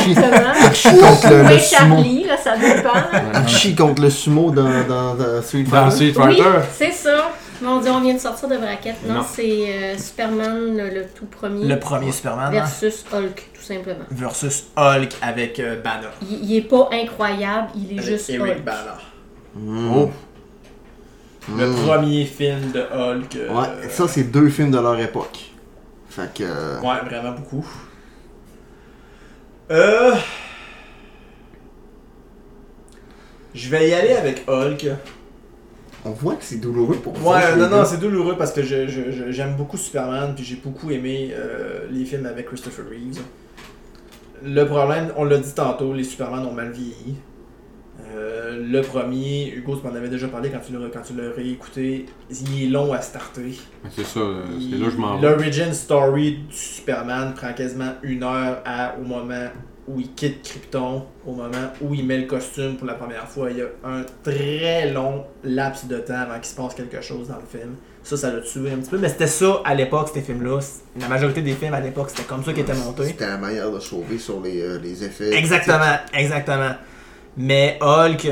Exactement. 0.08 0.52
Archie 0.64 0.88
contre 0.98 1.30
le, 1.30 1.42
le 1.42 1.58
sumo. 1.58 1.96
Charlie, 1.96 2.24
là, 2.24 2.36
ça 2.36 2.56
dépend. 2.56 3.34
Archie 3.34 3.74
contre 3.74 4.02
le 4.02 4.10
sumo 4.10 4.50
dans, 4.50 4.84
dans, 4.88 5.14
dans 5.14 5.42
Street 5.42 5.64
Dans 5.64 5.90
Fighter. 5.90 6.20
Oui, 6.24 6.42
c'est 6.72 6.92
ça. 6.92 7.30
Mon 7.62 7.80
dieu, 7.80 7.90
on 7.90 8.00
vient 8.00 8.12
de 8.14 8.18
sortir 8.18 8.48
de 8.48 8.56
braquette. 8.58 8.96
Non, 9.06 9.14
Non. 9.14 9.24
c'est 9.30 9.42
euh, 9.68 9.96
Superman, 9.98 10.76
le, 10.76 10.90
le 10.90 11.06
tout 11.14 11.24
premier, 11.24 11.64
Le 11.66 11.78
premier 11.78 12.12
Superman 12.12 12.48
hein, 12.48 12.50
versus 12.50 13.04
Hulk, 13.12 13.48
tout 13.54 13.62
simplement. 13.62 14.04
versus 14.10 14.64
Hulk 14.76 15.12
avec 15.22 15.58
euh, 15.60 15.80
Banner. 15.82 16.08
Il, 16.22 16.44
il 16.50 16.56
est 16.58 16.60
pas 16.68 16.90
incroyable, 16.92 17.68
il 17.74 17.96
est 17.96 18.00
Avec 18.00 18.10
juste 18.10 18.28
Eric 18.28 18.56
Hulk. 18.56 18.64
Banner. 18.64 19.00
Mm. 19.54 19.92
Oh. 19.96 20.10
Le 21.56 21.66
Mm. 21.68 21.74
premier 21.86 22.24
film 22.26 22.72
de 22.72 22.80
Hulk. 22.80 23.36
euh, 23.36 23.54
Ouais, 23.54 23.88
ça 23.88 24.06
c'est 24.08 24.24
deux 24.24 24.48
films 24.50 24.70
de 24.72 24.78
leur 24.78 24.98
époque. 25.00 25.52
Fait 26.16 26.32
que. 26.34 26.44
euh, 26.44 26.80
Ouais, 26.80 27.00
vraiment 27.04 27.32
beaucoup. 27.32 27.66
Euh. 29.70 30.14
Je 33.54 33.68
vais 33.68 33.88
y 33.88 33.92
aller 33.94 34.12
avec 34.12 34.44
Hulk. 34.48 34.86
On 36.04 36.10
voit 36.10 36.36
que 36.36 36.44
c'est 36.44 36.56
douloureux 36.58 36.96
pour 36.96 37.14
vous. 37.14 37.28
Ouais, 37.28 37.56
non, 37.56 37.68
non, 37.68 37.84
c'est 37.84 37.98
douloureux 37.98 38.36
parce 38.38 38.52
que 38.52 38.62
je- 38.62 38.86
je- 38.86 39.10
je- 39.10 39.30
j'aime 39.32 39.56
beaucoup 39.56 39.76
Superman, 39.76 40.34
puis 40.34 40.44
j'ai 40.44 40.56
beaucoup 40.56 40.90
aimé 40.90 41.30
euh, 41.34 41.86
les 41.90 42.04
films 42.04 42.26
avec 42.26 42.46
Christopher 42.46 42.84
Reeves. 42.88 43.20
Le 44.44 44.64
problème, 44.64 45.12
on 45.16 45.24
l'a 45.24 45.38
dit 45.38 45.52
tantôt, 45.54 45.92
les 45.92 46.04
Superman 46.04 46.44
ont 46.46 46.52
mal 46.52 46.70
vieilli. 46.70 47.16
Euh, 48.14 48.62
le 48.70 48.80
premier, 48.82 49.52
Hugo, 49.54 49.76
tu 49.76 49.86
m'en 49.86 49.94
avais 49.94 50.08
déjà 50.08 50.28
parlé 50.28 50.50
quand 50.50 50.60
tu 50.64 50.72
l'as 50.72 50.88
quand 50.88 51.02
tu 51.02 51.14
l'as 51.14 51.32
réécouté, 51.32 52.06
il 52.30 52.64
est 52.64 52.68
long 52.68 52.92
à 52.92 53.00
starter. 53.00 53.58
C'est 53.94 54.04
ça, 54.04 54.20
euh, 54.20 54.42
c'est 54.58 54.78
là 54.78 54.86
que 54.86 54.92
je 54.92 54.96
m'en 54.96 55.18
vais. 55.18 55.28
L'origin 55.28 55.72
story 55.72 56.38
du 56.48 56.56
Superman 56.56 57.34
prend 57.34 57.52
quasiment 57.52 57.92
une 58.02 58.22
heure 58.22 58.62
à, 58.64 58.94
au 59.00 59.04
moment 59.04 59.48
où 59.88 60.00
il 60.00 60.12
quitte 60.14 60.42
Krypton, 60.42 61.04
au 61.24 61.32
moment 61.32 61.72
où 61.80 61.94
il 61.94 62.04
met 62.04 62.18
le 62.18 62.26
costume 62.26 62.76
pour 62.76 62.86
la 62.86 62.94
première 62.94 63.28
fois. 63.28 63.50
Il 63.50 63.58
y 63.58 63.62
a 63.62 63.66
un 63.84 64.04
très 64.22 64.90
long 64.92 65.24
laps 65.44 65.86
de 65.86 65.98
temps 65.98 66.14
avant 66.14 66.34
qu'il 66.34 66.46
se 66.46 66.56
passe 66.56 66.74
quelque 66.74 67.00
chose 67.00 67.28
dans 67.28 67.36
le 67.36 67.46
film. 67.46 67.76
Ça, 68.02 68.16
ça 68.16 68.32
l'a 68.32 68.40
tué 68.40 68.70
un 68.70 68.76
petit 68.76 68.90
peu, 68.90 68.98
mais 68.98 69.08
c'était 69.08 69.26
ça 69.26 69.60
à 69.64 69.74
l'époque, 69.74 70.10
ces 70.12 70.22
films-là. 70.22 70.60
La 71.00 71.08
majorité 71.08 71.42
des 71.42 71.54
films 71.54 71.74
à 71.74 71.80
l'époque, 71.80 72.10
c'était 72.10 72.24
comme 72.24 72.44
ça 72.44 72.52
qu'ils 72.52 72.62
étaient 72.62 72.74
montés. 72.74 73.04
C'était 73.06 73.26
la 73.26 73.36
manière 73.36 73.70
de 73.70 73.80
sauver 73.80 74.18
sur 74.18 74.40
les, 74.40 74.60
euh, 74.60 74.78
les 74.78 75.04
effets. 75.04 75.36
Exactement, 75.36 75.96
exactement. 76.14 76.70
Mais 77.38 77.78
Hulk, 77.82 78.28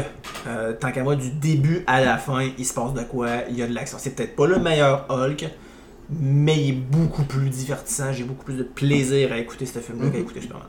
euh, 0.47 0.73
tant 0.75 0.91
qu'à 0.91 1.03
moi, 1.03 1.15
du 1.17 1.31
début 1.31 1.85
à 1.87 2.01
la 2.01 2.17
fin, 2.17 2.41
il 2.57 2.65
se 2.65 2.73
passe 2.73 2.95
de 2.95 3.03
quoi? 3.03 3.29
Il 3.51 3.57
y 3.59 3.63
a 3.63 3.67
de 3.67 3.75
l'action. 3.75 3.99
C'est 4.01 4.15
peut-être 4.17 4.35
pas 4.35 4.47
le 4.47 4.59
meilleur 4.59 5.05
Hulk, 5.11 5.47
mais 6.11 6.59
il 6.63 6.69
est 6.71 6.73
beaucoup 6.73 7.25
plus 7.25 7.51
divertissant. 7.51 8.13
J'ai 8.13 8.25
beaucoup 8.25 8.45
plus 8.45 8.57
de 8.57 8.63
plaisir 8.63 9.33
à 9.33 9.39
écouter 9.39 9.67
ce 9.67 9.79
film-là 9.81 10.09
qu'à 10.11 10.17
Mhm. 10.17 10.23
écouter 10.23 10.41
Superman. 10.41 10.69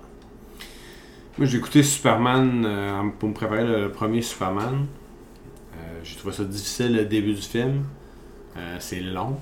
Moi, 1.37 1.47
j'ai 1.47 1.57
écouté 1.57 1.83
Superman 1.83 2.63
euh, 2.65 3.01
pour 3.19 3.29
me 3.29 3.33
préparer 3.33 3.65
le, 3.65 3.89
premier 3.91 4.21
Superman. 4.21 4.85
Euh, 5.73 5.77
j'ai 6.03 6.15
trouvé 6.15 6.33
ça 6.33 6.43
difficile 6.43 6.95
le 6.95 7.05
début 7.05 7.33
du 7.33 7.41
film. 7.41 7.83
C'est 8.79 9.01
long. 9.01 9.35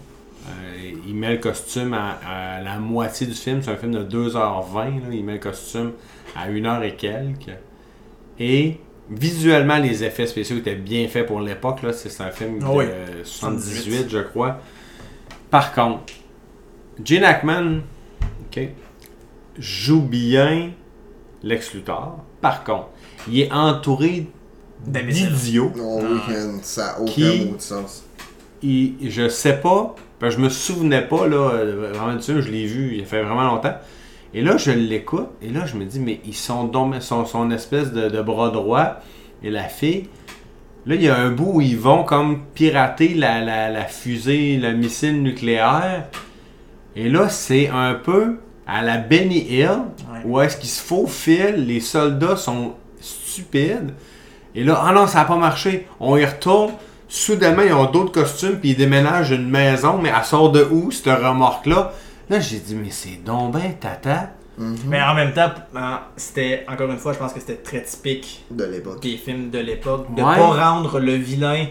Il 1.08 1.14
met 1.14 1.34
le 1.34 1.38
costume 1.38 1.94
à, 1.94 2.18
à 2.58 2.62
la 2.62 2.80
moitié 2.80 3.28
du 3.28 3.34
film. 3.36 3.62
C'est 3.62 3.70
un 3.72 3.78
film 3.78 3.92
de 3.94 4.04
2h20. 4.04 4.74
là. 5.02 5.08
Il 5.12 5.24
met 5.24 5.34
le 5.34 5.40
costume 5.40 5.92
à 6.36 6.50
1h 6.50 6.82
et 6.84 6.96
quelques. 6.96 7.56
Et 8.40 8.78
visuellement, 9.10 9.78
les 9.78 10.04
effets 10.04 10.28
spéciaux 10.28 10.58
étaient 10.58 10.76
bien 10.76 11.08
faits 11.08 11.26
pour 11.28 11.40
l'époque. 11.42 11.82
là. 11.84 11.94
C'est 11.94 12.22
un 12.22 12.32
film 12.32 12.60
Ah 12.62 12.66
de 12.70 12.72
oui. 12.78 12.86
78, 13.24 14.06
je 14.10 14.20
crois. 14.20 14.60
Par 15.50 15.74
contre, 15.74 16.14
Gene 17.04 17.24
Hackman 17.24 17.82
ok, 18.48 18.70
joue 19.60 20.02
bien 20.02 20.72
Lex 21.44 21.74
Luthor. 21.74 22.24
Par 22.42 22.64
contre, 22.64 22.90
il 23.28 23.40
est 23.42 23.52
entouré 23.52 24.28
d'idiots 24.86 25.72
Oh, 25.80 26.02
Ah. 26.04 26.12
week-end, 26.14 26.58
ça 26.62 26.92
a 26.94 27.00
aucun 27.02 27.12
Qui- 27.12 27.46
mot 27.46 27.56
de 27.56 27.62
sens. 27.62 28.04
il- 28.62 28.96
je 29.10 29.30
sais 29.30 29.58
pas, 29.58 29.96
parce 30.20 30.36
que 30.36 30.42
je 30.42 30.46
me 30.46 30.50
souvenais 30.50 31.02
pas, 31.08 31.28
là, 31.28 31.52
euh, 31.54 31.92
vraiment 31.94 32.20
je 32.20 32.32
l'ai 32.50 32.66
vu, 32.66 32.96
il 32.98 33.06
fait 33.06 33.22
vraiment 33.24 33.44
longtemps. 33.44 33.76
Et 34.34 34.42
là, 34.42 34.58
je 34.58 34.72
l'écoute, 34.72 35.30
et 35.42 35.50
là, 35.50 35.66
je 35.66 35.76
me 35.76 35.86
dis, 35.86 36.00
mais 36.00 36.20
ils 36.26 36.34
sont 36.36 36.64
donc, 36.64 36.96
son, 37.02 37.26
son 37.26 37.52
espèce 37.52 37.92
de, 37.94 38.10
de 38.10 38.22
bras 38.22 38.50
droit, 38.50 39.00
et 39.44 39.50
la 39.52 39.64
fille. 39.66 40.08
Là, 40.86 40.96
il 40.96 41.04
y 41.04 41.10
a 41.10 41.16
un 41.18 41.30
bout 41.30 41.52
où 41.56 41.62
ils 41.62 41.78
vont 41.78 42.04
comme 42.04 42.42
pirater 42.56 43.14
la, 43.14 43.42
la, 43.42 43.70
la 43.70 43.84
fusée, 43.86 44.58
le 44.58 44.74
missile 44.74 45.22
nucléaire. 45.22 46.06
Et 46.96 47.10
là, 47.10 47.30
c'est 47.30 47.70
un 47.70 47.94
peu 47.94 48.40
à 48.68 48.82
la 48.82 48.98
Benny 48.98 49.40
Hill, 49.50 49.70
Ouais. 50.12 50.20
où 50.26 50.42
est-ce 50.42 50.58
qu'ils 50.58 50.70
se 50.70 50.82
faufilent, 50.82 51.66
les 51.68 51.80
soldats 51.80 52.36
sont 52.36 52.74
stupides. 53.00 53.94
Et 54.56 54.64
là, 54.64 54.82
ah 54.86 54.94
non, 54.94 55.08
ça 55.08 55.20
n'a 55.20 55.26
pas 55.26 55.36
marché. 55.38 55.88
On 56.00 56.18
y 56.18 56.26
retourne. 56.26 56.72
Soudainement, 57.08 57.62
ils 57.64 57.74
ont 57.74 57.86
d'autres 57.92 58.12
costumes, 58.12 58.58
puis 58.60 58.72
ils 58.72 58.78
déménagent 58.78 59.32
une 59.32 59.50
maison, 59.50 60.00
mais 60.02 60.12
elle 60.18 60.24
sort 60.26 60.52
de 60.52 60.64
où, 60.72 60.92
cette 60.92 61.06
remorque-là? 61.06 61.92
Là, 62.30 62.40
j'ai 62.40 62.60
dit, 62.60 62.76
mais 62.76 62.90
c'est 62.90 63.24
donc 63.24 63.54
ben 63.54 63.74
tata. 63.80 64.32
Mais 64.88 65.02
en 65.02 65.16
même 65.16 65.34
temps, 65.34 65.50
hein, 65.76 66.02
c'était, 66.16 66.64
encore 66.70 66.90
une 66.92 66.98
fois, 67.00 67.14
je 67.14 67.18
pense 67.18 67.34
que 67.34 67.40
c'était 67.40 67.56
très 67.56 67.82
typique 67.82 68.46
De 68.52 68.64
l'époque. 68.66 69.02
des 69.02 69.18
films 69.18 69.50
de 69.50 69.58
l'époque 69.60 70.14
de 70.16 70.22
Ouais. 70.22 70.36
pas 70.38 70.72
rendre 70.72 71.00
le 71.00 71.14
vilain 71.16 71.66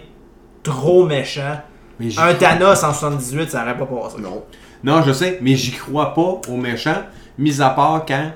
trop 0.65 1.07
méchant. 1.07 1.61
Mais 2.01 2.11
j'y 2.11 2.19
Un 2.19 2.35
crois- 2.35 2.49
Thanos 2.49 2.83
en 2.83 2.93
78, 2.93 3.51
ça 3.51 3.63
aurait 3.63 3.79
pas 3.79 3.87
passé. 3.87 4.17
Non. 4.21 4.43
Non, 4.83 5.01
je 5.03 5.13
sais, 5.13 5.39
mais 5.41 5.55
j'y 5.55 5.71
crois 5.73 6.13
pas 6.13 6.41
aux 6.49 6.57
méchants, 6.57 7.03
mis 7.39 7.63
à 7.63 7.71
part 7.71 8.05
quand 8.05 8.33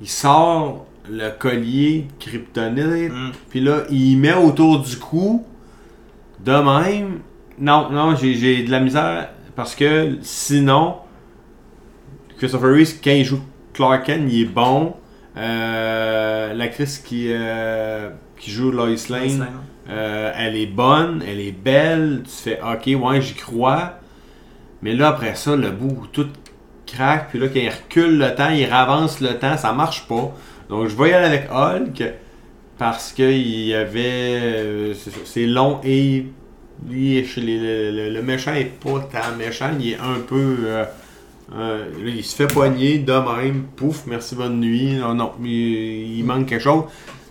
il 0.00 0.08
sort 0.08 0.86
le 1.08 1.30
collier 1.30 2.08
kryptonite, 2.18 3.12
Mm. 3.12 3.30
puis 3.50 3.60
là, 3.60 3.82
il 3.88 4.16
met 4.18 4.34
autour 4.34 4.80
du 4.80 4.96
cou, 4.98 5.44
de 6.40 6.52
même. 6.52 7.20
Non, 7.58 7.88
non, 7.90 8.16
j'ai- 8.16 8.34
j'ai 8.34 8.64
de 8.64 8.70
la 8.70 8.80
misère, 8.80 9.28
parce 9.54 9.76
que 9.76 10.18
sinon, 10.22 10.96
Christopher 12.40 12.70
Reeve, 12.72 12.94
quand 13.04 13.10
il 13.10 13.24
joue 13.24 13.40
Clark 13.74 14.06
Kent, 14.06 14.22
il 14.30 14.42
est 14.42 14.44
bon. 14.46 14.94
Euh, 15.36 16.54
L'actrice 16.54 16.98
qui, 16.98 17.26
euh, 17.28 18.08
qui 18.38 18.50
joue 18.50 18.70
Lois 18.72 18.88
Lane, 19.10 19.46
euh, 19.90 20.32
elle 20.34 20.56
est 20.56 20.66
bonne, 20.66 21.22
elle 21.28 21.38
est 21.38 21.52
belle, 21.52 22.22
tu 22.24 22.30
fais 22.30 22.58
ok, 22.62 22.98
ouais, 23.02 23.20
j'y 23.20 23.34
crois. 23.34 23.98
Mais 24.82 24.94
là, 24.94 25.08
après 25.08 25.34
ça, 25.34 25.54
le 25.54 25.70
bout 25.70 26.06
tout 26.12 26.28
craque, 26.86 27.28
puis 27.28 27.38
là, 27.38 27.48
quand 27.48 27.60
il 27.60 27.68
recule 27.68 28.18
le 28.18 28.34
temps, 28.34 28.48
il 28.48 28.64
avance 28.72 29.20
le 29.20 29.38
temps, 29.38 29.58
ça 29.58 29.72
marche 29.74 30.08
pas. 30.08 30.34
Donc, 30.70 30.88
je 30.88 30.96
vais 30.96 31.10
y 31.10 31.12
aller 31.12 31.26
avec 31.26 31.50
Hulk 31.52 32.02
parce 32.78 33.12
qu'il 33.12 33.66
y 33.66 33.74
avait. 33.74 34.94
c'est 35.26 35.46
long 35.46 35.78
et. 35.84 36.24
le- 36.88 38.08
le 38.10 38.22
méchant 38.22 38.54
est 38.54 38.64
pas 38.82 39.06
tant 39.12 39.36
méchant, 39.38 39.70
il 39.78 39.90
est 39.92 39.96
un 39.98 40.20
peu. 40.26 40.56
Euh, 41.52 41.90
là, 41.90 42.10
il 42.10 42.24
se 42.24 42.36
fait 42.36 42.46
poigner 42.46 42.98
de 42.98 43.12
même, 43.12 43.64
pouf, 43.76 44.06
merci, 44.06 44.34
bonne 44.34 44.60
nuit. 44.60 44.94
Non, 44.94 45.14
non, 45.14 45.32
mais 45.40 45.48
il 45.48 46.22
manque 46.24 46.46
quelque 46.46 46.62
chose. 46.62 46.84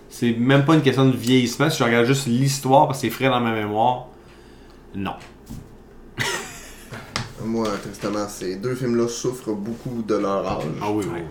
C'est 0.09 0.33
même 0.33 0.65
pas 0.65 0.75
une 0.75 0.81
question 0.81 1.05
de 1.05 1.15
vieillissement. 1.15 1.69
Si 1.69 1.79
je 1.79 1.83
regarde 1.83 2.05
juste 2.05 2.27
l'histoire 2.27 2.87
parce 2.87 2.99
que 2.99 3.07
c'est 3.07 3.13
frais 3.13 3.29
dans 3.29 3.39
ma 3.39 3.53
mémoire, 3.53 4.07
non. 4.95 5.13
Moi, 7.45 7.67
tristement, 7.81 8.27
ces 8.27 8.57
deux 8.57 8.75
films-là 8.75 9.07
souffrent 9.07 9.53
beaucoup 9.53 10.03
de 10.05 10.15
leur 10.15 10.45
âge. 10.45 10.63
Ah 10.81 10.91
oui, 10.91 11.05
oui. 11.13 11.21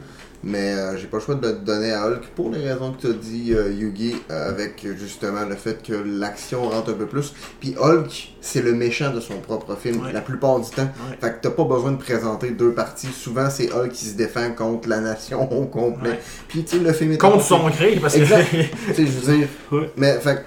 Mais 0.44 0.72
euh, 0.72 0.96
j'ai 0.96 1.08
pas 1.08 1.16
le 1.16 1.22
choix 1.24 1.34
de 1.34 1.46
le 1.48 1.54
donner 1.54 1.90
à 1.92 2.06
Hulk 2.06 2.28
pour 2.36 2.50
les 2.50 2.60
raisons 2.70 2.92
que 2.92 3.00
tu 3.00 3.06
as 3.08 3.12
dit, 3.12 3.52
euh, 3.54 3.72
Yugi, 3.72 4.14
euh, 4.30 4.50
avec 4.50 4.86
justement 4.96 5.44
le 5.44 5.56
fait 5.56 5.82
que 5.82 5.92
l'action 5.94 6.68
rentre 6.68 6.90
un 6.90 6.94
peu 6.94 7.06
plus. 7.06 7.34
Puis 7.58 7.74
Hulk, 7.76 8.34
c'est 8.40 8.62
le 8.62 8.72
méchant 8.72 9.12
de 9.12 9.18
son 9.18 9.40
propre 9.40 9.74
film 9.76 10.00
Ouais. 10.04 10.12
la 10.12 10.20
plupart 10.20 10.60
du 10.60 10.70
temps. 10.70 10.82
Ouais. 10.82 11.18
Fait 11.20 11.30
que 11.32 11.36
t'as 11.42 11.50
pas 11.50 11.64
besoin 11.64 11.90
de 11.90 11.96
présenter 11.96 12.50
deux 12.50 12.70
parties. 12.72 13.08
Souvent, 13.08 13.50
c'est 13.50 13.72
Hulk 13.72 13.90
qui 13.90 14.04
se 14.06 14.14
défend 14.14 14.52
contre 14.52 14.88
la 14.88 15.00
nation 15.00 15.50
au 15.52 15.66
complet. 15.66 16.10
Ouais. 16.10 16.20
Puis 16.46 16.62
tu 16.62 16.76
sais, 16.78 16.82
le 16.84 16.92
film 16.92 17.10
est 17.12 17.18
Contre 17.18 17.42
son 17.42 17.68
gré, 17.68 17.98
parce 18.00 18.14
que. 18.14 18.20
Tu 18.88 18.94
sais, 18.94 19.06
je 19.06 19.10
veux 19.10 19.36
dire. 19.38 19.48
Mais, 19.96 20.20
fait 20.20 20.44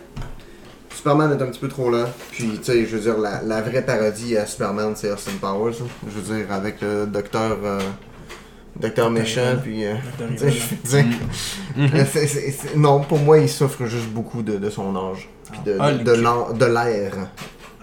Superman 0.95 1.31
est 1.37 1.41
un 1.43 1.47
petit 1.47 1.59
peu 1.59 1.67
trop 1.67 1.89
lent. 1.89 2.05
Puis, 2.31 2.59
tu 2.59 2.63
sais, 2.71 2.85
je 2.85 2.95
veux 2.95 3.01
dire, 3.01 3.17
la, 3.17 3.41
la 3.41 3.61
vraie 3.61 3.81
parodie 3.83 4.37
à 4.37 4.45
Superman, 4.45 4.93
c'est 4.95 5.11
Austin 5.11 5.31
Powers. 5.41 5.73
hein. 5.81 5.87
Je 6.07 6.19
veux 6.19 6.37
dire, 6.37 6.51
avec 6.51 6.79
le 6.81 7.07
docteur. 7.07 7.57
Docteur 8.81 9.09
méchant, 9.09 9.55
puis. 9.61 9.85
euh, 9.85 9.95
non, 12.75 13.01
pour 13.01 13.19
moi, 13.19 13.39
il 13.39 13.49
souffre 13.49 13.85
juste 13.85 14.09
beaucoup 14.09 14.41
de, 14.41 14.57
de 14.57 14.69
son 14.69 14.95
âge. 14.95 15.29
Puis 15.51 15.61
de, 15.65 15.77
Ah, 15.79 15.91
l'air. 16.67 17.13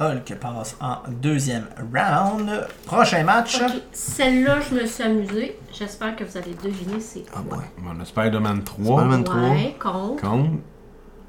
Hulk 0.00 0.36
passe 0.40 0.76
en 0.80 0.98
deuxième 1.10 1.66
round. 1.92 2.48
Prochain 2.86 3.24
match. 3.24 3.60
Ok, 3.60 3.72
Celle-là, 3.92 4.58
je 4.60 4.74
me 4.76 4.86
suis 4.86 5.02
amusée. 5.02 5.58
J'espère 5.72 6.14
que 6.14 6.22
vous 6.22 6.36
allez 6.38 6.54
deviner 6.54 7.00
c'est 7.00 7.24
Ah, 7.34 7.40
quoi. 7.48 7.58
ouais. 7.58 7.64
On 7.84 8.00
a 8.00 8.04
Spider-Man 8.04 8.62
3. 8.62 8.84
Spider-Man 8.84 9.24
3. 9.24 9.36
Ouais, 9.40 9.76
contre. 9.78 10.22
Contre. 10.22 10.50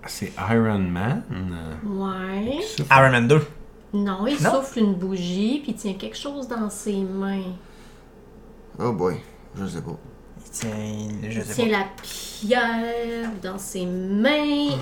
C'est 0.05 0.31
Iron 0.51 0.77
Man. 0.79 1.23
Ouais. 1.83 2.59
Iron 2.91 3.09
Man 3.11 3.27
2. 3.27 3.41
Non, 3.93 4.27
il 4.27 4.41
Non? 4.43 4.51
souffle 4.61 4.79
une 4.79 4.93
bougie, 4.93 5.61
puis 5.63 5.71
il 5.71 5.75
tient 5.75 5.93
quelque 5.93 6.15
chose 6.17 6.47
dans 6.47 6.69
ses 6.69 6.97
mains. 7.01 7.41
Oh 8.77 8.93
boy, 8.93 9.15
je 9.61 9.65
sais 9.67 9.81
pas. 9.81 9.91
Il 10.45 10.51
tient. 10.51 10.69
Je 11.23 11.39
Il 11.39 11.43
sais 11.45 11.53
tient 11.53 11.65
pas. 11.65 11.71
la 11.71 11.85
pierre 12.01 13.29
dans 13.43 13.57
ses 13.57 13.85
mains 13.85 14.29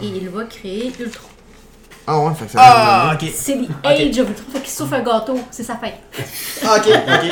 et 0.01 0.05
il 0.05 0.29
va 0.29 0.43
créer 0.45 0.91
Ultron. 0.99 1.27
Ah 2.09 2.19
ouais, 2.19 2.33
fait 2.35 2.45
que 2.45 2.51
ça 2.53 2.57
Ah, 2.61 3.11
ok. 3.15 3.29
C'est 3.33 3.57
The 3.57 3.69
Age 3.85 4.19
of 4.19 4.29
Ultron, 4.29 4.43
fait 4.53 4.59
qu'il 4.61 4.69
souffle 4.69 4.95
un 4.95 5.01
gâteau, 5.03 5.37
c'est 5.51 5.63
sa 5.63 5.75
fête. 5.75 5.95
Ok, 6.63 6.87
ok, 6.87 7.31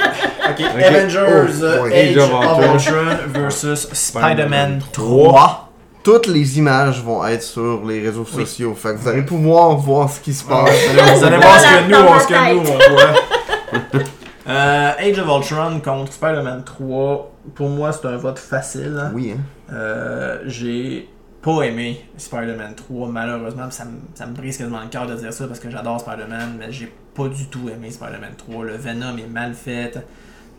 ok. 0.50 0.66
Avengers 0.84 1.62
Oh, 1.80 1.84
ouais. 1.84 2.10
Age 2.10 2.18
Age 2.18 2.18
of 2.18 2.34
of 2.34 2.86
Ultron. 2.86 3.18
Versus 3.28 3.88
Spider-Man 3.94 4.82
Spider-Man 4.82 4.84
3. 4.92 5.62
Toutes 6.04 6.28
les 6.28 6.58
images 6.60 7.02
vont 7.02 7.26
être 7.26 7.42
sur 7.42 7.84
les 7.86 8.00
réseaux 8.02 8.26
sociaux. 8.26 8.76
Fait 8.76 8.90
que 8.94 8.98
vous 9.00 9.08
allez 9.08 9.24
pouvoir 9.24 9.76
voir 9.78 10.10
ce 10.12 10.20
qui 10.20 10.34
se 10.34 10.44
passe. 10.44 10.70
Vous 10.94 11.24
allez 11.24 11.38
voir 11.38 11.60
ce 11.60 11.66
que 11.66 11.90
nous, 11.90 11.98
on, 11.98 12.20
ce 12.20 12.28
que 12.28 12.54
nous, 12.54 12.60
on 12.60 12.94
voit. 12.94 14.04
Euh, 14.48 14.92
Age 15.00 15.18
of 15.20 15.28
Ultron 15.28 15.80
contre 15.80 16.14
Spider-Man 16.14 16.64
3, 16.66 17.32
pour 17.54 17.70
moi, 17.70 17.92
c'est 17.92 18.08
un 18.08 18.18
vote 18.18 18.40
facile. 18.40 19.12
Oui, 19.14 19.34
hein. 19.38 19.42
Euh, 19.74 20.42
J'ai 20.46 21.10
pas 21.42 21.62
aimé 21.64 22.04
Spider-Man 22.18 22.74
3, 22.76 23.08
malheureusement. 23.10 23.70
Ça 23.70 23.86
me, 23.86 23.92
ça 24.16 24.26
me 24.26 24.34
brise 24.34 24.58
quasiment 24.58 24.82
le 24.82 24.88
cœur 24.88 25.06
de 25.08 25.16
dire 25.16 25.32
ça 25.32 25.48
parce 25.48 25.60
que 25.60 25.70
j'adore 25.70 26.00
Spider-Man, 26.00 26.56
mais 26.58 26.72
j'ai 26.72 26.92
pas 27.14 27.28
du 27.28 27.46
tout 27.48 27.70
aimé 27.70 27.92
Spider-Man 27.92 28.34
3. 28.38 28.64
Le 28.66 28.76
Venom 28.78 29.16
est 29.18 29.28
mal 29.28 29.54
fait. 29.54 30.04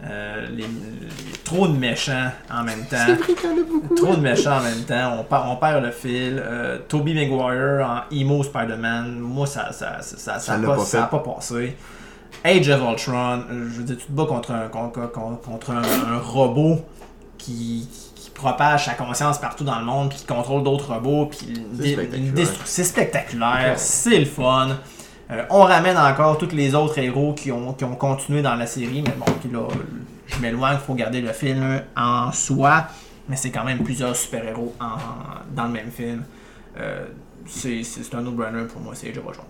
Euh, 0.04 0.46
les- 0.50 0.56
les- 0.58 1.38
trop 1.42 1.66
de 1.66 1.72
méchants 1.72 2.30
en 2.52 2.62
même 2.64 2.84
temps. 2.90 2.96
vrai 2.98 3.48
en 3.48 3.54
beaucoup. 3.80 3.94
Trop 3.94 4.14
de 4.14 4.20
méchants 4.20 4.58
en 4.58 4.62
même 4.62 4.84
temps, 4.84 5.16
on, 5.20 5.24
par- 5.24 5.50
on 5.50 5.56
perd 5.56 5.82
le 5.82 5.90
fil. 5.90 6.38
Euh, 6.44 6.78
Tobey 6.86 7.14
Maguire 7.14 7.88
en 7.88 8.14
emo 8.14 8.42
Spider-Man, 8.42 9.18
moi 9.18 9.46
ça 9.46 9.72
ça, 9.72 10.02
ça, 10.02 10.18
ça, 10.18 10.38
Ça 10.38 10.52
a 10.52 10.58
pas, 10.58 10.76
pas 10.76 10.84
ça 10.84 11.04
a 11.04 11.06
pas 11.06 11.20
passé. 11.20 11.74
Age 12.44 12.68
of 12.68 12.80
Ultron, 12.82 13.42
euh, 13.50 13.68
je 13.72 13.78
veux 13.78 13.82
dire, 13.84 13.96
tu 13.98 14.06
te 14.06 14.12
bats 14.12 14.26
contre 14.26 14.52
un, 14.52 14.68
contre, 14.68 15.10
contre- 15.10 15.40
contre 15.40 15.70
un, 15.70 15.82
un 16.14 16.18
robot 16.18 16.78
qui, 17.38 17.88
qui 18.14 18.30
propage 18.30 18.86
sa 18.86 18.94
conscience 18.94 19.38
partout 19.38 19.64
dans 19.64 19.78
le 19.78 19.84
monde, 19.84 20.10
puis 20.10 20.18
qui 20.18 20.26
contrôle 20.26 20.62
d'autres 20.62 20.92
robots, 20.94 21.26
puis 21.26 21.54
C'est 22.64 22.84
spectaculaire. 22.84 23.78
c'est 23.78 24.18
le 24.18 24.24
fun. 24.26 24.68
Euh, 25.30 25.42
on 25.50 25.62
ramène 25.64 25.96
encore 25.98 26.38
tous 26.38 26.54
les 26.54 26.74
autres 26.76 26.98
héros 26.98 27.32
qui 27.34 27.50
ont, 27.50 27.72
qui 27.72 27.84
ont 27.84 27.96
continué 27.96 28.42
dans 28.42 28.54
la 28.54 28.66
série, 28.66 29.02
mais 29.04 29.14
bon, 29.18 29.26
puis 29.40 29.50
là, 29.50 29.66
je 30.28 30.38
m'éloigne, 30.40 30.76
il 30.80 30.84
faut 30.86 30.94
garder 30.94 31.20
le 31.20 31.32
film 31.32 31.80
en 31.96 32.30
soi, 32.30 32.84
mais 33.28 33.34
c'est 33.34 33.50
quand 33.50 33.64
même 33.64 33.82
plusieurs 33.82 34.14
super-héros 34.14 34.72
dans 35.54 35.64
le 35.64 35.70
même 35.72 35.90
film. 35.90 36.22
Euh, 36.78 37.06
c'est 37.48 37.82
un 38.14 38.20
no-brainer 38.20 38.64
pour 38.72 38.80
moi, 38.82 38.92
c'est 38.94 39.08
Age 39.10 39.18
of 39.18 39.24
Ultron. 39.26 39.44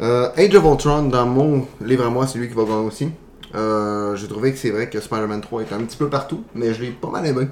Euh, 0.00 0.30
Age 0.36 0.54
of 0.54 0.64
Ultron, 0.64 1.02
dans 1.04 1.26
mon 1.26 1.66
livre 1.82 2.06
à 2.06 2.10
moi, 2.10 2.26
c'est 2.26 2.38
lui 2.38 2.48
qui 2.48 2.54
va 2.54 2.64
gagner 2.64 2.86
aussi. 2.86 3.10
Euh, 3.54 4.16
J'ai 4.16 4.28
trouvé 4.28 4.52
que 4.52 4.58
c'est 4.58 4.70
vrai 4.70 4.88
que 4.88 4.98
Spider-Man 4.98 5.42
3 5.42 5.62
est 5.62 5.72
un 5.74 5.80
petit 5.80 5.98
peu 5.98 6.08
partout, 6.08 6.44
mais 6.54 6.72
je 6.72 6.82
l'ai 6.82 6.90
pas 6.90 7.10
mal 7.10 7.26
aimé. 7.26 7.48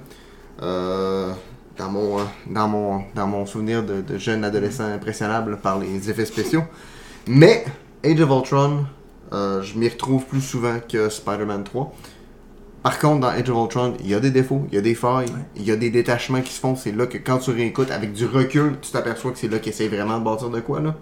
Euh, 0.62 1.30
dans, 1.76 1.90
mon, 1.90 2.16
dans, 2.46 2.68
mon, 2.68 3.02
dans 3.14 3.26
mon 3.26 3.44
souvenir 3.44 3.82
de, 3.82 4.16
jeune 4.16 4.44
adolescent 4.44 4.84
impressionnable 4.84 5.58
par 5.58 5.78
les 5.78 6.08
effets 6.08 6.24
spéciaux. 6.24 6.62
Mais 7.26 7.66
Age 8.02 8.20
of 8.20 8.30
Ultron, 8.30 8.86
je 9.30 9.78
m'y 9.78 9.88
retrouve 9.88 10.24
plus 10.24 10.40
souvent 10.40 10.78
que 10.88 11.10
Spider-Man 11.10 11.64
3. 11.64 11.92
Par 12.82 12.98
contre, 12.98 13.20
dans 13.20 13.28
Age 13.28 13.50
of 13.50 13.62
Ultron, 13.62 13.94
il 14.00 14.08
y 14.08 14.14
a 14.14 14.20
des 14.20 14.30
défauts, 14.30 14.62
il 14.70 14.74
y 14.74 14.78
a 14.78 14.80
des 14.80 14.94
failles, 14.94 15.28
il 15.54 15.64
y 15.64 15.70
a 15.70 15.76
des 15.76 15.90
détachements 15.90 16.40
qui 16.40 16.52
se 16.54 16.60
font. 16.60 16.76
C'est 16.76 16.92
là 16.92 17.06
que 17.06 17.18
quand 17.18 17.38
tu 17.38 17.50
réécoutes 17.50 17.90
avec 17.90 18.14
du 18.14 18.24
recul, 18.24 18.78
tu 18.80 18.90
t'aperçois 18.90 19.32
que 19.32 19.38
c'est 19.38 19.48
là 19.48 19.58
qu'il 19.58 19.70
essaie 19.70 19.88
vraiment 19.88 20.18
de 20.18 20.24
bâtir 20.24 20.48
de 20.48 20.60
quoi 20.60 20.80
là 20.80 20.94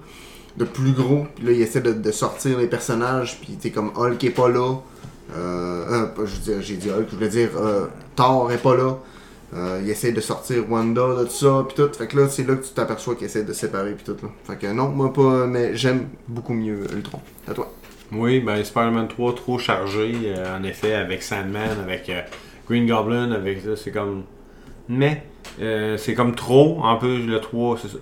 de 0.58 0.64
plus 0.64 0.92
gros. 0.92 1.26
Puis 1.36 1.44
là, 1.46 1.52
il 1.52 1.60
essaie 1.62 1.80
de, 1.80 1.92
de 1.92 2.10
sortir 2.12 2.58
les 2.58 2.66
personnages. 2.66 3.38
Puis 3.40 3.54
t'es 3.54 3.70
comme 3.70 3.90
Hulk 3.96 4.22
est 4.24 4.30
pas 4.30 4.48
là. 4.48 4.76
Euh, 5.34 5.84
euh, 5.90 6.06
pas- 6.06 6.24
je 6.24 6.36
veux 6.36 6.42
dire, 6.54 6.62
j'ai 6.62 6.76
dit 6.76 6.90
Hulk, 6.90 7.06
je 7.10 7.14
voulais 7.16 7.28
dire 7.28 7.50
euh, 7.56 7.86
Thor 8.14 8.50
est 8.52 8.62
pas 8.62 8.76
là. 8.76 8.96
Euh, 9.54 9.80
il 9.82 9.88
essaie 9.90 10.12
de 10.12 10.20
sortir 10.20 10.64
Wanda 10.70 11.16
de 11.20 11.24
tout 11.24 11.30
ça. 11.30 11.64
Puis 11.68 11.76
tout. 11.76 11.92
Fait 11.96 12.06
que 12.06 12.18
là, 12.18 12.28
c'est 12.28 12.46
là 12.46 12.56
que 12.56 12.64
tu 12.64 12.72
t'aperçois 12.72 13.14
qu'il 13.14 13.26
essaie 13.26 13.44
de 13.44 13.52
séparer. 13.52 13.92
Puis 13.92 14.04
tout 14.04 14.16
là. 14.22 14.28
Fait 14.44 14.56
que 14.56 14.66
non, 14.72 14.88
moi 14.88 15.12
pas. 15.12 15.46
Mais 15.46 15.76
j'aime 15.76 16.08
beaucoup 16.28 16.54
mieux 16.54 16.80
Ultron. 16.94 17.20
À 17.48 17.54
toi. 17.54 17.72
Oui, 18.12 18.38
ben 18.38 18.62
Spider-Man 18.62 19.08
3 19.08 19.34
trop 19.34 19.58
chargé, 19.58 20.12
euh, 20.26 20.56
en 20.56 20.62
effet, 20.62 20.94
avec 20.94 21.24
Sandman, 21.24 21.70
avec 21.82 22.08
euh, 22.08 22.20
Green 22.68 22.86
Goblin, 22.86 23.32
avec 23.32 23.62
ça, 23.62 23.74
c'est 23.74 23.90
comme. 23.90 24.22
Mais, 24.88 25.24
euh, 25.60 25.96
c'est 25.96 26.14
comme 26.14 26.36
trop, 26.36 26.84
un 26.84 26.94
peu 26.96 27.18
le 27.18 27.40
3, 27.40 27.78
c'est 27.82 27.88
ça. 27.88 27.98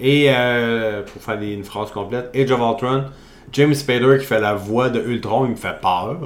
Et, 0.00 0.26
euh, 0.28 1.02
pour 1.02 1.20
faire 1.22 1.38
des- 1.38 1.52
une 1.52 1.64
phrase 1.64 1.90
complète, 1.90 2.30
Age 2.34 2.50
of 2.52 2.60
Ultron, 2.60 3.04
James 3.52 3.74
Spader 3.74 4.18
qui 4.20 4.26
fait 4.26 4.40
la 4.40 4.54
voix 4.54 4.88
de 4.90 5.00
Ultron, 5.00 5.44
il 5.46 5.52
me 5.52 5.56
fait 5.56 5.80
peur. 5.80 6.16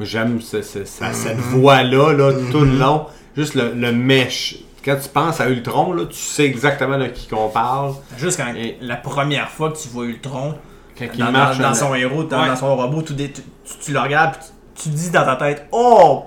J'aime 0.00 0.40
ce- 0.42 0.60
ce- 0.62 0.84
ce- 0.84 1.04
cette 1.12 1.38
voix-là, 1.38 2.12
là, 2.12 2.32
tout 2.52 2.60
le 2.60 2.76
long. 2.78 3.06
Juste 3.36 3.54
le, 3.54 3.72
le 3.72 3.92
mesh. 3.92 4.56
Quand 4.84 4.96
tu 5.02 5.08
penses 5.08 5.40
à 5.40 5.48
Ultron, 5.48 5.92
là, 5.94 6.04
tu 6.06 6.16
sais 6.16 6.44
exactement 6.44 6.98
de 6.98 7.06
qui 7.06 7.26
qu'on 7.28 7.48
parle. 7.48 7.94
Juste 8.18 8.38
quand 8.38 8.54
Et- 8.54 8.76
la 8.82 8.96
première 8.96 9.48
fois 9.48 9.70
que 9.72 9.78
tu 9.78 9.88
vois 9.88 10.04
Ultron, 10.04 10.54
Quand 10.98 11.06
il 11.12 11.18
dans, 11.18 11.32
marche 11.32 11.58
dans- 11.58 11.74
son 11.74 11.94
héros, 11.94 12.24
dans, 12.24 12.42
Ouais. 12.42 12.48
dans 12.48 12.56
son 12.56 12.76
robot, 12.76 13.02
tu, 13.02 13.16
tu, 13.16 13.30
tu- 13.32 13.42
tu 13.80 13.92
le 13.92 13.98
regardes, 14.00 14.34
tu, 14.74 14.82
tu 14.84 14.88
dis 14.90 15.10
dans 15.10 15.24
ta 15.24 15.36
tête, 15.36 15.66
oh, 15.72 16.24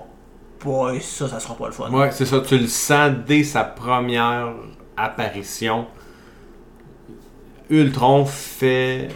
boy, 0.64 1.00
ça, 1.00 1.28
ça 1.28 1.38
sera 1.40 1.54
pas 1.54 1.66
le 1.66 1.72
fun. 1.72 1.90
Ouais, 1.90 2.10
c'est 2.12 2.26
ça. 2.26 2.40
Tu 2.40 2.58
le 2.58 2.66
sens 2.66 3.12
dès 3.26 3.44
sa 3.44 3.62
première 3.64 4.48
apparition. 4.96 5.86
Ultron 7.70 8.24
fait, 8.26 9.08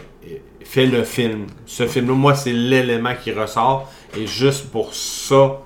fait 0.64 0.86
le 0.86 1.02
film. 1.04 1.46
Ce 1.66 1.86
film-là, 1.86 2.14
moi, 2.14 2.34
c'est 2.34 2.52
l'élément 2.52 3.14
qui 3.20 3.32
ressort. 3.32 3.90
Et 4.16 4.26
juste 4.26 4.70
pour 4.70 4.94
ça, 4.94 5.60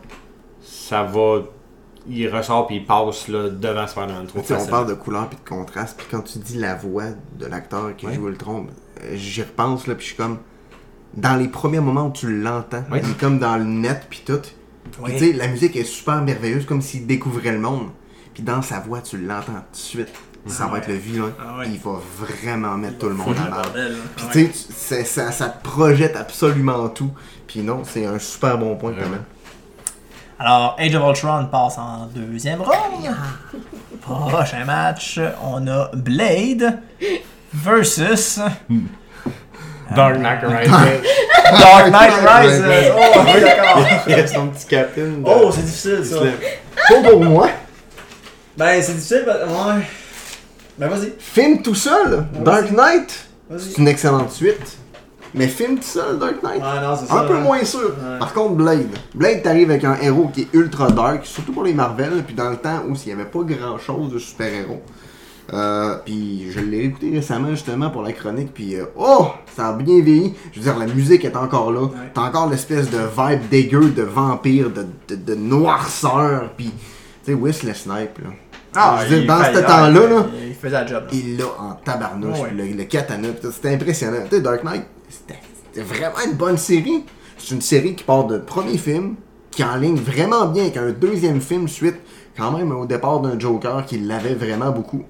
ça 0.62 1.02
va. 1.04 1.42
Il 2.10 2.26
ressort 2.34 2.66
puis 2.66 2.76
il 2.76 2.84
passe 2.86 3.28
là, 3.28 3.50
devant 3.50 3.86
Spider-Man 3.86 4.26
3. 4.26 4.40
Tu 4.42 4.48
sais, 4.48 4.54
on 4.54 4.66
parle 4.66 4.88
de 4.88 4.94
couleur 4.94 5.28
puis 5.28 5.38
de 5.44 5.46
contraste, 5.48 5.98
puis 5.98 6.06
quand 6.10 6.22
tu 6.22 6.38
dis 6.38 6.56
la 6.56 6.74
voix 6.74 7.04
de 7.38 7.44
l'acteur 7.44 7.94
qui 7.96 8.06
Ouais. 8.06 8.14
joue 8.14 8.28
Ultron, 8.28 8.66
j'y 9.12 9.42
repense 9.42 9.86
là, 9.86 9.94
puis 9.94 10.04
je 10.04 10.08
suis 10.14 10.16
comme 10.16 10.38
dans 11.12 11.36
les 11.36 11.48
premiers 11.48 11.80
moments 11.80 12.06
où 12.06 12.12
tu 12.12 12.40
l'entends, 12.40 12.82
Ouais. 12.90 13.02
il 13.04 13.10
est 13.10 13.18
comme 13.20 13.38
dans 13.38 13.58
le 13.58 13.64
net 13.64 14.06
puis 14.08 14.22
tout. 14.24 14.38
Puis 14.40 15.02
Oui. 15.02 15.12
tu 15.12 15.18
sais, 15.18 15.32
la 15.34 15.48
musique 15.48 15.76
est 15.76 15.84
super 15.84 16.22
merveilleuse, 16.22 16.64
comme 16.64 16.80
s'il 16.80 17.06
découvrait 17.06 17.52
le 17.52 17.58
monde. 17.60 17.88
Puis 18.32 18.42
dans 18.42 18.62
sa 18.62 18.80
voix, 18.80 19.02
tu 19.02 19.18
l'entends 19.18 19.52
tout 19.52 19.72
de 19.72 19.76
suite. 19.76 20.08
Ça 20.48 20.66
va 20.66 20.78
être 20.78 20.88
le 20.88 20.94
vilain. 20.94 21.30
Ah 21.40 21.58
ouais. 21.58 21.66
Il 21.68 21.78
va 21.78 21.92
vraiment 22.18 22.76
mettre 22.76 22.98
tout 22.98 23.08
le 23.08 23.14
monde 23.14 23.34
à 23.36 23.50
mal. 23.50 23.62
là. 23.74 23.96
Puis 24.16 24.26
Ouais. 24.44 24.48
tu 24.52 24.58
sais, 24.74 25.04
ça, 25.04 25.30
ça 25.32 25.48
te 25.48 25.62
projette 25.66 26.16
absolument 26.16 26.88
tout. 26.88 27.10
Puis 27.46 27.60
non, 27.60 27.82
c'est 27.84 28.06
un 28.06 28.18
super 28.18 28.58
bon 28.58 28.76
point 28.76 28.92
quand 28.92 29.08
même. 29.08 29.24
Alors, 30.38 30.76
Age 30.78 30.94
of 30.94 31.02
Ultron 31.08 31.46
passe 31.50 31.78
en 31.78 32.06
deuxième 32.14 32.60
ronde. 32.62 33.14
Prochain 34.00 34.64
match, 34.64 35.18
on 35.42 35.66
a 35.66 35.90
Blade 35.94 36.78
versus 37.52 38.38
Dark 39.96 40.18
Knight 40.18 40.40
Rises. 40.42 40.70
Dark 40.70 41.90
Knight 41.90 42.12
Rises. 42.12 42.62
Oh, 42.94 43.18
oui, 43.26 43.40
d'accord. 43.40 43.86
il 44.06 44.14
a 44.14 44.26
son 44.26 44.48
petit 44.48 44.66
de- 44.68 45.22
Oh, 45.24 45.50
c'est 45.52 45.62
difficile 45.64 46.04
ça. 46.04 46.16
Pas 46.88 47.10
pour 47.10 47.24
moi. 47.24 47.48
Ben, 48.56 48.82
c'est 48.82 48.94
difficile, 48.94 49.24
ben, 49.26 49.36
ouais. 49.48 49.82
Ben, 50.78 50.88
vas-y. 50.88 51.12
Film 51.18 51.62
tout 51.62 51.74
seul, 51.74 52.24
Dark 52.44 52.70
Knight, 52.70 53.28
c'est 53.58 53.78
une 53.78 53.88
excellente 53.88 54.30
suite. 54.30 54.78
Mais 55.34 55.46
film 55.46 55.76
tout 55.76 55.82
seul, 55.84 56.18
Dark 56.18 56.42
Knight, 56.42 56.62
Ouais, 56.62 56.80
non, 56.80 56.96
c'est 56.98 57.06
ça. 57.06 57.20
un 57.20 57.24
peu 57.26 57.36
hein. 57.36 57.40
moins 57.40 57.62
sûr. 57.64 57.80
Ouais. 57.90 58.18
Par 58.18 58.32
contre, 58.32 58.54
Blade. 58.54 58.88
Blade, 59.14 59.42
t'arrives 59.42 59.70
avec 59.70 59.84
un 59.84 59.96
héros 60.00 60.30
qui 60.32 60.42
est 60.42 60.48
ultra 60.54 60.90
dark, 60.90 61.26
surtout 61.26 61.52
pour 61.52 61.64
les 61.64 61.74
Marvel, 61.74 62.22
puis 62.24 62.34
dans 62.34 62.48
le 62.48 62.56
temps 62.56 62.82
où 62.88 62.94
il 62.94 63.06
n'y 63.06 63.12
avait 63.12 63.28
pas 63.28 63.40
grand 63.42 63.76
chose 63.78 64.10
de 64.12 64.18
super-héros. 64.18 64.80
Euh, 65.52 65.96
puis 66.04 66.50
je 66.50 66.60
l'ai 66.60 66.84
écouté 66.84 67.10
récemment 67.10 67.50
justement 67.50 67.90
pour 67.90 68.02
la 68.02 68.12
chronique, 68.12 68.52
puis 68.54 68.76
euh, 68.76 68.84
oh, 68.96 69.28
ça 69.56 69.68
a 69.68 69.72
bien 69.74 70.00
vieilli. 70.02 70.34
Je 70.52 70.60
veux 70.60 70.64
dire, 70.64 70.78
la 70.78 70.86
musique 70.86 71.24
est 71.24 71.36
encore 71.36 71.72
là. 71.72 71.88
T'as 72.14 72.22
encore 72.22 72.48
l'espèce 72.48 72.88
de 72.90 72.98
vibe 72.98 73.48
dégueu 73.50 73.90
de 73.90 74.02
vampire, 74.02 74.70
de, 74.70 74.86
de, 75.08 75.14
de 75.14 75.34
noirceur, 75.34 76.50
puis 76.56 76.66
tu 77.24 77.32
sais, 77.32 77.34
Wesley 77.34 77.74
Snipe, 77.74 78.18
là. 78.22 78.30
Je 78.74 79.02
veux 79.02 79.08
dire, 79.08 79.18
il 79.18 79.26
dans 79.26 79.38
fait- 79.38 79.54
ce 79.54 79.60
temps-là, 79.60 80.06
là, 80.08 80.26
Il 80.46 80.54
faisait 80.54 80.70
la 80.72 80.86
job. 80.86 81.04
là. 81.04 81.10
il 81.12 81.36
l'a 81.38 81.44
en 81.58 81.72
tabarnouche, 81.84 82.38
Ouais. 82.40 82.48
puis 82.48 82.70
le, 82.72 82.76
le 82.76 82.84
katana, 82.84 83.28
c'était 83.52 83.74
impressionnant. 83.74 84.18
Tu 84.28 84.36
sais, 84.36 84.42
Dark 84.42 84.62
Knight, 84.64 84.84
c'était 85.08 85.82
vraiment 85.82 86.18
une 86.26 86.34
bonne 86.36 86.58
série. 86.58 87.04
C'est 87.38 87.54
une 87.54 87.60
série 87.62 87.94
qui 87.94 88.04
part 88.04 88.24
de 88.26 88.38
premier 88.38 88.76
film, 88.78 89.14
qui 89.50 89.62
enligne 89.64 89.96
vraiment 89.96 90.46
bien 90.46 90.64
avec 90.64 90.76
un 90.76 90.90
deuxième 90.90 91.40
film 91.40 91.68
suite, 91.68 91.96
quand 92.36 92.50
même 92.56 92.72
au 92.72 92.84
départ 92.86 93.20
d'un 93.20 93.38
Joker 93.38 93.84
qui 93.86 93.98
l'avait 93.98 94.34
vraiment 94.34 94.70
beaucoup. 94.70 95.02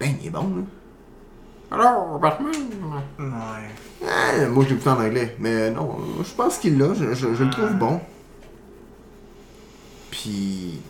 Ben, 0.00 0.10
il 0.20 0.26
est 0.26 0.30
bon, 0.30 0.40
là. 0.40 0.62
Alors, 1.70 2.18
Batman? 2.20 2.52
Ouais. 3.18 3.24
Ah, 4.06 4.46
moi, 4.48 4.64
j'ai 4.68 4.74
écouté 4.74 4.90
en 4.90 5.00
anglais, 5.00 5.34
mais 5.40 5.70
non, 5.70 5.96
je 6.22 6.34
pense 6.34 6.58
qu'il 6.58 6.78
l'a, 6.78 6.92
je, 6.94 7.14
je- 7.14 7.34
je 7.34 7.44
le 7.44 7.50
trouve 7.50 7.74
bon. 7.74 8.00
Puis. 10.10 10.80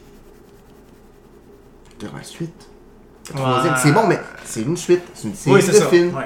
La 2.16 2.22
suite. 2.22 2.68
Le 3.30 3.38
troisième, 3.38 3.72
Ouais. 3.74 3.78
c'est 3.82 3.92
bon, 3.92 4.06
mais 4.06 4.20
c'est 4.44 4.62
une 4.62 4.76
suite, 4.76 5.02
c'est 5.14 5.28
une 5.28 5.34
série 5.34 5.56
Oui, 5.56 5.62
c'est 5.62 5.72
de 5.72 5.76
ça. 5.76 5.86
films. 5.86 6.14
Ouais. 6.14 6.24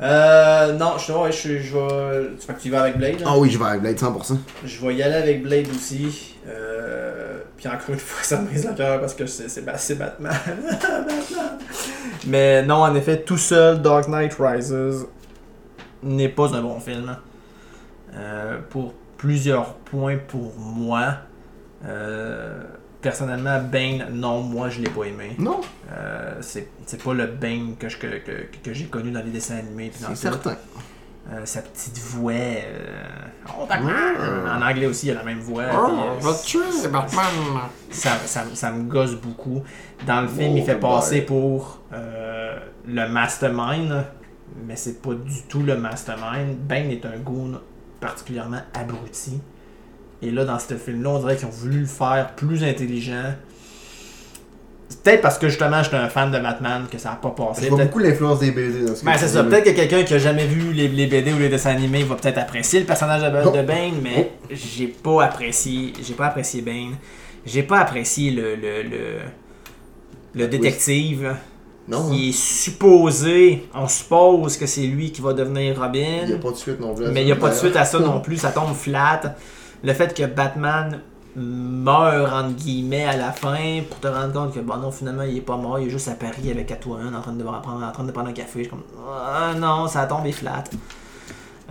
Euh, 0.00 0.72
non, 0.72 0.98
je, 0.98 1.12
ouais, 1.12 1.30
je, 1.30 1.58
je 1.60 1.76
vais. 1.76 2.30
Tu 2.40 2.52
que 2.52 2.60
tu 2.60 2.70
vas 2.70 2.82
avec 2.82 2.96
Blade. 2.98 3.16
hein? 3.22 3.26
Ah 3.28 3.38
oui, 3.38 3.50
je 3.50 3.58
vais 3.58 3.64
avec 3.66 3.82
Blade 3.82 3.96
100%. 3.96 4.36
Je 4.64 4.84
vais 4.86 4.94
y 4.96 5.02
aller 5.02 5.14
avec 5.14 5.42
Blade 5.44 5.68
aussi. 5.72 6.34
Euh, 6.48 7.38
puis 7.56 7.68
encore 7.68 7.90
une 7.90 7.98
fois, 7.98 8.22
ça 8.24 8.38
me 8.40 8.46
brise 8.46 8.66
le 8.66 8.74
cœur 8.74 8.98
parce 9.00 9.14
que 9.14 9.26
c'est 9.26 9.48
c'est 9.48 9.62
Ba- 9.62 9.78
c'est 9.78 9.94
Batman. 9.94 10.32
Batman. 10.72 11.58
Mais 12.26 12.64
non, 12.64 12.76
en 12.82 12.94
effet, 12.96 13.22
tout 13.22 13.36
seul, 13.38 13.80
Dark 13.80 14.08
Knight 14.08 14.34
Rises 14.40 14.74
n'est 16.02 16.28
pas 16.30 16.52
un 16.56 16.62
bon 16.62 16.80
film. 16.80 17.16
Euh, 18.14 18.58
pour 18.70 18.94
plusieurs 19.16 19.74
points 19.74 20.16
pour 20.26 20.52
moi. 20.58 21.14
Euh, 21.86 22.60
personnellement, 23.02 23.60
Bane, 23.60 24.06
non, 24.12 24.40
moi 24.40 24.68
je 24.70 24.80
l'ai 24.80 24.88
pas 24.90 25.04
aimé. 25.04 25.34
Non, 25.38 25.60
Euh, 25.92 26.36
c'est 26.40 26.68
c'est 26.86 27.02
pas 27.02 27.12
le 27.12 27.26
Bane 27.26 27.76
que, 27.78 27.88
je- 27.88 27.98
que, 27.98 28.06
que, 28.06 28.46
que 28.62 28.72
j'ai 28.72 28.86
connu 28.86 29.10
dans 29.10 29.22
les 29.22 29.30
dessins 29.30 29.56
animés. 29.56 29.90
puis 29.92 30.00
dans 30.02 30.14
c'est 30.14 30.28
tout. 30.28 30.32
certain. 30.34 30.56
Euh, 31.32 31.44
sa 31.44 31.62
petite 31.62 31.98
voix. 31.98 32.32
euh, 32.32 33.04
oh, 33.60 33.66
Batman! 33.68 34.16
En 34.48 34.60
anglais 34.62 34.86
aussi, 34.86 35.06
il 35.06 35.10
a 35.12 35.14
la 35.14 35.22
même 35.22 35.38
voix. 35.38 35.64
puis, 35.64 35.76
euh, 35.76 36.18
va 36.20 36.34
te 36.34 36.44
tuer, 36.44 36.88
Batman. 36.90 37.24
ça, 37.90 38.16
ça, 38.26 38.44
ça 38.54 38.72
me 38.72 38.82
gosse 38.88 39.14
beaucoup. 39.14 39.62
Dans 40.06 40.22
le 40.22 40.28
film, 40.28 40.56
il 40.56 40.62
Oh, 40.62 40.66
fait 40.66 40.74
passer 40.80 41.20
pour 41.22 41.80
euh, 41.92 42.58
le 42.88 43.08
mastermind, 43.08 44.04
mais 44.66 44.74
c'est 44.76 45.00
pas 45.00 45.14
du 45.14 45.42
tout 45.48 45.62
le 45.62 45.76
mastermind. 45.76 46.56
Bane 46.66 46.90
est 46.90 47.04
un 47.06 47.18
goon 47.18 47.60
particulièrement 48.00 48.60
abruti. 48.74 49.40
Et 50.22 50.30
là, 50.30 50.44
dans 50.44 50.58
ce 50.58 50.74
film-là, 50.74 51.10
on 51.10 51.18
dirait 51.18 51.36
qu'ils 51.36 51.46
ont 51.46 51.50
voulu 51.50 51.80
le 51.80 51.86
faire 51.86 52.32
plus 52.36 52.62
intelligent. 52.64 53.34
Peut-être 55.02 55.22
parce 55.22 55.38
que 55.38 55.48
justement, 55.48 55.82
j'étais 55.82 55.96
un 55.96 56.08
fan 56.08 56.30
de 56.30 56.38
Batman 56.38 56.86
que 56.90 56.98
ça 56.98 57.10
n'a 57.10 57.16
pas 57.16 57.30
passé. 57.30 57.62
Je 57.64 57.68
vois 57.70 57.84
beaucoup 57.84 57.98
l'influence 57.98 58.38
des 58.38 58.52
BD 58.52 58.84
dans 58.86 58.94
ce 58.94 59.00
que 59.00 59.06
ben, 59.06 59.14
c'est 59.16 59.26
ça. 59.28 59.42
Peut-être 59.42 59.64
que 59.64 59.70
quelqu'un 59.70 60.04
qui 60.04 60.14
a 60.14 60.18
jamais 60.18 60.46
vu 60.46 60.72
les, 60.72 60.86
les 60.86 61.06
BD 61.06 61.32
ou 61.32 61.38
les 61.38 61.48
dessins 61.48 61.70
animés 61.70 62.04
va 62.04 62.14
peut-être 62.14 62.38
apprécier 62.38 62.78
le 62.80 62.86
personnage 62.86 63.22
de, 63.22 63.38
Oh. 63.44 63.50
de 63.50 63.62
Bane, 63.62 63.94
mais 64.02 64.30
j'ai 64.50 64.86
pas 64.86 65.24
apprécié. 65.24 65.92
J'ai 66.06 66.14
pas 66.14 66.26
apprécié 66.26 66.60
Bane. 66.60 66.96
J'ai 67.44 67.62
pas 67.64 67.80
apprécié 67.80 68.30
le 68.30 68.54
le, 68.54 68.82
le, 68.82 69.18
le 70.34 70.46
détective 70.46 71.34
Non, 71.88 72.08
qui 72.10 72.28
est 72.28 72.32
supposé. 72.38 73.64
On 73.74 73.88
suppose 73.88 74.56
que 74.56 74.66
c'est 74.66 74.82
lui 74.86 75.10
qui 75.10 75.20
va 75.22 75.32
devenir 75.32 75.80
Robin. 75.80 76.20
il 76.22 76.28
n'y 76.28 76.34
a 76.34 76.38
pas 76.38 76.50
de 76.50 76.56
suite 76.56 76.78
non 76.78 76.94
plus. 76.94 77.06
Mais 77.08 77.22
il 77.22 77.26
n'y 77.26 77.32
a 77.32 77.36
pas 77.36 77.48
de 77.48 77.54
suite 77.54 77.74
à 77.76 77.84
ça 77.84 77.98
non 77.98 78.20
plus, 78.26 78.36
ça 78.36 78.50
tombe 78.52 78.74
flat. 78.74 79.34
Le 79.84 79.92
fait 79.94 80.14
que 80.14 80.24
Batman 80.24 81.00
meurt 81.34 82.30
entre 82.32 82.54
guillemets 82.56 83.04
à 83.06 83.16
la 83.16 83.32
fin 83.32 83.80
pour 83.88 84.00
te 84.00 84.06
rendre 84.06 84.32
compte 84.32 84.54
que 84.54 84.60
bon 84.60 84.76
non 84.76 84.90
finalement 84.90 85.22
il 85.22 85.38
est 85.38 85.40
pas 85.40 85.56
mort, 85.56 85.78
il 85.78 85.86
est 85.86 85.90
juste 85.90 86.08
à 86.08 86.12
Paris 86.12 86.50
avec 86.50 86.66
Catwoman 86.66 87.14
en 87.14 87.20
train 87.22 87.32
de 87.32 87.42
prendre, 87.42 87.82
en 87.84 87.90
train 87.90 88.04
de 88.04 88.12
prendre 88.12 88.28
un 88.28 88.32
café. 88.32 88.58
Je 88.64 88.68
suis 88.68 88.68
comme 88.68 88.82
ah 89.08 89.52
non, 89.56 89.88
ça 89.88 90.02
a 90.02 90.06
tombé 90.06 90.30
flat. 90.32 90.64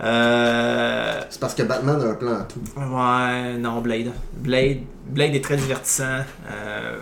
Euh, 0.02 1.20
C'est 1.30 1.40
parce 1.40 1.54
que 1.54 1.62
Batman 1.62 2.00
a 2.00 2.04
un 2.10 2.14
plan 2.14 2.32
à 2.40 2.42
tout. 2.44 2.60
ouais, 2.76 3.58
non, 3.58 3.80
Blade. 3.80 4.10
Blade, 4.32 4.78
Blade 5.06 5.34
est 5.34 5.44
très 5.44 5.56
divertissant. 5.56 6.20
Euh, 6.50 6.98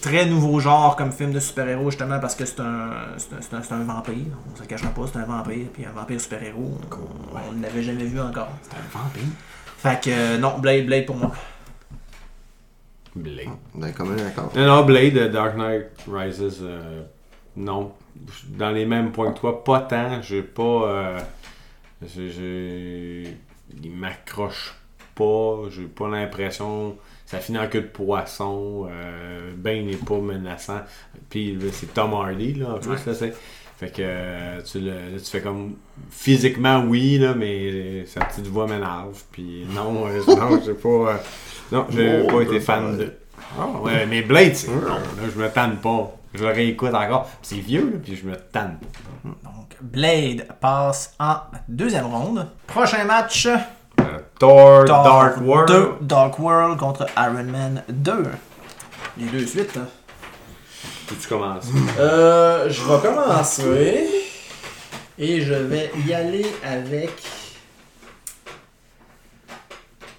très 0.00 0.26
nouveau 0.26 0.60
genre 0.60 0.94
comme 0.96 1.10
film 1.12 1.32
de 1.32 1.40
super-héros, 1.40 1.90
justement, 1.90 2.20
parce 2.20 2.34
que 2.36 2.44
c'est 2.44 2.60
un, 2.60 2.90
c'est 3.16 3.32
un, 3.34 3.38
c'est 3.40 3.54
un- 3.56 3.62
c'est 3.62 3.74
un 3.74 3.82
vampire. 3.84 4.26
On 4.52 4.56
se 4.56 4.62
cachera 4.68 4.90
pas, 4.90 5.02
c'est 5.12 5.18
un 5.18 5.24
vampire. 5.24 5.66
Puis 5.72 5.84
un 5.86 5.92
vampire 5.98 6.20
super-héros, 6.20 6.78
on, 6.92 7.36
on 7.50 7.52
ne 7.52 7.62
l'avait 7.62 7.82
jamais 7.82 8.04
vu 8.04 8.20
encore. 8.20 8.48
C'est 8.62 8.76
un 8.76 8.98
vampire. 9.02 9.22
Fait 9.88 10.00
que, 10.02 10.10
euh, 10.10 10.38
non, 10.38 10.58
Blade, 10.58 10.86
Blade 10.86 11.06
pour 11.06 11.16
moi. 11.16 11.32
Blade. 13.14 13.48
Quand 13.96 14.04
même 14.04 14.16
d'accord. 14.18 14.52
Non, 14.56 14.66
non, 14.66 14.84
Blade, 14.84 15.16
euh, 15.16 15.28
Dark 15.28 15.56
Knight 15.56 15.86
Rises, 16.10 16.58
euh, 16.62 17.02
non. 17.56 17.92
Dans 18.48 18.70
les 18.70 18.84
mêmes 18.84 19.12
points 19.12 19.32
que 19.32 19.38
toi, 19.38 19.62
pas 19.64 19.80
tant. 19.80 20.20
J'ai 20.22 20.42
pas. 20.42 20.62
euh, 20.62 21.18
j'ai- 22.06 23.36
il 23.82 23.90
m'accroche 23.90 24.74
pas. 25.14 25.62
J'ai 25.70 25.84
pas 25.84 26.08
l'impression. 26.08 26.96
Ça 27.24 27.38
finit 27.38 27.58
en 27.58 27.68
queue 27.68 27.82
de 27.82 27.86
poisson. 27.86 28.86
Euh, 28.90 29.50
ben 29.56 29.86
n'est 29.86 29.96
pas 29.96 30.18
menaçant. 30.18 30.80
Puis 31.30 31.58
c'est 31.72 31.92
Tom 31.94 32.12
Hardy, 32.14 32.54
là, 32.54 32.74
en 32.74 32.78
plus. 32.78 32.90
Ouais. 32.90 32.96
là, 33.06 33.14
c'est- 33.14 33.34
Fait 33.78 33.88
que 33.90 34.00
euh, 34.00 34.62
tu, 34.62 34.80
le, 34.80 34.90
là, 34.90 35.18
tu 35.18 35.30
fais 35.30 35.42
comme 35.42 35.74
physiquement 36.10 36.82
oui 36.86 37.18
là, 37.18 37.34
mais 37.34 38.06
sa 38.06 38.20
petite 38.24 38.46
voix 38.46 38.66
m'énerve. 38.66 39.20
Puis 39.32 39.66
non, 39.74 40.06
euh, 40.06 40.22
non, 40.28 40.60
j'ai 40.64 40.72
pas. 40.74 40.88
euh, 40.88 41.16
non, 41.72 41.86
j'ai 41.90 42.22
Oh, 42.24 42.32
pas 42.36 42.40
été 42.42 42.60
fan 42.60 42.96
de. 42.96 43.12
Ah 43.58 43.66
ouais, 43.82 44.06
mais 44.06 44.22
Blade, 44.22 44.54
c'est 44.54 44.68
non, 44.70 44.80
là, 44.80 44.98
je 45.34 45.38
me 45.40 45.48
tanne 45.50 45.76
pas. 45.76 46.10
Je 46.34 46.42
le 46.44 46.50
réécoute 46.52 46.94
encore. 46.94 47.28
C'est 47.42 47.56
vieux, 47.56 47.90
là, 47.92 47.98
puis 48.02 48.16
je 48.16 48.26
me 48.26 48.34
tanne 48.36 48.78
pas. 48.80 49.28
Donc, 49.44 49.76
Blade 49.80 50.46
passe 50.60 51.14
en 51.18 51.36
deuxième 51.68 52.06
ronde. 52.06 52.46
Prochain 52.66 53.04
match. 53.04 53.46
Euh, 53.46 54.18
Thor, 54.38 54.84
Dark 54.84 55.36
World. 55.42 55.68
2, 55.68 55.92
Dark 56.02 56.38
World 56.38 56.78
contre 56.78 57.06
Iron 57.16 57.44
Man 57.44 57.82
2. 57.88 58.24
Les 59.18 59.26
deux 59.26 59.46
suites. 59.46 59.76
hein. 59.76 59.86
Peux-tu 61.08 61.28
commencer? 61.28 61.68
Euh, 61.98 62.68
je 62.68 62.82
vais 62.82 63.00
commencer. 63.08 64.08
Et 65.18 65.40
je 65.40 65.54
vais 65.54 65.90
y 66.06 66.12
aller 66.12 66.46
avec. 66.64 67.10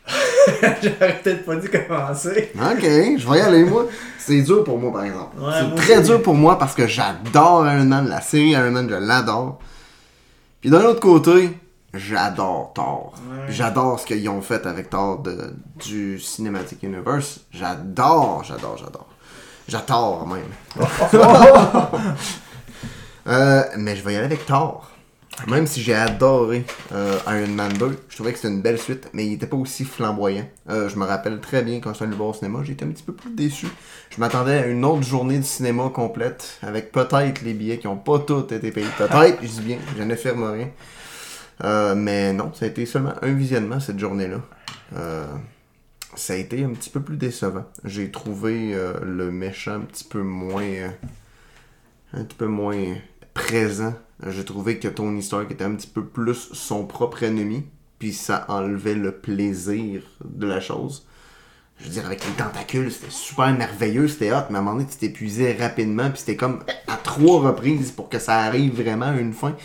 J'aurais 0.82 1.20
peut-être 1.22 1.46
pas 1.46 1.56
dû 1.58 1.70
commencer. 1.70 2.52
Ok, 2.56 2.82
je 2.82 3.30
vais 3.30 3.38
y 3.38 3.42
aller, 3.42 3.64
moi. 3.66 3.86
C'est 4.18 4.42
dur 4.42 4.64
pour 4.64 4.78
moi, 4.80 4.92
par 4.92 5.04
exemple. 5.04 5.38
Ouais, 5.40 5.52
c'est 5.60 5.76
très 5.76 5.98
aussi. 6.00 6.08
dur 6.10 6.22
pour 6.22 6.34
moi 6.36 6.58
parce 6.58 6.74
que 6.74 6.88
j'adore 6.88 7.66
Iron 7.68 7.84
Man, 7.86 8.08
la 8.10 8.22
série 8.22 8.50
Iron 8.52 8.72
Man, 8.72 8.88
je 8.90 8.96
l'adore. 8.96 9.60
Puis 10.62 10.70
d'un 10.70 10.84
autre 10.84 11.00
côté, 11.00 11.50
j'adore 11.94 12.72
Thor. 12.74 13.14
Ouais. 13.30 13.46
J'adore 13.50 14.00
ce 14.00 14.06
qu'ils 14.06 14.28
ont 14.30 14.42
fait 14.42 14.66
avec 14.66 14.90
Thor 14.90 15.20
de- 15.20 15.54
du 15.86 16.20
Cinematic 16.20 16.82
Universe. 16.84 17.42
J'adore, 17.52 18.44
j'adore, 18.46 18.78
j'adore. 18.78 19.08
J'adore 19.68 20.28
même. 20.28 20.44
Euh, 23.30 23.64
mais 23.78 23.98
je 23.98 24.04
vais 24.04 24.14
y 24.14 24.16
aller 24.16 24.24
avec 24.24 24.46
Thor. 24.46 24.90
Même 25.46 25.68
si 25.68 25.82
j'ai 25.82 25.94
adoré 25.94 26.66
euh, 26.94 27.20
Iron 27.28 27.54
Man 27.54 27.72
2, 27.74 28.06
je 28.10 28.16
trouvais 28.16 28.32
que 28.32 28.40
c'était 28.40 28.54
une 28.54 28.62
belle 28.62 28.80
suite, 28.80 29.10
mais 29.14 29.26
il 29.28 29.34
était 29.34 29.46
pas 29.46 29.58
aussi 29.58 29.86
flamboyant. 29.86 30.46
Euh, 30.70 30.90
je 30.90 30.98
me 30.98 31.06
rappelle 31.06 31.40
très 31.40 31.62
bien 31.62 31.80
quand 31.80 31.92
je 31.92 31.96
suis 31.96 32.04
allé 32.04 32.12
le 32.12 32.18
voir 32.18 32.30
au 32.30 32.34
cinéma, 32.34 32.60
j'étais 32.64 32.86
un 32.86 32.88
petit 32.88 33.04
peu 33.04 33.14
plus 33.14 33.30
déçu. 33.30 33.68
Je 34.10 34.20
m'attendais 34.20 34.58
à 34.58 34.66
une 34.66 34.84
autre 34.84 35.04
journée 35.04 35.38
de 35.38 35.44
cinéma 35.44 35.90
complète, 35.94 36.58
avec 36.64 36.92
peut-être 36.92 37.44
les 37.44 37.54
billets 37.54 37.78
qui 37.78 37.88
ont 37.88 37.98
pas 37.98 38.20
tous 38.20 38.52
été 38.52 38.72
payés. 38.72 38.88
Peut-être, 38.98 39.40
je 39.42 39.48
dis 39.48 39.62
bien, 39.62 39.78
je 39.96 40.04
n'affirme 40.04 40.44
rien. 40.44 40.70
Euh, 41.64 41.94
mais 41.96 42.34
non, 42.34 42.52
ça 42.54 42.66
a 42.66 42.70
été 42.70 42.86
seulement 42.86 43.14
un 43.22 43.34
visionnement 43.34 43.80
cette 43.80 44.00
journée-là. 44.00 44.38
Ça 46.16 46.34
a 46.34 46.36
été 46.38 46.64
un 46.64 46.70
petit 46.70 46.90
peu 46.90 47.02
plus 47.02 47.18
décevant. 47.18 47.66
J'ai 47.84 48.12
trouvé 48.12 48.74
euh, 48.74 48.94
le 49.04 49.32
méchant 49.32 49.74
un 49.76 49.82
petit 49.82 50.04
peu 50.04 50.22
moins. 50.22 50.64
euh, 50.64 50.90
un 52.14 52.24
petit 52.24 52.38
peu 52.38 52.48
moins 52.48 52.96
présent. 53.34 53.94
J'ai 54.28 54.46
trouvé 54.46 54.80
que 54.80 54.88
Tony 54.88 55.22
Stark 55.22 55.52
était 55.52 55.64
un 55.66 55.76
petit 55.76 55.88
peu 55.88 56.04
plus 56.06 56.50
son 56.54 56.86
propre 56.86 57.24
ennemi, 57.24 57.66
puis 58.00 58.14
ça 58.14 58.46
enlevait 58.48 58.96
le 58.96 59.12
plaisir 59.12 60.02
de 60.24 60.48
la 60.48 60.60
chose. 60.60 61.06
Je 61.78 61.86
veux 61.86 61.92
dire, 61.92 62.06
avec 62.08 62.26
les 62.26 62.32
tentacules, 62.32 62.92
c'était 62.92 63.12
super 63.12 63.54
merveilleux, 63.54 64.08
c'était 64.08 64.32
hot, 64.32 64.46
mais 64.50 64.56
à 64.56 64.60
un 64.60 64.64
moment 64.64 64.78
donné, 64.78 64.88
tu 64.90 64.98
t'épuisais 64.98 65.54
rapidement, 65.54 66.10
puis 66.10 66.20
c'était 66.20 66.36
comme 66.36 66.64
à 66.88 66.96
trois 66.98 67.42
reprises 67.42 67.92
pour 67.92 68.10
que 68.10 68.18
ça 68.18 68.40
arrive 68.40 68.82
vraiment 68.82 69.08
à 69.08 69.18
une 69.18 69.34
fin. 69.34 69.56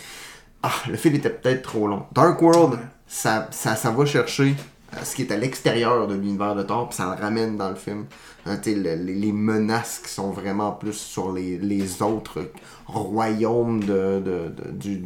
Ah, 0.61 0.71
le 0.87 0.95
fil 0.95 1.15
était 1.15 1.31
peut-être 1.31 1.63
trop 1.63 1.87
long. 1.87 2.05
Dark 2.13 2.39
World, 2.41 2.79
ça, 3.07 3.47
ça, 3.51 3.75
ça 3.75 3.89
va 3.89 4.05
chercher 4.05 4.53
ce 5.03 5.15
qui 5.15 5.23
est 5.23 5.31
à 5.31 5.37
l'extérieur 5.37 6.07
de 6.07 6.15
l'univers 6.15 6.55
de 6.55 6.63
Thor, 6.63 6.89
puis 6.89 6.97
ça 6.97 7.15
le 7.15 7.21
ramène 7.21 7.57
dans 7.57 7.69
le 7.69 7.75
film. 7.75 8.05
Hein, 8.45 8.59
les, 8.65 9.31
menaces 9.31 9.99
qui 9.99 10.11
sont 10.11 10.31
vraiment 10.31 10.71
plus 10.71 10.93
sur 10.93 11.31
les, 11.31 11.57
les 11.57 12.01
autres 12.01 12.51
royaumes 12.85 13.81
de, 13.81 14.19
de, 14.19 14.71
du, 14.71 15.05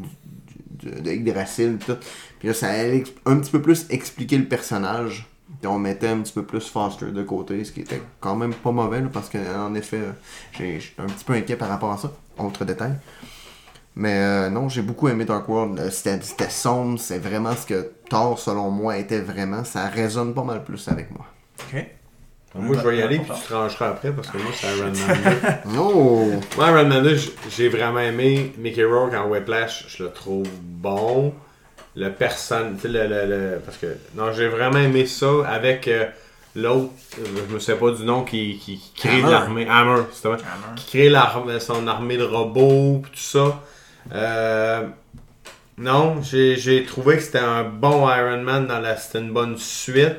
tout. 1.78 1.98
Puis 2.40 2.48
là, 2.48 2.54
ça 2.54 2.68
allait 2.70 3.04
un 3.26 3.38
petit 3.38 3.52
peu 3.52 3.62
plus 3.62 3.86
expliquer 3.90 4.38
le 4.38 4.46
personnage. 4.46 5.28
On 5.64 5.80
mettait 5.80 6.08
un 6.08 6.20
petit 6.20 6.34
peu 6.34 6.44
plus 6.44 6.68
Foster 6.68 7.08
de 7.08 7.24
côté, 7.24 7.64
ce 7.64 7.72
qui 7.72 7.82
était 7.82 8.02
quand 8.20 8.36
même 8.36 8.54
pas 8.54 8.72
mauvais, 8.72 9.02
parce 9.12 9.30
que 9.30 9.38
en 9.38 9.74
effet, 9.76 10.02
j'ai- 10.52 10.82
un 10.98 11.06
petit 11.06 11.24
peu 11.24 11.34
inquiet 11.34 11.56
par 11.56 11.70
rapport 11.70 11.92
à 11.92 11.98
ça. 11.98 12.12
Autre 12.38 12.66
détail. 12.66 12.94
Mais 14.00 14.14
euh, 14.22 14.50
non, 14.52 14.70
j'ai 14.70 14.84
beaucoup 14.84 15.08
aimé 15.10 15.26
Dark 15.26 15.50
World. 15.50 15.80
Euh, 15.80 15.90
C'était 15.90 16.50
sombre, 16.50 17.00
c'est 17.00 17.18
vraiment 17.18 17.56
ce 17.56 17.66
que 17.66 17.92
Thor, 18.10 18.38
selon 18.38 18.70
moi, 18.70 18.98
était 18.98 19.22
vraiment. 19.22 19.64
Ça 19.64 19.88
résonne 19.88 20.34
pas 20.36 20.44
mal 20.44 20.64
plus 20.64 20.88
avec 20.88 21.10
moi. 21.12 21.26
Ok. 21.74 21.84
Moi, 22.56 22.76
je 22.82 22.88
vais 22.88 22.98
y 22.98 23.02
aller, 23.02 23.20
puis 23.20 23.32
tu 23.36 23.42
trancheras 23.48 23.90
après, 23.90 24.12
parce 24.12 24.30
que 24.30 24.38
moi, 24.38 24.52
c'est 24.54 24.68
Iron 24.78 24.86
Man 24.86 25.18
2. 25.66 25.78
Oh! 25.80 26.32
Moi, 26.58 26.68
Iron 26.70 26.86
Man 26.88 27.04
2, 27.04 27.16
j- 27.16 27.32
j'ai 27.50 27.70
vraiment 27.70 28.00
aimé 28.00 28.54
Mickey 28.58 28.84
Rourke 28.84 29.14
en 29.16 29.28
Whiplash. 29.30 29.86
Je 29.96 30.04
le 30.04 30.12
trouve 30.12 30.48
bon. 30.62 31.34
Le 31.96 32.10
personne, 32.12 32.76
tu 32.76 32.84
sais, 32.84 32.88
le, 32.90 33.08
le- 33.08 33.26
le- 33.26 33.60
Parce 33.66 33.78
que, 33.78 33.98
non, 34.16 34.32
j'ai 34.32 34.48
vraiment 34.48 34.78
aimé 34.80 35.06
ça 35.08 35.28
avec 35.48 35.88
euh, 35.88 36.06
l'autre, 36.56 36.92
je 37.50 37.54
me 37.54 37.60
sais 37.60 37.76
pas 37.76 37.92
du 37.92 38.04
nom, 38.04 38.24
qui, 38.24 38.58
qui, 38.60 38.78
qui 38.78 38.94
crée 39.08 39.18
de 39.22 39.24
Hammer. 39.26 39.32
l'armée. 39.32 39.68
Hammer, 39.70 40.02
c'est 40.14 40.28
vrai. 40.28 40.38
Qui 40.76 40.86
crée 40.88 41.10
l'armée- 41.10 41.60
son 41.60 41.88
armée 41.88 42.18
de 42.18 42.24
robots, 42.24 43.02
pis 43.04 43.12
tout 43.12 43.18
ça. 43.18 43.62
Euh, 44.14 44.84
non, 45.78 46.22
j'ai 46.22 46.84
trouvé 46.86 47.18
que 47.18 47.22
c'était 47.24 47.40
un 47.40 47.64
bon 47.64 48.08
Iron 48.10 48.42
Man 48.42 48.68
dans 48.68 48.80
la. 48.80 48.98
C'était 48.98 49.20
une 49.20 49.32
bonne 49.34 49.58
suite. 49.58 50.18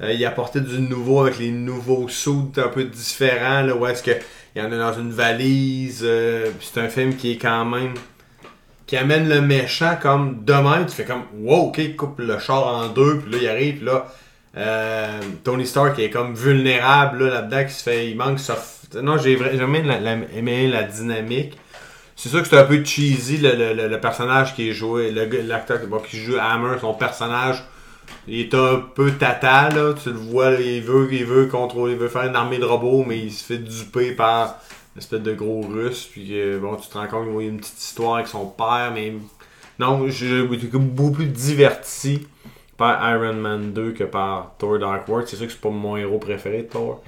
Euh, 0.00 0.12
il 0.12 0.24
apportait 0.26 0.60
du 0.60 0.80
nouveau 0.80 1.22
avec 1.22 1.38
les 1.38 1.50
nouveaux 1.50 2.08
suits 2.08 2.52
un 2.56 2.68
peu 2.68 2.84
différents. 2.84 3.62
Là, 3.62 3.74
où 3.76 3.86
est-ce 3.86 4.02
que 4.02 4.12
il 4.56 4.62
y 4.62 4.64
en 4.64 4.72
a 4.72 4.78
dans 4.78 4.98
une 4.98 5.12
valise. 5.12 6.00
euh, 6.04 6.50
c'est 6.60 6.80
un 6.80 6.88
film 6.88 7.14
qui 7.16 7.32
est 7.32 7.36
quand 7.38 7.64
même. 7.64 7.94
qui 8.86 8.96
amène 8.96 9.28
le 9.28 9.40
méchant 9.40 9.96
comme 10.00 10.44
demain. 10.44 10.84
Tu 10.84 10.94
fais 10.94 11.04
comme 11.04 11.24
wow, 11.40 11.68
ok, 11.68 11.96
coupe 11.96 12.18
le 12.20 12.38
char 12.38 12.66
en 12.66 12.88
deux. 12.88 13.18
Puis 13.20 13.32
là, 13.32 13.38
il 13.42 13.48
arrive. 13.48 13.76
Puis 13.76 13.84
là, 13.86 14.06
euh, 14.56 15.20
Tony 15.44 15.66
Stark 15.66 15.98
est 15.98 16.10
comme 16.10 16.34
vulnérable 16.34 17.24
là, 17.28 17.34
là-dedans. 17.42 17.68
fait, 17.68 18.08
il 18.10 18.16
manque 18.16 18.40
ça. 18.40 18.56
Non, 19.02 19.18
j'ai 19.18 19.36
vra- 19.36 19.50
j'ai 19.52 19.62
aimé 19.62 19.82
la, 19.82 20.00
la- 20.00 20.16
aimé 20.34 20.66
la 20.68 20.82
dynamique. 20.84 21.56
C'est 22.18 22.28
sûr 22.30 22.42
que 22.42 22.48
c'est 22.48 22.58
un 22.58 22.64
peu 22.64 22.84
cheesy 22.84 23.36
le, 23.38 23.52
le- 23.74 23.88
le- 23.88 24.00
personnage 24.00 24.54
qui 24.56 24.68
est 24.68 24.72
joué, 24.72 25.12
l'acteur 25.12 25.78
bon, 25.86 25.98
qui 26.00 26.18
joue 26.18 26.34
Hammer, 26.36 26.76
son 26.80 26.92
personnage, 26.94 27.62
il 28.26 28.40
est 28.40 28.54
un 28.54 28.76
peu 28.94 29.12
tata 29.12 29.68
là, 29.70 29.94
tu 29.94 30.10
le 30.10 30.16
vois, 30.16 30.50
il 30.54 30.82
veut, 30.82 31.08
il 31.12 31.24
veut 31.24 31.46
contrôler, 31.46 31.92
il 31.92 31.98
veut 31.98 32.08
faire 32.08 32.24
une 32.24 32.34
armée 32.34 32.58
de 32.58 32.64
robots, 32.64 33.04
mais 33.06 33.18
il 33.18 33.30
se 33.30 33.44
fait 33.44 33.58
duper 33.58 34.12
par 34.12 34.56
une 34.96 35.00
espèce 35.00 35.20
de 35.22 35.32
gros 35.32 35.60
russe, 35.62 36.08
puis 36.10 36.34
bon, 36.60 36.74
tu 36.74 36.88
te 36.88 36.98
rends 36.98 37.06
compte 37.06 37.26
qu'il 37.28 37.34
y 37.40 37.46
a 37.46 37.50
une 37.50 37.58
petite 37.58 37.78
histoire 37.80 38.16
avec 38.16 38.26
son 38.26 38.46
père, 38.46 38.90
mais 38.92 39.12
non, 39.78 40.08
j'ai 40.08 40.42
beaucoup 40.42 41.12
plus 41.12 41.26
diverti 41.26 42.26
par 42.76 42.98
Iron 43.14 43.34
Man 43.34 43.72
2 43.72 43.92
que 43.92 44.04
par 44.04 44.54
Thor 44.58 44.78
Dark 44.80 45.06
World. 45.08 45.28
C'est 45.28 45.36
sûr 45.36 45.46
que 45.46 45.52
c'est 45.52 45.60
pas 45.60 45.70
mon 45.70 45.96
héros 45.96 46.18
préféré 46.18 46.62
de 46.62 46.68
Thor. 46.68 47.02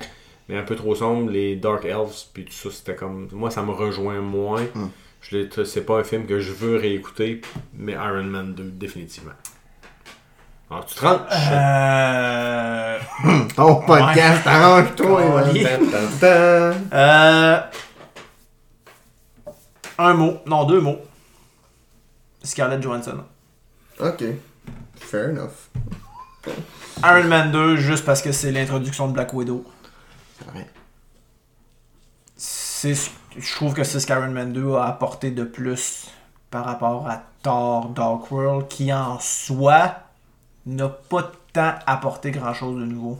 Mais 0.48 0.58
un 0.58 0.62
peu 0.64 0.74
trop 0.74 0.94
sombre, 0.96 1.30
les 1.30 1.54
Dark 1.56 1.84
Elves, 1.84 2.26
puis 2.34 2.44
tout 2.44 2.52
ça, 2.52 2.70
c'était 2.72 2.96
comme. 2.96 3.28
Moi, 3.32 3.50
ça 3.50 3.62
me 3.62 3.70
rejoint 3.70 4.20
moins. 4.20 4.62
Mm. 4.74 4.86
Je 5.22 5.36
l'ai- 5.36 5.64
C'est 5.64 5.82
pas 5.82 5.98
un 6.00 6.04
film 6.04 6.26
que 6.26 6.40
je 6.40 6.52
veux 6.52 6.76
réécouter, 6.76 7.40
mais 7.74 7.92
Iron 7.92 8.24
Man 8.24 8.54
2, 8.54 8.64
définitivement. 8.64 9.32
Alors, 10.70 10.86
tu 10.86 10.94
te 10.94 11.00
rends. 11.04 11.20
Euh... 11.30 12.98
Ton 13.56 13.76
podcast, 13.82 14.46
arrange-toi! 14.46 15.22
Oh. 15.22 16.24
Euh, 16.92 17.60
Un 19.98 20.14
mot, 20.14 20.38
non 20.46 20.64
deux 20.64 20.80
mots. 20.80 20.98
Scarlett 22.42 22.80
Johansson. 22.82 23.18
Ok. 23.98 24.24
Fair 24.98 25.30
enough. 25.30 25.68
Iron 27.04 27.24
Man 27.28 27.50
2, 27.52 27.76
juste 27.76 28.04
parce 28.06 28.22
que 28.22 28.32
c'est 28.32 28.50
l'introduction 28.52 29.08
de 29.08 29.12
Black 29.12 29.32
Widow. 29.34 29.64
C'est 30.38 30.50
vrai. 30.50 30.66
C'est, 32.36 32.94
ce- 32.94 33.10
je 33.36 33.54
trouve 33.54 33.74
que 33.74 33.84
c'est 33.84 34.00
ce 34.00 34.06
qu'Iron 34.06 34.30
Man 34.30 34.52
2 34.52 34.74
a 34.74 34.86
apporté 34.86 35.30
de 35.30 35.44
plus 35.44 36.10
par 36.50 36.64
rapport 36.64 37.08
à 37.08 37.22
Thor 37.42 37.90
Dark 37.90 38.30
World, 38.30 38.68
qui 38.68 38.92
en 38.92 39.18
soi 39.20 39.94
n'a 40.66 40.88
pas 40.88 41.30
tant 41.52 41.74
apporté 41.86 42.30
grand 42.30 42.54
chose 42.54 42.80
de 42.80 42.86
nouveau 42.86 43.18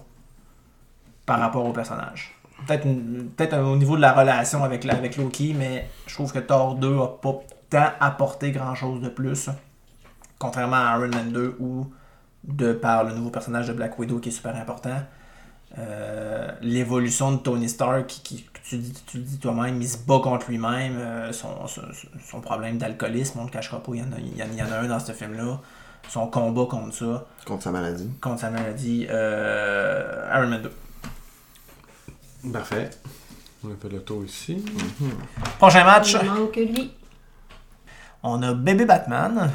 par 1.26 1.38
rapport 1.38 1.64
au 1.64 1.72
personnage. 1.72 2.34
Peut-être, 2.66 3.58
au 3.58 3.76
niveau 3.76 3.96
de 3.96 4.02
la 4.02 4.12
relation 4.12 4.64
avec, 4.64 4.84
Loki, 4.84 5.54
mais 5.56 5.88
je 6.06 6.14
trouve 6.14 6.32
que 6.32 6.40
Thor 6.40 6.74
2 6.74 6.98
a 6.98 7.06
pas 7.06 7.40
tant 7.70 7.90
apporté 8.00 8.50
grand 8.50 8.74
chose 8.74 9.00
de 9.00 9.08
plus. 9.08 9.48
Contrairement 10.38 10.76
à 10.76 10.98
Iron 10.98 11.08
Man 11.08 11.30
2 11.32 11.56
où, 11.60 11.86
de 12.44 12.72
par 12.72 13.04
le 13.04 13.14
nouveau 13.14 13.30
personnage 13.30 13.68
de 13.68 13.72
Black 13.72 13.98
Widow 13.98 14.18
qui 14.18 14.30
est 14.30 14.32
super 14.32 14.56
important, 14.56 14.98
euh, 15.78 16.50
l'évolution 16.62 17.32
de 17.32 17.38
Tony 17.38 17.68
Stark, 17.68 18.06
qui, 18.06 18.44
tu 18.64 18.76
dis, 18.78 18.92
tu 19.06 19.18
le 19.18 19.22
dis 19.24 19.38
toi-même, 19.38 19.80
il 19.80 19.88
se 19.88 19.98
bat 19.98 20.18
contre 20.22 20.48
lui-même, 20.50 20.96
euh, 20.98 21.32
son, 21.32 21.66
son, 21.66 21.82
son 22.28 22.40
problème 22.40 22.76
d'alcoolisme, 22.78 23.38
on 23.38 23.42
ne 23.42 23.46
le 23.48 23.52
cachera 23.52 23.82
pas, 23.82 23.92
il 23.94 24.00
y, 24.00 24.02
en 24.02 24.12
a, 24.12 24.18
il 24.18 24.36
y 24.36 24.42
en- 24.42 24.46
il 24.52 24.58
y 24.58 24.62
en 24.62 24.70
a 24.72 24.78
un 24.80 24.88
dans 24.88 25.00
ce 25.00 25.12
film-là. 25.12 25.60
Son 26.08 26.26
combat 26.26 26.64
contre 26.68 26.94
ça, 26.94 27.26
Contre 27.44 27.62
sa 27.62 27.70
maladie. 27.70 28.10
contre 28.20 28.40
sa 28.40 28.50
maladie, 28.50 29.06
euh, 29.10 30.28
Iron 30.34 30.48
Man 30.48 30.62
2. 30.62 32.50
Parfait. 32.52 32.90
On 33.62 33.68
a 33.68 33.76
fait 33.80 33.88
le 33.90 34.00
tour 34.00 34.24
ici. 34.24 34.64
Prochain 35.58 35.84
match, 35.84 36.16
Il 36.22 36.28
manque 36.30 36.56
lui. 36.56 36.92
On 38.22 38.42
a 38.42 38.54
Bébé 38.54 38.86
Batman. 38.86 39.50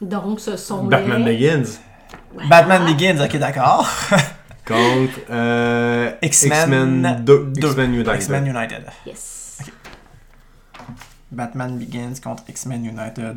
Donc, 0.00 0.40
ce 0.40 0.56
sont 0.56 0.84
Batman 0.84 1.22
les... 1.24 1.36
Begins. 1.36 1.78
Batman 2.48 2.84
Begins, 2.86 3.22
ok, 3.24 3.36
d'accord. 3.38 3.86
Contre 4.66 5.20
euh, 5.30 6.12
X-Men 6.22 6.52
X-Men 7.02 7.24
2. 7.24 7.52
2. 7.56 7.68
X-Men 7.68 7.94
United. 7.94 8.14
X-Men 8.14 8.46
United. 8.46 8.84
Yes. 9.06 9.58
Batman 11.30 11.78
Begins 11.78 12.14
contre 12.22 12.44
X-Men 12.48 12.84
United. 12.84 13.36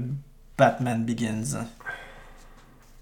Batman 0.58 1.04
Begins. 1.04 1.58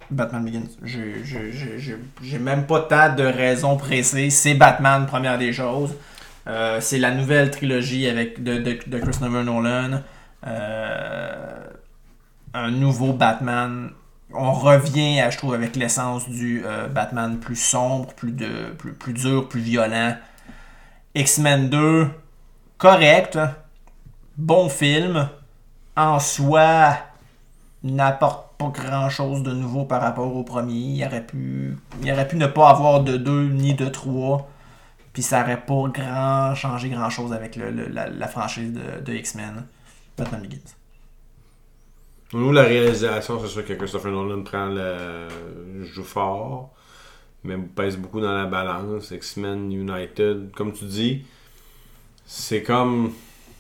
Batman 0.09 0.43
Begins. 0.45 0.69
J'ai- 0.83 1.23
j'ai- 1.23 1.51
J'ai 1.51 1.79
j'ai- 1.79 1.97
j'ai 2.21 2.39
même 2.39 2.65
pas 2.65 2.81
tant 2.81 3.13
de 3.15 3.23
raisons 3.23 3.77
précises. 3.77 4.35
C'est 4.37 4.53
Batman, 4.55 5.05
première 5.05 5.37
des 5.37 5.51
choses. 5.53 5.93
Euh, 6.47 6.79
c'est 6.79 6.99
la 6.99 7.11
nouvelle 7.11 7.49
trilogie 7.51 8.07
avec 8.07 8.43
de, 8.43 8.57
de, 8.57 8.77
de 8.87 8.99
Christopher 8.99 9.43
Nolan. 9.43 10.01
Euh, 10.45 11.63
un 12.53 12.71
nouveau 12.71 13.13
Batman. 13.13 13.89
On 14.37 14.53
revient, 14.53 15.19
à, 15.21 15.29
je 15.29 15.37
trouve, 15.37 15.53
avec 15.53 15.75
l'essence 15.75 16.27
du 16.27 16.63
euh, 16.65 16.87
Batman 16.87 17.39
plus 17.39 17.55
sombre, 17.55 18.13
plus, 18.13 18.31
de, 18.31 18.71
plus, 18.77 18.93
plus 18.93 19.13
dur, 19.13 19.47
plus 19.47 19.61
violent. 19.61 20.15
X-Men 21.15 21.69
2, 21.69 22.09
correct. 22.77 23.39
Bon 24.37 24.69
film. 24.69 25.29
En 25.95 26.19
soi, 26.19 26.97
n'apporte 27.83 28.57
pas 28.57 28.67
grand 28.67 29.09
chose 29.09 29.43
de 29.43 29.51
nouveau 29.51 29.85
par 29.85 30.01
rapport 30.01 30.35
au 30.35 30.43
premier. 30.43 30.73
Il 30.73 31.05
aurait 31.05 31.25
pu, 31.25 31.77
il 32.01 32.11
aurait 32.11 32.27
pu 32.27 32.35
ne 32.35 32.47
pas 32.47 32.69
avoir 32.69 33.01
de 33.01 33.17
2 33.17 33.49
ni 33.49 33.73
de 33.73 33.87
3. 33.87 34.49
Puis 35.13 35.23
ça 35.23 35.41
aurait 35.41 35.61
pas 35.61 35.83
grand, 35.87 36.55
changé 36.55 36.89
grand 36.89 37.09
chose 37.09 37.31
avec 37.31 37.55
la, 37.55 38.09
la 38.09 38.27
franchise 38.27 38.73
de, 38.73 39.01
de 39.01 39.13
X-Men. 39.13 39.65
Batman 40.17 40.41
Begins. 40.41 40.75
De 42.33 42.51
la 42.51 42.63
réalisation, 42.63 43.39
c'est 43.39 43.47
sûr 43.47 43.65
que 43.65 43.73
Christopher 43.73 44.11
Nolan 44.11 44.43
prend 44.43 44.67
le 44.67 45.27
joue 45.83 46.03
fort, 46.03 46.73
mais 47.43 47.57
pèse 47.57 47.97
beaucoup 47.97 48.19
dans 48.19 48.33
la 48.33 48.45
balance. 48.45 49.11
X-Men 49.11 49.71
United, 49.71 50.51
comme 50.55 50.73
tu 50.73 50.85
dis, 50.85 51.25
c'est 52.25 52.63
comme. 52.63 53.13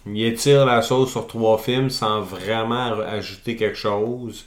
Il 0.07 0.23
étire 0.23 0.65
la 0.65 0.83
sauce 0.83 1.11
sur 1.11 1.25
trois 1.25 1.57
films 1.57 1.89
sans 1.89 2.21
vraiment 2.21 2.99
ajouter 3.01 3.55
quelque 3.55 3.77
chose. 3.77 4.45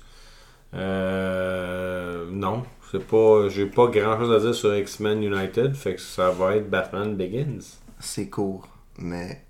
Euh, 0.74 2.27
non, 2.31 2.65
c'est 2.90 3.05
pas. 3.05 3.49
J'ai 3.49 3.66
pas 3.66 3.86
grand 3.89 4.19
chose 4.19 4.32
à 4.32 4.40
dire 4.40 4.55
sur 4.55 4.74
X-Men 4.77 5.23
United, 5.23 5.74
fait 5.74 5.95
que 5.95 6.01
ça 6.01 6.31
va 6.31 6.57
être 6.57 6.69
Batman 6.69 7.16
Begins. 7.16 7.78
C'est 7.99 8.28
court, 8.28 8.69
mais 8.99 9.45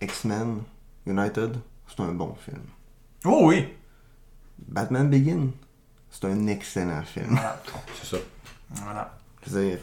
X-Men 0.00 0.62
United, 1.06 1.56
c'est 1.86 2.00
un 2.00 2.12
bon 2.12 2.34
film. 2.34 2.62
Oh 3.24 3.40
oui! 3.44 3.68
Batman 4.58 5.08
Begin, 5.08 5.48
c'est 6.10 6.24
un 6.26 6.46
excellent 6.46 7.02
film. 7.02 7.26
Voilà. 7.30 7.60
C'est 8.02 8.16
ça. 8.16 8.22
voilà. 8.70 9.14
Je 9.46 9.50
veux 9.50 9.64
dire, 9.70 9.78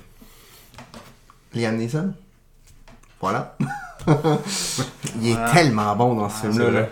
Liam 1.54 1.78
Neeson, 1.78 2.14
voilà. 3.20 3.58
Il 4.08 5.30
est 5.30 5.34
Voilà. 5.34 5.52
tellement 5.52 5.96
bon 5.96 6.16
dans 6.16 6.30
ce 6.30 6.36
Ah, 6.48 6.52
film-là. 6.52 6.88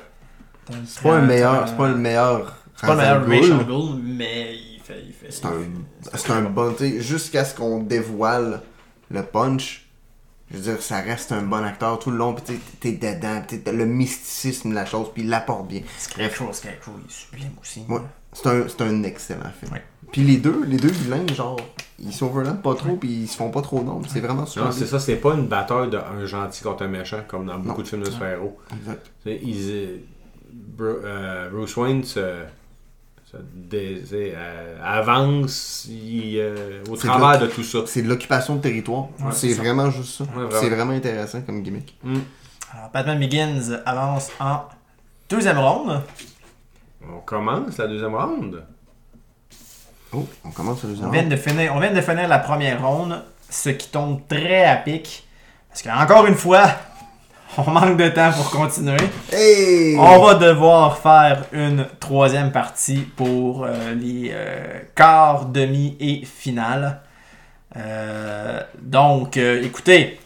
c'est 0.85 1.03
pas, 1.03 1.19
le 1.19 1.27
meilleur, 1.27 1.67
c'est 1.67 1.77
pas 1.77 1.87
le 1.89 1.97
meilleur. 1.97 2.55
C'est 2.75 2.87
pas 2.87 3.19
le 3.19 3.27
meilleur. 3.27 3.59
Shangul, 3.61 4.01
mais 4.03 4.55
il 4.55 4.79
fait. 4.81 5.03
Il 5.05 5.13
fait 5.13 5.31
C'est 5.31 5.45
un, 5.45 5.51
c'est 6.15 6.31
un 6.31 6.41
bon, 6.43 6.73
tu 6.73 6.77
sais, 6.89 7.01
jusqu'à 7.01 7.45
ce 7.45 7.53
qu'on 7.55 7.79
dévoile 7.83 8.61
le 9.11 9.23
punch, 9.23 9.85
je 10.53 10.59
veux 10.59 10.63
dire, 10.71 10.81
ça 10.81 11.01
reste 11.01 11.31
un 11.31 11.41
bon 11.41 11.63
acteur 11.63 11.97
tout 11.97 12.11
le 12.11 12.17
long, 12.17 12.35
pis 12.35 12.43
tu 12.43 12.53
sais, 12.53 12.59
t'es 12.79 12.91
dedans, 12.91 13.41
pis 13.47 13.59
t'as 13.59 13.71
le 13.71 13.85
mysticisme 13.85 14.69
de 14.69 14.75
la 14.75 14.85
chose, 14.85 15.07
puis 15.11 15.23
il 15.23 15.29
l'apporte 15.29 15.67
bien. 15.67 15.81
Scarecrow, 15.97 16.53
Scarecrow, 16.53 16.91
il 16.99 17.09
est 17.09 17.11
sublime 17.11 17.51
aussi. 17.59 17.83
Ouais, 17.89 17.99
c'est 18.31 18.47
un, 18.47 18.67
c'est 18.67 18.81
un 18.81 19.03
excellent 19.03 19.51
film. 19.59 19.73
Ouais. 19.73 19.83
Puis 20.11 20.21
les 20.21 20.37
deux, 20.37 20.63
les 20.65 20.77
deux 20.77 20.91
vilains, 20.91 21.25
genre, 21.33 21.59
ils 21.97 22.13
s'overlappent 22.13 22.61
pas 22.61 22.75
trop, 22.75 22.95
puis 22.97 23.09
ils 23.09 23.27
se 23.27 23.35
font 23.35 23.49
pas 23.49 23.61
trop 23.61 23.81
d'ombre, 23.81 24.05
c'est 24.07 24.19
vraiment 24.19 24.45
super 24.45 24.65
Non, 24.65 24.71
c'est 24.71 24.85
ça, 24.85 24.99
c'est 24.99 25.15
pas 25.15 25.33
une 25.33 25.47
bataille 25.47 25.89
d'un 25.89 26.23
gentil 26.25 26.61
contre 26.61 26.83
un 26.83 26.87
méchant 26.87 27.21
comme 27.27 27.47
dans 27.47 27.57
beaucoup 27.57 27.81
de 27.81 27.87
films 27.87 28.03
de 28.03 28.11
super-héros. 28.11 28.59
Exact. 28.77 29.11
Tu 29.23 29.31
sais, 29.31 29.39
ils, 29.43 29.71
euh, 30.79 31.01
euh, 31.03 31.49
Bruce 31.49 31.75
Wayne 31.77 32.03
se, 32.03 32.43
euh, 33.35 34.77
avance 34.83 35.87
il, 35.89 36.37
euh, 36.37 36.83
au 36.89 36.95
travers 36.95 37.39
de 37.39 37.47
de 37.47 37.51
tout 37.51 37.63
ça. 37.63 37.79
C'est 37.85 38.01
de 38.01 38.07
l'occupation 38.07 38.55
de 38.55 38.61
territoire. 38.61 39.07
Ouais, 39.19 39.31
c'est 39.31 39.53
vraiment 39.53 39.89
juste 39.89 40.17
ça. 40.17 40.23
vraiment. 40.25 40.49
c'est 40.51 40.69
vraiment 40.69 40.93
intéressant 40.93 41.41
comme 41.41 41.63
gimmick. 41.63 41.97
Hmm. 42.03 42.19
Alors, 42.73 42.89
Batman 42.91 43.19
Begins 43.19 43.81
avance 43.85 44.29
en 44.39 44.63
deuxième 45.29 45.57
ronde. 45.57 46.01
On 47.07 47.19
commence 47.19 47.77
la 47.77 47.87
deuxième 47.87 48.15
ronde. 48.15 48.63
Oh, 50.13 50.27
on 50.45 50.51
commence 50.51 50.83
à 50.85 50.87
le 50.87 50.95
On 51.03 51.09
vient, 51.09 51.23
de 51.23 51.35
finir, 51.35 51.75
on 51.75 51.79
vient 51.79 51.91
de 51.91 52.01
finir 52.01 52.27
la 52.27 52.39
première 52.39 52.85
ronde, 52.87 53.23
ce 53.49 53.69
qui 53.69 53.89
tombe 53.89 54.21
très 54.27 54.63
à 54.65 54.75
pic. 54.75 55.27
Parce 55.69 55.81
qu'encore 55.81 56.27
une 56.27 56.35
fois, 56.35 56.67
on 57.57 57.69
manque 57.69 57.97
de 57.97 58.09
temps 58.09 58.31
pour 58.31 58.49
continuer. 58.49 58.97
Hey! 59.31 59.95
On 59.97 60.25
va 60.25 60.35
devoir 60.35 60.97
faire 60.97 61.43
une 61.51 61.85
troisième 61.99 62.51
partie 62.51 62.99
pour 62.99 63.65
euh, 63.65 63.93
les 63.93 64.31
euh, 64.33 64.79
quarts, 64.95 65.45
demi 65.45 65.95
et 65.99 66.25
finale. 66.25 67.01
Euh, 67.75 68.59
donc, 68.81 69.37
écoutez, 69.37 70.19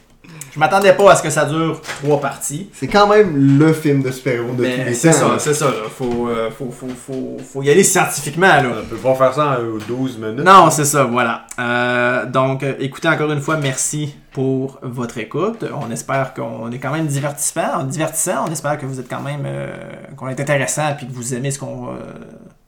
je 0.52 0.60
m'attendais 0.60 0.94
pas 0.94 1.12
à 1.12 1.16
ce 1.16 1.24
que 1.24 1.30
ça 1.30 1.46
dure 1.46 1.82
trois 2.02 2.20
parties. 2.20 2.70
C'est 2.74 2.88
quand 2.88 3.08
même 3.08 3.58
le 3.58 3.74
film 3.74 4.02
de 4.02 4.12
super-héros 4.12 4.54
de 4.54 4.64
tous 4.66 4.94
c'est 4.94 5.12
ça, 5.14 5.36
c'est 5.40 5.54
ça. 5.54 5.66
Là. 5.66 5.72
Faut, 5.96 6.28
euh, 6.28 6.50
faut, 6.52 6.72
faut, 6.72 6.88
faut, 6.88 7.38
faut 7.44 7.64
y 7.64 7.70
aller 7.70 7.84
scientifiquement. 7.84 8.48
Là. 8.48 8.64
On 8.82 8.86
peut 8.86 8.96
pas 8.96 9.16
faire 9.16 9.34
ça 9.34 9.46
en 9.46 9.62
euh, 9.62 9.80
12 9.88 10.18
minutes. 10.18 10.46
Non, 10.46 10.70
c'est 10.70 10.86
ça, 10.86 11.04
voilà. 11.04 11.46
Euh, 11.60 12.26
donc, 12.26 12.64
euh, 12.64 12.74
écoutez 12.80 13.08
encore 13.08 13.32
une 13.32 13.42
fois, 13.42 13.58
merci 13.58 14.16
pour 14.38 14.78
votre 14.84 15.18
écoute. 15.18 15.66
On 15.82 15.90
espère 15.90 16.36
qu'on 16.36 16.72
est 16.72 16.78
quand 16.78 16.92
même 16.92 17.08
divertissant. 17.08 17.84
divertissant. 17.84 18.46
On 18.48 18.52
espère 18.52 18.78
que 18.78 18.86
vous 18.86 19.00
êtes 19.00 19.10
quand 19.10 19.22
même, 19.22 19.42
euh, 19.46 19.68
qu'on 20.16 20.28
est 20.28 20.40
intéressant 20.40 20.90
et 20.92 21.06
que 21.06 21.12
vous 21.12 21.34
aimez 21.34 21.50
ce 21.50 21.58
qu'on, 21.58 21.88
euh, 21.88 21.98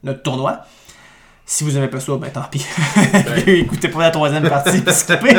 notre 0.04 0.24
tournoi. 0.24 0.62
Si 1.46 1.64
vous 1.64 1.78
aimez 1.78 1.88
pas 1.88 2.00
ça, 2.00 2.16
ben 2.18 2.30
tant 2.32 2.42
pis. 2.50 2.66
Écoutez 3.48 3.88
pour 3.90 4.02
la 4.02 4.10
troisième 4.10 4.50
partie 4.50 4.82
puis. 4.82 5.36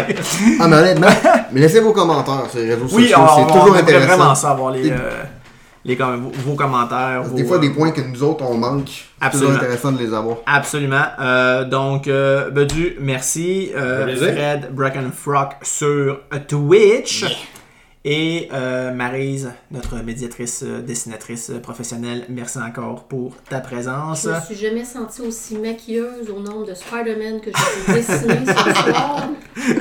Ah, 0.61 0.69
mais 0.69 0.77
honnêtement, 0.77 1.07
laissez 1.59 1.81
vos 1.81 1.93
commentaires 1.93 2.45
sur 2.51 2.61
les 2.61 2.75
réseaux 2.75 2.87
Oui, 2.93 3.03
sociaux, 3.09 3.19
on, 3.21 3.27
c'est 3.37 3.43
on 3.43 3.47
toujours 3.47 3.67
aimerait 3.69 3.81
intéressant. 3.83 4.17
vraiment 4.17 4.35
savoir 4.35 4.71
les, 4.73 4.87
Et- 4.89 4.93
euh, 4.93 5.23
les 5.85 5.95
vos, 5.97 6.31
vos 6.51 6.55
commentaires. 6.55 7.23
Vos, 7.25 7.37
des 7.37 7.45
fois, 7.45 7.57
euh, 7.57 7.61
des 7.61 7.71
points 7.71 7.91
que 7.91 8.01
nous 8.03 8.23
autres, 8.23 8.45
on 8.49 8.55
manque. 8.57 8.89
C'est 8.89 9.31
toujours 9.31 9.49
Absolument. 9.51 9.55
intéressant 9.57 9.93
de 9.93 9.99
les 9.99 10.13
avoir. 10.15 10.37
Absolument. 10.47 11.05
Euh, 11.21 11.65
donc, 11.65 12.07
euh, 12.09 12.51
Bedu, 12.51 12.97
merci. 13.01 13.71
Euh. 13.77 14.15
Fred 14.17 14.75
Brackenfrock 14.75 15.53
sur 15.63 16.21
Twitch. 16.49 17.25
Et 18.03 18.49
euh, 18.55 18.93
Maryse, 18.95 19.51
notre 19.71 19.97
médiatrice, 19.97 20.63
euh, 20.67 20.81
dessinatrice 20.81 21.51
euh, 21.51 21.59
professionnelle, 21.59 22.25
merci 22.31 22.57
encore 22.57 23.05
pour 23.05 23.37
ta 23.51 23.61
présence. 23.61 24.23
Je 24.25 24.31
me 24.31 24.41
suis 24.41 24.55
jamais 24.55 24.85
sentie 24.87 25.21
aussi 25.21 25.59
maquilleuse 25.59 26.31
au 26.35 26.41
nombre 26.41 26.65
de 26.65 26.73
Spider-Man 26.73 27.43
que 27.43 27.51
j'ai 27.87 27.93
dessiné 27.93 28.39
ce 28.47 28.53
soir. 28.91 29.29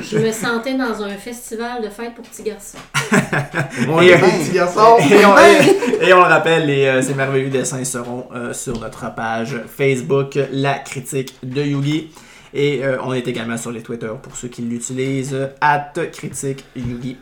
Je 0.01 0.17
me 0.17 0.33
sentais 0.33 0.73
dans 0.75 1.01
un 1.01 1.15
festival 1.15 1.81
de 1.81 1.87
fêtes 1.87 2.13
pour 2.13 2.25
petits 2.25 2.43
garçons. 2.43 2.77
Bon, 3.87 4.01
Et- 4.01 4.17
petits 4.17 4.51
garçons! 4.51 4.97
Et 5.09 5.25
on, 5.25 5.37
et- 5.37 6.09
et 6.09 6.13
on 6.13 6.17
le 6.17 6.23
rappelle, 6.27 6.65
les, 6.65 6.87
euh, 6.87 7.01
ces 7.01 7.13
merveilleux 7.13 7.49
dessins 7.49 7.85
seront 7.85 8.27
euh, 8.35 8.51
sur 8.51 8.77
notre 8.81 9.15
page 9.15 9.55
Facebook, 9.73 10.37
La 10.51 10.73
Critique 10.79 11.35
de 11.43 11.61
Yugi. 11.61 12.09
Et 12.53 12.83
euh, 12.83 12.97
on 13.01 13.13
est 13.13 13.25
également 13.29 13.55
sur 13.57 13.71
les 13.71 13.81
Twitter 13.81 14.11
pour 14.21 14.35
ceux 14.35 14.49
qui 14.49 14.61
l'utilisent, 14.63 15.37
at 15.61 15.93
Critique 16.11 16.65
Yugi. 16.75 17.15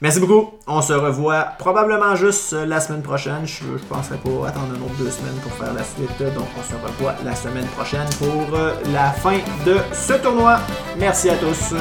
Merci 0.00 0.20
beaucoup. 0.20 0.50
On 0.66 0.80
se 0.80 0.92
revoit 0.92 1.42
probablement 1.58 2.14
juste 2.14 2.52
la 2.52 2.80
semaine 2.80 3.02
prochaine. 3.02 3.44
Je 3.44 3.64
ne 3.64 3.78
penserai 3.78 4.16
pas 4.18 4.48
attendre 4.48 4.74
un 4.78 4.84
autre 4.84 4.94
deux 4.98 5.10
semaines 5.10 5.38
pour 5.42 5.52
faire 5.52 5.74
la 5.74 5.82
suite. 5.82 6.34
Donc 6.34 6.46
on 6.56 6.62
se 6.62 6.74
revoit 6.86 7.14
la 7.24 7.34
semaine 7.34 7.66
prochaine 7.66 8.06
pour 8.18 8.56
euh, 8.56 8.74
la 8.92 9.10
fin 9.10 9.38
de 9.66 9.76
ce 9.92 10.12
tournoi. 10.14 10.60
Merci 10.98 11.30
à 11.30 11.36
tous. 11.36 11.74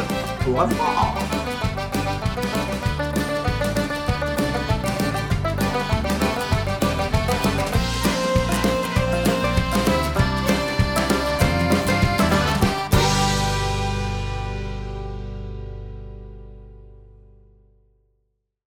Au 0.47 0.51
revoir. 0.51 0.67